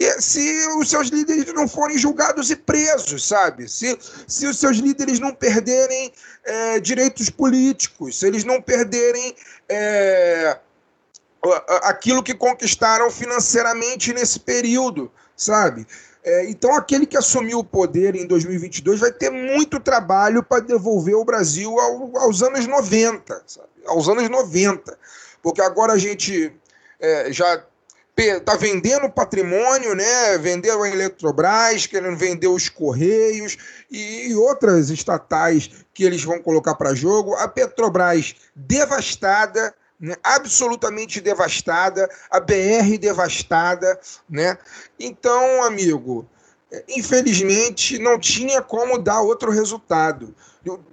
E 0.00 0.10
se 0.22 0.66
os 0.78 0.88
seus 0.88 1.08
líderes 1.08 1.52
não 1.52 1.68
forem 1.68 1.98
julgados 1.98 2.50
e 2.50 2.56
presos, 2.56 3.28
sabe? 3.28 3.68
Se, 3.68 3.98
se 4.26 4.46
os 4.46 4.58
seus 4.58 4.78
líderes 4.78 5.18
não 5.18 5.34
perderem 5.34 6.10
é, 6.42 6.80
direitos 6.80 7.28
políticos, 7.28 8.18
se 8.18 8.26
eles 8.26 8.44
não 8.44 8.62
perderem 8.62 9.36
é, 9.68 10.58
aquilo 11.82 12.22
que 12.22 12.32
conquistaram 12.32 13.10
financeiramente 13.10 14.10
nesse 14.14 14.40
período, 14.40 15.12
sabe? 15.36 15.86
É, 16.24 16.48
então, 16.48 16.74
aquele 16.76 17.04
que 17.04 17.16
assumiu 17.16 17.58
o 17.58 17.64
poder 17.64 18.14
em 18.14 18.26
2022 18.26 19.00
vai 19.00 19.10
ter 19.10 19.30
muito 19.30 19.80
trabalho 19.80 20.42
para 20.42 20.62
devolver 20.62 21.16
o 21.16 21.24
Brasil 21.24 21.78
ao, 21.80 22.16
aos 22.16 22.42
anos 22.42 22.66
90, 22.66 23.42
sabe? 23.46 23.68
aos 23.86 24.08
anos 24.08 24.28
90. 24.28 24.96
Porque 25.42 25.60
agora 25.60 25.94
a 25.94 25.98
gente 25.98 26.54
é, 27.00 27.32
já 27.32 27.64
está 28.16 28.54
vendendo 28.54 29.10
patrimônio, 29.10 29.96
né? 29.96 30.38
vendeu 30.38 30.82
a 30.82 30.88
Eletrobras, 30.88 31.86
querendo 31.86 32.16
vender 32.16 32.46
os 32.46 32.68
Correios 32.68 33.56
e 33.90 34.32
outras 34.36 34.90
estatais 34.90 35.70
que 35.92 36.04
eles 36.04 36.22
vão 36.22 36.40
colocar 36.40 36.76
para 36.76 36.94
jogo. 36.94 37.34
A 37.34 37.48
Petrobras 37.48 38.36
devastada, 38.54 39.74
né? 40.02 40.16
absolutamente 40.24 41.20
devastada, 41.20 42.10
a 42.28 42.40
BR 42.40 42.98
devastada. 42.98 43.98
Né? 44.28 44.58
Então, 44.98 45.62
amigo, 45.62 46.28
infelizmente 46.88 47.98
não 47.98 48.18
tinha 48.18 48.60
como 48.60 48.98
dar 48.98 49.20
outro 49.20 49.52
resultado. 49.52 50.34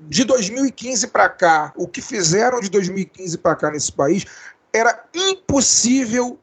De 0.01 0.23
2015 0.23 1.07
para 1.07 1.27
cá, 1.27 1.73
o 1.75 1.87
que 1.87 2.01
fizeram 2.01 2.59
de 2.59 2.69
2015 2.69 3.37
para 3.39 3.55
cá 3.55 3.71
nesse 3.71 3.91
país 3.91 4.25
era 4.71 5.03
impossível 5.13 6.39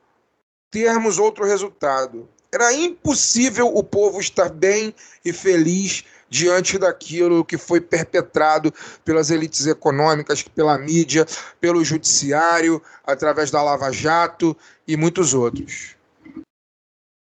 termos 0.70 1.18
outro 1.18 1.44
resultado. 1.44 2.28
Era 2.52 2.72
impossível 2.72 3.66
o 3.66 3.82
povo 3.82 4.20
estar 4.20 4.48
bem 4.48 4.94
e 5.24 5.32
feliz 5.32 6.04
diante 6.28 6.78
daquilo 6.78 7.44
que 7.44 7.56
foi 7.56 7.80
perpetrado 7.80 8.72
pelas 9.04 9.30
elites 9.30 9.66
econômicas, 9.66 10.42
pela 10.42 10.76
mídia, 10.78 11.26
pelo 11.60 11.84
judiciário, 11.84 12.82
através 13.04 13.50
da 13.50 13.62
Lava 13.62 13.90
Jato 13.92 14.56
e 14.86 14.96
muitos 14.96 15.34
outros. 15.34 15.96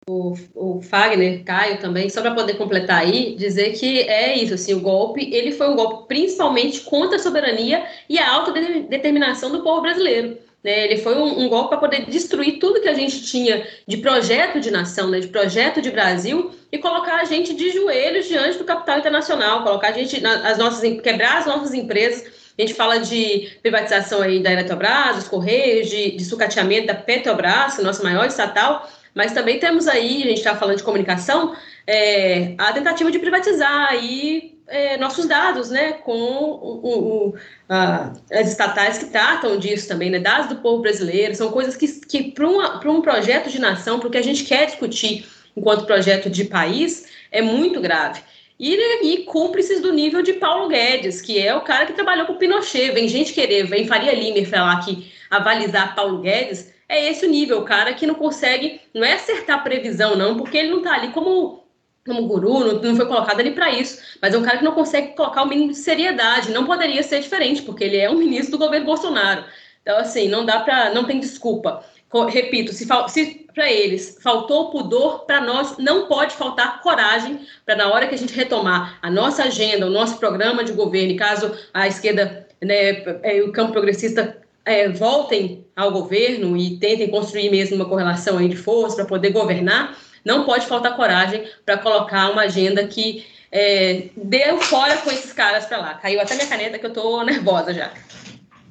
O, 0.09 0.35
o 0.55 0.81
Fagner, 0.81 1.43
Caio 1.43 1.79
também, 1.79 2.09
só 2.09 2.21
para 2.21 2.33
poder 2.33 2.55
completar 2.55 3.01
aí, 3.01 3.35
dizer 3.35 3.73
que 3.73 4.01
é 4.01 4.35
isso, 4.35 4.55
assim, 4.55 4.73
o 4.73 4.79
golpe, 4.79 5.31
ele 5.33 5.51
foi 5.51 5.69
um 5.69 5.75
golpe 5.75 6.07
principalmente 6.07 6.81
contra 6.81 7.17
a 7.17 7.19
soberania 7.19 7.85
e 8.09 8.17
a 8.17 8.33
autodeterminação 8.33 9.51
do 9.51 9.63
povo 9.63 9.81
brasileiro. 9.81 10.37
Né? 10.63 10.85
Ele 10.85 10.97
foi 10.97 11.15
um, 11.15 11.41
um 11.41 11.49
golpe 11.49 11.69
para 11.69 11.77
poder 11.77 12.05
destruir 12.05 12.59
tudo 12.59 12.81
que 12.81 12.87
a 12.87 12.93
gente 12.93 13.23
tinha 13.23 13.65
de 13.87 13.97
projeto 13.97 14.59
de 14.59 14.69
nação, 14.71 15.09
né? 15.09 15.19
de 15.19 15.27
projeto 15.27 15.81
de 15.81 15.91
Brasil, 15.91 16.51
e 16.71 16.77
colocar 16.77 17.15
a 17.15 17.25
gente 17.25 17.53
de 17.53 17.71
joelhos 17.71 18.27
diante 18.27 18.57
do 18.57 18.63
capital 18.63 18.99
internacional, 18.99 19.63
colocar 19.63 19.89
a 19.89 19.91
gente, 19.91 20.25
as 20.25 20.57
nossas, 20.57 21.01
quebrar 21.01 21.39
as 21.39 21.45
nossas 21.45 21.73
empresas. 21.73 22.23
A 22.57 22.61
gente 22.61 22.73
fala 22.73 22.99
de 22.99 23.57
privatização 23.61 24.21
aí 24.21 24.41
da 24.41 24.51
Eletrobras, 24.51 25.15
dos 25.15 25.27
Correios, 25.27 25.89
de, 25.89 26.11
de 26.11 26.23
sucateamento 26.25 26.87
da 26.87 26.95
Petrobras, 26.95 27.77
nosso 27.79 28.03
maior 28.03 28.25
estatal, 28.25 28.89
mas 29.13 29.33
também 29.33 29.59
temos 29.59 29.87
aí, 29.87 30.23
a 30.23 30.27
gente 30.27 30.37
está 30.37 30.55
falando 30.55 30.77
de 30.77 30.83
comunicação, 30.83 31.55
é, 31.85 32.53
a 32.57 32.71
tentativa 32.71 33.11
de 33.11 33.19
privatizar 33.19 33.89
aí 33.89 34.57
é, 34.71 34.97
nossos 34.97 35.27
dados, 35.27 35.69
né, 35.69 35.93
com 35.93 36.13
o, 36.13 36.79
o, 36.83 37.35
a, 37.67 38.13
as 38.31 38.49
estatais 38.49 38.97
que 38.97 39.05
tratam 39.05 39.57
disso 39.57 39.87
também, 39.87 40.09
né, 40.09 40.19
dados 40.19 40.47
do 40.47 40.55
povo 40.55 40.81
brasileiro, 40.81 41.35
são 41.35 41.51
coisas 41.51 41.75
que, 41.75 41.87
que 42.05 42.31
para 42.31 42.91
um 42.91 43.01
projeto 43.01 43.49
de 43.49 43.59
nação, 43.59 43.99
para 43.99 44.07
o 44.07 44.11
que 44.11 44.17
a 44.17 44.23
gente 44.23 44.45
quer 44.45 44.65
discutir 44.65 45.27
enquanto 45.55 45.85
projeto 45.85 46.29
de 46.29 46.45
país, 46.45 47.05
é 47.31 47.41
muito 47.41 47.81
grave. 47.81 48.21
E, 48.57 48.75
e 49.03 49.25
cúmplices 49.25 49.81
do 49.81 49.91
nível 49.91 50.21
de 50.21 50.33
Paulo 50.33 50.69
Guedes, 50.69 51.21
que 51.21 51.39
é 51.39 51.53
o 51.53 51.61
cara 51.61 51.85
que 51.85 51.93
trabalhou 51.93 52.27
com 52.27 52.35
Pinochet. 52.35 52.91
Vem 52.91 53.07
gente 53.07 53.33
querer, 53.33 53.65
vem 53.65 53.87
Faria 53.87 54.13
Limer 54.13 54.47
falar 54.47 54.79
que 54.85 55.11
avalizar 55.29 55.95
Paulo 55.95 56.19
Guedes, 56.19 56.71
é 56.87 57.09
esse 57.09 57.25
o 57.25 57.29
nível, 57.29 57.59
o 57.59 57.65
cara 57.65 57.93
que 57.93 58.05
não 58.05 58.15
consegue, 58.15 58.81
não 58.93 59.03
é 59.03 59.13
acertar 59.13 59.63
previsão, 59.63 60.15
não, 60.15 60.37
porque 60.37 60.57
ele 60.57 60.69
não 60.69 60.79
está 60.79 60.93
ali 60.93 61.07
como 61.09 61.60
como 62.05 62.27
guru, 62.27 62.59
não, 62.59 62.81
não 62.81 62.95
foi 62.95 63.05
colocado 63.05 63.39
ali 63.39 63.51
para 63.51 63.71
isso, 63.71 64.01
mas 64.21 64.33
é 64.33 64.37
um 64.37 64.43
cara 64.43 64.57
que 64.57 64.63
não 64.63 64.73
consegue 64.73 65.15
colocar 65.15 65.43
o 65.43 65.47
mínimo 65.47 65.71
de 65.71 65.77
seriedade, 65.77 66.51
não 66.51 66.65
poderia 66.65 67.03
ser 67.03 67.21
diferente, 67.21 67.61
porque 67.61 67.83
ele 67.83 67.97
é 67.97 68.09
um 68.09 68.17
ministro 68.17 68.57
do 68.57 68.63
governo 68.63 68.85
Bolsonaro. 68.85 69.43
Então, 69.81 69.97
assim, 69.97 70.27
não 70.27 70.45
dá 70.45 70.59
para, 70.59 70.93
não 70.93 71.05
tem 71.05 71.19
desculpa. 71.19 71.83
Repito, 72.29 72.73
se, 72.73 72.85
se 73.07 73.45
para 73.53 73.71
eles 73.71 74.17
faltou 74.21 74.69
pudor, 74.69 75.25
para 75.25 75.41
nós 75.41 75.77
não 75.77 76.07
pode 76.07 76.35
faltar 76.35 76.81
coragem 76.81 77.39
para 77.65 77.75
na 77.75 77.89
hora 77.89 78.07
que 78.07 78.15
a 78.15 78.17
gente 78.17 78.33
retomar 78.33 78.99
a 79.01 79.09
nossa 79.09 79.43
agenda, 79.43 79.87
o 79.87 79.89
nosso 79.89 80.17
programa 80.17 80.63
de 80.63 80.73
governo, 80.73 81.13
e 81.13 81.15
caso 81.15 81.55
a 81.73 81.87
esquerda, 81.87 82.47
né, 82.61 83.03
é, 83.23 83.41
o 83.41 83.51
campo 83.51 83.71
progressista 83.71 84.37
é, 84.65 84.89
voltem 84.89 85.65
ao 85.75 85.91
governo 85.91 86.55
e 86.57 86.77
tentem 86.77 87.09
construir 87.09 87.49
mesmo 87.49 87.77
uma 87.77 87.87
correlação 87.87 88.37
aí 88.37 88.47
de 88.47 88.57
força 88.57 88.97
para 88.97 89.05
poder 89.05 89.31
governar, 89.31 89.97
não 90.23 90.45
pode 90.45 90.67
faltar 90.67 90.95
coragem 90.95 91.47
para 91.65 91.77
colocar 91.77 92.29
uma 92.29 92.43
agenda 92.43 92.85
que 92.87 93.25
é, 93.51 94.09
deu 94.15 94.59
fora 94.61 94.97
com 94.97 95.11
esses 95.11 95.33
caras 95.33 95.65
para 95.65 95.77
lá. 95.77 95.93
Caiu 95.95 96.21
até 96.21 96.35
minha 96.35 96.47
caneta 96.47 96.79
que 96.79 96.85
eu 96.85 96.93
tô 96.93 97.23
nervosa 97.23 97.73
já. 97.73 97.91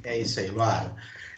É 0.04 0.18
isso 0.18 0.40
aí, 0.40 0.48
Luara. 0.48 0.92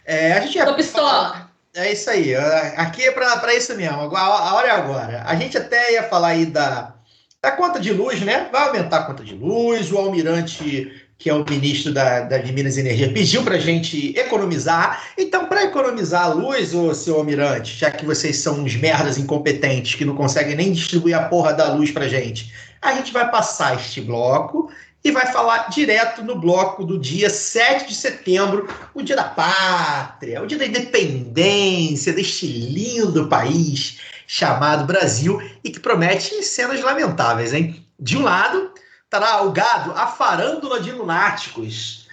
É, 0.05 0.33
a 0.33 0.39
gente 0.41 0.55
ia... 0.55 0.65
Tô 0.65 0.73
pistola. 0.73 1.51
É 1.75 1.91
isso 1.91 2.09
aí. 2.09 2.35
Aqui 2.77 3.03
é 3.03 3.11
para 3.11 3.55
isso 3.55 3.75
mesmo. 3.75 4.15
A 4.15 4.53
hora 4.53 4.67
é 4.67 4.71
agora. 4.71 5.23
A 5.25 5.35
gente 5.35 5.57
até 5.57 5.93
ia 5.93 6.03
falar 6.03 6.29
aí 6.29 6.45
da, 6.45 6.93
da 7.41 7.51
conta 7.51 7.79
de 7.79 7.91
luz, 7.91 8.21
né? 8.21 8.47
Vai 8.51 8.67
aumentar 8.67 8.99
a 8.99 9.03
conta 9.05 9.23
de 9.23 9.33
luz. 9.33 9.91
O 9.91 9.97
almirante 9.97 11.02
que 11.23 11.29
é 11.29 11.33
o 11.33 11.45
ministro 11.49 11.93
da, 11.93 12.19
da, 12.19 12.37
de 12.37 12.51
Minas 12.51 12.75
e 12.75 12.81
Energia, 12.81 13.07
pediu 13.13 13.43
para 13.43 13.55
a 13.55 13.59
gente 13.59 14.13
economizar. 14.19 15.01
Então, 15.17 15.45
para 15.45 15.63
economizar 15.63 16.25
a 16.25 16.33
luz, 16.33 16.73
ô 16.73 16.93
seu 16.93 17.15
almirante, 17.15 17.79
já 17.79 17.89
que 17.89 18.05
vocês 18.05 18.35
são 18.35 18.59
uns 18.59 18.75
merdas 18.75 19.17
incompetentes 19.17 19.95
que 19.95 20.03
não 20.03 20.17
conseguem 20.17 20.53
nem 20.53 20.73
distribuir 20.73 21.15
a 21.15 21.23
porra 21.23 21.53
da 21.53 21.71
luz 21.71 21.91
para 21.91 22.09
gente, 22.09 22.53
a 22.81 22.91
gente 22.95 23.13
vai 23.13 23.31
passar 23.31 23.77
este 23.77 24.01
bloco 24.01 24.69
e 25.01 25.11
vai 25.11 25.31
falar 25.31 25.69
direto 25.69 26.21
no 26.25 26.37
bloco 26.37 26.83
do 26.83 26.99
dia 26.99 27.29
7 27.29 27.87
de 27.87 27.95
setembro, 27.95 28.67
o 28.93 29.01
dia 29.01 29.15
da 29.15 29.23
pátria, 29.23 30.43
o 30.43 30.45
dia 30.45 30.57
da 30.57 30.65
independência 30.65 32.11
deste 32.11 32.47
lindo 32.47 33.29
país 33.29 33.99
chamado 34.27 34.85
Brasil 34.85 35.41
e 35.63 35.69
que 35.69 35.79
promete 35.79 36.43
cenas 36.43 36.81
lamentáveis, 36.81 37.53
hein? 37.53 37.81
De 37.97 38.17
um 38.17 38.23
lado, 38.23 38.73
estará 39.13 39.43
o 39.43 39.51
gado 39.51 39.91
a 39.95 40.07
farândula 40.07 40.79
de 40.79 40.91
lunáticos, 40.91 42.07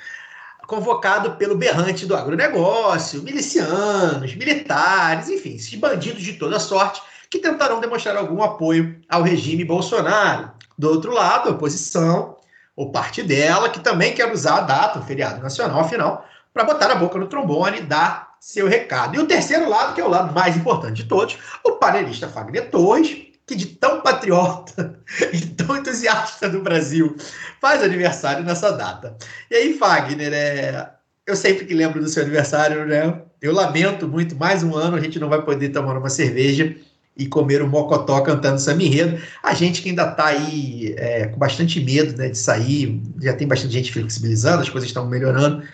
convocado 0.67 1.33
pelo 1.33 1.57
berrante 1.57 2.05
do 2.05 2.15
agronegócio, 2.15 3.23
milicianos, 3.23 4.35
militares, 4.35 5.31
enfim, 5.31 5.55
esses 5.55 5.75
bandidos 5.77 6.23
de 6.23 6.35
toda 6.35 6.61
sorte 6.61 7.01
que 7.31 7.39
tentarão 7.39 7.81
demonstrar 7.81 8.19
algum 8.19 8.43
apoio 8.43 9.01
ao 9.09 9.23
regime 9.23 9.65
Bolsonaro. 9.65 10.51
Do 10.77 10.91
outro 10.91 11.11
lado, 11.13 11.49
a 11.49 11.53
oposição, 11.53 12.37
ou 12.77 12.93
parte 12.93 13.23
dela, 13.23 13.71
que 13.71 13.81
também 13.81 14.13
quer 14.13 14.31
usar 14.31 14.59
a 14.59 14.61
data, 14.61 14.99
o 14.99 15.03
feriado 15.03 15.43
nacional, 15.43 15.81
afinal, 15.81 16.27
para 16.53 16.65
botar 16.65 16.91
a 16.91 16.97
boca 16.97 17.19
no 17.19 17.29
trombone 17.29 17.79
e 17.79 17.83
dar 17.83 18.35
seu 18.39 18.69
recado. 18.69 19.17
E 19.17 19.19
o 19.19 19.27
terceiro 19.27 19.71
lado, 19.71 19.95
que 19.95 20.03
é 20.03 20.05
o 20.05 20.11
lado 20.11 20.35
mais 20.35 20.55
importante 20.55 21.03
de 21.03 21.05
todos, 21.05 21.39
o 21.65 21.73
panelista 21.73 22.29
Fagner 22.29 22.71
Torres, 22.71 23.30
que 23.51 23.57
de 23.57 23.67
tão 23.67 24.01
patriota 24.01 25.01
e 25.35 25.41
tão 25.41 25.77
entusiasta 25.77 26.49
do 26.49 26.63
Brasil 26.63 27.17
faz 27.61 27.83
aniversário 27.83 28.45
nessa 28.45 28.71
data. 28.71 29.17
E 29.51 29.57
aí, 29.57 29.77
Fagner, 29.77 30.33
é... 30.33 30.89
eu 31.27 31.35
sempre 31.35 31.65
que 31.65 31.75
lembro 31.75 32.01
do 32.01 32.09
seu 32.09 32.23
aniversário, 32.23 32.87
né? 32.87 33.23
Eu 33.43 33.53
lamento 33.53 34.07
muito, 34.07 34.37
mais 34.37 34.63
um 34.63 34.77
ano 34.77 34.97
a 34.97 35.01
gente 35.01 35.19
não 35.19 35.29
vai 35.29 35.43
poder 35.43 35.71
tomar 35.71 35.99
uma 35.99 36.09
cerveja 36.09 36.77
e 37.17 37.27
comer 37.27 37.61
um 37.61 37.67
mocotó 37.67 38.21
cantando 38.21 38.61
samba 38.61 38.85
enredo. 38.85 39.21
A 39.43 39.53
gente 39.53 39.83
que 39.83 39.89
ainda 39.89 40.09
está 40.09 40.27
aí 40.27 40.95
é, 40.97 41.27
com 41.27 41.37
bastante 41.37 41.81
medo 41.81 42.17
né, 42.17 42.29
de 42.29 42.39
sair, 42.39 43.03
já 43.21 43.33
tem 43.33 43.49
bastante 43.49 43.73
gente 43.73 43.93
flexibilizando, 43.93 44.63
as 44.63 44.71
coisas 44.71 44.89
estão 44.89 45.09
melhorando, 45.09 45.65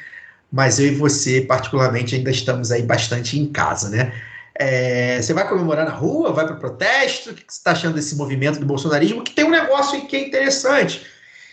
mas 0.50 0.78
eu 0.78 0.86
e 0.86 0.94
você, 0.94 1.42
particularmente, 1.42 2.14
ainda 2.14 2.30
estamos 2.30 2.72
aí 2.72 2.82
bastante 2.82 3.38
em 3.38 3.46
casa, 3.46 3.90
né? 3.90 4.14
É, 4.58 5.20
você 5.20 5.34
vai 5.34 5.46
comemorar 5.48 5.84
na 5.84 5.92
rua? 5.92 6.32
Vai 6.32 6.46
para 6.46 6.56
protesto? 6.56 7.30
O 7.30 7.34
que 7.34 7.42
você 7.46 7.58
está 7.58 7.72
achando 7.72 7.94
desse 7.94 8.16
movimento 8.16 8.58
do 8.58 8.66
bolsonarismo? 8.66 9.22
Que 9.22 9.32
tem 9.32 9.44
um 9.44 9.50
negócio 9.50 10.06
que 10.06 10.16
é 10.16 10.26
interessante, 10.26 11.06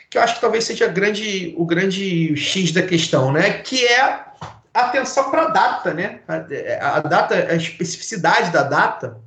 que 0.09 0.17
eu 0.17 0.21
acho 0.21 0.35
que 0.35 0.41
talvez 0.41 0.63
seja 0.63 0.87
grande, 0.87 1.53
o 1.57 1.65
grande 1.65 2.35
X 2.37 2.71
da 2.71 2.81
questão, 2.81 3.31
né? 3.31 3.59
Que 3.61 3.85
é 3.85 4.25
atenção 4.73 5.29
para 5.29 5.43
a 5.43 5.49
data, 5.49 5.93
né? 5.93 6.21
A, 6.27 6.97
a, 6.97 6.99
data, 7.01 7.35
a 7.35 7.55
especificidade 7.55 8.51
da 8.51 8.63
data, 8.63 9.17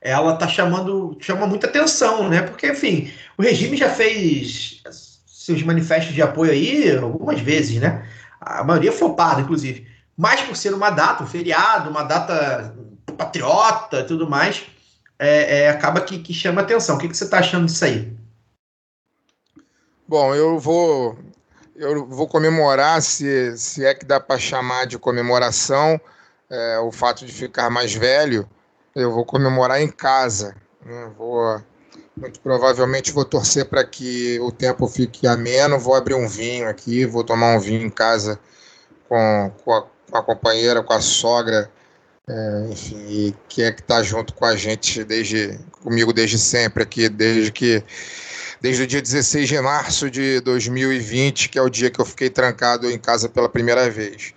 ela 0.00 0.34
está 0.34 0.46
chamando, 0.46 1.16
chama 1.20 1.46
muita 1.46 1.66
atenção, 1.66 2.28
né? 2.28 2.42
Porque, 2.42 2.68
enfim, 2.68 3.12
O 3.36 3.42
regime 3.42 3.76
já 3.76 3.90
fez 3.90 4.82
seus 5.26 5.62
manifestos 5.62 6.14
de 6.14 6.22
apoio 6.22 6.52
aí 6.52 6.96
algumas 6.96 7.40
vezes, 7.40 7.80
né? 7.80 8.06
A 8.40 8.62
maioria 8.64 8.92
flopado, 8.92 9.40
inclusive. 9.40 9.86
Mas 10.16 10.40
por 10.42 10.56
ser 10.56 10.72
uma 10.72 10.90
data, 10.90 11.22
um 11.22 11.26
feriado, 11.26 11.90
uma 11.90 12.02
data 12.02 12.74
patriota 13.16 14.04
tudo 14.04 14.28
mais, 14.28 14.64
é, 15.18 15.62
é, 15.62 15.68
acaba 15.68 16.00
que, 16.00 16.18
que, 16.18 16.32
chama 16.32 16.60
atenção. 16.60 16.96
O 16.96 16.98
que, 16.98 17.08
que 17.08 17.16
você 17.16 17.24
está 17.24 17.38
achando 17.38 17.66
disso 17.66 17.84
aí? 17.84 18.16
Bom, 20.06 20.34
eu 20.34 20.58
vou 20.58 21.16
eu 21.76 22.06
vou 22.06 22.28
comemorar, 22.28 23.02
se, 23.02 23.56
se 23.58 23.84
é 23.84 23.94
que 23.94 24.04
dá 24.04 24.20
para 24.20 24.38
chamar 24.38 24.86
de 24.86 24.96
comemoração, 24.96 26.00
é, 26.48 26.78
o 26.78 26.92
fato 26.92 27.26
de 27.26 27.32
ficar 27.32 27.68
mais 27.68 27.92
velho, 27.92 28.48
eu 28.94 29.12
vou 29.12 29.24
comemorar 29.24 29.80
em 29.80 29.88
casa. 29.88 30.54
Né? 30.84 31.10
Vou, 31.18 31.60
muito 32.16 32.38
provavelmente 32.40 33.10
vou 33.10 33.24
torcer 33.24 33.64
para 33.64 33.84
que 33.84 34.38
o 34.40 34.52
tempo 34.52 34.86
fique 34.86 35.26
ameno, 35.26 35.78
vou 35.78 35.94
abrir 35.94 36.14
um 36.14 36.28
vinho 36.28 36.68
aqui, 36.68 37.04
vou 37.04 37.24
tomar 37.24 37.56
um 37.56 37.60
vinho 37.60 37.84
em 37.84 37.90
casa 37.90 38.38
com, 39.08 39.52
com, 39.64 39.72
a, 39.74 39.84
com 40.14 40.18
a 40.18 40.22
companheira, 40.22 40.82
com 40.82 40.92
a 40.92 41.00
sogra, 41.00 41.68
é, 42.28 42.68
enfim, 42.70 43.34
que 43.48 43.62
é 43.62 43.72
que 43.72 43.80
está 43.80 44.00
junto 44.02 44.32
com 44.32 44.44
a 44.44 44.54
gente 44.54 45.02
desde 45.02 45.58
comigo 45.82 46.12
desde 46.12 46.38
sempre 46.38 46.84
aqui, 46.84 47.08
desde 47.08 47.50
que 47.50 47.82
desde 48.60 48.84
o 48.84 48.86
dia 48.86 49.02
16 49.02 49.48
de 49.48 49.60
março 49.60 50.08
de 50.08 50.40
2020, 50.40 51.48
que 51.48 51.58
é 51.58 51.62
o 51.62 51.68
dia 51.68 51.90
que 51.90 52.00
eu 52.00 52.04
fiquei 52.04 52.30
trancado 52.30 52.88
em 52.88 52.98
casa 52.98 53.28
pela 53.28 53.48
primeira 53.48 53.90
vez. 53.90 54.32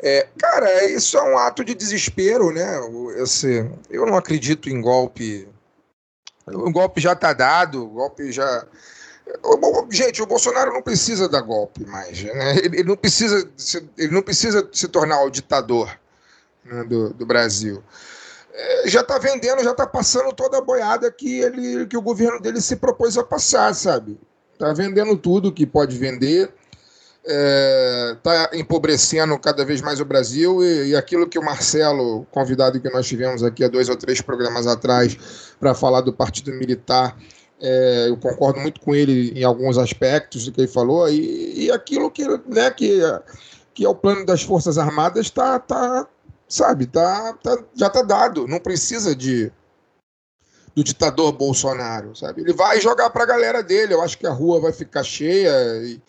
É, 0.00 0.26
cara, 0.38 0.84
isso 0.86 1.18
é 1.18 1.22
um 1.22 1.38
ato 1.38 1.64
de 1.64 1.74
desespero, 1.74 2.50
né? 2.50 2.80
Esse, 3.22 3.70
eu 3.90 4.06
não 4.06 4.16
acredito 4.16 4.68
em 4.70 4.80
golpe. 4.80 5.46
O 6.46 6.70
golpe 6.72 7.00
já 7.00 7.12
está 7.12 7.32
dado, 7.32 7.84
o 7.84 7.90
golpe 7.90 8.32
já. 8.32 8.66
Gente, 9.90 10.22
o 10.22 10.26
Bolsonaro 10.26 10.72
não 10.72 10.82
precisa 10.82 11.28
dar 11.28 11.40
golpe 11.40 11.84
mais. 11.86 12.22
Né? 12.22 12.56
Ele, 12.58 12.84
não 12.84 12.96
precisa 12.96 13.48
ele 13.96 14.12
não 14.12 14.22
precisa 14.22 14.68
se 14.72 14.88
tornar 14.88 15.22
o 15.22 15.30
ditador 15.30 15.90
né, 16.64 16.84
do, 16.84 17.12
do 17.12 17.26
Brasil. 17.26 17.82
É, 18.52 18.88
já 18.88 19.00
está 19.00 19.18
vendendo, 19.18 19.64
já 19.64 19.72
está 19.72 19.86
passando 19.86 20.32
toda 20.32 20.58
a 20.58 20.60
boiada 20.60 21.10
que, 21.10 21.40
ele, 21.40 21.86
que 21.86 21.96
o 21.96 22.02
governo 22.02 22.40
dele 22.40 22.60
se 22.60 22.76
propôs 22.76 23.18
a 23.18 23.24
passar, 23.24 23.74
sabe? 23.74 24.18
Está 24.52 24.72
vendendo 24.72 25.16
tudo 25.16 25.52
que 25.52 25.66
pode 25.66 25.98
vender, 25.98 26.52
está 27.24 28.50
é, 28.52 28.58
empobrecendo 28.58 29.36
cada 29.38 29.64
vez 29.64 29.80
mais 29.80 29.98
o 29.98 30.04
Brasil 30.04 30.62
e, 30.62 30.90
e, 30.90 30.96
aquilo 30.96 31.28
que 31.28 31.38
o 31.38 31.44
Marcelo, 31.44 32.24
convidado 32.30 32.80
que 32.80 32.88
nós 32.90 33.06
tivemos 33.06 33.42
aqui 33.42 33.64
há 33.64 33.68
dois 33.68 33.88
ou 33.88 33.96
três 33.96 34.20
programas 34.20 34.68
atrás 34.68 35.18
para 35.58 35.74
falar 35.74 36.02
do 36.02 36.12
Partido 36.12 36.52
Militar, 36.52 37.16
é, 37.60 38.08
eu 38.08 38.16
concordo 38.16 38.60
muito 38.60 38.80
com 38.80 38.94
ele 38.94 39.32
em 39.38 39.44
alguns 39.44 39.78
aspectos 39.78 40.44
do 40.44 40.52
que 40.52 40.60
ele 40.60 40.68
falou 40.68 41.08
e, 41.08 41.64
e 41.64 41.70
aquilo 41.70 42.10
que, 42.10 42.26
né, 42.46 42.70
que, 42.70 43.00
que 43.72 43.84
é 43.84 43.88
o 43.88 43.94
plano 43.94 44.26
das 44.26 44.42
Forças 44.42 44.78
Armadas 44.78 45.26
está 45.26 45.58
tá, 45.58 46.06
sabe, 46.48 46.86
tá, 46.86 47.32
tá, 47.42 47.62
já 47.74 47.88
tá 47.88 48.02
dado, 48.02 48.46
não 48.46 48.60
precisa 48.60 49.14
de 49.14 49.52
do 50.74 50.82
ditador 50.82 51.32
Bolsonaro, 51.32 52.16
sabe? 52.16 52.42
Ele 52.42 52.52
vai 52.52 52.80
jogar 52.80 53.08
para 53.10 53.22
a 53.22 53.26
galera 53.26 53.62
dele, 53.62 53.94
eu 53.94 54.02
acho 54.02 54.18
que 54.18 54.26
a 54.26 54.32
rua 54.32 54.60
vai 54.60 54.72
ficar 54.72 55.04
cheia, 55.04 55.52
e, 55.84 56.02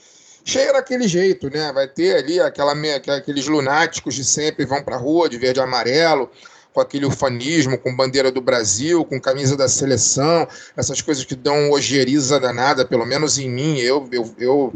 cheia 0.44 0.74
daquele 0.74 1.08
jeito, 1.08 1.50
né? 1.52 1.72
Vai 1.72 1.88
ter 1.88 2.18
ali 2.18 2.40
aquela, 2.40 2.74
aqueles 3.16 3.48
lunáticos 3.48 4.16
de 4.16 4.26
sempre 4.26 4.66
vão 4.66 4.84
para 4.84 4.96
a 4.96 5.00
rua 5.00 5.30
de 5.30 5.38
verde 5.38 5.60
e 5.60 5.64
amarelo, 5.64 6.32
com 6.76 6.82
aquele 6.82 7.06
ufanismo, 7.06 7.78
com 7.78 7.96
bandeira 7.96 8.30
do 8.30 8.42
Brasil, 8.42 9.06
com 9.06 9.20
camisa 9.20 9.56
da 9.56 9.70
seleção, 9.70 10.46
essas 10.76 11.02
coisas 11.02 11.24
que 11.24 11.34
dão 11.34 11.72
ojeriza 11.72 12.38
danada, 12.38 12.86
pelo 12.86 13.06
menos 13.06 13.38
em 13.38 13.50
mim, 13.50 13.80
eu, 13.80 14.06
eu, 14.12 14.36
eu 14.38 14.74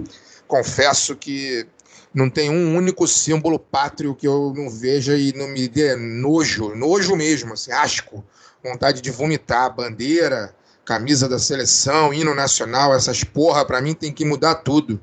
confesso 0.48 1.14
que 1.14 1.68
não 2.14 2.30
tem 2.30 2.50
um 2.50 2.78
único 2.78 3.06
símbolo 3.06 3.60
pátrio 3.60 4.16
que 4.16 4.26
eu 4.26 4.54
não 4.56 4.70
veja 4.70 5.18
e 5.18 5.34
não 5.34 5.50
me 5.50 5.68
dê 5.68 5.94
nojo, 5.98 6.74
nojo 6.74 7.18
mesmo, 7.18 7.52
assim, 7.52 7.74
asco, 7.74 8.24
vontade 8.64 9.02
de 9.02 9.12
vomitar, 9.12 9.76
bandeira, 9.76 10.56
camisa 10.86 11.28
da 11.28 11.38
seleção, 11.38 12.14
hino 12.14 12.34
nacional, 12.34 12.96
essas 12.96 13.26
porra, 13.26 13.66
para 13.66 13.82
mim 13.82 13.94
tem 13.94 14.14
que 14.14 14.24
mudar 14.24 14.56
tudo. 14.56 15.02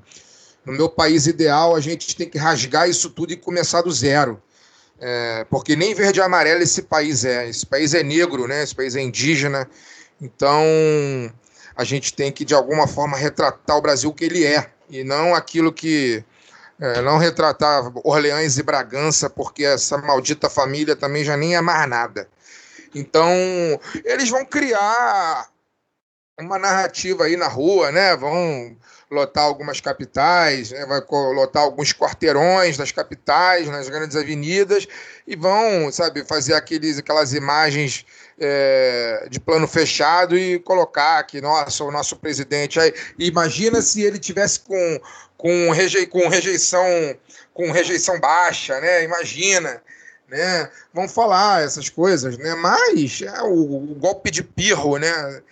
No 0.65 0.73
meu 0.73 0.89
país 0.89 1.27
ideal, 1.27 1.77
a 1.77 1.81
gente 1.81 2.17
tem 2.17 2.29
que 2.29 2.39
rasgar 2.39 2.89
isso 2.89 3.11
tudo 3.11 3.35
e 3.35 3.37
começar 3.37 3.83
do 3.83 3.93
zero. 3.93 4.43
É, 4.99 5.45
porque 5.51 5.77
nem 5.77 5.95
verde 5.95 6.21
e 6.21 6.23
amarelo 6.23 6.63
esse 6.63 6.83
país 6.83 7.25
é. 7.25 7.49
Esse 7.49 7.67
país 7.67 7.95
é 7.95 8.03
negro, 8.03 8.47
né? 8.47 8.63
Esse 8.63 8.75
país 8.75 8.97
é 8.97 9.01
indígena. 9.01 9.69
Então, 10.21 10.63
a 11.77 11.85
gente 11.85 12.15
tem 12.15 12.33
que, 12.33 12.45
de 12.45 12.55
alguma 12.55 12.87
forma, 12.87 13.17
retratar 13.17 13.77
o 13.77 13.83
Brasil 13.83 14.13
que 14.13 14.25
ele 14.25 14.45
é. 14.45 14.71
E 14.89 15.05
não 15.05 15.35
aquilo 15.35 15.73
que 15.73 16.25
é, 16.81 17.01
não 17.03 17.19
retratar 17.19 17.91
Orleans 18.05 18.59
e 18.59 18.63
Bragança, 18.63 19.29
porque 19.29 19.65
essa 19.65 19.99
maldita 19.99 20.49
família 20.49 20.97
também 20.97 21.25
já 21.25 21.37
nem 21.37 21.57
é 21.57 21.61
mais 21.61 21.89
nada. 21.89 22.29
Então, 22.95 23.31
eles 24.05 24.31
vão 24.31 24.45
criar 24.45 25.49
uma 26.41 26.59
narrativa 26.59 27.25
aí 27.25 27.37
na 27.37 27.49
rua, 27.49 27.91
né? 27.93 28.17
Vão 28.17 28.77
lotar 29.11 29.45
algumas 29.45 29.81
capitais, 29.81 30.71
né? 30.71 30.85
vai 30.87 31.01
lotar 31.11 31.63
alguns 31.63 31.93
quarteirões 31.93 32.77
das 32.77 32.91
capitais, 32.91 33.69
nas 33.69 33.89
grandes 33.89 34.17
avenidas, 34.17 34.87
e 35.27 35.37
vão, 35.37 35.91
sabe, 35.93 36.25
fazer 36.25 36.55
aqueles, 36.55 36.99
aquelas 36.99 37.33
imagens 37.33 38.05
é, 38.39 39.29
de 39.31 39.39
plano 39.39 39.69
fechado 39.69 40.37
e 40.37 40.59
colocar 40.59 41.23
que, 41.25 41.41
nossa, 41.41 41.85
o 41.85 41.93
nosso 41.93 42.17
presidente. 42.17 42.81
Aí, 42.81 42.93
imagina 43.19 43.81
se 43.81 44.03
ele 44.03 44.19
tivesse 44.19 44.61
com 44.61 45.01
com, 45.37 45.71
reje, 45.71 46.07
com 46.07 46.29
rejeição 46.29 46.85
com 47.53 47.71
rejeição 47.71 48.21
baixa, 48.21 48.79
né? 48.81 49.03
Imagina, 49.03 49.83
né? 50.29 50.71
Vão 50.93 51.09
falar 51.09 51.65
essas 51.65 51.89
coisas, 51.89 52.37
né? 52.37 52.55
Mas 52.55 53.23
é 53.23 53.43
o, 53.43 53.93
o 53.93 53.95
golpe 53.95 54.31
de 54.31 54.43
pirro, 54.43 54.99
né? 54.99 55.43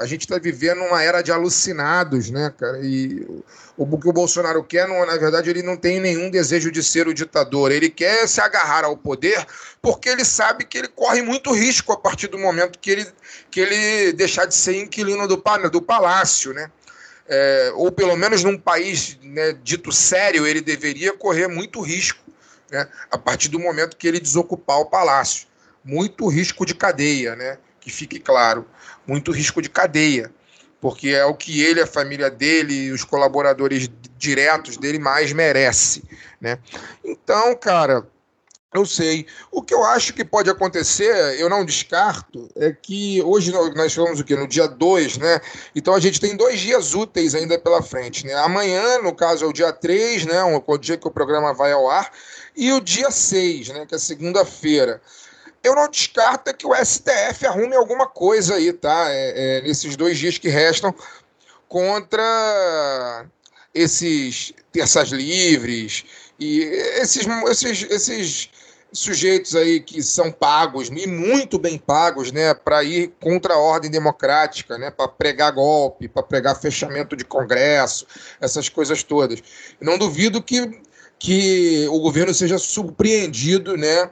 A 0.00 0.06
gente 0.06 0.22
está 0.22 0.38
vivendo 0.38 0.80
uma 0.82 1.02
era 1.02 1.22
de 1.22 1.30
alucinados, 1.30 2.30
né, 2.30 2.52
cara? 2.58 2.78
E 2.82 3.20
o, 3.76 3.84
o 3.84 3.98
que 3.98 4.08
o 4.08 4.12
Bolsonaro 4.12 4.64
quer, 4.64 4.88
não, 4.88 5.04
na 5.04 5.16
verdade, 5.16 5.50
ele 5.50 5.62
não 5.62 5.76
tem 5.76 6.00
nenhum 6.00 6.30
desejo 6.30 6.70
de 6.70 6.82
ser 6.82 7.06
o 7.06 7.14
ditador. 7.14 7.70
Ele 7.70 7.90
quer 7.90 8.26
se 8.26 8.40
agarrar 8.40 8.84
ao 8.84 8.96
poder 8.96 9.46
porque 9.82 10.08
ele 10.08 10.24
sabe 10.24 10.64
que 10.64 10.78
ele 10.78 10.88
corre 10.88 11.22
muito 11.22 11.52
risco 11.52 11.92
a 11.92 11.96
partir 11.96 12.28
do 12.28 12.38
momento 12.38 12.78
que 12.78 12.90
ele, 12.90 13.06
que 13.50 13.60
ele 13.60 14.12
deixar 14.12 14.46
de 14.46 14.54
ser 14.54 14.80
inquilino 14.80 15.28
do, 15.28 15.42
do 15.70 15.82
palácio, 15.82 16.52
né? 16.52 16.70
é, 17.30 17.70
ou 17.76 17.92
pelo 17.92 18.16
menos 18.16 18.42
num 18.42 18.58
país 18.58 19.16
né, 19.22 19.56
dito 19.62 19.92
sério, 19.92 20.44
ele 20.44 20.60
deveria 20.60 21.12
correr 21.12 21.46
muito 21.46 21.80
risco 21.80 22.18
né, 22.68 22.88
a 23.08 23.16
partir 23.16 23.48
do 23.48 23.58
momento 23.60 23.96
que 23.96 24.08
ele 24.08 24.18
desocupar 24.18 24.80
o 24.80 24.86
palácio. 24.86 25.46
Muito 25.84 26.26
risco 26.26 26.66
de 26.66 26.74
cadeia, 26.74 27.36
né, 27.36 27.56
que 27.80 27.90
fique 27.90 28.18
claro. 28.18 28.66
Muito 29.10 29.32
risco 29.32 29.60
de 29.60 29.68
cadeia, 29.68 30.32
porque 30.80 31.08
é 31.08 31.24
o 31.24 31.34
que 31.34 31.60
ele, 31.60 31.80
a 31.80 31.86
família 31.86 32.30
dele 32.30 32.74
e 32.74 32.92
os 32.92 33.02
colaboradores 33.02 33.90
diretos 34.16 34.76
dele 34.76 35.00
mais 35.00 35.32
merece. 35.32 36.04
Né? 36.40 36.60
Então, 37.04 37.56
cara, 37.56 38.06
eu 38.72 38.86
sei. 38.86 39.26
O 39.50 39.62
que 39.62 39.74
eu 39.74 39.82
acho 39.82 40.14
que 40.14 40.24
pode 40.24 40.48
acontecer, 40.48 41.40
eu 41.40 41.48
não 41.48 41.64
descarto, 41.64 42.48
é 42.54 42.70
que 42.72 43.20
hoje 43.24 43.50
nós 43.74 43.92
falamos 43.92 44.20
o 44.20 44.24
quê? 44.24 44.36
No 44.36 44.46
dia 44.46 44.68
2, 44.68 45.18
né? 45.18 45.40
Então 45.74 45.92
a 45.92 45.98
gente 45.98 46.20
tem 46.20 46.36
dois 46.36 46.60
dias 46.60 46.94
úteis 46.94 47.34
ainda 47.34 47.58
pela 47.58 47.82
frente, 47.82 48.24
né? 48.24 48.34
Amanhã, 48.34 49.02
no 49.02 49.12
caso, 49.12 49.44
é 49.44 49.48
o 49.48 49.52
dia 49.52 49.72
3, 49.72 50.24
né? 50.24 50.40
O 50.44 50.78
dia 50.78 50.96
que 50.96 51.08
o 51.08 51.10
programa 51.10 51.52
vai 51.52 51.72
ao 51.72 51.90
ar, 51.90 52.12
e 52.56 52.72
o 52.72 52.80
dia 52.80 53.10
6, 53.10 53.70
né? 53.70 53.86
Que 53.86 53.96
é 53.96 53.98
segunda-feira. 53.98 55.02
Eu 55.62 55.74
não 55.74 55.88
descarto 55.88 56.50
é 56.50 56.54
que 56.54 56.66
o 56.66 56.74
STF 56.74 57.46
arrume 57.46 57.76
alguma 57.76 58.06
coisa 58.06 58.54
aí, 58.54 58.72
tá? 58.72 59.10
É, 59.10 59.58
é, 59.58 59.60
nesses 59.62 59.94
dois 59.96 60.18
dias 60.18 60.38
que 60.38 60.48
restam 60.48 60.94
contra 61.68 63.26
esses 63.74 64.52
terças 64.72 65.10
livres 65.10 66.04
e 66.38 66.62
esses, 67.00 67.26
esses, 67.26 67.82
esses 67.90 68.50
sujeitos 68.92 69.54
aí 69.54 69.80
que 69.80 70.02
são 70.02 70.32
pagos 70.32 70.88
e 70.88 71.06
muito 71.06 71.58
bem 71.58 71.78
pagos, 71.78 72.32
né, 72.32 72.54
para 72.54 72.82
ir 72.82 73.12
contra 73.20 73.54
a 73.54 73.58
ordem 73.58 73.90
democrática, 73.90 74.76
né, 74.76 74.90
para 74.90 75.08
pregar 75.08 75.52
golpe, 75.52 76.08
para 76.08 76.22
pregar 76.22 76.60
fechamento 76.60 77.14
de 77.14 77.24
Congresso, 77.24 78.06
essas 78.40 78.68
coisas 78.68 79.02
todas. 79.02 79.42
não 79.80 79.96
duvido 79.96 80.42
que, 80.42 80.80
que 81.18 81.86
o 81.88 82.00
governo 82.00 82.34
seja 82.34 82.58
surpreendido, 82.58 83.76
né, 83.76 84.10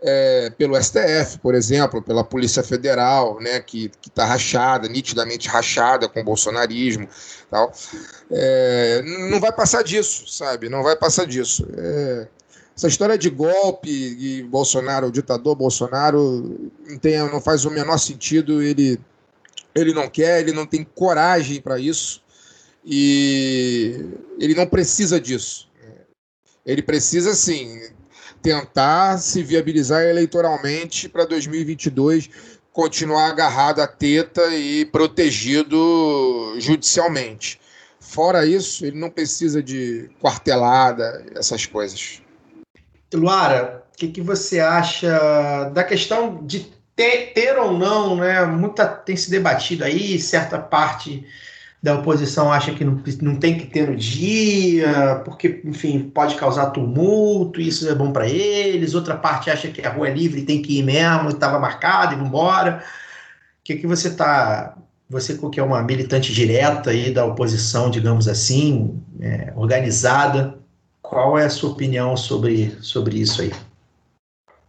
é, 0.00 0.50
pelo 0.50 0.80
STF, 0.80 1.38
por 1.42 1.54
exemplo, 1.54 2.00
pela 2.00 2.22
Polícia 2.22 2.62
Federal, 2.62 3.40
né, 3.40 3.60
que 3.60 3.90
está 4.06 4.24
rachada, 4.24 4.88
nitidamente 4.88 5.48
rachada 5.48 6.08
com 6.08 6.20
o 6.20 6.24
bolsonarismo, 6.24 7.08
tal. 7.50 7.72
É, 8.30 9.02
não 9.30 9.40
vai 9.40 9.52
passar 9.52 9.82
disso, 9.82 10.28
sabe? 10.28 10.68
Não 10.68 10.82
vai 10.82 10.96
passar 10.96 11.26
disso. 11.26 11.66
É, 11.76 12.28
essa 12.76 12.86
história 12.86 13.18
de 13.18 13.28
golpe 13.28 13.90
e 13.90 14.42
Bolsonaro, 14.44 15.08
o 15.08 15.12
ditador 15.12 15.56
Bolsonaro, 15.56 16.70
não, 16.88 16.98
tem, 16.98 17.18
não 17.18 17.40
faz 17.40 17.64
o 17.64 17.70
menor 17.70 17.98
sentido 17.98 18.62
ele 18.62 19.00
Ele 19.74 19.92
não 19.92 20.08
quer, 20.08 20.40
ele 20.40 20.52
não 20.52 20.64
tem 20.64 20.84
coragem 20.84 21.60
para 21.60 21.78
isso 21.78 22.22
e 22.84 24.00
ele 24.38 24.54
não 24.54 24.66
precisa 24.66 25.20
disso. 25.20 25.68
Ele 26.64 26.82
precisa, 26.82 27.34
sim, 27.34 27.80
tentar 28.42 29.18
se 29.18 29.42
viabilizar 29.42 30.02
eleitoralmente 30.04 31.08
para 31.08 31.24
2022, 31.24 32.30
continuar 32.72 33.28
agarrado 33.28 33.80
à 33.80 33.86
teta 33.86 34.54
e 34.54 34.84
protegido 34.86 36.54
judicialmente. 36.58 37.60
Fora 38.00 38.46
isso, 38.46 38.86
ele 38.86 38.98
não 38.98 39.10
precisa 39.10 39.62
de 39.62 40.08
quartelada, 40.20 41.26
essas 41.34 41.66
coisas. 41.66 42.22
Luara, 43.12 43.84
o 43.92 43.96
que, 43.98 44.08
que 44.08 44.20
você 44.20 44.60
acha 44.60 45.70
da 45.74 45.84
questão 45.84 46.44
de 46.46 46.72
ter, 46.94 47.32
ter 47.32 47.58
ou 47.58 47.76
não, 47.76 48.16
né? 48.16 48.44
Muita 48.44 48.86
tem 48.86 49.16
se 49.16 49.30
debatido 49.30 49.84
aí, 49.84 50.18
certa 50.18 50.58
parte 50.58 51.26
da 51.82 51.94
oposição 51.94 52.52
acha 52.52 52.72
que 52.74 52.84
não, 52.84 53.00
não 53.22 53.36
tem 53.36 53.56
que 53.56 53.66
ter 53.66 53.88
no 53.88 53.96
dia, 53.96 55.22
porque, 55.24 55.62
enfim, 55.64 56.10
pode 56.12 56.34
causar 56.34 56.70
tumulto, 56.70 57.60
isso 57.60 57.88
é 57.88 57.94
bom 57.94 58.10
para 58.10 58.28
eles. 58.28 58.94
Outra 58.94 59.16
parte 59.16 59.50
acha 59.50 59.68
que 59.68 59.86
a 59.86 59.90
rua 59.90 60.08
é 60.08 60.12
livre 60.12 60.42
tem 60.42 60.60
que 60.60 60.78
ir 60.78 60.82
mesmo, 60.82 61.28
estava 61.28 61.58
marcado 61.58 62.14
e 62.14 62.18
embora. 62.18 62.82
O 63.60 63.64
que, 63.64 63.76
que 63.76 63.86
você 63.86 64.08
está. 64.08 64.76
Você 65.10 65.38
que 65.38 65.58
é 65.58 65.62
uma 65.62 65.82
militante 65.82 66.34
direta 66.34 66.90
aí 66.90 67.10
da 67.10 67.24
oposição, 67.24 67.90
digamos 67.90 68.28
assim, 68.28 69.00
é, 69.20 69.52
organizada, 69.56 70.58
qual 71.00 71.38
é 71.38 71.46
a 71.46 71.50
sua 71.50 71.70
opinião 71.70 72.14
sobre, 72.14 72.76
sobre 72.82 73.18
isso 73.18 73.40
aí? 73.40 73.50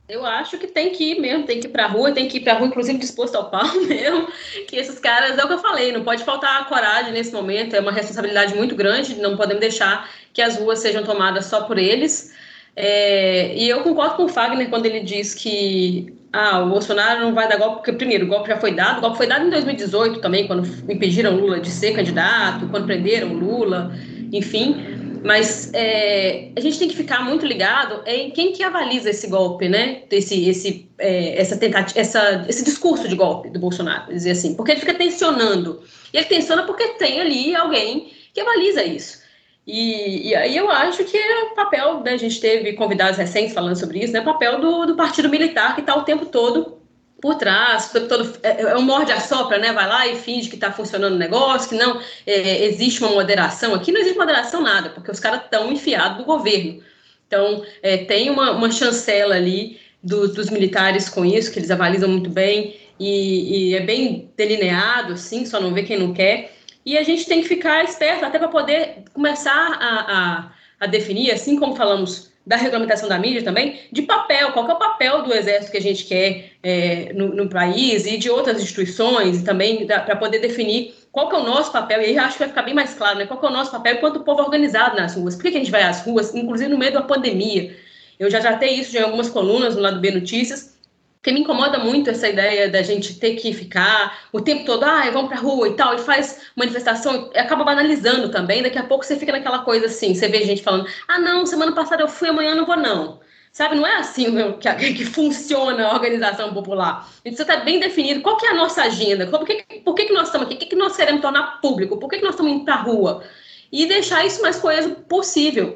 Eu 0.10 0.26
acho 0.26 0.58
que 0.58 0.66
tem 0.66 0.90
que 0.90 1.12
ir 1.12 1.20
mesmo, 1.20 1.46
tem 1.46 1.60
que 1.60 1.68
ir 1.68 1.70
pra 1.70 1.86
rua, 1.86 2.12
tem 2.12 2.28
que 2.28 2.38
ir 2.38 2.40
pra 2.42 2.54
rua, 2.54 2.66
inclusive 2.66 2.98
disposto 2.98 3.36
ao 3.36 3.52
pau 3.52 3.72
mesmo. 3.88 4.28
Que 4.68 4.76
esses 4.76 4.98
caras, 4.98 5.38
é 5.38 5.44
o 5.44 5.48
que 5.48 5.54
eu 5.54 5.60
falei, 5.60 5.92
não 5.92 6.04
pode 6.04 6.24
faltar 6.24 6.68
coragem 6.68 7.14
nesse 7.14 7.32
momento, 7.32 7.76
é 7.76 7.80
uma 7.80 7.92
responsabilidade 7.92 8.56
muito 8.56 8.76
grande, 8.76 9.22
não 9.22 9.38
podemos 9.38 9.62
deixar 9.62 10.10
que 10.34 10.42
as 10.42 10.58
ruas 10.58 10.80
sejam 10.80 11.04
tomadas 11.04 11.46
só 11.46 11.62
por 11.62 11.78
eles. 11.78 12.34
É, 12.76 13.54
e 13.56 13.70
eu 13.70 13.82
concordo 13.82 14.16
com 14.16 14.24
o 14.24 14.28
Fagner 14.28 14.70
quando 14.70 14.88
ele 14.88 15.02
diz 15.02 15.36
que 15.36 16.12
ah, 16.34 16.60
o 16.62 16.70
Bolsonaro 16.70 17.22
não 17.22 17.36
vai 17.36 17.48
dar 17.48 17.58
golpe, 17.58 17.76
porque 17.78 17.94
primeiro, 17.94 18.26
o 18.26 18.30
golpe 18.30 18.50
já 18.50 18.58
foi 18.58 18.74
dado, 18.74 18.98
o 18.98 19.02
golpe 19.02 19.18
foi 19.18 19.28
dado 19.28 19.46
em 19.46 19.50
2018 19.52 20.22
também, 20.22 20.48
quando 20.48 20.68
impediram 20.92 21.36
Lula 21.36 21.60
de 21.60 21.70
ser 21.70 21.94
candidato, 21.94 22.68
quando 22.70 22.86
prenderam 22.86 23.34
Lula, 23.34 23.94
enfim. 24.32 24.99
Mas 25.24 25.72
é, 25.74 26.52
a 26.56 26.60
gente 26.60 26.80
tem 26.80 26.88
que 26.88 26.96
ficar 26.96 27.24
muito 27.24 27.46
ligado 27.46 28.02
em 28.06 28.32
quem 28.32 28.54
que 28.54 28.64
avaliza 28.64 29.10
esse 29.10 29.28
golpe, 29.28 29.68
né? 29.68 30.04
Esse, 30.10 30.50
esse, 30.50 30.90
é, 30.98 31.40
essa 31.40 31.58
tentativa, 31.58 32.00
essa, 32.00 32.46
esse 32.48 32.64
discurso 32.64 33.08
de 33.08 33.16
golpe 33.16 33.50
do 33.50 33.60
Bolsonaro, 33.60 34.14
dizer 34.14 34.32
assim, 34.32 34.56
porque 34.56 34.72
ele 34.72 34.80
fica 34.80 34.94
tensionando. 34.94 35.82
E 36.14 36.18
ele 36.18 36.26
tensiona 36.26 36.64
porque 36.64 36.88
tem 36.90 37.20
ali 37.20 37.56
alguém 37.56 38.12
que 38.34 38.42
avaliza 38.42 38.84
isso. 38.84 39.20
E, 39.68 40.30
e 40.30 40.36
aí 40.36 40.58
eu 40.58 40.70
acho 40.70 41.04
que 41.04 41.16
é 41.16 41.44
o 41.44 41.56
papel, 41.56 42.02
né, 42.02 42.14
a 42.14 42.18
gente 42.18 42.40
teve 42.40 42.74
convidados 42.74 43.18
recentes 43.18 43.54
falando 43.54 43.76
sobre 43.76 44.00
isso, 44.00 44.14
né? 44.14 44.22
O 44.22 44.26
papel 44.26 44.60
do, 44.60 44.86
do 44.88 44.96
partido 44.96 45.30
militar 45.30 45.76
que 45.76 45.82
está 45.82 45.96
o 45.96 46.04
tempo 46.04 46.26
todo 46.26 46.79
por 47.22 47.36
trás, 47.36 47.92
todo, 47.92 48.38
é, 48.42 48.62
é 48.62 48.78
um 48.78 48.82
morde 48.82 49.12
a 49.12 49.20
sopra, 49.20 49.58
né? 49.58 49.74
Vai 49.74 49.88
lá 49.88 50.08
e 50.08 50.16
finge 50.16 50.50
que 50.50 50.56
está 50.56 50.72
funcionando 50.72 51.14
o 51.14 51.18
negócio, 51.18 51.70
que 51.70 51.76
não 51.76 52.00
é, 52.26 52.66
existe 52.66 53.02
uma 53.04 53.12
moderação. 53.12 53.74
Aqui 53.74 53.92
não 53.92 54.00
existe 54.00 54.18
moderação 54.18 54.62
nada, 54.62 54.90
porque 54.90 55.12
os 55.12 55.20
caras 55.20 55.44
estão 55.44 55.72
enfiados 55.72 56.18
do 56.18 56.26
governo. 56.26 56.82
Então, 57.28 57.64
é, 57.84 57.98
tem 57.98 58.30
uma, 58.30 58.52
uma 58.52 58.72
chancela 58.72 59.36
ali 59.36 59.80
do, 60.02 60.28
dos 60.30 60.50
militares 60.50 61.10
com 61.10 61.26
isso, 61.26 61.52
que 61.52 61.60
eles 61.60 61.70
avalizam 61.70 62.10
muito 62.10 62.30
bem, 62.30 62.80
e, 63.00 63.72
e, 63.72 63.76
é 63.76 63.82
bem 63.82 64.30
delineado, 64.36 65.14
assim, 65.14 65.46
só 65.46 65.60
não 65.60 65.74
vê 65.74 65.84
quem 65.84 65.98
não 65.98 66.14
quer. 66.14 66.54
E 66.86 66.98
a 66.98 67.04
gente 67.04 67.26
tem 67.26 67.42
que 67.42 67.48
ficar 67.48 67.84
esperto 67.84 68.26
até 68.26 68.40
para 68.40 68.48
poder 68.48 69.04
começar 69.14 69.78
a, 69.80 70.18
a, 70.18 70.52
a 70.80 70.88
definir, 70.88 71.32
assim 71.32 71.58
como 71.58 71.76
falamos 71.76 72.29
da 72.46 72.56
regulamentação 72.56 73.08
da 73.08 73.20
mídia 73.20 73.44
também, 73.44 73.80
de 73.92 74.02
papel, 74.02 74.52
qual 74.54 74.68
é 74.68 74.74
o 74.74 74.78
papel 74.78 75.24
do 75.24 75.34
exército 75.34 75.72
que 75.72 75.78
a 75.78 75.82
gente 75.82 76.06
quer 76.06 76.52
é, 76.64 77.14
no, 77.14 77.34
no, 77.34 77.48
país 77.48 78.06
e 78.06 78.18
de 78.18 78.30
outras 78.30 78.62
instituições 78.62 79.44
também, 79.44 79.86
para 79.86 80.16
poder 80.16 80.40
definir 80.40 80.96
qual 81.12 81.32
é 81.32 81.38
o 81.38 81.44
nosso 81.44 81.72
papel, 81.72 82.02
e 82.02 82.06
aí 82.06 82.18
acho 82.18 82.34
que 82.34 82.40
vai 82.40 82.50
ficar 82.50 82.64
bem 82.64 82.74
mais 82.74 82.94
claro, 82.94 83.20
né? 83.20 83.26
Qual 83.26 83.42
é 83.44 83.48
o 83.48 83.52
nosso 83.52 83.72
papel 83.72 83.96
enquanto 83.96 84.22
povo 84.22 84.42
organizado 84.42 84.96
nas 84.96 85.16
ruas. 85.16 85.36
Por 85.36 85.44
que, 85.44 85.52
que 85.52 85.58
a 85.58 85.60
gente 85.60 85.72
vai 85.72 85.84
às 85.84 86.02
ruas, 86.04 86.34
inclusive 86.34 86.70
no 86.70 86.78
meio 86.78 86.94
da 86.94 87.02
pandemia? 87.02 87.76
Eu 88.20 88.30
já 88.30 88.40
tratei 88.40 88.76
isso 88.76 88.96
em 88.98 89.02
algumas 89.02 89.30
colunas 89.30 89.76
no 89.76 89.82
lado 89.82 90.00
B 90.00 90.12
Notícias, 90.12 90.69
porque 91.20 91.34
me 91.34 91.42
incomoda 91.42 91.80
muito 91.80 92.10
essa 92.10 92.30
ideia 92.30 92.70
da 92.70 92.82
gente 92.82 93.20
ter 93.20 93.36
que 93.36 93.54
ficar 93.54 94.28
o 94.32 94.40
tempo 94.40 94.64
todo, 94.64 94.86
ah, 94.86 95.10
vamos 95.12 95.28
pra 95.28 95.38
rua 95.38 95.68
e 95.68 95.74
tal, 95.74 95.94
e 95.94 96.00
faz 96.00 96.44
manifestação, 96.56 97.30
e 97.34 97.38
acaba 97.38 97.66
banalizando 97.66 98.30
também. 98.30 98.64
Daqui 98.64 98.78
a 98.78 98.84
pouco 98.84 99.04
você 99.06 99.18
fica 99.18 99.34
naquela 99.34 99.60
coisa 99.60 99.88
assim, 99.88 100.16
você 100.16 100.30
vê 100.30 100.46
gente 100.46 100.64
falando, 100.64 100.88
ah, 101.10 101.20
não, 101.20 101.46
semana 101.46 101.74
passada 101.74 102.02
eu 102.02 102.08
fui, 102.08 102.30
amanhã 102.30 102.52
eu 102.52 102.56
não 102.56 102.66
vou, 102.66 102.78
não. 102.78 103.20
Sabe, 103.52 103.76
não 103.76 103.86
é 103.86 103.98
assim 103.98 104.28
que, 104.60 104.94
que 104.94 105.06
funciona 105.06 105.88
a 105.88 105.94
organização 105.94 106.54
popular. 106.54 107.10
A 107.26 107.28
gente 107.28 107.42
estar 107.42 107.58
bem 107.66 107.82
definido 107.82 108.22
qual 108.22 108.38
que 108.38 108.46
é 108.46 108.52
a 108.52 108.54
nossa 108.54 108.84
agenda, 108.84 109.28
por 109.28 109.44
que, 109.44 109.66
por 109.84 109.96
que, 109.96 110.06
que 110.06 110.14
nós 110.14 110.28
estamos 110.28 110.48
aqui, 110.48 110.56
o 110.56 110.60
que, 110.60 110.68
que 110.68 110.76
nós 110.76 110.96
queremos 110.96 111.22
tornar 111.22 111.60
público, 111.60 111.98
por 111.98 112.10
que, 112.10 112.20
que 112.20 112.24
nós 112.24 112.36
estamos 112.36 112.54
indo 112.54 112.64
para 112.64 112.76
a 112.76 112.82
rua. 112.82 113.24
E 113.72 113.86
deixar 113.88 114.26
isso 114.26 114.42
mais 114.42 114.58
coeso 114.58 114.92
possível. 115.10 115.76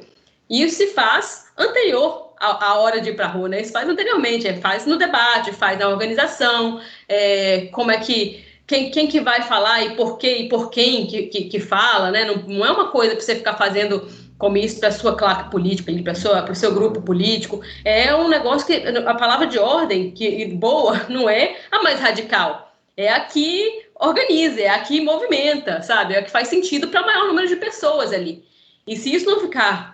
E 0.49 0.63
isso 0.63 0.77
se 0.77 0.87
faz 0.87 1.51
anterior 1.57 2.22
a, 2.43 2.65
a, 2.65 2.79
hora 2.79 2.99
de 2.99 3.09
ir 3.09 3.15
para 3.15 3.25
a 3.25 3.29
rua, 3.29 3.47
né? 3.47 3.61
Isso 3.61 3.71
faz 3.71 3.87
anteriormente, 3.87 4.47
é, 4.47 4.55
faz 4.55 4.85
no 4.85 4.97
debate, 4.97 5.53
faz 5.53 5.79
na 5.79 5.87
organização, 5.87 6.81
é, 7.07 7.67
como 7.71 7.91
é 7.91 7.97
que 7.97 8.43
quem, 8.67 8.91
quem 8.91 9.07
que 9.07 9.19
vai 9.19 9.41
falar 9.43 9.83
e 9.83 9.95
por 9.95 10.17
quê 10.17 10.37
e 10.37 10.49
por 10.49 10.69
quem 10.69 11.05
que, 11.07 11.23
que, 11.23 11.43
que 11.45 11.59
fala, 11.59 12.11
né? 12.11 12.25
Não, 12.25 12.35
não 12.47 12.65
é 12.65 12.71
uma 12.71 12.89
coisa 12.89 13.15
para 13.15 13.23
você 13.23 13.35
ficar 13.35 13.55
fazendo 13.55 14.07
comício 14.37 14.79
para 14.79 14.91
sua 14.91 15.15
claque 15.15 15.49
política, 15.49 15.91
para 16.03 16.51
o 16.51 16.55
seu 16.55 16.73
grupo 16.73 17.01
político. 17.01 17.61
É 17.85 18.13
um 18.13 18.27
negócio 18.27 18.67
que 18.67 18.75
a 18.75 19.15
palavra 19.15 19.47
de 19.47 19.57
ordem 19.57 20.11
que 20.11 20.45
boa 20.47 21.05
não 21.09 21.29
é 21.29 21.55
a 21.71 21.81
mais 21.81 21.99
radical. 21.99 22.73
É 22.95 23.11
a 23.11 23.21
que 23.21 23.85
organiza, 23.95 24.61
é 24.61 24.69
a 24.69 24.79
que 24.79 25.01
movimenta, 25.01 25.81
sabe? 25.81 26.13
É 26.13 26.19
a 26.19 26.23
que 26.23 26.29
faz 26.29 26.47
sentido 26.47 26.89
para 26.89 27.01
o 27.01 27.05
maior 27.05 27.27
número 27.27 27.47
de 27.47 27.55
pessoas 27.55 28.11
ali. 28.11 28.43
E 28.85 28.97
se 28.97 29.13
isso 29.13 29.25
não 29.25 29.39
ficar 29.39 29.92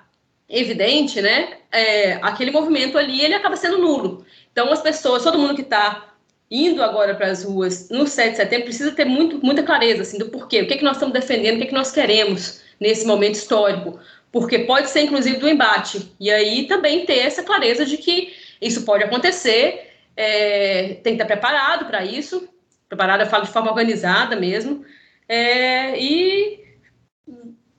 evidente, 0.50 1.22
né, 1.22 1.58
é, 1.72 2.14
aquele 2.22 2.50
movimento 2.50 2.98
ali 2.98 3.22
ele 3.22 3.36
acaba 3.36 3.56
sendo 3.56 3.78
nulo. 3.78 4.26
Então 4.52 4.72
as 4.72 4.82
pessoas, 4.82 5.24
todo 5.24 5.38
mundo 5.38 5.56
que 5.56 5.62
está 5.62 6.10
indo 6.50 6.82
agora 6.82 7.14
para 7.14 7.28
as 7.28 7.44
ruas 7.44 7.90
no 7.90 8.08
7 8.08 8.32
de 8.32 8.38
setembro 8.38 8.66
precisa 8.66 8.92
ter 8.92 9.06
muito, 9.06 9.44
muita 9.46 9.62
clareza 9.62 10.02
assim, 10.02 10.18
do 10.18 10.30
porquê, 10.30 10.62
o 10.62 10.68
que, 10.68 10.74
é 10.74 10.78
que 10.78 10.84
nós 10.84 10.96
estamos 10.96 11.14
defendendo, 11.14 11.56
o 11.56 11.58
que, 11.60 11.66
é 11.66 11.68
que 11.68 11.74
nós 11.74 11.92
queremos 11.92 12.62
nesse 12.80 13.06
momento 13.06 13.36
histórico, 13.36 14.00
porque 14.32 14.60
pode 14.60 14.90
ser 14.90 15.02
inclusive 15.02 15.38
do 15.38 15.48
embate. 15.48 16.12
E 16.20 16.32
aí 16.32 16.66
também 16.68 17.06
ter 17.06 17.20
essa 17.20 17.44
clareza 17.44 17.86
de 17.86 17.98
que 17.98 18.34
isso 18.60 18.84
pode 18.84 19.04
acontecer, 19.04 19.92
é, 20.18 20.96
tem 21.04 21.16
que 21.16 21.22
estar 21.22 21.26
preparado 21.26 21.86
para 21.86 22.04
isso, 22.04 22.50
preparado, 22.88 23.22
eu 23.22 23.28
falo 23.28 23.46
de 23.46 23.52
forma 23.52 23.70
organizada 23.70 24.36
mesmo, 24.36 24.84
é, 25.28 26.00
e 26.00 26.60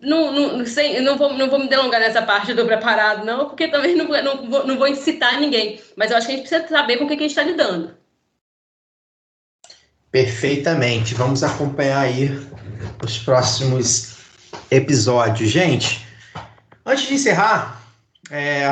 não, 0.00 0.56
não, 0.56 0.66
sei, 0.66 1.00
não, 1.00 1.18
vou, 1.18 1.32
não 1.34 1.50
vou 1.50 1.58
me 1.58 1.68
delongar 1.68 2.00
nessa 2.00 2.22
parte 2.22 2.54
do 2.54 2.64
preparado, 2.64 3.24
não, 3.24 3.46
porque 3.46 3.68
também 3.68 3.94
não, 3.94 4.06
não, 4.06 4.48
vou, 4.48 4.66
não 4.66 4.78
vou 4.78 4.88
incitar 4.88 5.38
ninguém. 5.38 5.80
Mas 5.94 6.10
eu 6.10 6.16
acho 6.16 6.26
que 6.26 6.32
a 6.32 6.36
gente 6.36 6.48
precisa 6.48 6.68
saber 6.68 6.96
com 6.96 7.04
o 7.04 7.06
que, 7.06 7.14
a 7.14 7.18
gente 7.18 7.30
está 7.30 7.42
lidando. 7.42 7.94
Perfeitamente. 10.10 11.14
Vamos 11.14 11.42
acompanhar 11.42 12.00
aí 12.00 12.30
os 13.04 13.18
próximos 13.18 14.16
episódios. 14.70 15.50
Gente, 15.50 16.04
antes 16.84 17.06
de 17.06 17.14
encerrar, 17.14 17.82
é, 18.30 18.64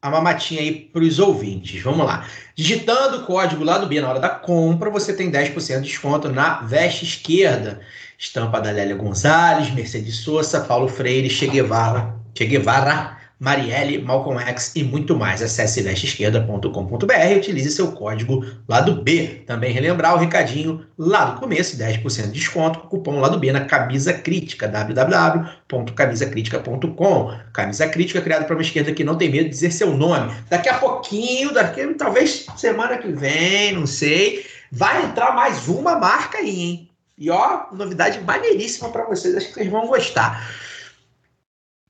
a 0.00 0.10
mamatinha 0.10 0.60
aí 0.60 0.72
para 0.80 1.02
os 1.02 1.18
ouvintes. 1.18 1.82
Vamos 1.82 2.06
lá. 2.06 2.26
Digitando 2.54 3.18
o 3.18 3.26
código 3.26 3.64
lá 3.64 3.78
do 3.78 3.86
B 3.86 4.00
na 4.00 4.10
hora 4.10 4.20
da 4.20 4.28
compra, 4.28 4.90
você 4.90 5.12
tem 5.12 5.30
10% 5.30 5.80
de 5.80 5.88
desconto 5.88 6.28
na 6.28 6.60
veste 6.60 7.04
esquerda. 7.04 7.80
Estampa 8.18 8.60
da 8.60 8.72
Lélia 8.72 8.96
Gonzalez, 8.96 9.70
Mercedes 9.70 10.16
Sosa, 10.16 10.62
Paulo 10.62 10.88
Freire, 10.88 11.30
Che 11.30 11.46
Guevara, 11.46 12.16
che 12.34 12.46
Guevara 12.46 13.16
Marielle, 13.40 13.98
Malcolm 13.98 14.40
X 14.40 14.72
e 14.74 14.82
muito 14.82 15.16
mais. 15.16 15.40
Acesse 15.40 15.80
vesteesquerda.com.br 15.82 17.30
e 17.30 17.36
utilize 17.36 17.70
seu 17.70 17.92
código 17.92 18.44
lado 18.66 19.00
B. 19.02 19.44
Também 19.46 19.72
relembrar 19.72 20.16
o 20.16 20.18
recadinho 20.18 20.84
lá 20.98 21.26
do 21.26 21.38
começo, 21.38 21.78
10% 21.78 22.22
de 22.22 22.32
desconto 22.32 22.80
com 22.80 22.88
cupom 22.88 23.20
lado 23.20 23.38
B 23.38 23.52
na 23.52 23.66
Camisa 23.66 24.12
Crítica, 24.12 24.66
www.camisacritica.com. 24.66 27.38
Camisa 27.52 27.86
Crítica 27.86 28.20
criada 28.20 28.44
para 28.44 28.56
uma 28.56 28.62
esquerda 28.62 28.92
que 28.92 29.04
não 29.04 29.16
tem 29.16 29.30
medo 29.30 29.44
de 29.44 29.50
dizer 29.50 29.70
seu 29.70 29.96
nome. 29.96 30.34
Daqui 30.50 30.68
a 30.68 30.74
pouquinho, 30.74 31.54
daqui 31.54 31.86
talvez 31.94 32.46
semana 32.56 32.98
que 32.98 33.12
vem, 33.12 33.74
não 33.74 33.86
sei, 33.86 34.44
vai 34.72 35.04
entrar 35.04 35.36
mais 35.36 35.68
uma 35.68 35.96
marca 35.96 36.38
aí, 36.38 36.60
hein? 36.60 36.87
E 37.18 37.30
ó, 37.30 37.66
novidade 37.72 38.20
maneiríssima 38.20 38.90
para 38.90 39.04
vocês, 39.04 39.34
acho 39.34 39.48
que 39.48 39.54
vocês 39.54 39.70
vão 39.70 39.86
gostar. 39.86 40.48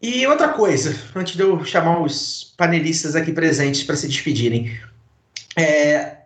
E 0.01 0.27
outra 0.27 0.49
coisa, 0.49 0.97
antes 1.15 1.37
de 1.37 1.43
eu 1.43 1.65
chamar 1.65 2.01
os 2.01 2.55
panelistas 2.57 3.17
aqui 3.17 3.33
presentes 3.33 3.83
para 3.83 3.97
se 3.97 4.07
despedirem, 4.07 4.79
é, 5.57 6.19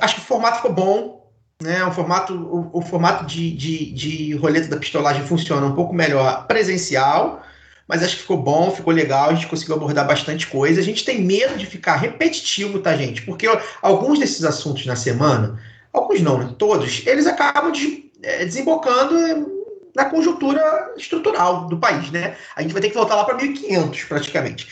acho 0.00 0.16
que 0.16 0.20
o 0.20 0.24
formato 0.24 0.56
ficou 0.56 0.72
bom. 0.72 1.30
né? 1.62 1.84
O 1.84 1.92
formato, 1.92 2.34
o, 2.34 2.78
o 2.78 2.82
formato 2.82 3.24
de, 3.24 3.52
de, 3.52 3.92
de 3.92 4.34
roleta 4.34 4.68
da 4.68 4.76
pistolagem 4.76 5.24
funciona 5.24 5.64
um 5.64 5.74
pouco 5.74 5.94
melhor 5.94 6.46
presencial, 6.48 7.42
mas 7.86 8.02
acho 8.02 8.16
que 8.16 8.22
ficou 8.22 8.42
bom, 8.42 8.70
ficou 8.72 8.92
legal, 8.92 9.30
a 9.30 9.34
gente 9.34 9.46
conseguiu 9.46 9.76
abordar 9.76 10.06
bastante 10.06 10.48
coisa. 10.48 10.80
A 10.80 10.84
gente 10.84 11.04
tem 11.04 11.22
medo 11.22 11.56
de 11.56 11.66
ficar 11.66 11.96
repetitivo, 11.96 12.80
tá, 12.80 12.96
gente? 12.96 13.22
Porque 13.22 13.46
alguns 13.80 14.18
desses 14.18 14.44
assuntos 14.44 14.84
na 14.84 14.96
semana, 14.96 15.60
alguns 15.92 16.20
não, 16.20 16.38
né? 16.38 16.54
todos, 16.58 17.06
eles 17.06 17.26
acabam 17.26 17.70
de, 17.70 18.10
é, 18.22 18.44
desembocando 18.44 19.62
na 19.94 20.06
conjuntura 20.06 20.92
estrutural 20.96 21.66
do 21.66 21.76
país, 21.76 22.10
né? 22.10 22.36
A 22.56 22.62
gente 22.62 22.72
vai 22.72 22.80
ter 22.80 22.88
que 22.88 22.94
voltar 22.94 23.14
lá 23.14 23.24
para 23.24 23.36
1500, 23.36 24.04
praticamente. 24.04 24.68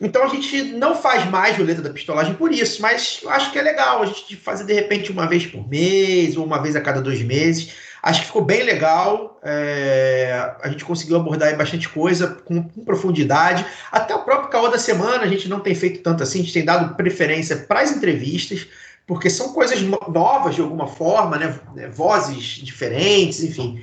Então 0.00 0.22
a 0.22 0.28
gente 0.28 0.62
não 0.62 0.94
faz 0.94 1.28
mais 1.28 1.56
roleta 1.56 1.82
da 1.82 1.90
pistolagem 1.90 2.34
por 2.34 2.52
isso, 2.52 2.80
mas 2.80 3.20
acho 3.26 3.50
que 3.50 3.58
é 3.58 3.62
legal 3.62 4.02
a 4.02 4.06
gente 4.06 4.36
fazer 4.36 4.64
de 4.64 4.72
repente 4.72 5.10
uma 5.10 5.26
vez 5.26 5.46
por 5.46 5.68
mês 5.68 6.36
ou 6.36 6.44
uma 6.44 6.62
vez 6.62 6.76
a 6.76 6.80
cada 6.80 7.00
dois 7.00 7.20
meses. 7.22 7.72
Acho 8.00 8.20
que 8.20 8.26
ficou 8.26 8.44
bem 8.44 8.62
legal. 8.62 9.40
É, 9.42 10.54
a 10.62 10.68
gente 10.68 10.84
conseguiu 10.84 11.16
abordar 11.16 11.56
bastante 11.56 11.88
coisa 11.88 12.28
com, 12.44 12.62
com, 12.62 12.84
profundidade. 12.84 13.66
Até 13.90 14.14
o 14.14 14.22
próprio 14.22 14.50
caô 14.50 14.68
da 14.68 14.78
semana 14.78 15.24
a 15.24 15.26
gente 15.26 15.48
não 15.48 15.58
tem 15.58 15.74
feito 15.74 16.00
tanto 16.00 16.22
assim, 16.22 16.38
a 16.38 16.42
gente 16.42 16.52
tem 16.52 16.64
dado 16.64 16.94
preferência 16.94 17.56
para 17.56 17.80
as 17.80 17.90
entrevistas, 17.90 18.68
porque 19.08 19.30
são 19.30 19.54
coisas 19.54 19.80
novas 19.80 20.54
de 20.54 20.60
alguma 20.60 20.86
forma, 20.86 21.38
né? 21.38 21.58
Vozes 21.88 22.44
diferentes, 22.62 23.42
enfim. 23.42 23.82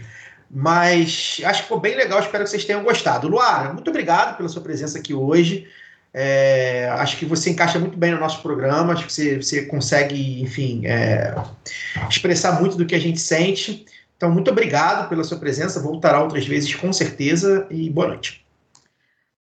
Mas 0.49 1.41
acho 1.43 1.61
que 1.61 1.63
ficou 1.63 1.79
bem 1.79 1.95
legal, 1.95 2.19
espero 2.19 2.43
que 2.43 2.49
vocês 2.51 2.63
tenham 2.63 2.83
gostado. 2.83 3.27
Luara, 3.27 3.73
muito 3.73 3.89
obrigado 3.89 4.37
pela 4.37 4.47
sua 4.47 4.61
presença 4.61 4.99
aqui 4.99 5.15
hoje. 5.15 5.67
É, 6.13 6.87
acho 6.91 7.17
que 7.17 7.25
você 7.25 7.49
encaixa 7.49 7.79
muito 7.79 7.97
bem 7.97 8.11
no 8.11 8.19
nosso 8.19 8.41
programa, 8.43 8.93
acho 8.93 9.07
que 9.07 9.11
você, 9.11 9.41
você 9.41 9.65
consegue, 9.65 10.41
enfim, 10.41 10.85
é, 10.85 11.35
expressar 12.07 12.61
muito 12.61 12.77
do 12.77 12.85
que 12.85 12.93
a 12.93 12.99
gente 12.99 13.19
sente. 13.19 13.83
Então, 14.15 14.31
muito 14.31 14.51
obrigado 14.51 15.09
pela 15.09 15.23
sua 15.23 15.39
presença, 15.39 15.81
voltará 15.81 16.21
outras 16.21 16.45
vezes 16.45 16.73
com 16.75 16.93
certeza 16.93 17.65
e 17.71 17.89
boa 17.89 18.09
noite. 18.09 18.44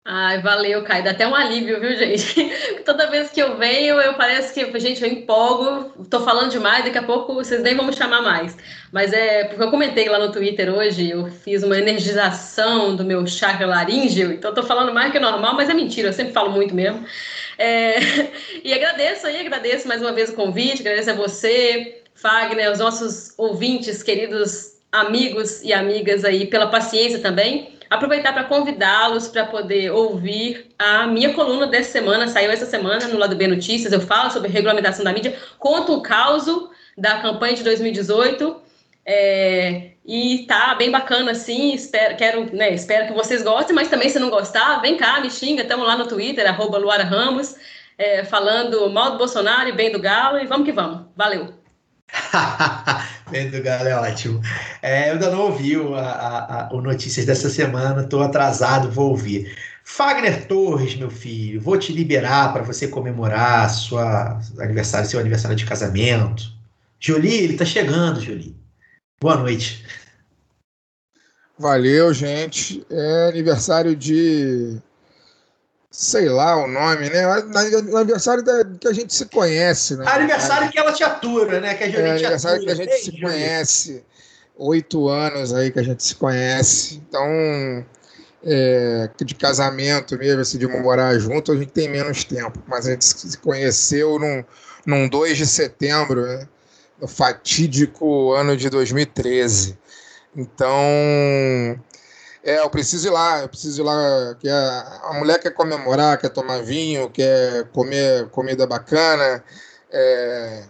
Ai, 0.03 0.41
valeu, 0.41 0.83
Caio. 0.83 1.03
Dá 1.03 1.11
até 1.11 1.27
um 1.27 1.35
alívio, 1.35 1.79
viu, 1.79 1.95
gente? 1.95 2.51
Toda 2.83 3.11
vez 3.11 3.29
que 3.29 3.39
eu 3.39 3.55
venho, 3.57 4.01
eu 4.01 4.15
parece 4.15 4.51
que, 4.51 4.79
gente, 4.79 5.03
eu 5.03 5.07
empolgo, 5.07 6.05
tô 6.09 6.21
falando 6.21 6.49
demais, 6.49 6.83
daqui 6.83 6.97
a 6.97 7.03
pouco 7.03 7.35
vocês 7.35 7.61
nem 7.61 7.75
vão 7.75 7.85
me 7.85 7.93
chamar 7.93 8.21
mais. 8.21 8.57
Mas 8.91 9.13
é 9.13 9.43
porque 9.43 9.61
eu 9.61 9.69
comentei 9.69 10.09
lá 10.09 10.17
no 10.17 10.31
Twitter 10.31 10.73
hoje, 10.73 11.11
eu 11.11 11.27
fiz 11.29 11.61
uma 11.61 11.77
energização 11.77 12.95
do 12.95 13.05
meu 13.05 13.27
chakra 13.27 13.67
laríngeo, 13.67 14.31
então 14.31 14.53
tô 14.55 14.63
falando 14.63 14.91
mais 14.91 15.11
que 15.11 15.19
normal, 15.19 15.53
mas 15.53 15.69
é 15.69 15.73
mentira, 15.73 16.09
eu 16.09 16.13
sempre 16.13 16.33
falo 16.33 16.49
muito 16.49 16.73
mesmo. 16.73 17.05
É... 17.57 17.99
E 18.63 18.73
agradeço 18.73 19.27
aí, 19.27 19.39
agradeço 19.39 19.87
mais 19.87 20.01
uma 20.01 20.11
vez 20.11 20.29
o 20.29 20.33
convite, 20.33 20.81
agradeço 20.81 21.11
a 21.11 21.13
você, 21.13 22.01
Fagner, 22.15 22.69
aos 22.69 22.79
nossos 22.79 23.33
ouvintes, 23.37 24.01
queridos 24.03 24.77
amigos 24.91 25.61
e 25.63 25.71
amigas 25.73 26.25
aí, 26.25 26.47
pela 26.47 26.67
paciência 26.67 27.19
também 27.19 27.80
aproveitar 27.91 28.31
para 28.31 28.45
convidá-los 28.45 29.27
para 29.27 29.45
poder 29.45 29.91
ouvir 29.91 30.69
a 30.79 31.05
minha 31.05 31.33
coluna 31.33 31.67
dessa 31.67 31.91
semana, 31.91 32.25
saiu 32.25 32.49
essa 32.49 32.65
semana 32.65 33.05
no 33.09 33.19
Lado 33.19 33.35
B 33.35 33.47
Notícias, 33.47 33.91
eu 33.91 33.99
falo 33.99 34.31
sobre 34.31 34.49
regulamentação 34.49 35.03
da 35.03 35.11
mídia, 35.11 35.37
conto 35.59 35.93
o 35.95 36.01
caso 36.01 36.71
da 36.97 37.19
campanha 37.19 37.53
de 37.53 37.63
2018, 37.63 38.61
é, 39.05 39.91
e 40.05 40.45
tá 40.47 40.73
bem 40.75 40.89
bacana 40.89 41.31
assim, 41.31 41.73
espero, 41.73 42.15
quero, 42.15 42.55
né, 42.55 42.73
espero 42.73 43.07
que 43.07 43.13
vocês 43.13 43.43
gostem, 43.43 43.75
mas 43.75 43.89
também 43.89 44.07
se 44.07 44.19
não 44.19 44.29
gostar, 44.29 44.79
vem 44.79 44.95
cá, 44.95 45.19
me 45.19 45.29
xinga, 45.29 45.63
estamos 45.63 45.85
lá 45.85 45.97
no 45.97 46.07
Twitter, 46.07 46.47
arroba 46.47 46.77
Luara 46.77 47.03
Ramos, 47.03 47.55
é, 47.97 48.23
falando 48.23 48.89
mal 48.89 49.11
do 49.11 49.17
Bolsonaro 49.17 49.67
e 49.67 49.73
bem 49.73 49.91
do 49.91 49.99
Galo, 49.99 50.39
e 50.39 50.47
vamos 50.47 50.65
que 50.65 50.71
vamos. 50.71 51.07
Valeu! 51.13 51.53
Pedro 53.31 53.63
Galo 53.63 53.87
é 53.87 53.95
ótimo. 53.95 54.41
É, 54.81 55.09
eu 55.09 55.13
ainda 55.13 55.31
não 55.31 55.41
ouvi 55.43 55.77
o, 55.77 55.95
a, 55.95 56.67
a, 56.69 56.73
o 56.73 56.81
Notícias 56.81 57.25
dessa 57.25 57.49
semana, 57.49 58.03
estou 58.03 58.21
atrasado, 58.21 58.91
vou 58.91 59.09
ouvir. 59.09 59.55
Fagner 59.83 60.45
Torres, 60.47 60.95
meu 60.95 61.09
filho, 61.09 61.59
vou 61.59 61.77
te 61.77 61.91
liberar 61.91 62.53
para 62.53 62.61
você 62.61 62.87
comemorar 62.87 63.69
sua 63.69 64.39
aniversário, 64.59 65.09
seu 65.09 65.19
aniversário 65.19 65.55
de 65.55 65.65
casamento. 65.65 66.43
Jolie, 66.99 67.43
ele 67.43 67.53
está 67.53 67.65
chegando, 67.65 68.21
Jolie. 68.21 68.55
Boa 69.19 69.37
noite. 69.37 69.83
Valeu, 71.57 72.13
gente. 72.13 72.85
É 72.89 73.29
aniversário 73.29 73.95
de 73.95 74.77
sei 75.91 76.29
lá 76.29 76.55
o 76.55 76.67
nome, 76.67 77.09
né? 77.09 77.21
No 77.83 77.97
aniversário 77.97 78.41
da, 78.41 78.63
que 78.63 78.87
a 78.87 78.93
gente 78.93 79.13
se 79.13 79.25
conhece, 79.25 79.97
né? 79.97 80.05
Aniversário 80.07 80.71
que 80.71 80.79
ela 80.79 80.93
te 80.93 81.03
atura, 81.03 81.59
né? 81.59 81.75
Que 81.75 81.83
a 81.83 81.87
gente 81.87 81.99
é, 81.99 82.11
aniversário 82.11 82.61
atura. 82.61 82.75
que 82.75 82.81
a 82.81 82.85
gente 82.85 83.03
se 83.03 83.21
conhece. 83.21 84.05
Oito 84.57 85.09
anos 85.09 85.53
aí 85.53 85.69
que 85.69 85.79
a 85.79 85.83
gente 85.83 86.01
se 86.03 86.15
conhece. 86.15 87.01
Então, 87.07 87.85
é, 88.43 89.09
de 89.23 89.35
casamento 89.35 90.17
mesmo, 90.17 90.41
assim, 90.41 90.57
de 90.57 90.67
morar 90.67 91.17
junto, 91.19 91.51
a 91.51 91.57
gente 91.57 91.71
tem 91.71 91.89
menos 91.89 92.23
tempo. 92.23 92.57
Mas 92.67 92.87
a 92.87 92.91
gente 92.91 93.03
se 93.03 93.37
conheceu 93.37 94.17
num, 94.17 94.43
num 94.85 95.09
2 95.09 95.37
de 95.37 95.45
setembro, 95.45 96.25
né? 96.25 96.47
no 97.01 97.07
fatídico 97.07 98.31
ano 98.33 98.55
de 98.55 98.69
2013. 98.69 99.77
Então, 100.35 100.77
é, 102.43 102.59
eu 102.59 102.69
preciso 102.69 103.07
ir 103.07 103.11
lá, 103.11 103.41
eu 103.41 103.49
preciso 103.49 103.81
ir 103.81 103.85
lá. 103.85 104.35
Que 104.39 104.49
a, 104.49 105.01
a 105.05 105.13
mulher 105.13 105.39
quer 105.39 105.51
comemorar, 105.51 106.17
quer 106.17 106.29
tomar 106.29 106.63
vinho, 106.63 107.09
quer 107.09 107.65
comer 107.65 108.27
comida 108.29 108.65
bacana. 108.65 109.43
É, 109.91 110.63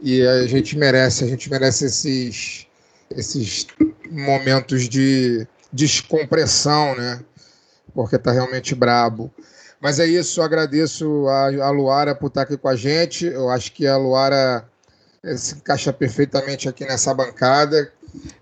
e 0.00 0.26
a 0.26 0.46
gente 0.46 0.76
merece, 0.76 1.24
a 1.24 1.26
gente 1.26 1.48
merece 1.50 1.84
esses, 1.86 2.66
esses 3.10 3.66
momentos 4.10 4.88
de 4.88 5.46
descompressão, 5.72 6.96
né? 6.96 7.20
Porque 7.94 8.18
tá 8.18 8.32
realmente 8.32 8.74
brabo. 8.74 9.32
Mas 9.80 10.00
é 10.00 10.06
isso, 10.06 10.40
agradeço 10.42 11.28
a, 11.28 11.66
a 11.66 11.70
Luara 11.70 12.14
por 12.14 12.28
estar 12.28 12.42
aqui 12.42 12.56
com 12.56 12.68
a 12.68 12.74
gente. 12.74 13.26
Eu 13.26 13.50
acho 13.50 13.70
que 13.72 13.86
a 13.86 13.96
Luara 13.96 14.64
eh, 15.22 15.36
se 15.36 15.56
encaixa 15.56 15.92
perfeitamente 15.92 16.68
aqui 16.68 16.84
nessa 16.84 17.12
bancada. 17.12 17.92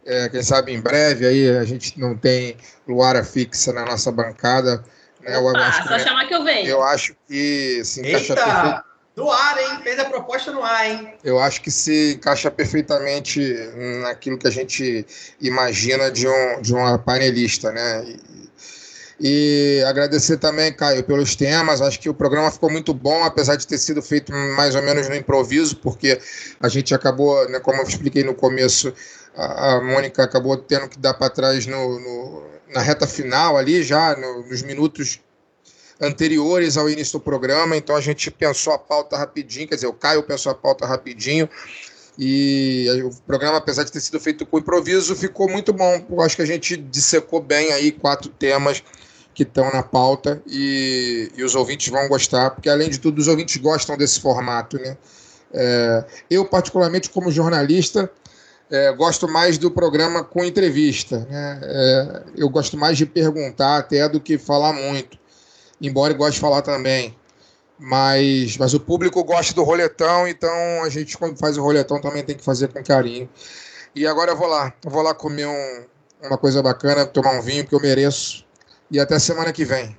É, 0.04 0.28
quem 0.28 0.42
sabe 0.42 0.72
em 0.72 0.80
breve 0.80 1.26
aí 1.26 1.56
a 1.56 1.64
gente 1.64 1.98
não 1.98 2.16
tem 2.16 2.56
Luara 2.86 3.24
fixa 3.24 3.72
na 3.72 3.84
nossa 3.84 4.10
bancada. 4.10 4.84
Né? 5.20 5.36
Eu 5.36 5.46
Opa, 5.46 5.72
só 5.72 5.96
que, 5.96 5.98
chamar 6.00 6.26
que 6.26 6.34
eu 6.34 6.44
venho. 6.44 6.66
Eu 6.66 6.82
acho 6.82 7.14
que 7.26 7.84
se 7.84 8.00
encaixa 8.00 8.34
perfeitamente. 8.34 8.92
No 9.14 9.30
ar, 9.30 9.58
hein? 9.58 9.80
Fez 9.82 9.98
a 9.98 10.06
proposta 10.06 10.52
no 10.52 10.62
ar, 10.62 10.90
hein? 10.90 11.14
Eu 11.22 11.38
acho 11.38 11.60
que 11.60 11.70
se 11.70 12.14
encaixa 12.14 12.50
perfeitamente 12.50 13.40
naquilo 14.00 14.38
que 14.38 14.48
a 14.48 14.50
gente 14.50 15.06
imagina 15.38 16.10
de, 16.10 16.26
um, 16.26 16.62
de 16.62 16.72
uma 16.72 16.98
panelista, 16.98 17.70
né? 17.70 18.04
E, 18.06 18.20
e 19.20 19.84
agradecer 19.84 20.38
também, 20.38 20.72
Caio, 20.72 21.04
pelos 21.04 21.36
temas. 21.36 21.82
Acho 21.82 22.00
que 22.00 22.08
o 22.08 22.14
programa 22.14 22.50
ficou 22.50 22.70
muito 22.70 22.94
bom, 22.94 23.22
apesar 23.22 23.56
de 23.56 23.66
ter 23.66 23.76
sido 23.76 24.00
feito 24.00 24.32
mais 24.32 24.74
ou 24.74 24.82
menos 24.82 25.06
no 25.08 25.14
improviso, 25.14 25.76
porque 25.76 26.18
a 26.58 26.68
gente 26.68 26.94
acabou, 26.94 27.46
né, 27.50 27.60
como 27.60 27.82
eu 27.82 27.86
expliquei 27.86 28.24
no 28.24 28.34
começo, 28.34 28.94
a, 29.36 29.74
a 29.74 29.80
Mônica 29.80 30.22
acabou 30.22 30.56
tendo 30.56 30.88
que 30.88 30.98
dar 30.98 31.14
para 31.14 31.30
trás 31.30 31.66
no, 31.66 31.98
no, 31.98 32.42
na 32.74 32.80
reta 32.80 33.06
final 33.06 33.56
ali, 33.56 33.82
já 33.82 34.16
no, 34.16 34.46
nos 34.46 34.62
minutos 34.62 35.20
anteriores 36.00 36.76
ao 36.76 36.90
início 36.90 37.18
do 37.18 37.22
programa, 37.22 37.76
então 37.76 37.94
a 37.94 38.00
gente 38.00 38.30
pensou 38.30 38.72
a 38.72 38.78
pauta 38.78 39.16
rapidinho, 39.16 39.68
quer 39.68 39.76
dizer, 39.76 39.86
o 39.86 39.92
Caio 39.92 40.22
pensou 40.22 40.50
a 40.50 40.54
pauta 40.54 40.84
rapidinho, 40.84 41.48
e 42.18 42.88
o 43.04 43.10
programa, 43.26 43.56
apesar 43.56 43.84
de 43.84 43.92
ter 43.92 44.00
sido 44.00 44.20
feito 44.20 44.44
com 44.44 44.58
improviso, 44.58 45.16
ficou 45.16 45.48
muito 45.48 45.72
bom. 45.72 46.04
Eu 46.10 46.20
acho 46.20 46.36
que 46.36 46.42
a 46.42 46.46
gente 46.46 46.76
dissecou 46.76 47.40
bem 47.40 47.72
aí 47.72 47.90
quatro 47.90 48.28
temas 48.28 48.82
que 49.34 49.44
estão 49.44 49.72
na 49.72 49.82
pauta 49.82 50.42
e, 50.46 51.32
e, 51.34 51.42
os 51.42 51.54
ouvintes 51.54 51.88
vão 51.88 52.06
gostar, 52.08 52.50
porque 52.50 52.68
além 52.68 52.90
de 52.90 52.98
tudo, 52.98 53.18
os 53.18 53.28
ouvintes 53.28 53.56
gostam 53.56 53.96
desse 53.96 54.20
formato, 54.20 54.76
né? 54.78 54.96
É, 55.54 56.04
eu, 56.30 56.44
particularmente, 56.44 57.08
como 57.08 57.30
jornalista, 57.30 58.10
é, 58.72 58.90
gosto 58.90 59.28
mais 59.28 59.58
do 59.58 59.70
programa 59.70 60.24
com 60.24 60.42
entrevista. 60.42 61.26
Né? 61.30 61.60
É, 61.62 62.22
eu 62.36 62.48
gosto 62.48 62.76
mais 62.76 62.96
de 62.96 63.04
perguntar 63.04 63.76
até 63.76 64.08
do 64.08 64.18
que 64.18 64.38
falar 64.38 64.72
muito, 64.72 65.18
embora 65.80 66.14
eu 66.14 66.16
goste 66.16 66.34
de 66.34 66.40
falar 66.40 66.62
também. 66.62 67.14
Mas, 67.78 68.56
mas 68.56 68.74
o 68.74 68.80
público 68.80 69.22
gosta 69.24 69.52
do 69.54 69.62
roletão, 69.62 70.26
então 70.26 70.82
a 70.82 70.88
gente, 70.88 71.18
quando 71.18 71.36
faz 71.36 71.58
o 71.58 71.62
roletão, 71.62 72.00
também 72.00 72.24
tem 72.24 72.36
que 72.36 72.44
fazer 72.44 72.68
com 72.68 72.82
carinho. 72.82 73.28
E 73.94 74.06
agora 74.06 74.30
eu 74.30 74.36
vou 74.36 74.46
lá, 74.46 74.72
eu 74.84 74.90
vou 74.90 75.02
lá 75.02 75.12
comer 75.14 75.46
um, 75.46 75.84
uma 76.22 76.38
coisa 76.38 76.62
bacana, 76.62 77.04
tomar 77.04 77.38
um 77.38 77.42
vinho, 77.42 77.64
porque 77.64 77.74
eu 77.74 77.80
mereço. 77.80 78.46
E 78.90 79.00
até 79.00 79.18
semana 79.18 79.52
que 79.52 79.64
vem. 79.64 79.96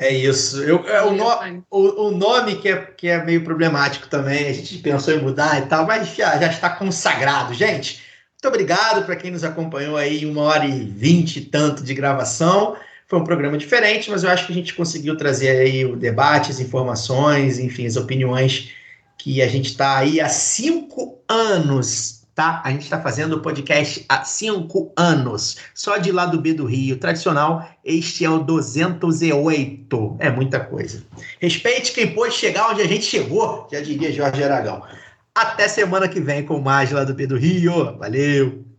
É 0.00 0.10
isso. 0.10 0.62
Eu, 0.62 0.88
é, 0.88 1.02
o, 1.02 1.12
no, 1.12 1.26
o, 1.70 2.06
o, 2.06 2.10
nome 2.10 2.56
que 2.56 2.70
é, 2.70 2.76
que 2.76 3.06
é 3.06 3.22
meio 3.22 3.44
problemático 3.44 4.08
também, 4.08 4.48
a 4.48 4.52
gente 4.54 4.78
pensou 4.78 5.12
em 5.12 5.20
mudar 5.20 5.60
e 5.60 5.66
tal, 5.66 5.86
mas 5.86 6.16
já, 6.16 6.38
já 6.38 6.46
está 6.46 6.70
consagrado. 6.70 7.52
Gente, 7.52 8.00
muito 8.32 8.48
obrigado 8.48 9.04
para 9.04 9.14
quem 9.14 9.30
nos 9.30 9.44
acompanhou 9.44 9.98
aí, 9.98 10.24
uma 10.24 10.40
hora 10.44 10.64
e 10.64 10.86
vinte 10.86 11.36
e 11.36 11.40
tanto 11.42 11.84
de 11.84 11.92
gravação. 11.92 12.78
Foi 13.06 13.18
um 13.18 13.24
programa 13.24 13.58
diferente, 13.58 14.10
mas 14.10 14.24
eu 14.24 14.30
acho 14.30 14.46
que 14.46 14.52
a 14.52 14.54
gente 14.54 14.72
conseguiu 14.72 15.18
trazer 15.18 15.50
aí 15.50 15.84
o 15.84 15.94
debate, 15.94 16.50
as 16.50 16.60
informações, 16.60 17.58
enfim, 17.58 17.84
as 17.86 17.96
opiniões 17.96 18.70
que 19.18 19.42
a 19.42 19.48
gente 19.48 19.66
está 19.66 19.98
aí 19.98 20.18
há 20.18 20.30
cinco 20.30 21.22
anos, 21.28 22.19
tá? 22.40 22.62
A 22.64 22.70
gente 22.70 22.84
está 22.84 22.98
fazendo 22.98 23.36
o 23.36 23.40
podcast 23.40 24.02
há 24.08 24.24
cinco 24.24 24.90
anos, 24.96 25.58
só 25.74 25.98
de 25.98 26.10
lá 26.10 26.24
do 26.24 26.40
B 26.40 26.54
do 26.54 26.64
Rio, 26.64 26.96
tradicional. 26.96 27.68
Este 27.84 28.24
é 28.24 28.30
o 28.30 28.38
208, 28.38 30.16
é 30.18 30.30
muita 30.30 30.58
coisa. 30.58 31.04
Respeite 31.38 31.92
quem 31.92 32.14
pôde 32.14 32.32
chegar 32.32 32.70
onde 32.70 32.80
a 32.80 32.88
gente 32.88 33.04
chegou, 33.04 33.68
já 33.70 33.82
diria 33.82 34.10
Jorge 34.10 34.42
Aragão. 34.42 34.82
Até 35.34 35.68
semana 35.68 36.08
que 36.08 36.18
vem 36.18 36.42
com 36.42 36.58
mais 36.58 36.90
lá 36.90 37.04
do 37.04 37.12
B 37.12 37.26
do 37.26 37.36
Rio. 37.36 37.98
Valeu! 37.98 38.69